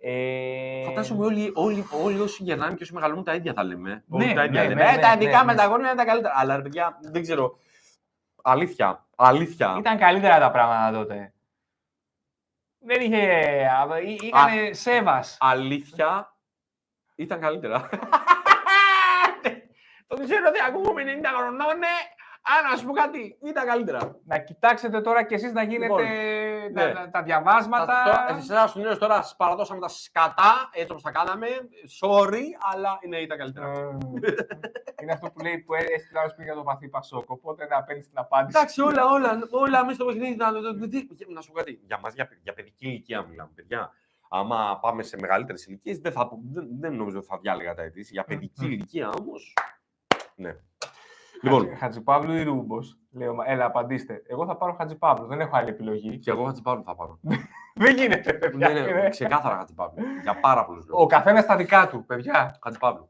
Ε... 0.01 0.85
Φαντάζομαι 0.85 1.25
όλοι, 1.25 1.53
όλοι, 1.55 1.85
όλοι 2.05 2.21
όσοι 2.21 2.43
γερνάνε 2.43 2.75
και 2.75 2.83
όσοι 2.83 2.95
μεγαλώνουν 2.95 3.25
τα 3.25 3.35
ίδια 3.35 3.53
θα 3.53 3.63
λέμε. 3.65 4.05
Ναι, 4.07 4.25
Όλοι 4.25 4.35
τα 4.35 4.45
ίδια 4.45 4.63
ναι, 4.63 4.69
λέμε. 4.69 4.85
ναι, 4.85 4.93
«Ε, 4.93 4.99
τα 4.99 5.09
ναι, 5.09 5.25
δικά 5.25 5.39
ναι, 5.39 5.45
με 5.45 5.53
ναι. 5.53 5.59
τα 5.59 5.67
γόνια 5.67 5.87
είναι 5.87 5.97
τα 5.97 6.05
καλύτερα. 6.05 6.35
Αλλά 6.37 6.57
ρε 6.57 6.63
παιδιά, 6.63 6.99
δεν 7.01 7.23
ξέρω. 7.23 7.59
Αλήθεια. 8.43 9.07
Αλήθεια. 9.17 9.77
Ήταν 9.79 9.99
καλύτερα 9.99 10.39
τα 10.39 10.51
πράγματα 10.51 10.99
τότε. 10.99 11.33
Δεν 12.79 13.01
είχε. 13.01 13.43
Ήταν 14.23 14.75
σέβας. 14.75 15.37
Αλήθεια. 15.41 16.37
Ήταν 17.15 17.41
καλύτερα. 17.41 17.89
Το 20.09 20.17
ξέρω 20.25 20.45
ότι 20.49 20.59
ακούγουμε 20.69 21.03
90 21.03 21.25
χρονών, 21.37 21.79
ναι. 21.79 21.97
Αλλά 22.51 22.71
να 22.71 22.77
σου 22.77 22.87
πω 22.87 22.93
κάτι, 22.93 23.39
ήταν 23.43 23.67
καλύτερα. 23.67 24.21
Να 24.25 24.39
κοιτάξετε 24.39 25.01
τώρα 25.01 25.23
κι 25.25 25.35
εσείς 25.35 25.53
να 25.53 25.63
γίνετε 25.63 26.03
Λοιπόν, 26.03 26.75
τα, 26.75 26.87
ναι. 26.87 26.93
τα, 26.93 27.11
τα 27.11 27.23
διαβάσματα. 27.23 28.27
Εσά 28.39 28.67
στου 28.67 28.81
νέου 28.81 28.99
τώρα 28.99 29.15
σας 29.15 29.37
παραδώσαμε 29.37 29.81
τα 29.81 29.89
σκατά, 29.89 30.71
έτσι 30.73 30.91
όπως 30.91 31.03
τα 31.03 31.11
κάναμε. 31.11 31.47
Sorry, 32.01 32.43
αλλά 32.73 32.99
ναι, 33.09 33.17
ήταν 33.17 33.39
καλύτερα. 33.39 33.67
Ε, 33.69 33.97
είναι 35.03 35.13
αυτό 35.13 35.31
που 35.31 35.41
λέει 35.41 35.59
που 35.59 35.75
έστειλε 35.75 36.19
άλλο 36.21 36.33
πριν 36.35 36.45
για 36.45 36.55
το 36.55 36.63
βαθύ 36.63 36.89
Πασόκ. 36.89 37.31
Οπότε 37.31 37.67
να 37.67 37.83
παίρνει 37.83 38.03
την 38.03 38.19
απάντηση. 38.19 38.59
Εντάξει, 38.59 38.81
όλα, 38.81 39.05
όλα, 39.05 39.39
όλα 39.51 39.85
μέσα 39.85 39.95
στο 39.95 40.05
παιχνίδι. 40.05 40.37
Να, 40.37 40.51
να, 40.51 40.61
να, 40.61 40.71
να 41.29 41.41
σου 41.41 41.51
πω 41.51 41.59
κάτι. 41.59 41.81
Για 41.87 41.99
μας, 42.03 42.15
για, 42.15 42.29
για 42.43 42.53
παιδική 42.55 42.87
ηλικία 42.87 43.23
μιλάμε, 43.23 43.51
παιδιά. 43.55 43.93
Άμα 44.29 44.79
πάμε 44.83 45.03
σε 45.03 45.17
μεγαλύτερες 45.21 45.67
ηλικίες, 45.67 45.99
δεν, 45.99 46.13
θα, 46.13 46.29
δεν, 46.53 46.67
δεν 46.81 46.95
νομίζω 46.95 47.19
ότι 47.19 47.27
θα 47.27 47.39
διάλεγα 47.39 47.75
τα 47.75 47.83
αιτήσει. 47.83 48.13
Για 48.13 48.25
παιδική 48.25 48.65
Μμμ. 48.65 48.71
ηλικία 48.71 49.11
όμως. 49.21 49.55
Ναι. 50.39 50.57
Λοιπόν, 51.43 51.77
Χατζηπαύλου 51.77 52.33
ή 52.35 52.43
Ρούμπος. 52.43 52.99
Λέω, 53.11 53.35
«Μα, 53.35 53.45
έλα, 53.47 53.65
απαντήστε. 53.65 54.23
Εγώ 54.27 54.47
θα 54.47 54.57
πάρω 54.57 54.73
Χατζηπαύλου. 54.73 55.27
Δεν 55.27 55.41
έχω 55.41 55.57
άλλη 55.57 55.69
επιλογή. 55.69 56.19
και 56.19 56.31
εγώ 56.31 56.45
Χατζηπαύλου 56.45 56.83
θα 56.85 56.95
πάρω. 56.95 57.19
Δεν 57.75 57.97
γίνεται, 57.97 58.33
παιδιά. 58.33 58.69
ναι, 58.69 58.81
ναι, 58.81 58.89
Είναι- 58.89 59.09
ξεκάθαρα 59.09 59.57
Χατζηπαύλου. 59.57 60.05
Για 60.23 60.41
πάρα 60.41 60.65
πολλούς 60.65 60.85
Ο 60.85 60.89
λόγου. 60.91 61.07
καθένας 61.07 61.43
στα 61.45 61.57
δικά 61.57 61.89
του, 61.89 62.05
παιδιά. 62.05 62.59
Χατζηπαύλου. 62.63 63.09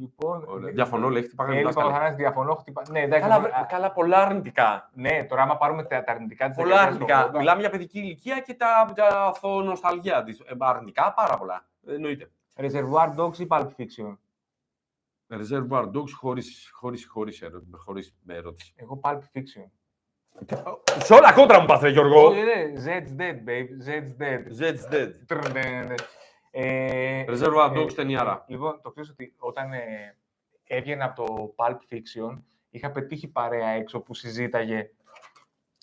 Λοιπόν. 0.00 0.44
Ωραία. 0.48 0.68
ε, 0.68 0.72
Διαφωνώ, 0.72 1.08
λέει, 1.08 1.22
χτυπάγανε 1.22 1.54
Έλλη 1.54 1.64
δάσκαλα. 1.64 1.86
Παπαθανάση, 1.86 2.16
διαφωνώ. 2.16 2.54
Χτυπά... 2.54 2.82
Ναι, 2.90 3.00
εντάξει. 3.00 3.28
Καλά, 3.28 3.34
α, 3.34 3.40
βρε, 3.40 3.50
καλά, 3.68 3.92
πολλά 3.92 4.18
αρνητικά. 4.22 4.90
Ναι, 4.94 5.24
τώρα 5.24 5.42
άμα 5.42 5.56
πάρουμε 5.56 5.82
τα, 5.82 6.04
τα 6.04 6.12
αρνητικά 6.12 6.48
της 6.48 6.56
Πολλά 6.56 6.80
αρνητικά. 6.80 7.30
Μιλάμε 7.34 7.60
για 7.60 7.70
παιδική 7.70 7.98
ηλικία 7.98 8.40
και 8.40 8.54
τα, 8.54 8.92
τα 8.94 9.06
αθωνοσταλγία 9.26 10.22
της. 10.22 10.40
Ε, 10.40 10.54
αρνητικά 10.58 11.12
πάρα 11.12 11.36
πολλά. 11.38 11.64
Εννοείται. 11.86 12.30
Reservoir 12.56 13.14
Dogs 13.16 13.38
ή 13.38 13.46
Pulp 13.50 13.66
Fiction; 13.76 14.16
Reservoir 15.40 15.84
Dogs 15.84 16.10
χωρίς, 16.16 16.70
χωρίς, 16.72 17.06
χωρίς, 17.10 17.42
ερω- 17.42 17.62
χωρίς 17.76 18.14
ερώτηση. 18.26 18.72
Εγώ 18.76 19.00
Pulp 19.02 19.18
Fiction. 19.18 19.70
Σε 21.02 21.14
όλα 21.14 21.32
κόντρα 21.32 21.60
μου 21.60 21.66
πας, 21.66 21.80
ρε 21.80 21.88
Γιώργο. 21.90 22.26
Όχι, 22.26 22.40
ναι, 22.42 22.72
Zed's 22.84 23.20
dead, 23.20 23.48
babe. 23.48 23.66
Zed's 23.88 24.22
dead. 24.22 24.42
Zed's 24.60 24.94
Dead. 24.94 25.10
Τρρ, 25.26 25.52
ναι, 25.52 25.60
ναι, 25.60 25.82
ναι. 25.84 25.94
Ε, 26.50 27.24
Reservoir 27.28 27.70
ε, 27.74 27.80
Dogs 27.80 27.92
ταινιάρα. 27.94 28.44
Λοιπόν, 28.48 28.80
το 28.82 28.90
ξέρεις 28.90 29.10
ότι 29.10 29.34
όταν 29.38 29.72
ε, 29.72 30.16
έβγαινα 30.64 31.04
από 31.04 31.24
το 31.24 31.54
Pulp 31.56 31.94
Fiction, 31.94 32.38
είχα 32.70 32.90
πετύχει 32.90 33.28
παρέα 33.28 33.68
έξω 33.68 34.00
που 34.00 34.14
συζήταγε 34.14 34.90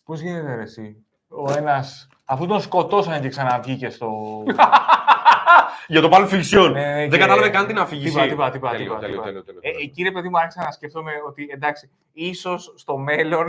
πώς 0.06 0.20
γίνεται 0.22 0.56
ρε 0.56 0.62
εσύ, 0.62 1.06
ο 1.28 1.52
ένας, 1.52 2.08
αφού 2.26 2.45
τον 2.47 2.62
σκοτώσανε 2.62 3.20
και 3.20 3.28
ξαναβγήκε 3.30 3.89
στο... 3.89 4.43
Για 5.88 6.01
το 6.01 6.10
Pulp 6.12 6.30
Fiction. 6.30 6.72
Ναι, 6.72 6.82
ναι, 6.82 6.93
Δεν 6.93 7.10
και- 7.10 7.18
κατάλαβε 7.18 7.49
καν 7.49 7.68
την 7.68 7.78
αφήγηση. 7.80 8.05
Τίποτα, 8.07 8.26
τίποτα, 8.28 8.51
τίποτα, 8.51 8.72
Τέλειο, 8.72 8.86
τίποτα, 8.86 8.99
τέλειο, 8.99 9.22
τίποτα. 9.22 9.26
τέλειο, 9.26 9.43
τέλειο, 9.43 9.60
Ε, 9.64 9.72
τέλειο. 9.72 9.80
εκεί 9.89 10.03
ρε 10.03 10.12
παιδί 10.12 10.30
μου 10.30 10.38
άρχισα 10.39 10.64
να 10.64 10.72
σκέφτομαι 10.72 11.12
ότι 11.28 11.47
εντάξει, 11.51 11.89
ίσως 12.14 12.74
στο 12.76 12.97
μέλλον 12.97 13.45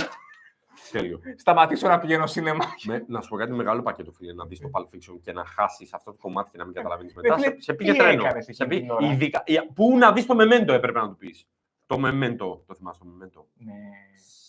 Τέλειο. 0.90 1.20
σταματήσω 1.36 1.88
να 1.88 1.98
πηγαίνω 1.98 2.26
σινεμά. 2.26 2.64
Με- 2.84 3.04
να 3.08 3.20
σου 3.20 3.28
πω 3.28 3.36
κάτι 3.36 3.52
μεγάλο 3.52 3.82
πακέτο, 3.82 4.12
φίλε, 4.12 4.32
να 4.32 4.44
δεις 4.46 4.61
το 4.61 4.70
Pulp 4.72 4.82
Fiction 4.94 5.18
και 5.22 5.32
να 5.32 5.44
χάσεις 5.44 5.92
αυτό 5.94 6.11
το 6.11 6.16
κομμάτι 6.20 6.50
και 6.50 6.58
να 6.58 6.64
μην 6.64 6.74
καταλαβαίνεις 6.74 7.14
Ρε 7.14 7.20
μετά. 7.22 7.34
φίλε, 7.34 7.46
σε, 7.54 7.61
σε 7.61 7.72
πήγε 7.74 7.92
τι 7.92 7.98
τρένο. 7.98 8.24
έκανες 8.24 8.44
Σε 8.44 8.50
εκείνη 8.50 8.68
πήγε- 8.68 8.82
την 8.82 8.90
ώρα; 8.90 9.06
ειδικά- 9.12 9.42
η- 9.46 9.72
πού 9.74 9.98
να 9.98 10.12
δεις 10.12 10.26
το 10.26 10.34
Memento 10.40 10.68
έπρεπε 10.68 11.00
να 11.00 11.08
του 11.08 11.16
πεις. 11.16 11.46
Το 11.86 11.96
Memento. 12.04 12.58
Το 12.66 12.74
θυμάσαι 12.76 13.00
το 13.00 13.06
Memento; 13.11 13.44
Ναι, 13.54 13.72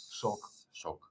σοκ. 0.10 0.44
Σοκ. 0.72 1.02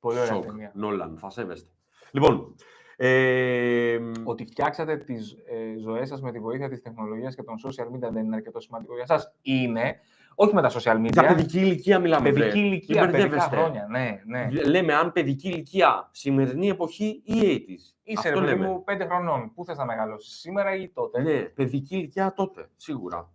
Πολύ 0.00 0.18
ωραία 0.18 0.32
Σοκ. 0.34 0.44
ταινία. 0.44 0.70
Νόλαν, 0.74 1.16
θα 1.20 1.30
σέβεστε. 1.30 1.68
Λοιπόν. 2.10 2.54
Ε, 3.00 3.98
Ότι 4.24 4.44
φτιάξατε 4.44 4.96
τις 4.96 5.32
ε, 5.32 5.78
ζωές 5.78 6.08
σας 6.08 6.20
με 6.22 6.32
τη 6.32 6.38
βοήθεια 6.38 6.68
της 6.68 6.82
τεχνολογίας 6.82 7.34
και 7.34 7.42
των 7.42 7.54
social 7.66 7.86
media 7.94 8.10
δεν 8.12 8.24
είναι 8.24 8.36
αρκετό 8.36 8.60
σημαντικό 8.60 8.94
για 8.94 9.06
σας. 9.06 9.32
Είναι, 9.42 9.96
όχι 10.34 10.54
με 10.54 10.62
τα 10.62 10.70
social 10.70 10.96
media, 10.96 11.10
για 11.12 11.26
παιδική 11.26 11.58
ηλικία 11.60 11.98
μιλάμε. 11.98 12.30
βρε. 12.30 12.40
παιδική 12.40 12.58
ηλικία, 12.66 13.02
Μην 13.02 13.10
παιδικά 13.10 13.28
μπερδεύεστε. 13.28 13.56
χρόνια. 13.56 13.86
Ναι, 13.90 14.20
ναι. 14.26 14.48
Λέμε 14.66 14.94
αν 14.94 15.12
παιδική 15.12 15.48
ηλικία, 15.48 16.08
σημερινή 16.12 16.68
εποχή 16.68 17.22
ή 17.24 17.64
80s. 17.68 17.94
Είσαι 18.02 18.28
Αυτό 18.28 18.40
ρε 18.40 18.46
παιδί 18.46 18.58
λέμε. 18.58 18.66
μου 18.66 18.84
πέντε 18.84 19.04
χρονών. 19.06 19.52
Πού 19.54 19.64
θες 19.64 19.76
να 19.76 19.84
μεγαλώσεις, 19.84 20.38
σήμερα 20.40 20.74
ή 20.74 20.88
τότε; 20.88 21.22
Ναι, 21.22 21.40
παιδική 21.40 21.96
ηλικία 21.96 22.32
τότε, 22.32 22.68
σίγουρα. 22.76 23.30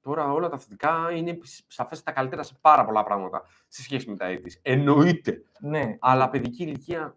Τώρα 0.00 0.32
όλα 0.32 0.48
τα 0.48 0.58
θετικά 0.58 0.92
είναι 1.14 1.38
σαφές 1.66 2.02
τα 2.02 2.10
καλύτερα 2.12 2.42
σε 2.42 2.54
πάρα 2.60 2.84
πολλά 2.84 3.02
πράγματα 3.04 3.42
σε 3.68 3.82
σχέση 3.82 4.10
με 4.10 4.16
τα 4.16 4.26
80s. 4.30 4.58
Εννοείται. 4.62 5.42
ναι. 5.60 5.96
Αλλά 6.00 6.28
παιδική 6.30 6.62
ηλικία, 6.62 7.16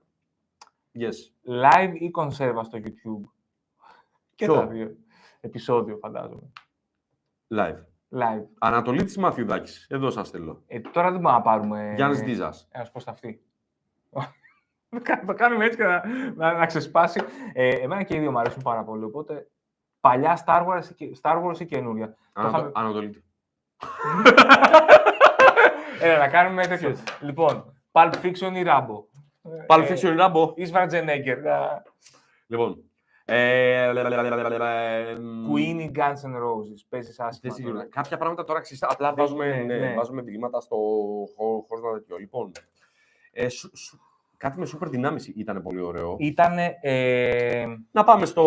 yes. 0.96 1.16
Live 1.64 1.94
ή 1.94 2.10
κονσέρβα 2.12 2.64
στο 2.64 2.78
YouTube. 2.84 3.30
Και 4.36 4.46
Ποιο; 4.46 4.54
τα 4.56 4.68
δύο. 4.68 4.96
Επισόδιο 5.42 5.98
φαντάζομαι. 5.98 6.52
Live. 7.56 7.78
Live. 8.12 8.46
Ανατολή 8.60 9.04
της 9.04 9.18
Μαθιουδάκης. 9.18 9.88
Εδώ 9.90 10.10
σας 10.10 10.28
στέλνω. 10.28 10.62
Ε, 10.68 10.80
τώρα 10.80 11.12
δεν 11.12 11.20
μπορούμε 11.20 11.40
να 11.40 11.42
πάρουμε... 11.42 11.94
Γιάννης 11.96 12.24
Ντίζας. 12.24 12.68
Ένας 12.72 12.92
προς 12.92 13.04
τα 13.04 13.12
αυτή. 13.12 13.42
το 15.26 15.34
κάνουμε 15.42 15.66
έτσι 15.66 15.78
και 15.78 15.84
να, 15.84 16.02
να, 16.36 16.54
να 16.54 16.66
ξεσπάσει. 16.66 17.22
Ε, 17.54 17.70
εμένα 17.70 18.04
και 18.04 18.16
οι 18.16 18.20
δύο 18.20 18.32
μου 18.32 18.40
αρέσουν 18.40 18.62
πάρα 18.64 18.84
πολύ. 18.84 19.04
Οπότε 19.04 19.48
παλιά 20.00 20.44
Star 20.46 20.68
Wars, 20.68 20.86
και- 20.96 21.18
Star 21.22 21.44
Wars 21.44 21.60
ή 21.60 21.66
καινούρια. 21.66 22.16
Ανατο... 22.34 22.58
είχαμε- 22.58 22.72
Ανατολή. 22.76 23.24
Έλα, 26.02 26.18
να 26.18 26.28
κάνουμε 26.28 26.68
τέτοιο. 26.68 26.96
λοιπόν, 27.22 27.74
Pulp 27.92 28.14
Fiction 28.24 28.52
ή 28.56 28.64
Rambo; 28.66 29.04
Pulp 29.68 29.88
Fiction 29.89 30.18
Rambo. 30.20 30.54
Ή 30.56 30.66
Schwarzenegger. 30.74 31.38
να- 31.43 31.84
Λοιπόν. 32.47 32.84
Ε, 33.26 33.91
λε, 33.91 34.02
λε, 34.04 34.10
λε, 34.10 34.22
λε, 34.22 34.36
λε, 34.36 34.47
λε, 34.50 34.58
λε, 34.58 35.20
μ, 35.20 35.54
Queen 35.54 35.80
ή 35.80 35.91
Guns 35.95 36.22
N' 36.30 36.41
Roses. 36.43 36.80
Παίζεις 36.89 37.16
δεν 37.16 37.26
άσχημα. 37.28 37.54
σίγουρα. 37.54 37.74
τώρα. 37.74 37.88
Κάποια 37.89 38.18
πράγματα 38.18 38.43
τώρα 38.43 38.60
ξέρεις, 38.60 38.84
απλά 38.84 39.08
Δεν- 39.08 39.16
βάζουμε, 39.18 39.45
ναι, 39.50 39.64
ναι, 39.64 39.78
ναι. 39.80 39.93
βάζουμε 39.93 40.22
διλήμματα 40.22 40.60
στο 40.60 40.76
χώρο 41.36 41.66
χωρίς 41.68 41.84
να 41.84 41.91
τέτοιο. 41.93 42.18
Λοιπόν, 42.18 42.52
ε, 43.32 43.50
σου- 43.50 43.78
σου- 43.78 44.00
κάτι 44.38 44.60
με 44.60 44.66
σούπερ 44.66 44.89
δυνάμεις 44.89 45.28
ήταν 45.28 45.62
πολύ 45.64 45.82
ωραίο. 45.82 46.16
Ήτανε 46.20 46.78
ε, 46.82 47.66
Να 47.91 48.04
πάμε 48.04 48.26
στο... 48.26 48.43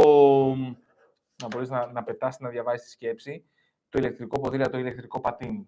να 1.43 1.47
μπορείς 1.51 1.71
να, 1.71 1.87
να 1.93 2.03
πετάς 2.03 2.39
να 2.41 2.49
διαβάσεις 2.49 2.83
τη 2.85 2.91
σκέψη. 2.91 3.45
Το 3.89 3.99
ηλεκτρικό 3.99 4.41
ποδήλατο, 4.41 4.71
το 4.71 4.79
ηλεκτρικό 4.79 5.21
πατίνι. 5.21 5.67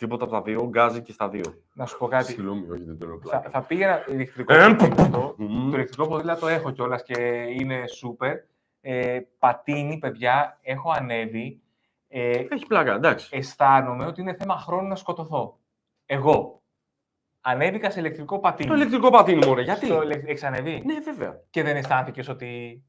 Τίποτα 0.00 0.24
από 0.24 0.32
τα 0.32 0.42
δύο, 0.42 0.66
γκάζι 0.68 1.02
και 1.02 1.12
στα 1.12 1.28
δύο. 1.28 1.54
Να 1.72 1.86
σου 1.86 1.98
πω 1.98 2.06
κάτι. 2.08 2.24
Συγγνώμη, 2.24 2.70
όχι, 2.70 2.82
δεν 2.84 2.98
το 2.98 3.06
λέω 3.06 3.14
Θα, 3.18 3.28
πλάκα. 3.30 3.50
θα 3.50 3.60
πήγαινα 3.62 4.04
ηλεκτρικό 4.08 4.54
Ε, 4.54 4.74
ποδήλατο. 4.74 5.34
μμμ. 5.38 5.70
Το 5.70 5.76
ηλεκτρικό 5.76 6.08
ποδήλατο 6.08 6.48
έχω 6.48 6.70
κιόλας 6.70 7.02
και 7.02 7.20
είναι 7.58 7.84
super. 8.02 8.34
Ε, 8.80 9.20
πατίνι, 9.38 9.98
παιδιά, 9.98 10.58
έχω 10.62 10.90
ανέβει. 10.90 11.60
Ε, 12.08 12.30
Έχει 12.50 12.66
πλάκα, 12.66 12.94
εντάξει. 12.94 13.28
αισθάνομαι 13.36 14.06
ότι 14.06 14.20
είναι 14.20 14.34
θέμα 14.34 14.56
χρόνου 14.56 14.88
να 14.88 14.94
σκοτωθώ. 14.96 15.58
Εγώ. 16.06 16.62
Ανέβηκα 17.40 17.90
σε 17.90 18.00
ηλεκτρικό 18.00 18.38
πατίνι. 18.38 18.68
Το 18.68 18.74
ηλεκτρικό 18.74 19.10
πατίνι, 19.10 19.46
μωρέ, 19.46 19.62
γιατί; 19.62 19.86
Στο 19.86 20.02
ηλεκ- 20.02 20.28
Έχεις 20.28 20.44
ανεβεί. 20.44 20.82
Ναι, 20.84 21.00
βέβαια. 21.00 21.40
Και 21.50 21.62
δεν 21.62 21.76
αισθάνθηκες 21.76 22.28
ότι. 22.28 22.82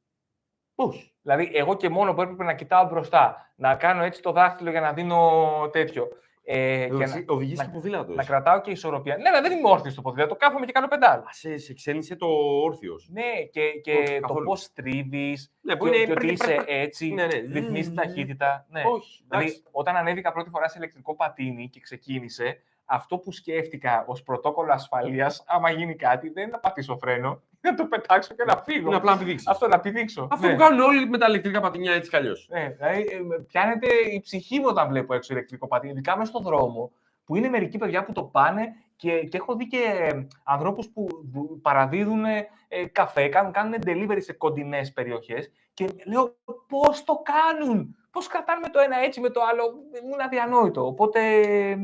Όχι. 0.76 1.14
Δηλαδή, 1.22 1.52
εγώ 1.54 1.76
και 1.76 1.90
μόνο 1.90 2.14
που 2.14 2.22
έπρεπε 2.22 2.44
να 2.44 2.54
κοιτάω 2.54 2.86
μπροστά, 2.88 3.52
να 3.56 3.76
κάνω 3.76 4.04
έτσι 4.04 4.22
το 4.22 4.32
δάχτυλο 4.32 4.70
για 4.70 4.82
να 4.82 4.94
δίνω 4.94 5.30
τέτοιο. 5.72 6.08
Ε, 6.44 6.88
και 6.88 7.06
να, 7.06 7.24
Οδηγείς 7.28 7.58
να- 7.58 7.64
και 7.66 7.70
ποδήλατο. 7.74 8.14
να 8.14 8.22
εσύ. 8.22 8.30
κρατάω 8.30 8.62
και 8.62 8.72
ισορροπία. 8.72 9.18
Ναι, 9.18 9.30
αλλά 9.30 9.42
δεν 9.42 9.52
είμαι 9.58 9.70
όρθιος 9.70 9.94
στο 9.94 10.02
ποδήλατο. 10.02 10.36
Κάθομαι 10.36 10.66
και 10.66 10.72
κάνω 10.72 10.88
πεντάλ. 10.88 11.20
Α, 11.20 11.24
Σε, 11.32 11.58
σε 11.58 11.74
ξένησε 11.74 12.16
το 12.16 12.28
όρθιος. 12.64 13.08
Ναι, 13.12 13.44
και, 13.52 13.62
και 13.84 13.92
Όχι, 13.92 14.14
το 14.16 14.20
καθόλου. 14.28 14.46
πώς 14.46 14.74
τρίβει, 14.74 15.38
Ναι, 15.62 15.76
που 15.76 15.84
και, 15.88 15.96
είναι 15.96 16.06
και 16.06 16.12
ότι 16.12 16.26
πρέπει- 16.26 16.32
είσαι 16.42 16.44
πρέπει- 16.54 16.70
έτσι, 16.70 17.10
Ναι, 17.14 17.26
ναι. 17.26 17.36
ρυθμίζεις 17.54 17.88
την 17.88 17.96
ταχύτητα. 17.96 18.66
Ναι. 18.70 18.82
Όχι. 18.86 19.24
εντάξει. 19.26 19.48
Δηλαδή, 19.48 19.64
όταν 19.72 19.96
ανέβηκα 19.96 20.32
πρώτη 20.32 20.50
φορά 20.50 20.68
σε 20.70 20.78
ηλεκτρικό 20.78 21.16
πατίνι 21.16 21.70
και 21.70 21.80
ξεκίνησε, 21.80 22.62
αυτό 22.94 23.18
που 23.18 23.32
σκέφτηκα 23.32 24.04
ως 24.08 24.24
πρωτόκολλο 24.24 24.74
ασφαλείας, 24.74 25.44
άμα 25.48 25.72
γίνει 25.72 25.96
κάτι, 25.96 26.30
δεν 26.30 26.44
είναι 26.44 26.52
να 26.52 26.60
πατήσω 26.60 26.98
φρένο, 26.98 27.30
είναι 27.62 27.72
να 27.72 27.76
το 27.76 27.86
πετάξω 27.86 28.36
και 28.36 28.44
να 28.44 28.58
φύγω. 28.58 28.88
Είναι 28.88 28.96
απλά 28.96 29.12
να 29.12 29.18
πηδήξεις. 29.18 29.48
Αυτό 29.48 29.68
να 29.68 29.80
πηδήξω. 29.80 30.28
Αυτό 30.32 30.48
ναι. 30.48 30.54
που 30.54 30.60
κάνουν 30.60 30.80
όλοι 30.80 31.10
με 31.10 31.18
τα 31.18 31.26
ηλεκτρικά 31.28 31.62
πατίνια 31.62 31.94
έτσι 31.94 32.10
κι 32.10 32.16
αλλιώς. 32.16 32.48
Ναι, 32.52 32.76
δηλαδή, 32.78 33.08
ε, 33.12 33.20
με- 33.20 33.40
πιάνεται 33.40 33.88
η 34.12 34.20
ψυχή 34.20 34.60
μου 34.60 34.66
όταν 34.68 34.88
βλέπω 34.90 35.14
έξω 35.14 35.34
ηλεκτρικό 35.34 35.68
πατίνι, 35.68 35.92
ειδικά 35.92 36.18
μέσα 36.18 36.30
στον 36.30 36.44
δρόμο, 36.44 36.92
που 37.26 37.36
είναι 37.36 37.50
μερικοί 37.50 37.78
παιδιά 37.78 38.04
που 38.04 38.12
το 38.12 38.24
πάνε 38.24 38.68
και, 38.96 39.12
και 39.12 39.38
έχω 39.38 39.56
δει 39.56 39.68
και 39.68 39.78
ε, 39.78 40.28
ανθρώπους 40.44 40.90
που 40.90 41.08
που 41.34 41.60
παραδίδουν 41.62 42.26
ε, 42.26 42.86
καφέ, 42.92 43.28
κάνουν, 43.28 43.52
κάνουν 43.52 43.76
delivery 43.86 44.18
σε 44.18 44.34
κοντινές 44.34 44.94
περιοχές 44.94 45.52
και 45.74 45.88
λέω 46.06 46.36
πώς 46.68 47.04
το 47.04 47.22
κάνουν, 47.24 47.96
πώς 48.12 48.28
κρατάνε 48.28 48.60
με 48.60 48.70
το 48.70 48.80
ένα 48.80 48.98
έτσι, 48.98 49.20
με 49.20 49.30
το 49.30 49.42
άλλο, 49.52 49.64
μου 50.04 50.14
είναι 50.14 50.24
αδιανόητο. 50.24 50.86
Οπότε, 50.86 51.20
ε, 51.40 51.78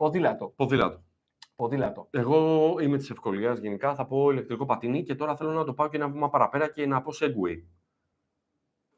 ποδήλατο, 0.00 0.52
Ποδήλατο. 0.56 1.02
ποδήλατο. 1.56 2.08
Εγώ 2.10 2.76
είμαι 2.80 2.96
της 2.96 3.10
ευκολίας 3.10 3.58
γενικά. 3.58 3.94
Θα 3.94 4.06
πω 4.06 4.30
ηλεκτρικό 4.30 4.64
πατίνι 4.64 5.02
και 5.02 5.14
τώρα 5.14 5.36
θέλω 5.36 5.50
να 5.50 5.64
το 5.64 5.74
πάω 5.74 5.88
και 5.88 5.96
ένα 5.96 6.08
βήμα 6.08 6.28
παραπέρα 6.30 6.72
και 6.72 6.86
να 6.86 7.02
πω 7.02 7.12
Segway. 7.20 7.62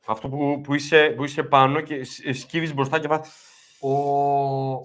Αυτό 0.07 0.29
που, 0.29 0.61
που, 0.63 0.75
είσαι, 0.75 1.11
που 1.17 1.25
είσαι 1.25 1.43
πάνω 1.43 1.81
και 1.81 2.05
σκύβεις 2.33 2.75
μπροστά 2.75 2.99
και 3.01 3.09
βάζει. 3.09 3.31
Ο... 3.81 3.91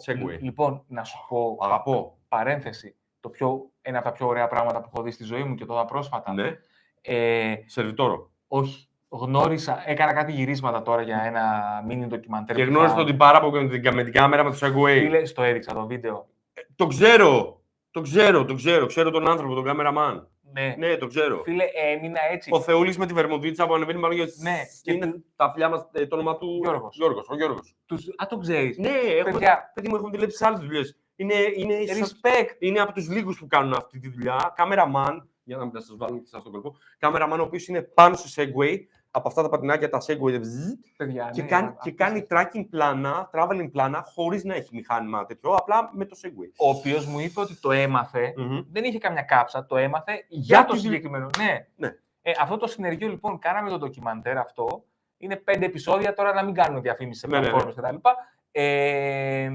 Segway. 0.05 0.39
Λοιπόν, 0.41 0.83
να 0.87 1.03
σου 1.03 1.17
πω, 1.29 1.57
Αγαπώ. 1.61 2.17
παρένθεση, 2.27 2.95
το 3.19 3.29
πιο, 3.29 3.71
ένα 3.81 3.97
από 3.97 4.07
τα 4.07 4.13
πιο 4.13 4.27
ωραία 4.27 4.47
πράγματα 4.47 4.81
που 4.81 4.89
έχω 4.93 5.03
δει 5.03 5.11
στη 5.11 5.23
ζωή 5.23 5.43
μου 5.43 5.55
και 5.55 5.65
τώρα 5.65 5.85
πρόσφατα. 5.85 6.33
Ναι. 6.33 6.57
Ε, 7.01 7.55
Σερβιτόρο. 7.65 8.31
όχι, 8.47 8.86
γνώρισα, 9.09 9.83
έκανα 9.85 10.13
κάτι 10.13 10.31
γυρίσματα 10.31 10.81
τώρα 10.81 11.01
για 11.01 11.21
ένα 11.25 11.43
mini 11.89 12.07
ντοκιμαντέρ. 12.07 12.55
Και 12.55 12.63
που 12.63 12.69
γνώρισε 12.69 12.93
θα- 12.93 12.99
τον 12.99 13.05
τυπάρα 13.05 13.39
που 13.39 13.47
έκανε 13.47 13.69
την- 13.79 13.93
με 13.93 14.03
την 14.03 14.13
κάμερα 14.13 14.43
με 14.43 14.49
το 14.51 14.57
Segway. 14.61 14.99
Φίλε, 14.99 15.25
στο 15.25 15.43
έδειξα 15.43 15.73
το 15.73 15.85
βίντεο. 15.85 16.27
Το 16.75 16.87
ξέρω. 16.87 17.61
Το 17.91 18.01
ξέρω, 18.01 18.45
το 18.45 18.53
ξέρω. 18.53 18.85
Ξέρω 18.85 19.09
τον 19.11 19.29
άνθρωπο, 19.29 19.53
τον 19.53 19.63
κάμεραμαν. 19.63 20.27
Ναι. 20.53 20.75
Ναι, 20.77 20.95
το 20.97 21.07
ξέρω. 21.07 21.37
Φίλε, 21.43 21.63
έμεινα 21.95 22.19
έτσι. 22.31 22.49
Ο 22.53 22.59
Θεούλης 22.61 22.97
με 22.97 23.05
τη 23.05 23.13
βερμοντίτσα 23.13 23.67
που 23.67 23.73
ανεβαίνει 23.73 23.99
μάλλον 23.99 24.15
για 24.17 24.27
Ναι, 24.41 24.57
και 24.81 24.93
είναι 24.93 25.05
του- 25.05 25.25
τα 25.35 25.51
φιλιά 25.51 25.69
μας, 25.69 25.85
το 26.07 26.15
όνομα 26.15 26.37
του. 26.37 26.59
Γιώργος. 26.63 26.95
Γιώργος, 26.95 27.27
ο 27.29 27.35
Γιώργος. 27.35 27.75
Τους... 27.85 28.07
Α, 28.07 28.25
το 28.29 28.37
ξέρεις. 28.37 28.77
Ναι, 28.77 28.89
έχω, 28.89 29.29
Παιδιά. 29.31 29.71
παιδί 29.73 29.87
μου, 29.89 29.95
έχουν 29.95 30.11
δουλέψει 30.11 30.37
σε 30.37 30.45
άλλες 30.45 30.59
δουλειές. 30.59 30.97
Είναι, 31.15 31.33
είναι, 31.55 31.73
σαν- 31.85 31.97
Respect. 32.07 32.55
είναι 32.59 32.79
από 32.79 32.93
τους 32.93 33.09
λίγους 33.09 33.39
που 33.39 33.47
κάνουν 33.47 33.73
αυτή 33.73 33.99
τη 33.99 34.09
δουλειά. 34.09 34.53
Κάμεραμαν, 34.55 35.29
για 35.47 35.57
να 35.57 35.63
μην 35.63 35.71
σας 35.73 35.95
βάλουμε 35.97 36.19
και 36.19 36.25
εσά 36.27 36.39
στον 36.39 36.51
κόλπο. 36.51 36.75
Κάμεραμαν 36.99 37.39
ο 37.39 37.43
οποίος 37.43 37.67
είναι 37.67 37.81
πάνω 37.81 38.15
στο 38.15 38.43
Segway, 38.43 38.77
από 39.11 39.27
αυτά 39.27 39.41
τα 39.41 39.49
πατινάκια 39.49 39.89
τα 39.89 39.97
Segway, 40.07 40.39
βζζ, 40.39 40.71
Παιδιά, 40.97 41.29
και, 41.33 41.41
ναι, 41.41 41.47
κάνει, 41.47 41.67
α- 41.67 41.77
και 41.81 41.91
κάνει 41.91 42.27
tracking 42.29 42.65
πλάνα, 42.69 43.29
traveling 43.33 43.69
πλάνα, 43.71 44.03
χωρίς 44.13 44.43
να 44.43 44.55
έχει 44.55 44.75
μηχάνημα 44.75 45.25
τέτοιο, 45.25 45.53
απλά 45.53 45.89
με 45.93 46.05
το 46.05 46.17
Segway. 46.23 46.51
Ο 46.57 46.69
οποίος 46.69 47.05
μου 47.05 47.19
είπε 47.19 47.39
ότι 47.39 47.55
το 47.59 47.71
έμαθε. 47.71 48.33
Μμμ. 48.37 48.59
Δεν 48.71 48.83
είχε 48.83 48.97
καμιά 48.97 49.21
κάψα, 49.21 49.65
το 49.65 49.77
έμαθε 49.77 50.13
για, 50.27 50.57
Για 50.57 50.65
το 50.65 50.73
τη- 50.73 50.79
συγκεκριμένο. 50.79 51.29
Ναι. 51.37 51.67
Ναι. 51.75 51.95
Ε, 52.21 52.31
αυτό 52.41 52.57
το 52.57 52.67
συνεργείο 52.67 53.07
λοιπόν 53.07 53.39
κάναμε 53.39 53.69
το 53.69 53.77
ντοκιμαντέρ 53.77 54.37
αυτό. 54.37 54.83
Είναι 55.17 55.35
πέντε 55.35 55.65
επεισόδια 55.65 56.13
τώρα 56.13 56.33
να 56.33 56.43
μην 56.43 56.53
κάνουμε 56.53 56.79
διαφήμιση 56.81 57.19
σε 57.19 57.27
Ναι, 57.27 57.39
ναι, 57.39 57.45
ναι. 57.45 57.49
πλατφόρμες 57.51 57.75
κτλ. 58.01 58.07
Ε, 58.51 59.49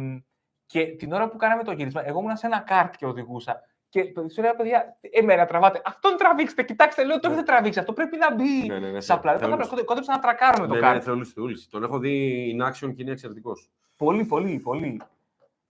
και 0.66 0.86
την 0.86 1.12
ώρα 1.12 1.28
που 1.28 1.36
κάναμε 1.36 1.62
το 1.64 1.72
γύρισμα, 1.72 2.06
εγώ 2.06 2.18
ήμουν 2.20 2.36
σε 2.36 2.46
ένα 2.46 2.58
κάρτ 2.58 2.94
και 2.96 3.06
οδηγούσα. 3.06 3.60
Και 3.92 4.04
του 4.04 4.26
λέω, 4.40 4.54
παιδιά, 4.56 4.98
εμένα 5.10 5.46
τραβάτε. 5.46 5.82
Αυτόν 5.84 6.16
τραβήξτε, 6.16 6.62
κοιτάξτε, 6.62 7.04
λέω, 7.04 7.20
το 7.20 7.28
Ναι. 7.28 7.34
έχετε 7.34 7.52
τραβήξει. 7.52 7.78
Αυτό 7.78 7.92
πρέπει 7.92 8.16
να 8.16 8.34
μπει 8.34 8.66
Ναι, 8.66 8.78
ναι, 8.78 8.90
ναι, 8.90 9.00
στα 9.00 9.18
πλάνα. 9.20 9.38
Θεούλης. 9.38 9.68
Κόντε- 9.68 9.84
Κόντεψα 9.84 10.12
να 10.12 10.18
τρακάρουμε 10.18 10.66
το 10.66 10.74
Ναι, 10.74 10.80
ναι, 10.80 10.86
κάρτ. 10.86 11.02
Θεούλης, 11.04 11.32
Θεούλης. 11.32 11.68
Τον 11.68 11.82
έχω 11.82 11.98
δει 11.98 12.56
in 12.58 12.62
action 12.68 12.94
και 12.94 13.02
είναι 13.02 13.10
εξαιρετικός. 13.10 13.70
Πολύ, 13.96 14.24
πολύ, 14.24 14.58
πολύ. 14.58 15.00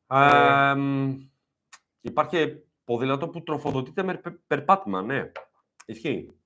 Ε, 0.07 0.75
υπάρχει 2.01 2.63
ποδήλατο 2.85 3.29
που 3.29 3.43
τροφοδοτείται 3.43 4.03
με 4.03 4.15
πε- 4.15 4.39
περπάτημα, 4.47 5.03
ναι. 5.03 5.31
Ισχύει. 5.87 6.37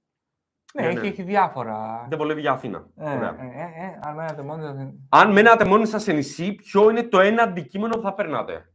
Ναι, 0.75 0.83
Ναι, 0.83 0.89
έχει, 0.89 0.99
ναι. 1.01 1.07
έχει 1.07 1.23
διάφορα. 1.23 2.07
Δεν 2.09 2.19
βολεύει 2.19 2.41
για 2.41 2.53
Αθήνα. 2.53 2.87
Ε, 2.97 3.15
Ωραία. 3.17 3.37
ε, 3.41 3.47
ε, 3.47 3.85
ε, 3.87 3.99
αν 4.03 4.15
μένατε 4.15 4.43
μόνοι 4.43 4.63
σας, 4.63 4.77
Αν 5.09 5.33
μένατε 5.33 5.65
μόνοι 5.65 5.87
σας 5.87 6.03
σε 6.03 6.13
νησί, 6.13 6.55
ποιο 6.55 6.91
είναι 6.91 7.03
το 7.03 7.21
ένα 7.21 7.43
αντικείμενο 7.43 7.95
που 7.97 8.03
θα 8.03 8.15
περνάτε; 8.15 8.73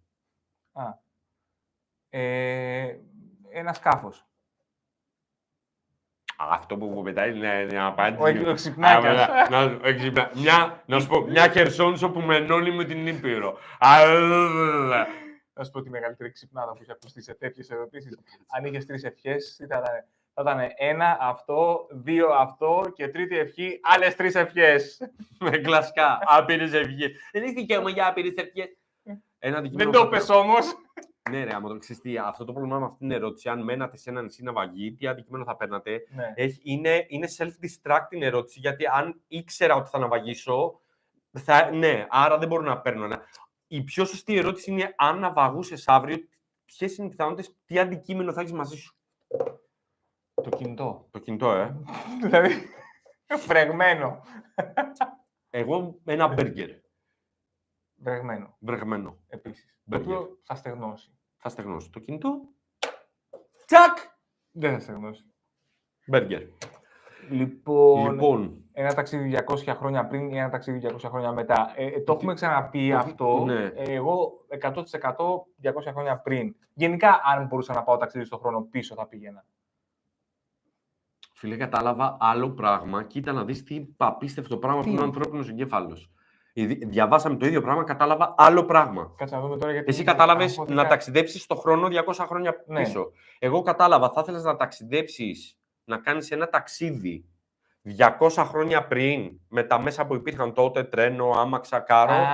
Ε, 2.13 2.95
ένα 3.49 3.73
σκάφος. 3.73 4.25
Αυτό 6.37 6.77
που 6.77 7.01
πετάει 7.03 7.35
είναι 7.35 7.63
μια 7.65 7.85
απάντηση. 7.85 8.43
Ο- 8.45 8.49
ο 8.49 8.53
Ξυπνάκιας. 8.53 9.27
Α, 9.27 9.47
να- 9.49 9.65
να- 9.65 9.89
ο 9.89 9.93
Ξυπνά- 9.95 10.35
Μια, 10.35 10.83
να 10.85 10.99
σου 10.99 11.07
πω, 11.07 11.21
μια 11.21 11.49
χερσόνησο 11.49 12.09
που 12.11 12.19
μενώνει 12.21 12.71
με 12.71 12.83
την 12.83 13.07
Ήπειρο. 13.07 13.57
Α, 13.79 14.05
Να 15.53 15.63
σου 15.63 15.71
πω 15.71 15.81
τη 15.81 15.89
μεγαλύτερη 15.89 16.31
ξυπνάδα 16.31 16.71
που 16.71 16.77
έχει 16.81 16.91
ακουστεί 16.91 17.21
σε 17.21 17.33
τέτοιες 17.33 17.69
ερωτήσεις. 17.69 18.17
Αν 18.57 18.65
είχες 18.65 18.85
τρεις 18.85 19.03
ευχές, 19.03 19.55
τι 19.55 19.65
θα 19.65 19.77
ήταν. 19.77 20.05
Θα 20.33 20.41
ήταν 20.41 20.71
ένα 20.77 21.17
αυτό, 21.19 21.87
δύο 21.91 22.27
αυτό 22.29 22.91
και 22.95 23.07
τρίτη 23.07 23.37
ευχή, 23.37 23.79
άλλες 23.81 24.15
τρεις 24.15 24.35
ευχές. 24.35 25.01
Με 25.39 25.57
κλασικά. 25.57 26.19
Άπειρες 26.21 26.73
ευχές. 26.73 27.11
Δεν 27.31 27.43
έχει 27.43 27.53
δικαίωμα 27.53 27.89
για 27.89 28.07
άπειρες 28.07 28.33
ευχές. 28.35 28.77
Ένα 29.39 29.57
αντικείμενο 29.57 29.91
Δεν 29.91 29.99
το 29.99 30.05
που- 30.07 30.11
πες 30.15 30.29
όμως. 30.29 30.75
Ναι, 31.29 31.43
ρε, 31.43 31.53
άμα 31.55 31.67
το 31.67 31.77
ξέρεις 31.77 32.01
τι, 32.01 32.17
αυτό 32.17 32.45
το 32.45 32.51
πρόβλημα 32.51 32.79
με 32.79 32.85
αυτήν 32.85 33.07
την 33.07 33.11
ερώτηση, 33.11 33.49
αν 33.49 33.63
μένατε 33.63 33.97
σε 33.97 34.09
ένα 34.09 34.21
νησί 34.21 34.43
ναυαγή, 34.43 34.93
τι 34.93 35.07
αντικείμενο 35.07 35.43
θα 35.43 35.55
παίρνατε. 35.55 36.03
Ναι. 36.15 36.33
Έχει, 36.35 36.59
είναι, 36.63 37.05
είναι 37.07 37.27
self-destructing 37.37 38.21
ερώτηση, 38.21 38.59
γιατί 38.59 38.85
αν 38.85 39.21
ήξερα 39.27 39.75
ότι 39.75 39.89
θα 39.89 39.99
ναυαγήσω, 39.99 40.81
θα, 41.31 41.71
ναι, 41.71 42.05
άρα 42.09 42.37
δεν 42.37 42.47
μπορώ 42.47 42.63
να 42.63 42.79
παίρνω 42.79 43.03
ένα. 43.03 43.21
Η 43.67 43.83
πιο 43.83 44.05
σωστή 44.05 44.35
ερώτηση 44.35 44.71
είναι 44.71 44.93
αν 44.97 45.19
ναυαγούσες 45.19 45.87
αύριο, 45.87 46.17
ποιες 46.65 46.97
είναι 46.97 47.07
οι 47.07 47.09
πιθανότητες, 47.09 47.55
τι 47.65 47.79
αντικείμενο 47.79 48.33
θα 48.33 48.41
έχεις 48.41 48.53
μαζί 48.53 48.77
σου. 48.77 48.95
Το 50.33 50.49
κινητό. 50.49 51.07
Το 51.11 51.19
κινητό, 51.19 51.51
ε. 51.51 51.75
δηλαδή, 52.23 52.69
φρεγμένο. 53.37 54.21
Εγώ 55.49 55.99
ένα 56.05 56.27
μπέργκερ. 56.27 56.69
Βρεγμένο, 57.95 58.55
Βρεγμένο. 58.59 59.20
Επίσης. 59.31 59.65
Το 59.65 59.71
Μπέργκερ. 59.83 60.15
οποίο 60.17 60.37
θα 60.43 60.55
στεγνώσει. 60.55 61.17
Θα 61.37 61.49
στεγνώσω. 61.49 61.89
Το 61.91 61.99
κινητό. 61.99 62.41
Τσακ! 63.65 63.97
Δεν 64.51 64.73
θα 64.73 64.79
στεγνώσει. 64.79 65.25
Μπέργκερ. 66.07 66.41
Λοιπόν, 67.29 68.11
Λοιπόν, 68.11 68.63
ένα 68.71 68.93
ταξίδι 68.93 69.37
200 69.47 69.73
χρόνια 69.77 70.07
πριν 70.07 70.31
ή 70.31 70.37
ένα 70.37 70.49
ταξίδι 70.49 70.79
200 70.93 70.97
χρόνια 71.09 71.31
μετά. 71.31 71.73
Ε, 71.75 71.85
ε, 71.85 72.01
το 72.01 72.13
έχουμε 72.13 72.33
ξαναπεί 72.33 72.93
αυτό. 72.93 73.43
ναι. 73.45 73.63
Ε, 73.75 73.93
εγώ 73.93 74.45
100% 74.61 74.73
200 75.61 75.91
χρόνια 75.91 76.17
πριν. 76.17 76.55
Γενικά, 76.73 77.21
αν 77.23 77.45
μπορούσα 77.47 77.73
να 77.73 77.83
πάω 77.83 77.97
ταξίδι 77.97 78.25
στον 78.25 78.39
χρόνο 78.39 78.61
πίσω, 78.61 78.95
θα 78.95 79.07
πήγαινα. 79.07 79.45
Φίλε, 81.33 81.57
κατάλαβα 81.57 82.17
άλλο 82.19 82.49
πράγμα. 82.49 83.03
Κοίτα 83.03 83.31
να 83.31 83.45
δεις 83.45 83.63
τι 83.63 83.85
απίστευτο 83.97 84.57
πράγμα 84.57 84.81
Τι; 84.81 84.85
που 84.87 84.91
είναι 84.93 85.01
ο 85.01 85.03
ανθρώπινος 85.05 85.49
εγκέφαλος. 85.49 86.11
Ιδι- 86.53 86.85
Διαβάσαμε 86.87 87.35
το 87.35 87.45
ίδιο 87.45 87.61
πράγμα, 87.61 87.83
κατάλαβα 87.83 88.35
άλλο 88.37 88.65
πράγμα. 88.65 89.13
Κάτσε 89.17 89.35
να 89.35 89.41
δούμε 89.41 89.57
τώρα 89.57 89.71
γιατί. 89.71 89.85
Εσύ 89.89 90.03
κατάλαβες 90.03 90.51
αγχώθηκα. 90.51 90.81
να 90.81 90.87
ταξιδέψεις 90.87 91.41
στο 91.41 91.55
χρόνο 91.55 91.87
200 91.87 92.25
χρόνια 92.25 92.63
Ναι. 92.67 92.81
πίσω. 92.83 93.11
Εγώ 93.39 93.61
κατάλαβα, 93.61 94.09
θα 94.09 94.19
ήθελες 94.23 94.43
να 94.43 94.55
ταξιδέψεις, 94.55 95.57
να 95.83 95.97
κάνεις 95.97 96.31
ένα 96.31 96.49
ταξίδι 96.49 97.25
200 97.83 98.43
χρόνια 98.45 98.87
πριν, 98.87 99.39
με 99.47 99.63
τα 99.63 99.79
μέσα 99.79 100.05
που 100.05 100.15
υπήρχαν 100.15 100.53
τότε, 100.53 100.83
τρένο, 100.83 101.29
άμαξα, 101.35 101.79
κάρο, 101.79 102.11
Α, 102.13 102.25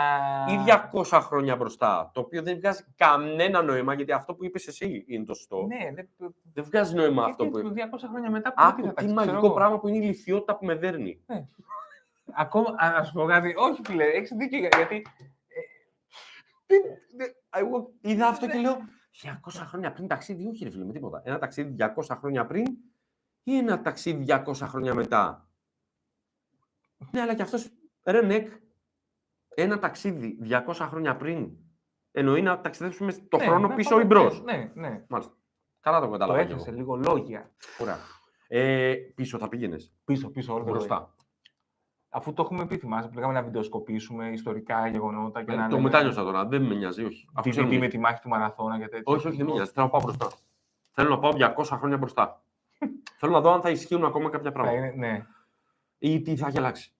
ή 0.52 0.57
200 0.65 1.19
χρόνια 1.22 1.56
μπροστά. 1.56 2.10
Το 2.14 2.19
οποίο 2.19 2.41
δεν 2.44 2.57
βγάζει 2.57 2.84
κανένα 2.95 3.61
νόημα, 3.61 3.94
γιατί 3.94 4.11
αυτό 4.11 4.34
που 4.35 4.45
είπες 4.45 4.68
εσύ 4.68 5.03
είναι 5.07 5.26
το 5.26 5.34
σωστό. 5.34 5.65
Ναι, 5.68 5.91
δεν. 5.95 6.07
Δεν 6.53 6.64
βγάζει 6.64 6.95
νόημα 6.95 7.23
Γιατί 7.23 7.30
αυτό 7.31 7.45
που 7.48 7.57
είπε. 7.60 7.68
200 7.69 8.07
χρόνια 8.10 8.30
μετά. 8.31 8.49
πού 8.53 8.56
Άκου 8.61 8.69
θα 8.69 8.76
τι 8.81 8.84
ταξιδέψω, 8.88 9.14
μαγικό 9.15 9.35
ξέρω 9.38 9.45
εγώ. 9.45 9.56
πράγμα 9.56 9.80
που 9.80 9.88
είναι 9.88 9.98
η 9.98 10.07
λυθιότητα 10.07 10.56
που 10.57 10.65
με 10.65 10.76
δέρνει. 10.76 11.19
Ακόμα, 12.35 12.75
α, 12.77 12.91
να 12.91 13.03
σου 13.03 13.13
πω 13.13 13.25
κάτι. 13.25 13.53
Όχι, 13.57 13.81
φίλε, 13.85 14.03
έχεις 14.03 14.31
δίκιο. 14.37 14.59
για- 14.59 14.69
Γιατί. 14.75 15.05
Εγώ 17.49 17.91
είδα 18.01 18.27
αυτό 18.27 18.47
και 18.47 18.57
λέω 18.59 18.77
200 19.11 19.65
χρόνια 19.65 19.91
πριν 19.91 20.07
ταξίδι, 20.07 20.47
όχι 20.47 20.63
ρε 20.63 20.69
φίλε, 20.69 20.85
με 20.85 20.93
τίποτα. 20.93 21.21
Ένα 21.25 21.37
ταξίδι 21.39 21.75
200 21.79 22.15
χρόνια 22.19 22.45
πριν 22.45 22.65
ή 23.43 23.57
ένα 23.57 23.81
ταξίδι 23.81 24.25
200 24.27 24.53
χρόνια 24.67 24.93
μετά. 24.93 25.49
Ναι, 27.11 27.21
αλλά 27.21 27.35
και 27.35 27.41
αυτός, 27.41 27.69
ρε 28.03 28.21
νεκ, 28.21 28.51
ένα 29.55 29.79
ταξίδι 29.79 30.37
200 30.41 30.73
χρόνια 30.87 31.15
πριν 31.15 31.57
εννοεί 32.11 32.41
να 32.41 32.61
ταξιδέψουμε 32.61 33.13
το 33.13 33.37
Ναι, 33.37 33.45
χρόνο 33.45 33.67
να 33.67 33.75
πίσω 33.75 33.89
πάμε 33.89 34.01
ή 34.03 34.05
μπρος. 34.05 34.29
πίσω. 34.31 34.43
Ναι, 34.43 34.71
ναι. 34.73 35.05
Μάλιστα. 35.09 35.33
Καλά 35.79 35.99
το 35.99 36.05
Το 36.05 36.11
κατάλαβα. 36.11 36.43
κι 36.45 36.51
έθεσε 36.51 36.69
εγώ. 36.69 36.77
λίγο 36.77 36.95
λόγια. 36.95 37.51
Ωραία. 37.79 37.97
Ε, 38.47 38.95
πίσω 39.15 39.37
θα 39.37 39.47
πήγαινες. 39.49 39.93
Πίσω, 40.05 40.29
πίσω, 40.29 40.53
όλο 40.53 40.63
το 40.63 40.71
λόγια. 40.73 40.87
Μπροστά. 40.87 41.15
Αφού 42.18 42.34
το 42.34 42.41
έχουμε 42.41 42.65
πει, 42.65 42.77
θυμάσαι, 42.77 43.07
που 43.07 43.15
λέγαμε 43.15 43.34
να 43.34 43.41
βιντεοσκοπήσουμε 43.44 44.27
ιστορικά 44.30 44.88
γεγονότα 44.88 45.44
και 45.44 45.52
Ε, 45.52 45.56
να. 45.56 45.64
το 45.68 45.76
λέμε 45.76 45.81
μετάνιωσα 45.89 46.23
τώρα. 46.23 46.45
Δεν 46.45 46.61
με 46.61 46.76
νοιάζει, 46.76 47.03
όχι. 47.03 47.27
Αφού 47.34 47.41
Τι 47.44 47.49
ξέρουμε- 47.49 47.73
πει 47.73 47.80
με 47.80 47.88
τη 47.88 47.98
μάχη 47.98 48.22
του 48.22 48.30
Μαραθώνα 48.30 48.77
και 48.80 48.88
τέτοια. 48.88 49.02
Όχι, 49.06 49.27
όχι, 49.27 49.38
δεν 49.38 49.45
με 49.45 49.52
νοιάζει. 49.52 49.72
Θέλω 49.72 49.85
να 49.85 49.91
πάω 49.91 50.02
μπροστά. 50.02 50.27
Θέλω 50.91 51.10
να 51.10 51.19
πάω 51.19 51.31
200 51.31 51.77
χρόνια 51.77 51.98
μπροστά. 51.98 52.44
Θέλω 53.19 53.31
να 53.31 53.41
δω 53.41 53.52
αν 53.53 53.61
θα 53.61 53.69
ισχύουν 53.69 54.06
ακόμα 54.06 54.30
κάποια 54.30 54.52
Θα 54.52 54.60
πράγματα. 54.61 54.85
είναι, 54.85 55.07
ναι. 55.07 55.26
Ή 55.98 56.22
τι 56.22 56.35
θα 56.35 56.48
έχει 56.48 56.57
αλλάξει. 56.57 56.94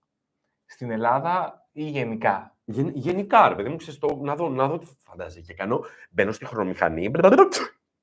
Στην 0.66 0.90
Ελλάδα 0.90 1.64
ή 1.72 1.82
γενικά; 1.88 2.56
Γεν, 2.64 2.88
γενικά, 2.94 3.48
ρε 3.48 3.54
παιδί 3.54 3.68
μου, 3.68 3.76
ξέρεις, 3.76 3.98
το, 3.98 4.16
να, 4.22 4.34
δω, 4.36 4.48
να 4.48 4.68
δω 4.68 4.78
τι 4.78 4.86
φαντάζει 4.98 5.42
και 5.42 5.54
κάνω. 5.54 5.80
Μπαίνω 6.10 6.32
στη 6.32 6.44
χρονομηχανή 6.44 7.10
και 7.10 7.20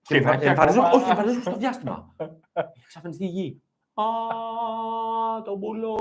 Και 0.02 0.22
θα 0.22 0.32
έχει 0.32 0.46
εμφανίζω, 0.46 0.80
ακόμα- 0.82 1.02
όχι, 1.02 1.10
εμφανίζω 1.10 1.42
στο 1.42 1.58
διάστημα. 1.58 2.16
Έχει 2.54 2.82
εξαφανιστεί 2.84 3.24
η 3.24 3.28
γη. 3.28 3.62
Α, 3.95 5.41
το 5.43 5.55
μπουλό. 5.55 5.97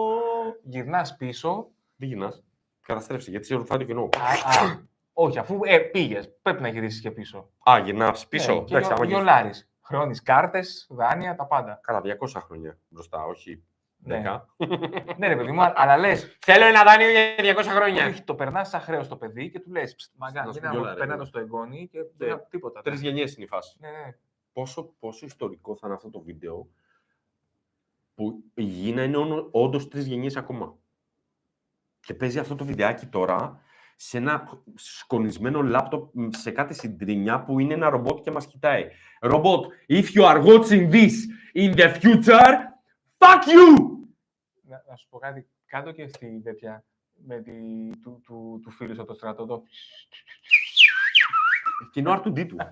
Γυρνάς 0.62 1.16
πίσω. 1.16 1.68
Δεν 1.96 2.08
γυρνάς; 2.08 2.44
Καταστρέψει, 2.80 3.30
γιατί 3.30 3.46
σε 3.46 3.54
ρουφάει 3.54 3.78
το 3.78 3.84
κοινό. 3.84 4.02
Α, 4.02 4.62
α, 4.64 4.78
όχι, 5.12 5.38
αφού 5.38 5.60
ε, 5.64 5.78
πήγες, 5.78 6.32
πρέπει 6.42 6.62
να 6.62 6.68
γυρίσεις 6.68 7.00
και 7.00 7.10
πίσω. 7.10 7.50
Α, 7.70 7.78
γυρνάς 7.78 8.28
πίσω. 8.28 8.52
Ναι, 8.54 8.58
και 8.64 8.74
Εντάξει, 8.76 8.92
άμα 8.92 9.04
γιο, 9.04 9.18
γυρίσει- 9.18 9.24
γιολάρεις. 9.34 9.68
Χρώνεις 9.80 10.22
κάρτες, 10.22 10.86
δάνεια, 10.90 11.34
τα 11.34 11.46
πάντα. 11.46 11.80
Καλά, 11.82 12.00
200 12.00 12.40
χρόνια 12.40 12.78
μπροστά, 12.88 13.24
όχι 13.24 13.62
Ναι. 13.96 14.22
10. 14.24 14.46
ναι, 15.16 15.26
ρε 15.28 15.36
παιδί 15.36 15.52
μου, 15.52 15.62
αλλά 15.74 15.96
λες. 16.02 16.36
Θέλω 16.40 16.64
ένα 16.64 16.84
δάνειο 16.84 17.10
για 17.10 17.34
200 17.36 17.62
χρόνια. 17.70 18.06
Όχι, 18.06 18.22
το 18.22 18.34
περνάς 18.34 18.68
σαν 18.68 18.80
χρέος 18.80 19.08
το 19.08 19.16
παιδί 19.16 19.50
και 19.50 19.60
του 19.60 19.70
λες: 19.70 20.12
Μαγκά, 20.16 20.44
Να 20.44 20.52
σου 20.52 20.60
μην 20.60 20.70
πω 20.70 20.76
κιόλα, 20.76 20.92
ρε, 20.92 20.98
παίρνω 20.98 21.16
ναι. 21.16 21.24
στο 21.24 21.38
εγγόνι 21.38 21.88
και 21.92 21.98
Ναι. 21.98 22.04
δεν 22.16 22.28
έχω 22.28 22.46
τίποτα. 22.50 22.82
Τρεις 22.82 23.00
γενιές 23.00 23.34
είναι 23.34 23.44
η 23.44 23.48
φάση. 23.48 23.76
Ναι, 23.80 23.88
ναι. 23.88 24.16
πόσο, 24.52 24.94
πόσο 24.98 25.26
ιστορικό 25.26 25.76
θα 25.76 25.86
είναι 25.86 25.94
αυτό 25.94 26.10
το 26.10 26.20
βίντεο 26.20 26.68
που 28.14 28.44
η 28.54 28.62
γη 28.62 28.92
να 28.92 29.02
είναι 29.02 29.18
όντως 29.50 29.88
τρεις 29.88 30.06
γενιές 30.06 30.36
ακόμα. 30.36 30.76
Και 32.00 32.14
παίζει 32.14 32.38
αυτό 32.38 32.54
το 32.54 32.64
βιντεάκι 32.64 33.06
τώρα 33.06 33.60
σε 33.96 34.16
ένα 34.16 34.62
σκονισμένο 34.74 35.62
λάπτοπ 35.62 36.14
μ, 36.14 36.28
σε 36.30 36.50
κάτι 36.50 36.74
συντρινιά 36.74 37.44
που 37.44 37.58
είναι 37.58 37.74
ένα 37.74 37.88
ρομπότ 37.88 38.20
και 38.20 38.30
μας 38.30 38.46
κοιτάει. 38.46 38.88
Ρομπότ, 39.20 39.72
if 39.88 40.04
you 40.04 40.22
are 40.22 40.44
watching 40.44 40.90
this 40.90 41.12
in 41.54 41.74
the 41.74 41.94
future, 42.00 42.54
fuck 43.18 43.44
you! 43.46 43.94
Να, 44.62 44.84
να 44.88 44.96
σου 44.96 45.08
πω 45.08 45.18
κάτι. 45.18 45.48
Κάτω 45.66 45.92
και 45.92 46.06
στη 46.06 46.40
τέτοια 46.44 46.84
με 47.12 47.40
τη, 47.40 47.52
του, 48.02 48.20
του, 48.24 48.60
του 48.62 48.70
φίλου 48.70 48.94
στο 48.94 49.14
στρατό. 49.14 49.46
Το... 49.46 49.62
Κοινό 51.92 52.12
αρτουντή 52.12 52.46
του. 52.46 52.56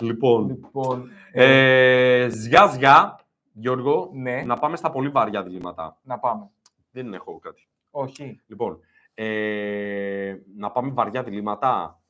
λοιπόν, 0.00 0.48
Λοιπόν, 0.48 1.10
ε, 1.32 2.22
ε, 2.22 2.28
ζιά 2.28 2.66
ζιά, 2.66 3.20
Γιώργο, 3.52 4.10
ναι, 4.12 4.42
να 4.42 4.58
πάμε 4.58 4.76
στα 4.76 4.90
πολύ 4.90 5.08
βαριά 5.08 5.42
διλήμματα. 5.42 5.98
να 6.02 6.18
πάμε. 6.18 6.50
Δεν 6.90 7.14
έχω 7.14 7.38
κάτι. 7.38 7.68
Όχι, 7.90 8.40
Λοιπόν, 8.46 8.80
ε, 9.14 10.36
να 10.56 10.70
πάμε 10.70 10.90
βαριά 10.90 11.22
διλήμματα. 11.22 12.00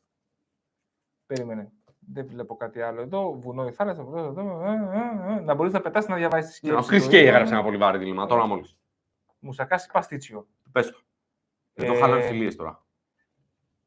περίμενε. 1.27 1.73
Δεν 2.12 2.27
βλέπω 2.27 2.57
κάτι 2.57 2.81
άλλο 2.81 3.01
εδώ. 3.01 3.33
Βουνό 3.39 3.67
η 3.67 3.73
θάλασσα. 3.73 4.03
βουνό 4.03 4.19
εδώ, 4.19 4.62
ε, 4.65 4.71
ε, 4.71 5.33
ε. 5.35 5.41
Να 5.41 5.55
μπορείς 5.55 5.73
να 5.73 5.81
πετάσει 5.81 6.11
να 6.11 6.17
διαβάσεις 6.17 6.51
τη 6.51 6.57
σκέψη. 6.57 6.95
Ο 6.95 6.97
Chris 6.97 7.03
του. 7.03 7.09
Kay 7.09 7.15
έγραψε 7.15 7.53
ένα 7.55 7.62
πολύ 7.62 7.77
βαρύ 7.77 7.99
δίλημα, 7.99 8.27
τώρα 8.27 8.47
μόλις. 8.47 8.77
Μουσακάς 9.39 9.87
ή 9.87 9.91
παστίτσιο. 9.93 10.47
Πες 10.73 10.91
το. 10.91 10.99
Δεν 11.73 11.87
το 11.87 11.93
Ε, 11.93 11.99
χαλάνε 11.99 12.23
φιλίες 12.23 12.57
τώρα. 12.57 12.85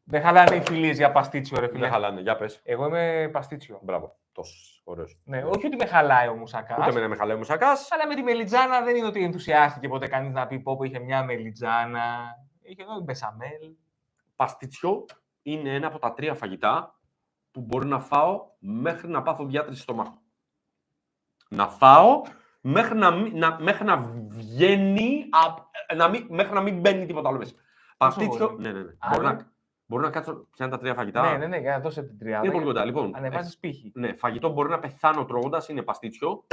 Δεν 0.04 0.22
χαλάνε 0.22 0.56
οι 0.56 0.62
φιλίες 0.62 0.98
για 0.98 1.12
παστίτσιο, 1.12 1.60
ρε 1.60 1.68
φίλε. 1.68 1.80
Δεν 1.80 1.90
χαλάνε, 1.92 2.22
για 2.22 2.36
πες. 2.36 2.60
Εγώ 2.64 2.86
είμαι 2.88 3.30
παστίτσιο. 3.32 3.80
Μπράβο, 3.82 4.16
τόσο 4.32 4.54
ωραίος. 4.84 5.18
Ναι, 5.24 5.44
όχι 5.44 5.66
ότι 5.66 5.76
με 5.76 5.86
χαλάει 5.86 6.28
ο 6.28 6.36
Μουσακάς. 6.36 6.78
Ούτε 6.78 6.90
εμένα 6.90 7.08
με 7.08 7.16
χαλάει 7.16 7.36
ο 7.36 7.38
Μουσακάς. 7.38 7.92
Αλλά 7.92 8.08
με 8.08 8.16
τη 8.16 8.24
μελιτζάνα 8.24 8.82
δεν 8.82 8.96
είναι 8.96 9.08
ότι 9.08 9.24
ενθουσιάστηκε 9.24 9.88
ποτέ 9.88 10.08
κανείς 10.08 10.34
να 10.34 10.48
πει 10.48 10.60
πω, 10.60 10.76
πω 10.78 10.84
είχε 10.84 11.00
μια 11.00 11.24
μελιτζάνα. 11.24 12.36
Είχε 12.62 12.82
εδώ 12.82 13.00
μπεσαμέλ. 13.00 13.76
Παστιτσιό 14.36 15.06
είναι 15.42 15.74
ένα 15.74 15.88
από 15.88 16.00
τα 16.00 16.14
τρία 16.14 16.34
φαγητά 16.34 17.00
που 17.52 17.62
μπορεί 17.62 17.88
να 17.88 18.00
φάω 18.00 18.46
μέχρι 18.60 19.08
να 19.08 19.22
πάθω 19.22 19.46
διάτρηση 19.46 19.82
στομάχο. 19.82 20.22
Να 21.50 21.68
φάω 21.68 22.22
μέχρι 22.62 22.98
να, 22.98 23.12
μην- 23.12 23.38
να, 23.38 23.60
μέχρι 23.60 23.86
να 23.86 23.98
βγαίνει, 24.28 25.26
απ- 25.30 25.96
να 25.96 26.08
μην, 26.08 26.26
μέχρι 26.30 26.54
να 26.54 26.62
μην 26.62 26.80
μπαίνει 26.80 27.06
τίποτα 27.06 27.30
άλλο 27.30 27.38
μέσα. 27.38 27.54
Παστίτσιο, 27.98 28.48
πολύ. 28.50 28.62
ναι, 28.62 28.72
ναι, 28.72 28.80
ναι. 28.82 28.92
Άλλο. 29.00 29.16
Μπορώ 29.16 29.28
να, 29.28 29.52
μπορώ 29.94 30.06
να 30.06 30.12
κάτσω, 30.12 30.34
ποια 30.34 30.66
είναι 30.66 30.76
τα 30.76 30.82
τρία 30.82 30.94
φαγητά. 30.94 31.32
Ναι, 31.32 31.38
ναι, 31.38 31.48
ναι, 31.48 31.58
για 31.58 31.72
να 31.72 31.80
δώσετε 31.80 32.08
την 32.08 32.18
τριάδα. 32.18 32.44
Είναι 32.46 32.54
πολύ 32.54 32.66
κοντά. 32.66 32.86
Λοιπόν, 32.86 33.12
Ανεβάζεις 33.16 33.58
πήχη. 33.58 33.92
Ναι, 33.96 34.14
φαγητό 34.14 34.50
μπορεί 34.50 34.70
να 34.70 34.80
πεθάνω 34.80 35.26
τρώγοντας, 35.26 35.70
είναι 35.70 35.82
παστίτσιο. 35.82 36.44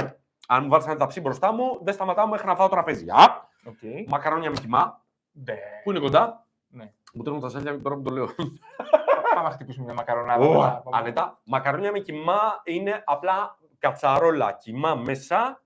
Αν 0.47 0.63
μου 0.63 0.69
βάλεις 0.69 0.85
ένα 0.85 0.97
ταψί 0.97 1.21
μπροστά 1.21 1.53
μου, 1.53 1.79
δεν 1.83 1.93
σταματάω 1.93 2.27
μέχρι 2.27 2.47
να 2.47 2.55
φάω 2.55 2.67
τραπέζι. 2.67 3.05
Α, 3.09 3.49
Οκ. 3.65 4.09
μακαρόνια 4.09 4.49
με 4.49 4.55
κιμά, 4.55 5.01
Ντε. 5.43 5.57
που 5.83 5.89
είναι 5.89 5.99
κοντά; 5.99 6.45
Ναι. 6.67 6.93
Μου 7.13 7.23
τρώνε 7.23 7.39
τα 7.39 7.49
σέλια 7.49 7.81
τώρα 7.81 7.95
που 7.95 8.01
το 8.01 8.13
λέω. 8.13 8.25
Πάμε 9.35 9.47
να 9.47 9.53
χτυπήσουμε 9.53 9.85
μια 9.85 9.93
μακαρονάδα. 9.93 10.45
Ω, 10.45 10.51
μετά. 10.51 10.81
Πάμε. 10.83 10.97
Άνετα. 10.97 11.39
Μακαρόνια 11.43 11.91
με 11.91 11.99
κοιμά 11.99 12.61
είναι 12.63 13.03
απλά 13.05 13.57
κατσαρόλα, 13.79 14.51
κοιμά 14.51 14.95
μέσα. 14.95 15.61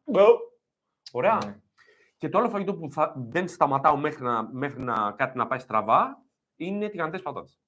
Ωραία. 1.12 1.38
Ναι. 1.46 1.56
Και 2.18 2.30
το 2.30 2.38
άλλο 2.38 2.50
φαγητό 2.50 2.74
που 2.74 2.92
θα, 2.92 3.14
δεν 3.16 3.48
σταματάω 3.48 3.98
μέχρι 3.98 4.24
να, 4.24 4.50
μέχρι 4.52 4.82
να 4.82 5.12
κάτι 5.12 5.38
να 5.38 5.48
πάει 5.48 5.60
στραβά 5.60 6.18
είναι 6.56 6.90
τηγανιτές 6.90 7.22
πατάτες. 7.22 7.60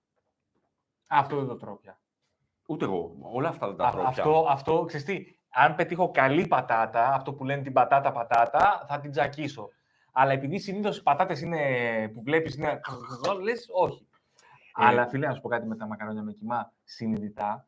Αυτό 1.08 1.36
δεν 1.36 1.48
το 1.48 1.56
τρώω 1.56 1.76
πια. 1.76 2.00
Ούτε 2.68 2.86
εγώ. 2.86 3.16
Όλα 3.22 3.50
αυτά 3.50 3.68
δεν 3.68 3.76
τα 3.76 3.88
Α- 3.88 3.92
τρώω 3.92 4.02
πια. 4.02 4.10
αυτό, 4.24 4.46
αυτό, 4.50 4.84
ξέρεις 4.86 5.06
τι, 5.06 5.24
αν 5.50 5.76
πετύχω 5.76 6.12
καλή 6.12 6.48
πατάτα, 6.48 7.14
αυτό 7.14 7.34
που 7.34 7.44
λένε 7.44 7.62
την 7.62 7.74
πατάτα 7.74 8.12
πατάτα, 8.12 8.86
θα 8.88 9.00
την 9.00 9.12
τζακίσω. 9.12 9.70
Αλλά 10.12 10.32
επειδή 10.32 10.60
συνήθως 10.60 10.98
οι 10.98 11.04
πατάτες 11.04 11.44
που 12.14 12.22
βλέπεις 12.24 12.56
είναι. 12.56 12.80
λες, 13.44 13.68
όχι. 13.74 14.08
Ε. 14.80 14.86
Αλλά 14.86 15.08
φίλε, 15.08 15.28
να 15.28 15.34
σου 15.34 15.42
πω 15.42 15.50
κάτι 15.50 15.68
με 15.68 15.76
τα 15.76 15.88
μακαρόνια 15.88 16.22
με 16.24 16.32
κοιμά. 16.32 16.72
Συνειδητά 16.84 17.66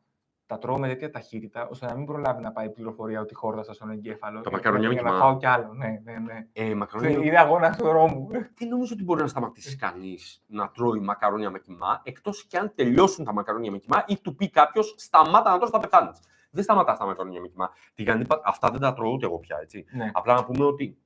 τα 0.50 0.58
τρώω 0.58 0.78
με 0.78 0.88
τέτοια 0.88 1.10
ταχύτητα, 1.10 1.68
ώστε 1.70 1.86
να 1.86 1.94
μην 1.94 2.04
προλάβει 2.06 2.42
να 2.42 2.52
πάει 2.52 2.66
η 2.66 2.70
πληροφορία 2.70 3.20
ότι 3.20 3.34
χόρτασα 3.34 3.72
στον 3.72 3.90
εγκέφαλο. 3.90 4.40
Τα 4.40 4.48
Και 4.50 4.56
μακαρόνια 4.56 4.88
με 4.88 4.94
για 4.94 5.02
να 5.02 5.08
κοιμά. 5.08 5.20
φάω 5.20 5.36
κι 5.36 5.46
άλλο. 5.46 5.72
Ναι, 5.72 6.00
ναι, 6.04 6.18
ναι. 6.18 6.46
Ε, 6.52 6.74
μακαρόνια 6.74 7.18
με- 7.18 7.24
Είναι 7.26 7.38
αγώνα 7.38 7.72
στο 7.72 7.84
δρόμο. 7.88 8.26
Δεν 8.58 8.68
νομίζω 8.68 8.94
ότι 8.94 9.04
μπορεί 9.04 9.20
να 9.22 9.26
σταματήσει 9.28 9.76
κανείς 9.76 10.42
να 10.46 10.70
τρώει 10.70 11.00
μακαρόνια 11.00 11.50
με 11.50 11.58
κοιμά, 11.58 12.00
εκτός 12.04 12.44
και 12.46 12.58
αν 12.58 12.72
τελειώσουν 12.74 13.24
τα 13.24 13.32
μακαρόνια 13.32 13.70
με 13.70 13.78
κοιμά 13.78 14.04
ή 14.06 14.18
του 14.20 14.34
πει 14.34 14.50
κάποιος 14.50 14.94
σταμάτα 14.98 15.50
να 15.50 15.58
τρως 15.58 15.70
τα 15.70 15.78
πεθάνεις. 15.80 16.18
Δεν 16.50 16.62
σταματάς 16.64 16.98
τα 16.98 17.06
μακαρόνια 17.06 17.40
με 17.40 17.48
κοιμά. 17.48 17.70
Τηγανιτή 17.94 18.26
πα- 18.26 18.40
Αυτά 18.44 18.70
δεν 18.70 18.80
τα 18.80 18.92
τρώω 18.92 19.10
ούτε 19.12 19.26
εγώ 19.26 19.38
πια. 19.38 19.58
Έτσι. 19.62 19.84
ναι. 19.90 20.10
Απλά 20.12 20.34
να 20.34 20.44
πούμε 20.44 20.64
ότι 20.64 20.98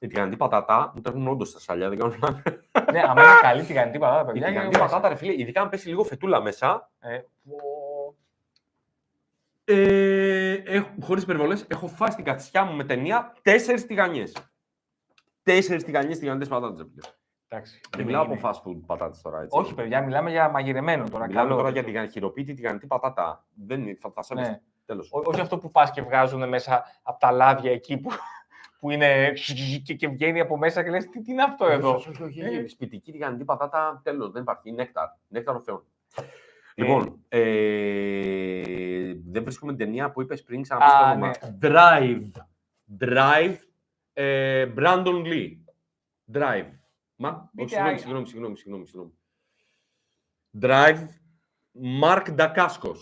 η 0.00 0.06
τηγανιτή 0.06 0.36
πατάτα 0.36 0.92
μου 0.94 1.00
τρέχουν 1.00 1.28
όντως 1.28 1.48
στα 1.48 1.58
σαλιά. 1.58 1.88
Δεν 1.88 1.98
κάνω 1.98 2.14
λάθος. 2.22 2.42
ναι, 2.92 3.00
άμα 3.08 3.22
είναι 3.22 3.32
καλή 3.40 3.62
τηγανιτή 3.62 3.98
πατάτα, 3.98 4.20
Η 4.30 4.32
παιδιά. 4.32 4.46
τηγανιτή 4.46 4.76
είναι 4.76 4.84
πατάτα, 4.86 5.08
ρε 5.08 5.14
φίλε, 5.14 5.32
ειδικά 5.40 5.60
αν 5.60 5.68
πέσει 5.68 5.88
λίγο 5.88 6.04
φετούλα 6.04 6.42
μέσα. 6.42 6.90
Ε, 7.00 7.16
πω. 7.16 7.56
Ε, 9.72 10.52
έχω, 10.64 10.88
χωρίς 11.02 11.22
υπερβολές, 11.22 11.64
έχω 11.68 11.86
φάει 11.86 12.10
στην 12.10 12.24
κατσιά 12.24 12.64
μου 12.64 12.76
με 12.76 12.84
ταινία 12.84 13.32
τέσσερις 13.42 13.86
τηγανιές. 13.86 14.36
Τέσσερις 15.42 15.84
τηγανιές 15.84 16.18
τηγανιτές 16.18 16.48
πατάτες. 16.48 16.78
ρε 16.78 16.84
φίλε. 16.88 17.00
Εντάξει. 17.48 17.80
Δεν 17.90 18.00
είναι- 18.00 18.04
μιλάω 18.10 18.22
από 18.22 18.32
είναι- 18.32 18.40
fast 18.44 18.68
food 18.68 18.80
πατάτες 18.86 19.20
τώρα. 19.22 19.40
Έτσι. 19.40 19.58
Όχι, 19.58 19.74
παιδιά, 19.74 20.02
μιλάμε 20.02 20.30
για 20.30 20.48
μαγειρεμένο 20.48 21.04
τώρα. 21.10 21.26
Μιλάμε 21.26 21.48
καλό. 21.48 21.60
τώρα 21.60 21.70
για 21.70 21.84
την 21.84 22.10
χειροποίητη 22.10 22.54
τηγανιτή 22.54 22.86
πατάτα. 22.86 23.46
Δεν 23.54 23.80
είναι, 23.82 23.96
θα, 24.00 24.10
θα 24.14 24.22
σέβεσαι. 24.22 24.50
Ναι. 24.50 24.60
Τέλος. 24.86 25.08
Ό- 25.12 25.22
όχι 25.24 25.40
αυτό 25.40 25.58
που 25.58 25.70
πας 25.70 25.90
και 25.90 26.02
βγάζουν 26.02 26.48
μέσα 26.48 26.84
από 27.02 27.18
τα 27.20 27.30
λάδια 27.30 27.72
εκεί 27.72 27.98
που, 27.98 28.10
που 28.80 28.90
είναι 28.90 29.32
και, 29.84 29.94
και 29.94 30.08
βγαίνει 30.08 30.40
από 30.40 30.56
μέσα 30.56 30.82
και 30.82 30.90
λες 30.90 31.08
τι, 31.08 31.22
τι 31.22 31.32
είναι 31.32 31.42
αυτό 31.42 31.66
εδώ; 31.66 31.94
Όχι, 31.94 32.08
όχι, 32.08 32.22
όχι, 32.22 32.40
Ε. 32.40 32.48
όχι. 32.48 32.66
Σπιτική 32.68 33.12
τηγανιτή 33.12 33.44
πατάτα, 33.44 34.00
τέλος, 34.04 34.30
δεν 34.30 34.42
υπάρχει. 34.42 34.72
Νέκταρ. 34.72 35.06
Νέκταρ 35.28 35.54
ο 35.54 35.60
Θεών. 35.60 35.84
Λοιπόν, 36.76 37.24
ε, 37.28 39.14
δεν 39.30 39.42
βρίσκουμε 39.42 39.74
την 39.74 39.84
ταινία 39.86 40.10
που 40.10 40.22
είπες 40.22 40.42
πριν, 40.42 40.62
ξαναπείς 40.62 40.88
το 40.92 41.04
Α, 41.04 41.10
όνομα. 41.10 41.26
ναι. 41.26 41.58
Drive. 41.62 42.30
Drive. 43.00 43.56
Ε, 44.12 44.72
Brandon 44.76 45.24
Lee. 45.24 45.50
Drive. 46.32 46.70
Μα, 47.16 47.50
Μπείτε 47.52 47.62
όχι, 47.62 47.68
συγγνώμη, 47.68 47.88
άγια. 47.88 47.98
συγγνώμη, 47.98 48.26
συγγνώμη, 48.26 48.56
συγγνώμη, 48.56 48.86
συγγνώμη. 48.86 49.12
Drive. 50.60 51.08
Mark 52.02 52.34
Dacascos. 52.38 52.98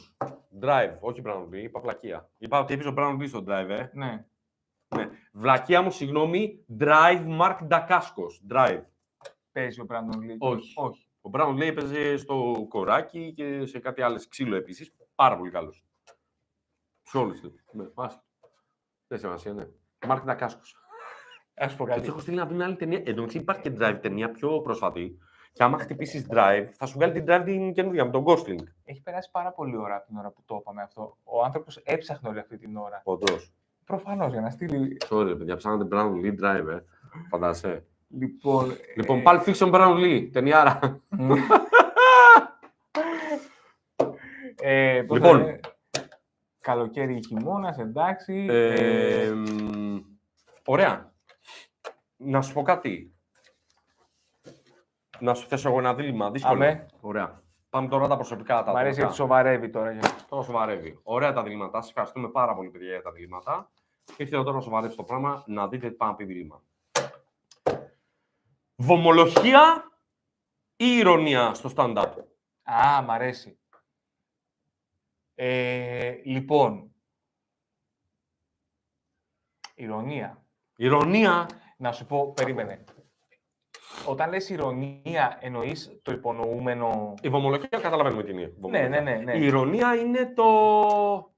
Drive, 0.62 0.97
όχι 1.01 1.23
Brandon 1.24 1.49
Lee, 1.53 1.62
είπα 1.62 1.81
βλακεία. 1.81 2.31
Είπα 2.39 2.61
ότι 2.61 2.74
έπαιζε 2.74 2.89
ο 2.89 2.95
Brandon 2.97 3.16
Lee 3.23 3.28
στο 3.28 3.45
Drive, 3.49 3.69
ε. 3.69 3.90
Ναι. 3.93 4.24
Ναι. 4.97 5.09
Βλακεία 5.32 5.82
μου, 5.82 5.90
συγγνώμη. 5.90 6.65
Drive 6.81 7.39
Mark 7.40 7.59
Dacascos. 7.69 8.53
Drive. 8.55 8.82
Παίζει 9.53 9.81
ο 9.81 9.86
Brandon 9.89 10.16
Lee. 10.16 10.36
Όχι. 10.39 10.73
όχι. 10.77 11.07
Ο 11.29 11.31
Brown 11.33 11.55
λέει 11.57 11.69
έπαιζε 11.69 12.17
στο 12.17 12.67
κοράκι 12.69 13.33
και 13.37 13.67
σε 13.67 13.79
κάτι 13.79 14.03
άλλο 14.03 14.25
ξύλο 14.29 14.57
επίσης. 14.57 14.95
Πάρα 15.15 15.37
πολύ 15.37 15.51
καλός. 15.51 15.85
Σε 17.03 17.19
όλους 17.19 17.41
τους. 17.41 17.65
Ναι, 17.73 17.85
άσχετο. 17.95 18.25
Δεν 19.07 19.19
σημασία, 19.19 19.53
ναι. 19.53 19.67
Μάρκ 20.07 20.25
Ντακάσκο. 20.25 20.61
Ας 21.55 21.77
πω 21.77 21.85
Και 21.85 21.91
κάτι. 21.91 22.01
τους 22.01 22.09
έχω 22.09 22.19
στείλει 22.19 22.37
να 22.37 22.47
δουν 22.47 22.63
άλλη 22.63 22.77
ταινία. 22.77 22.99
Εν 22.99 23.05
τω 23.05 23.13
μεταξύ 23.13 23.39
υπάρχει 23.39 23.63
και 23.63 23.73
drive 23.79 23.99
ταινία 24.01 24.31
πιο 24.31 24.61
πρόσφατη. 24.61 25.19
Και 25.53 25.63
άμα 25.63 25.79
χτυπήσεις 25.79 26.27
drive, 26.31 26.69
θα 26.73 26.87
σου 26.87 26.95
βγάλει 26.95 27.13
την 27.13 27.25
drive 27.29 27.43
την 27.45 27.73
καινούργια 27.73 28.05
με 28.05 28.11
τον 28.11 28.25
Gosling. 28.27 28.65
Έχει 28.85 29.03
περάσει 29.03 29.31
πάρα 29.31 29.53
πολύ 29.53 29.77
ώρα 29.77 29.97
από 29.97 30.07
την 30.07 30.17
ώρα 30.17 30.31
που 30.31 30.43
το 30.45 30.57
είπαμε 30.61 30.83
αυτό. 30.83 31.17
Ο 31.25 31.45
άνθρωπος 31.45 31.77
έψαχνε 31.77 32.29
όλη 32.29 32.39
αυτή 32.39 32.59
την 32.59 32.77
ώρα. 32.77 33.01
Όντω. 33.05 33.37
Προφανώς 33.85 34.33
για 34.33 34.41
να 34.41 34.51
στείλει. 34.51 34.97
Sorry, 35.09 35.35
παιδιά, 35.39 35.57
ψάχνατε 35.57 35.97
Brown 35.97 36.13
Lee 36.13 36.41
drive, 36.43 36.67
ε. 36.69 36.85
Φαντάσαι. 37.29 37.87
Λοιπόν. 38.09 38.76
Λοιπόν, 38.97 39.18
ε, 39.18 39.22
Pulp 39.26 39.44
Fiction 39.44 39.72
Brown 39.74 39.94
Lee, 39.97 40.28
ταινιάρα. 40.32 41.01
ε, 44.56 45.02
πώς 45.06 45.18
Λοιπόν. 45.18 45.36
θα 45.39 45.43
είναι, 45.44 45.60
Καλοκαίρι 46.60 47.16
ή 47.16 47.22
χειμώνας, 47.26 47.78
εντάξει. 47.78 48.47
Ε, 48.51 49.22
ε, 49.24 49.30
μ, 49.32 49.98
ωραία. 50.66 51.12
Να 52.16 52.43
σου 52.43 52.52
πω 52.52 52.62
κάτι. 52.62 53.14
Να 55.18 55.35
σου 55.35 55.47
θέσω 55.48 55.68
εγώ 55.68 55.78
ένα 55.78 55.94
δίλημα. 55.94 56.30
Δύσκολο. 56.30 56.55
Αμέ. 56.55 56.86
Ωραία. 57.01 57.43
Πάμε 57.70 57.89
τώρα 57.89 58.09
τα 58.09 58.14
προσωπικά. 58.14 58.62
Τα 58.62 58.72
Μ' 58.72 58.76
αρέσει 58.76 59.01
γιατί 59.01 59.01
ατομικά. 59.01 59.22
σοβαρεύει 59.22 59.70
τώρα. 59.70 59.90
για- 59.93 60.10
Τώρα 60.28 60.43
σοβαρεύει. 60.43 60.98
Ωραία 61.02 61.32
τα 61.32 61.43
διλήμματα. 61.43 61.80
Σα 61.82 61.89
ευχαριστούμε 61.89 62.28
πάρα 62.28 62.55
πολύ, 62.55 62.70
παιδιά, 62.70 62.89
για 62.89 63.02
τα 63.02 63.12
διλήμματα. 63.12 63.70
Ήρθε 64.16 64.36
τώρα 64.36 64.52
να 64.52 64.60
σοβαρεύσει 64.60 64.97
το 64.97 65.02
πράγμα, 65.02 65.43
να 65.47 65.68
δείτε 65.68 65.89
τι 65.89 65.94
πάει 65.94 66.09
να 66.09 66.14
πει 66.14 66.24
δίλημα. 66.24 66.62
Βομολογία 68.81 69.91
ή 70.77 70.97
ηρωνία 70.97 71.55
στο 71.55 71.71
stand-up; 71.77 72.13
Α, 72.63 73.03
μ' 73.03 73.11
αρέσει. 73.11 73.59
Ε, 75.35 76.21
λοιπόν. 76.25 76.93
Ηρωνία. 79.75 80.47
Ηρωνία. 80.77 81.49
Να 81.77 81.93
σου 81.93 82.07
πω, 82.07 82.33
περίμενε. 82.33 82.85
Όταν 84.07 84.31
λες 84.31 84.49
ηρωνία, 84.49 85.39
εννοείς 85.41 85.99
το 86.03 86.13
υπονοούμενο... 86.13 87.15
Η 87.23 87.29
βομολογία 87.29 87.69
καταλαβαίνουμε 87.69 88.23
τι 88.23 88.31
είναι. 88.31 88.41
η 88.41 88.45
Ναι, 88.45 88.51
βομολογία. 88.59 88.89
ναι, 88.89 89.01
ναι. 89.01 89.17
ναι. 89.17 89.37
Η 89.37 89.45
ηρωνία 89.45 89.95
είναι 89.95 90.33
το. 90.33 91.35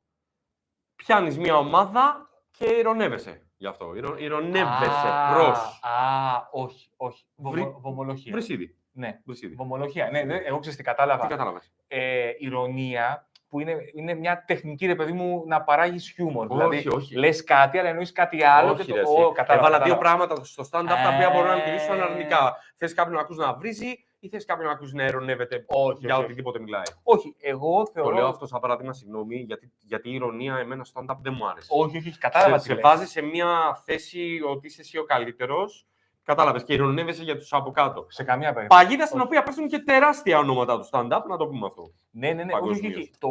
Πιάνεις 0.94 1.38
μια 1.38 1.56
ομάδα 1.56 2.28
και 2.50 2.64
ηρωνεύεσαι 2.64 3.49
γι' 3.60 3.66
αυτό. 3.66 3.94
Ηρο... 3.94 4.14
Ηρωνεύεσαι 4.18 5.08
Α, 5.08 5.32
προ. 5.32 5.46
Α, 5.46 6.48
όχι, 6.50 6.90
όχι. 6.96 7.24
Βομο, 7.36 7.54
Βρει- 7.54 7.74
βομολογία. 7.80 8.32
Βρυσίδι. 8.32 8.76
Ναι, 8.92 9.20
Βρυσίδι. 9.24 9.54
βομολογία. 9.54 10.08
Ναι, 10.10 10.22
ναι, 10.22 10.34
εγώ 10.36 10.58
ξέρεις 10.58 10.76
τι 10.78 10.82
κατάλαβα. 10.84 11.22
Τι 11.22 11.28
κατάλαβες; 11.28 11.72
ε, 11.88 12.30
ηρωνία, 12.38 13.28
που 13.48 13.60
είναι, 13.60 13.76
είναι 13.94 14.14
μια 14.14 14.44
τεχνική, 14.46 14.86
ρε 14.86 14.94
παιδί 14.94 15.12
μου, 15.12 15.44
να 15.46 15.62
παράγεις 15.62 16.10
χιούμορ. 16.10 16.46
δηλαδή, 16.48 16.76
Όχι, 16.76 16.88
όχι. 16.88 17.14
λες 17.16 17.44
κάτι, 17.44 17.78
αλλά 17.78 17.88
εννοείς 17.88 18.12
κάτι 18.12 18.44
άλλο. 18.44 18.72
Όχι, 18.72 18.84
και 18.84 18.92
ρε, 18.94 19.02
το... 19.02 19.10
εσύ. 19.12 19.22
Ω, 19.22 19.32
κατάλαβα, 19.32 19.66
Έβαλα 19.68 19.84
δύο 19.84 19.94
κατάλαβα. 19.94 20.24
πράγματα 20.26 20.44
στο 20.44 20.64
stand-up 20.70 21.02
τα 21.04 21.14
οποία 21.14 21.30
μπορούν 21.30 21.48
να 21.48 21.54
λειτουργήσουν 21.54 21.98
Ε. 21.98 22.02
αρνητικά. 22.02 22.56
Θες 22.76 22.94
κάποιον 22.94 23.14
να 23.14 23.20
ακούσει 23.20 23.38
να 23.38 23.54
βρίζει 23.54 24.04
ή 24.20 24.28
θες 24.28 24.44
κάποιον 24.44 24.66
να 24.66 24.72
ακούσει 24.72 24.94
να 24.94 25.04
ειρωνεύεται 25.04 25.64
Όχι, 25.68 25.98
για 26.06 26.14
όχι, 26.16 26.24
οτιδήποτε 26.24 26.58
μιλάει; 26.58 26.82
Όχι, 27.02 27.34
εγώ 27.40 27.86
θεωρώ... 27.86 28.08
Το 28.10 28.14
λέω 28.14 28.26
αυτό 28.26 28.46
σαν 28.46 28.60
παράδειγμα, 28.60 28.92
συγγνώμη, 28.92 29.36
γιατί, 29.36 29.72
γιατί 29.78 30.10
η 30.10 30.14
ηρωνία 30.14 30.56
εμένα 30.56 30.84
στο 30.84 31.00
stand-up 31.00 31.16
δεν 31.20 31.34
μου 31.36 31.48
άρεσε. 31.48 31.68
Όχι, 31.70 31.96
όχι, 31.96 32.08
όχι, 32.08 32.18
κατάλαβα 32.18 32.58
σε, 32.58 32.62
τι 32.62 32.68
σε 32.68 32.74
λες. 32.74 32.82
βάζει 32.82 33.06
σε 33.06 33.20
μια 33.20 33.80
θέση 33.84 34.40
ότι 34.48 34.66
είσαι 34.66 34.80
εσύ 34.80 34.98
ο 34.98 35.04
καλύτερος. 35.04 35.84
Κατάλαβες 36.22 36.64
και 36.64 36.72
ειρωνεύεσαι 36.72 37.22
για 37.22 37.36
τους 37.36 37.52
από 37.52 37.70
κάτω. 37.70 38.06
Σε 38.08 38.24
καμία 38.24 38.52
περίπτωση. 38.52 38.82
Παγίδα 38.82 39.06
στην 39.06 39.20
οποία 39.20 39.42
πέφτουν 39.42 39.68
και 39.68 39.78
τεράστια 39.78 40.38
ονόματα 40.38 40.78
του 40.78 40.88
stand-up, 40.92 41.22
να 41.28 41.36
το 41.36 41.46
πούμε 41.46 41.66
αυτό. 41.66 41.92
Ναι, 42.10 42.32
ναι, 42.32 42.44
ναι. 42.44 42.52
Όχι, 42.52 42.62
όχι, 42.62 42.70
όχι. 42.70 42.80
Παγκοσμίως. 42.80 43.10
Το... 43.18 43.28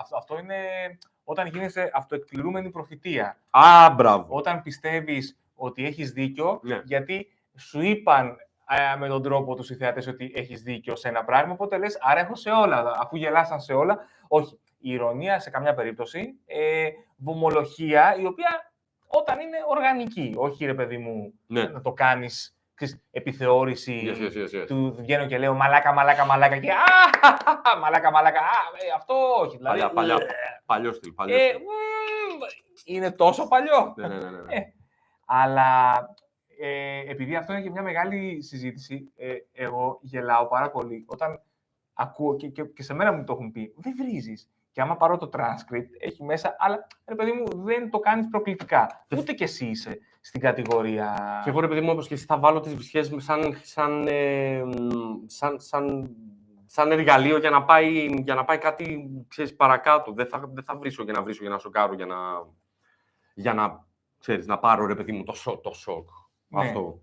Αυτό, 0.00 0.16
αυτό 0.16 0.38
είναι 0.38 0.56
όταν 1.24 1.46
γίνεσαι 1.46 1.90
αυτοεκπληρούμενη 1.94 2.70
προφητεία. 2.70 3.40
Α, 3.50 3.90
μπράβο. 3.90 4.26
Όταν 4.28 4.62
πιστεύεις 4.62 5.38
ότι 5.54 5.84
έχεις 5.86 6.10
δίκιο, 6.12 6.60
Ναι. 6.62 6.80
γιατί 6.84 7.32
σου 7.56 7.80
είπαν 7.80 8.26
α, 8.26 8.34
με 8.98 9.08
τον 9.08 9.22
τρόπο 9.22 9.54
τους 9.54 9.70
οι 9.70 9.74
θεατές 9.76 10.06
ότι 10.06 10.32
έχεις 10.34 10.62
δίκιο 10.62 10.96
σε 10.96 11.08
ένα 11.08 11.24
πράγμα, 11.24 11.52
οπότε 11.52 11.78
λες, 11.78 11.98
άρα 12.00 12.20
έχω 12.20 12.34
σε 12.34 12.50
όλα, 12.50 12.96
αφού 13.00 13.16
γελάσαν 13.16 13.60
σε 13.60 13.72
όλα. 13.72 13.98
Όχι, 14.28 14.58
η 14.78 14.92
ηρωνία 14.92 15.38
σε 15.40 15.50
καμιά 15.50 15.74
περίπτωση, 15.74 16.34
ε, 16.46 16.88
βομολογία, 17.16 18.16
η 18.20 18.26
οποία 18.26 18.72
όταν 19.06 19.40
είναι 19.40 19.56
οργανική, 19.68 20.34
όχι 20.36 20.64
ρε 20.66 20.74
παιδί 20.74 20.98
μου, 20.98 21.32
Ναι. 21.46 21.62
να 21.62 21.80
το 21.80 21.92
κάνεις 21.92 22.52
ξέρεις, 22.74 23.02
επιθεώρηση 23.10 24.02
Yes, 24.06 24.16
yes, 24.22 24.36
yes, 24.36 24.62
yes. 24.62 24.66
του 24.66 24.94
βγαίνω 24.98 25.26
και 25.26 25.38
λέω 25.38 25.54
μαλάκα, 25.54 25.92
μαλάκα, 25.92 26.24
μαλάκα 26.26 26.58
και 26.58 26.70
α, 26.72 27.78
μαλάκα, 27.80 28.10
μαλάκα, 28.10 28.38
α, 28.40 28.42
ε, 28.86 28.90
αυτό 28.96 29.14
όχι. 29.40 29.56
Δηλαδή, 29.56 29.78
Παλιά, 29.78 29.92
παλιά. 29.94 30.14
ε, 30.14 30.26
Παλιό 30.66 30.92
στυλ. 30.92 31.12
Παλιό 31.12 31.36
ε, 31.36 31.48
στυλ. 31.48 31.60
μμμ, 31.60 32.40
είναι 32.84 33.10
τόσο 33.10 33.48
παλιό. 33.48 33.92
Ναι, 33.96 34.08
ναι, 34.08 34.14
ναι, 34.14 34.30
ναι, 34.30 34.40
ναι. 34.40 34.54
Ε, 34.54 34.60
Αλλά 35.26 35.94
ε, 36.58 37.10
επειδή 37.10 37.36
αυτό 37.36 37.52
είναι 37.52 37.62
και 37.62 37.70
μια 37.70 37.82
μεγάλη 37.82 38.42
συζήτηση, 38.42 39.12
ε, 39.16 39.34
εγώ 39.52 39.98
γελάω 40.02 40.46
πάρα 40.46 40.70
πολύ 40.70 41.04
όταν 41.06 41.40
ακούω 41.92 42.36
και, 42.36 42.48
και, 42.48 42.64
και 42.64 42.82
σε 42.82 42.94
μένα 42.94 43.12
μου 43.12 43.24
το 43.24 43.32
έχουν 43.32 43.52
πει, 43.52 43.74
δεν 43.76 43.94
βρίζεις. 43.96 44.50
Και 44.72 44.80
άμα 44.80 44.96
πάρω 44.96 45.16
το 45.16 45.30
transcript, 45.32 45.90
έχει 46.00 46.24
μέσα, 46.24 46.56
αλλά 46.58 46.86
ρε 47.06 47.14
παιδί 47.14 47.32
μου, 47.32 47.62
δεν 47.62 47.90
το 47.90 47.98
κάνεις 47.98 48.28
προκλητικά. 48.28 49.06
Ούτε 49.16 49.32
κι 49.32 49.42
εσύ 49.42 49.66
είσαι 49.66 49.98
στην 50.20 50.40
κατηγορία. 50.40 51.40
Και 51.44 51.50
εγώ 51.50 51.60
ρε 51.60 51.68
παιδί 51.68 51.80
μου, 51.80 51.90
όπως 51.90 52.08
και 52.08 52.14
εσύ, 52.14 52.24
θα 52.24 52.38
βάλω 52.38 52.60
τις 52.60 52.74
βρισχές 52.74 53.10
μου 53.10 53.18
σαν, 53.18 53.58
σαν, 53.62 54.06
ε, 54.08 54.62
μ, 54.64 54.72
σαν, 55.26 55.60
σαν 55.60 56.16
σαν 56.70 56.92
εργαλείο 56.92 57.38
για 57.38 57.50
να 57.50 57.64
πάει, 57.64 58.06
για 58.22 58.34
να 58.34 58.44
πάει 58.44 58.58
κάτι 58.58 59.10
ξέρεις, 59.28 59.56
παρακάτω. 59.56 60.12
Δεν 60.12 60.28
θα, 60.28 60.50
δεν 60.54 60.64
θα 60.64 60.76
βρίσω 60.76 61.02
για 61.02 61.12
να 61.12 61.22
βρίσω, 61.22 61.42
για 61.42 61.50
να 61.50 61.58
σοκάρω, 61.58 61.94
για 61.94 62.06
να, 62.06 62.16
για 63.34 63.54
να, 63.54 63.86
ξέρεις, 64.18 64.46
να 64.46 64.58
πάρω 64.58 64.86
ρε 64.86 64.94
παιδί 64.94 65.12
μου 65.12 65.22
το, 65.24 65.32
σο- 65.32 65.58
το 65.58 65.72
σοκ. 65.72 66.08
Ναι. 66.48 66.60
Αυτό. 66.60 67.00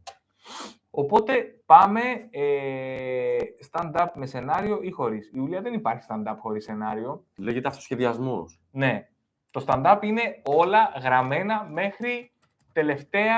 Οπότε 0.90 1.44
πάμε 1.66 2.02
ε, 2.30 3.38
stand-up 3.72 4.08
με 4.14 4.26
σενάριο 4.26 4.80
ή 4.82 4.92
χωρίς. 4.92 5.28
Η 5.28 5.32
Ιουλία 5.34 5.62
δεν 5.62 5.74
υπάρχει 5.74 6.06
stand-up 6.10 6.36
χωρίς 6.40 6.64
σενάριο. 6.64 7.26
Λέγεται 7.38 7.68
αυτοσχεδιασμός. 7.68 8.62
Ναι. 8.72 9.10
Το 9.52 9.66
stand-up 9.68 10.00
είναι 10.02 10.42
όλα 10.46 10.94
γραμμένα 11.02 11.64
μέχρι 11.64 12.32
τελευταία, 12.74 13.36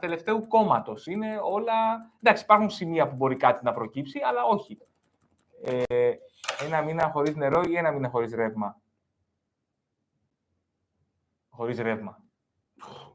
τελευταίου 0.00 0.46
κόμματος. 0.46 1.06
Είναι 1.06 1.40
όλα... 1.42 1.74
Εντάξει, 2.22 2.42
υπάρχουν 2.42 2.70
σημεία 2.70 3.08
που 3.08 3.16
μπορεί 3.16 3.36
κάτι 3.36 3.64
να 3.64 3.72
προκύψει, 3.72 4.20
αλλά 4.20 4.44
όχι. 4.44 4.78
Ε, 5.62 6.12
ένα 6.64 6.82
μήνα 6.82 7.10
χωρίς 7.10 7.36
νερό 7.36 7.62
ή 7.68 7.76
ένα 7.76 7.90
μήνα 7.90 8.08
χωρίς 8.08 8.34
ρεύμα. 8.34 8.80
Χωρίς 11.48 11.78
ρεύμα. 11.78 12.22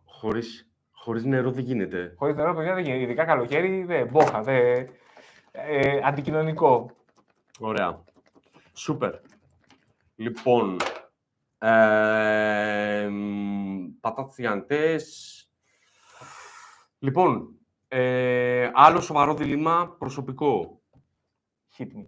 Χωρίς, 0.05 0.72
χωρίς 1.03 1.23
νερό 1.23 1.51
δεν 1.51 1.63
γίνεται. 1.63 2.13
Χωρίς 2.17 2.35
νερό, 2.35 2.53
παιδιά, 2.53 2.73
δεν 2.73 2.83
γίνεται. 2.83 3.01
Ειδικά 3.01 3.25
καλοκαίρι, 3.25 3.83
δεν 3.83 4.07
μπόχα, 4.07 4.41
δεν... 4.41 4.89
Ε, 5.51 5.99
αντικοινωνικό. 6.03 6.91
Ωραία. 7.59 8.03
Σούπερ. 8.73 9.13
Λοιπόν, 10.15 10.77
ε, 11.57 13.07
μ, 13.09 13.99
πατάτες 13.99 14.35
τηγανιτές. 14.35 15.37
Λοιπόν, 16.99 17.59
ε, 17.87 18.71
άλλο 18.73 19.01
σοβαρό 19.01 19.33
δίλημα 19.33 19.95
προσωπικό. 19.99 20.81
Hit 21.77 21.87
me. 21.87 22.07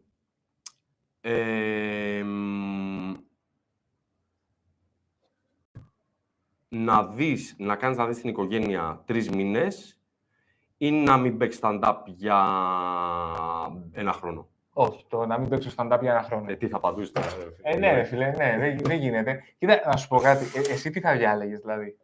Ε, 1.21 2.23
μ, 2.23 3.13
να 6.83 7.03
δεις, 7.03 7.55
να 7.57 7.75
κάνεις 7.75 7.97
να 7.97 8.07
δεις 8.07 8.21
την 8.21 8.29
οικογένεια 8.29 9.01
τρεις 9.05 9.29
μήνες 9.29 9.99
ή 10.77 10.91
να 10.91 11.17
μην 11.17 11.37
παίξεις 11.37 11.61
stand-up 11.63 11.95
για 12.05 12.37
ένα 13.91 14.11
χρόνο; 14.11 14.47
Όχι, 14.73 15.05
το 15.07 15.25
να 15.25 15.39
μην 15.39 15.49
παίξω 15.49 15.71
stand-up 15.77 15.97
για 16.01 16.11
ένα 16.11 16.23
χρόνο. 16.23 16.51
Ε, 16.51 16.55
τι 16.55 16.67
θα 16.67 16.77
απαντήσεις 16.77 17.11
τώρα. 17.11 17.27
ρε 17.27 17.33
φίλε. 17.33 17.69
Ε, 17.75 17.77
ναι, 17.77 17.93
ρε 17.93 18.03
φίλε, 18.03 18.25
ναι, 18.37 18.57
δεν, 18.59 18.77
δεν 18.77 18.97
γίνεται. 18.97 19.43
Κοίτα, 19.57 19.81
να 19.85 19.97
σου 19.97 20.07
πω 20.07 20.17
κάτι. 20.17 20.45
Ε, 20.55 20.71
εσύ 20.73 20.89
τι 20.89 20.99
θα 20.99 21.15
διάλεγες, 21.15 21.59
δηλαδή; 21.59 21.97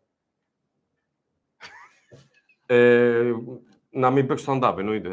Ε, 2.66 3.32
να 3.90 4.10
μην 4.10 4.28
παίξω 4.28 4.54
stand-up, 4.54 4.76
εννοείται. 4.78 5.10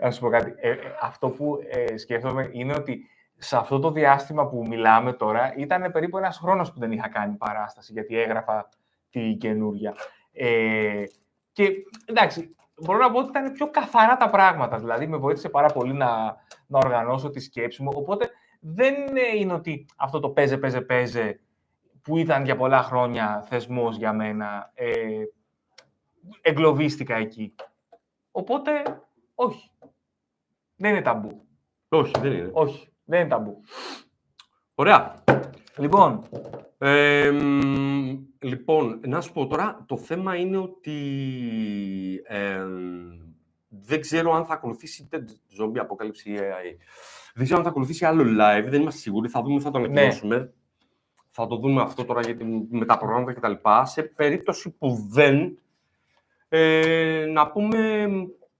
Να 0.00 0.10
σου 0.10 0.20
πω 0.20 0.28
κάτι. 0.28 0.54
Ε, 0.56 0.70
ε, 0.70 0.78
αυτό 1.00 1.28
που 1.30 1.58
ε, 1.68 1.96
σκέφτομαι 1.96 2.48
είναι 2.52 2.74
ότι 2.74 3.08
σε 3.38 3.56
αυτό 3.56 3.78
το 3.78 3.90
διάστημα 3.90 4.46
που 4.46 4.66
μιλάμε 4.66 5.12
τώρα 5.12 5.54
ήταν 5.56 5.92
περίπου 5.92 6.18
ένας 6.18 6.38
χρόνος 6.38 6.72
που 6.72 6.78
δεν 6.78 6.92
είχα 6.92 7.08
κάνει 7.08 7.36
παράσταση, 7.36 7.92
γιατί 7.92 8.18
έγραφα 8.18 8.68
τη 9.10 9.34
καινούρια. 9.34 9.94
Ε, 10.32 11.04
και 11.52 11.72
εντάξει, 12.04 12.56
μπορώ 12.82 12.98
να 12.98 13.10
πω 13.10 13.18
ότι 13.18 13.28
ήταν 13.28 13.52
πιο 13.52 13.70
καθαρά 13.70 14.16
τα 14.16 14.30
πράγματα. 14.30 14.78
Δηλαδή, 14.78 15.06
με 15.06 15.16
βοήθησε 15.16 15.48
πάρα 15.48 15.68
πολύ 15.68 15.92
να, 15.92 16.36
να 16.66 16.78
οργανώσω 16.78 17.30
τη 17.30 17.40
σκέψη 17.40 17.82
μου. 17.82 17.90
Οπότε 17.94 18.30
δεν 18.60 18.94
ε, 18.94 19.36
είναι 19.36 19.52
ότι 19.52 19.86
αυτό 19.96 20.20
το 20.20 20.30
παίζε, 20.30 20.58
παίζε, 20.58 20.80
παίζε, 20.80 21.40
που 22.02 22.16
ήταν 22.16 22.44
για 22.44 22.56
πολλά 22.56 22.82
χρόνια 22.82 23.44
θεσμός 23.48 23.96
για 23.96 24.12
μένα, 24.12 24.70
ε, 24.74 25.22
εγκλωβίστηκα 26.40 27.16
εκεί. 27.16 27.54
Οπότε, 28.30 28.82
όχι. 29.34 29.70
Δεν 30.76 30.90
είναι 30.90 31.02
ταμπού. 31.02 31.46
Όχι, 31.88 32.12
δεν 32.20 32.32
είναι. 32.32 32.50
Όχι, 32.52 32.92
δεν 33.06 33.20
είναι 33.20 33.28
ταμπού. 33.28 33.60
Ωραία. 34.74 35.24
Λοιπόν, 35.76 36.22
Ε, 36.78 37.30
μ, 37.30 38.24
λοιπόν, 38.38 39.00
να 39.06 39.20
σου 39.20 39.32
πω 39.32 39.46
τώρα, 39.46 39.84
το 39.86 39.96
θέμα 39.96 40.36
είναι 40.36 40.56
ότι 40.58 40.94
ε, 42.26 42.64
δεν 43.68 44.00
ξέρω 44.00 44.32
αν 44.34 44.46
θα 44.46 44.54
ακολουθήσει 44.54 45.02
είτε 45.02 45.24
zombie 45.60 45.78
αποκάλυψη 45.78 46.30
ή 46.32 46.36
AI. 46.38 46.76
Δεν 47.34 47.44
ξέρω 47.44 47.58
αν 47.58 47.64
θα 47.64 47.70
ακολουθήσει 47.70 48.04
άλλο 48.04 48.22
live, 48.22 48.66
δεν 48.68 48.80
είμαστε 48.80 49.00
σίγουροι. 49.00 49.28
Θα 49.28 49.42
δούμε, 49.42 49.60
θα 49.60 49.70
το 49.70 49.78
ανακοινώσουμε. 49.78 50.52
Θα 51.30 51.46
το 51.46 51.56
δούμε 51.56 51.82
αυτό 51.82 52.04
τώρα 52.04 52.20
γιατί 52.20 52.66
με 52.70 52.84
τα 52.84 52.98
προγράμματα 52.98 53.32
κτλ. 53.32 53.52
Σε 53.82 54.02
περίπτωση 54.02 54.70
που 54.70 55.06
δεν, 55.10 55.58
ε, 56.48 57.26
να 57.32 57.50
πούμε 57.50 58.06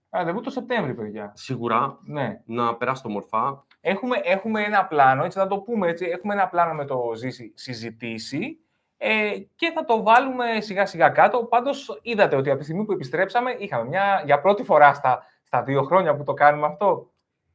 ραντεβού 0.09 0.41
το 0.41 0.49
Σεπτέμβρη, 0.49 0.93
παιδιά. 0.93 1.31
σίγουρα 1.35 1.99
Ναι. 2.03 2.41
να 2.45 2.75
περάσει 2.75 3.03
το 3.03 3.09
μορφά. 3.09 3.65
Έχουμε, 3.89 4.19
έχουμε 4.23 4.63
ένα 4.63 4.85
πλάνο, 4.85 5.23
έτσι 5.23 5.37
θα 5.39 5.47
το 5.47 5.59
πούμε 5.59 5.87
έτσι, 5.87 6.05
έχουμε 6.05 6.33
ένα 6.33 6.47
πλάνο 6.47 6.73
με 6.73 6.85
το 6.85 7.11
Ζήση 7.15 7.51
συζητήσει 7.55 8.59
ε, 8.97 9.37
και 9.55 9.71
θα 9.71 9.85
το 9.85 10.03
βάλουμε 10.03 10.61
σιγά 10.61 10.85
σιγά 10.85 11.09
κάτω. 11.09 11.43
Πάντως 11.45 11.99
είδατε 12.01 12.35
ότι 12.35 12.49
από 12.49 12.57
τη 12.57 12.63
στιγμή 12.63 12.85
που 12.85 12.91
επιστρέψαμε 12.91 13.51
είχαμε 13.51 13.87
μια, 13.87 14.21
για 14.25 14.41
πρώτη 14.41 14.63
φορά 14.63 14.93
στα, 14.93 15.23
στα 15.43 15.63
δύο 15.63 15.83
χρόνια 15.83 16.15
που 16.15 16.23
το 16.23 16.33
κάνουμε 16.33 16.65
αυτό, 16.67 17.11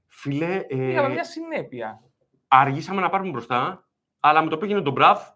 Φίλε, 0.06 0.64
ε, 0.68 0.90
είχαμε 0.90 1.09
μια 1.09 1.24
συνέπεια. 1.24 2.02
αργήσαμε 2.48 3.00
να 3.00 3.09
πάρουμε 3.09 3.30
μπροστά, 3.30 3.88
αλλά 4.20 4.42
με 4.42 4.50
το 4.50 4.59
πήγαινε 4.59 4.82
τον 4.82 4.92
Μπραφ. 4.92 5.28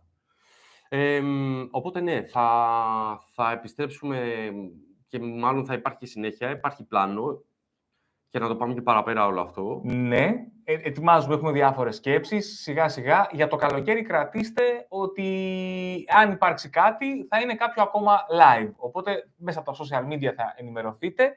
Ε, 0.89 1.21
μ, 1.21 1.69
οπότε 1.71 2.01
ναι, 2.01 2.23
θα, 2.23 2.49
θα 3.35 3.53
επιστρέψουμε 3.53 4.49
και 5.09 5.19
μάλλον 5.21 5.67
θα 5.67 5.75
υπάρχει 5.75 5.99
και 5.99 6.07
συνέχεια. 6.07 6.51
Υπάρχει 6.51 6.85
πλάνο 6.85 7.45
και 8.37 8.43
να 8.43 8.49
το 8.49 8.57
πάμε 8.57 8.75
και 8.75 8.83
παραπέρα 8.83 9.27
όλο 9.27 9.41
αυτό. 9.41 9.81
Ναι, 9.85 10.25
ε, 10.65 10.73
ετοιμάζουμε, 10.83 11.35
έχουμε 11.35 11.53
διάφορες 11.53 11.97
σκέψεις, 11.97 12.61
σιγά 12.61 12.89
σιγά. 12.89 13.29
Για 13.33 13.47
το 13.49 13.57
καλοκαίρι 13.57 14.03
κρατήστε 14.03 14.63
ότι 14.89 16.05
αν 16.21 16.31
υπάρξει 16.31 16.71
κάτι 16.71 17.27
θα 17.29 17.41
είναι 17.41 17.55
κάποιο 17.55 17.83
ακόμα 17.83 18.19
live. 18.31 18.73
Οπότε 18.77 19.29
μέσα 19.37 19.59
από 19.59 19.73
τα 19.73 19.85
social 19.85 20.13
media 20.13 20.33
θα 20.37 20.55
ενημερωθείτε 20.57 21.37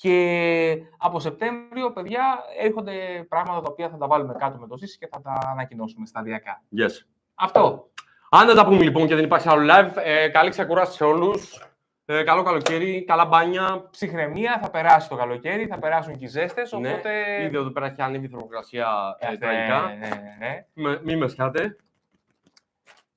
και 0.00 0.78
από 0.98 1.20
Σεπτέμβριο, 1.20 1.92
παιδιά, 1.92 2.38
έρχονται 2.58 3.26
πράγματα 3.28 3.60
τα 3.60 3.68
οποία 3.70 3.88
θα 3.88 3.96
τα 3.96 4.06
βάλουμε 4.06 4.34
κάτω 4.38 4.58
με 4.58 4.66
το 4.66 4.76
Ζήση 4.76 4.98
και 4.98 5.08
θα 5.12 5.20
τα 5.20 5.38
ανακοινώσουμε 5.50 6.06
σταδιακά. 6.06 6.62
Yes. 6.78 7.06
Αυτό. 7.34 7.90
Αν 8.30 8.46
δεν 8.46 8.56
τα 8.56 8.64
πούμε 8.64 8.82
λοιπόν 8.82 9.06
και 9.06 9.14
δεν 9.14 9.24
υπάρχει 9.24 9.48
άλλο 9.48 9.72
live, 9.72 9.92
ε, 10.04 10.28
καλή 10.28 10.50
ξεκουράση 10.50 10.96
σε 10.96 11.04
όλους. 11.04 11.68
Ε, 12.06 12.22
καλό 12.22 12.42
καλοκαίρι, 12.42 13.04
καλά 13.04 13.24
μπάνια. 13.26 13.88
Ψυχραιμία, 13.90 14.58
θα 14.62 14.70
περάσει 14.70 15.08
το 15.08 15.16
καλοκαίρι, 15.16 15.66
θα 15.66 15.78
περάσουν 15.78 16.16
και 16.18 16.24
οι 16.24 16.28
ζέστες, 16.28 16.72
Ναι, 16.72 16.92
οπότε... 16.92 17.42
Ήδη 17.42 17.56
εδώ 17.56 17.70
πέρα 17.70 17.86
έχει 17.86 18.02
ανέβει 18.02 18.24
η 18.24 18.28
θερμοκρασία 18.28 19.16
ε, 19.18 19.30
Ναι, 19.30 19.36
τραγικά. 19.38 19.80
ναι, 19.86 19.94
ναι, 20.08 20.36
ναι. 20.38 20.66
Με- 20.72 21.00
Μην 21.04 21.18
με 21.18 21.28
σκάτε. 21.28 21.76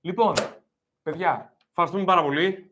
Λοιπόν, 0.01 0.33
παιδιά, 1.03 1.51
Ευχαριστούμε 1.69 2.03
πάρα 2.03 2.21
πολύ. 2.23 2.71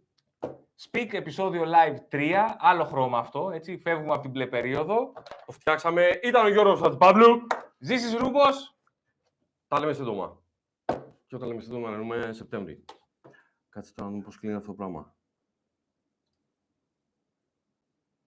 Speak 0.91 1.13
επεισόδιο 1.13 1.63
live 1.65 2.15
3, 2.15 2.33
άλλο 2.57 2.83
χρώμα 2.83 3.17
αυτό, 3.17 3.51
έτσι, 3.53 3.77
φεύγουμε 3.77 4.13
από 4.13 4.21
την 4.21 4.31
μπλε 4.31 4.47
περίοδο. 4.47 5.13
Το 5.45 5.51
φτιάξαμε. 5.51 6.19
Ήταν 6.23 6.45
ο 6.45 6.49
Γιώργος 6.49 6.79
Χατζηπαύλου. 6.81 7.47
Ζήσεις 7.77 8.15
Ρούμπος, 8.15 8.75
Τα 9.67 9.79
λέμε 9.79 9.93
σύντομα. 9.93 10.37
Και 11.25 11.35
όταν 11.35 11.47
λέμε 11.47 11.61
σύντομα, 11.61 11.89
εννοούμε 11.89 12.33
Σεπτέμβρη. 12.33 12.85
Κάτσε 13.69 13.93
τώρα 13.93 14.07
να 14.09 14.13
δούμε 14.15 14.23
πώς 14.25 14.39
κλείνει 14.39 14.55
αυτό 14.55 14.67
το 14.67 14.73
πράγμα. 14.73 15.14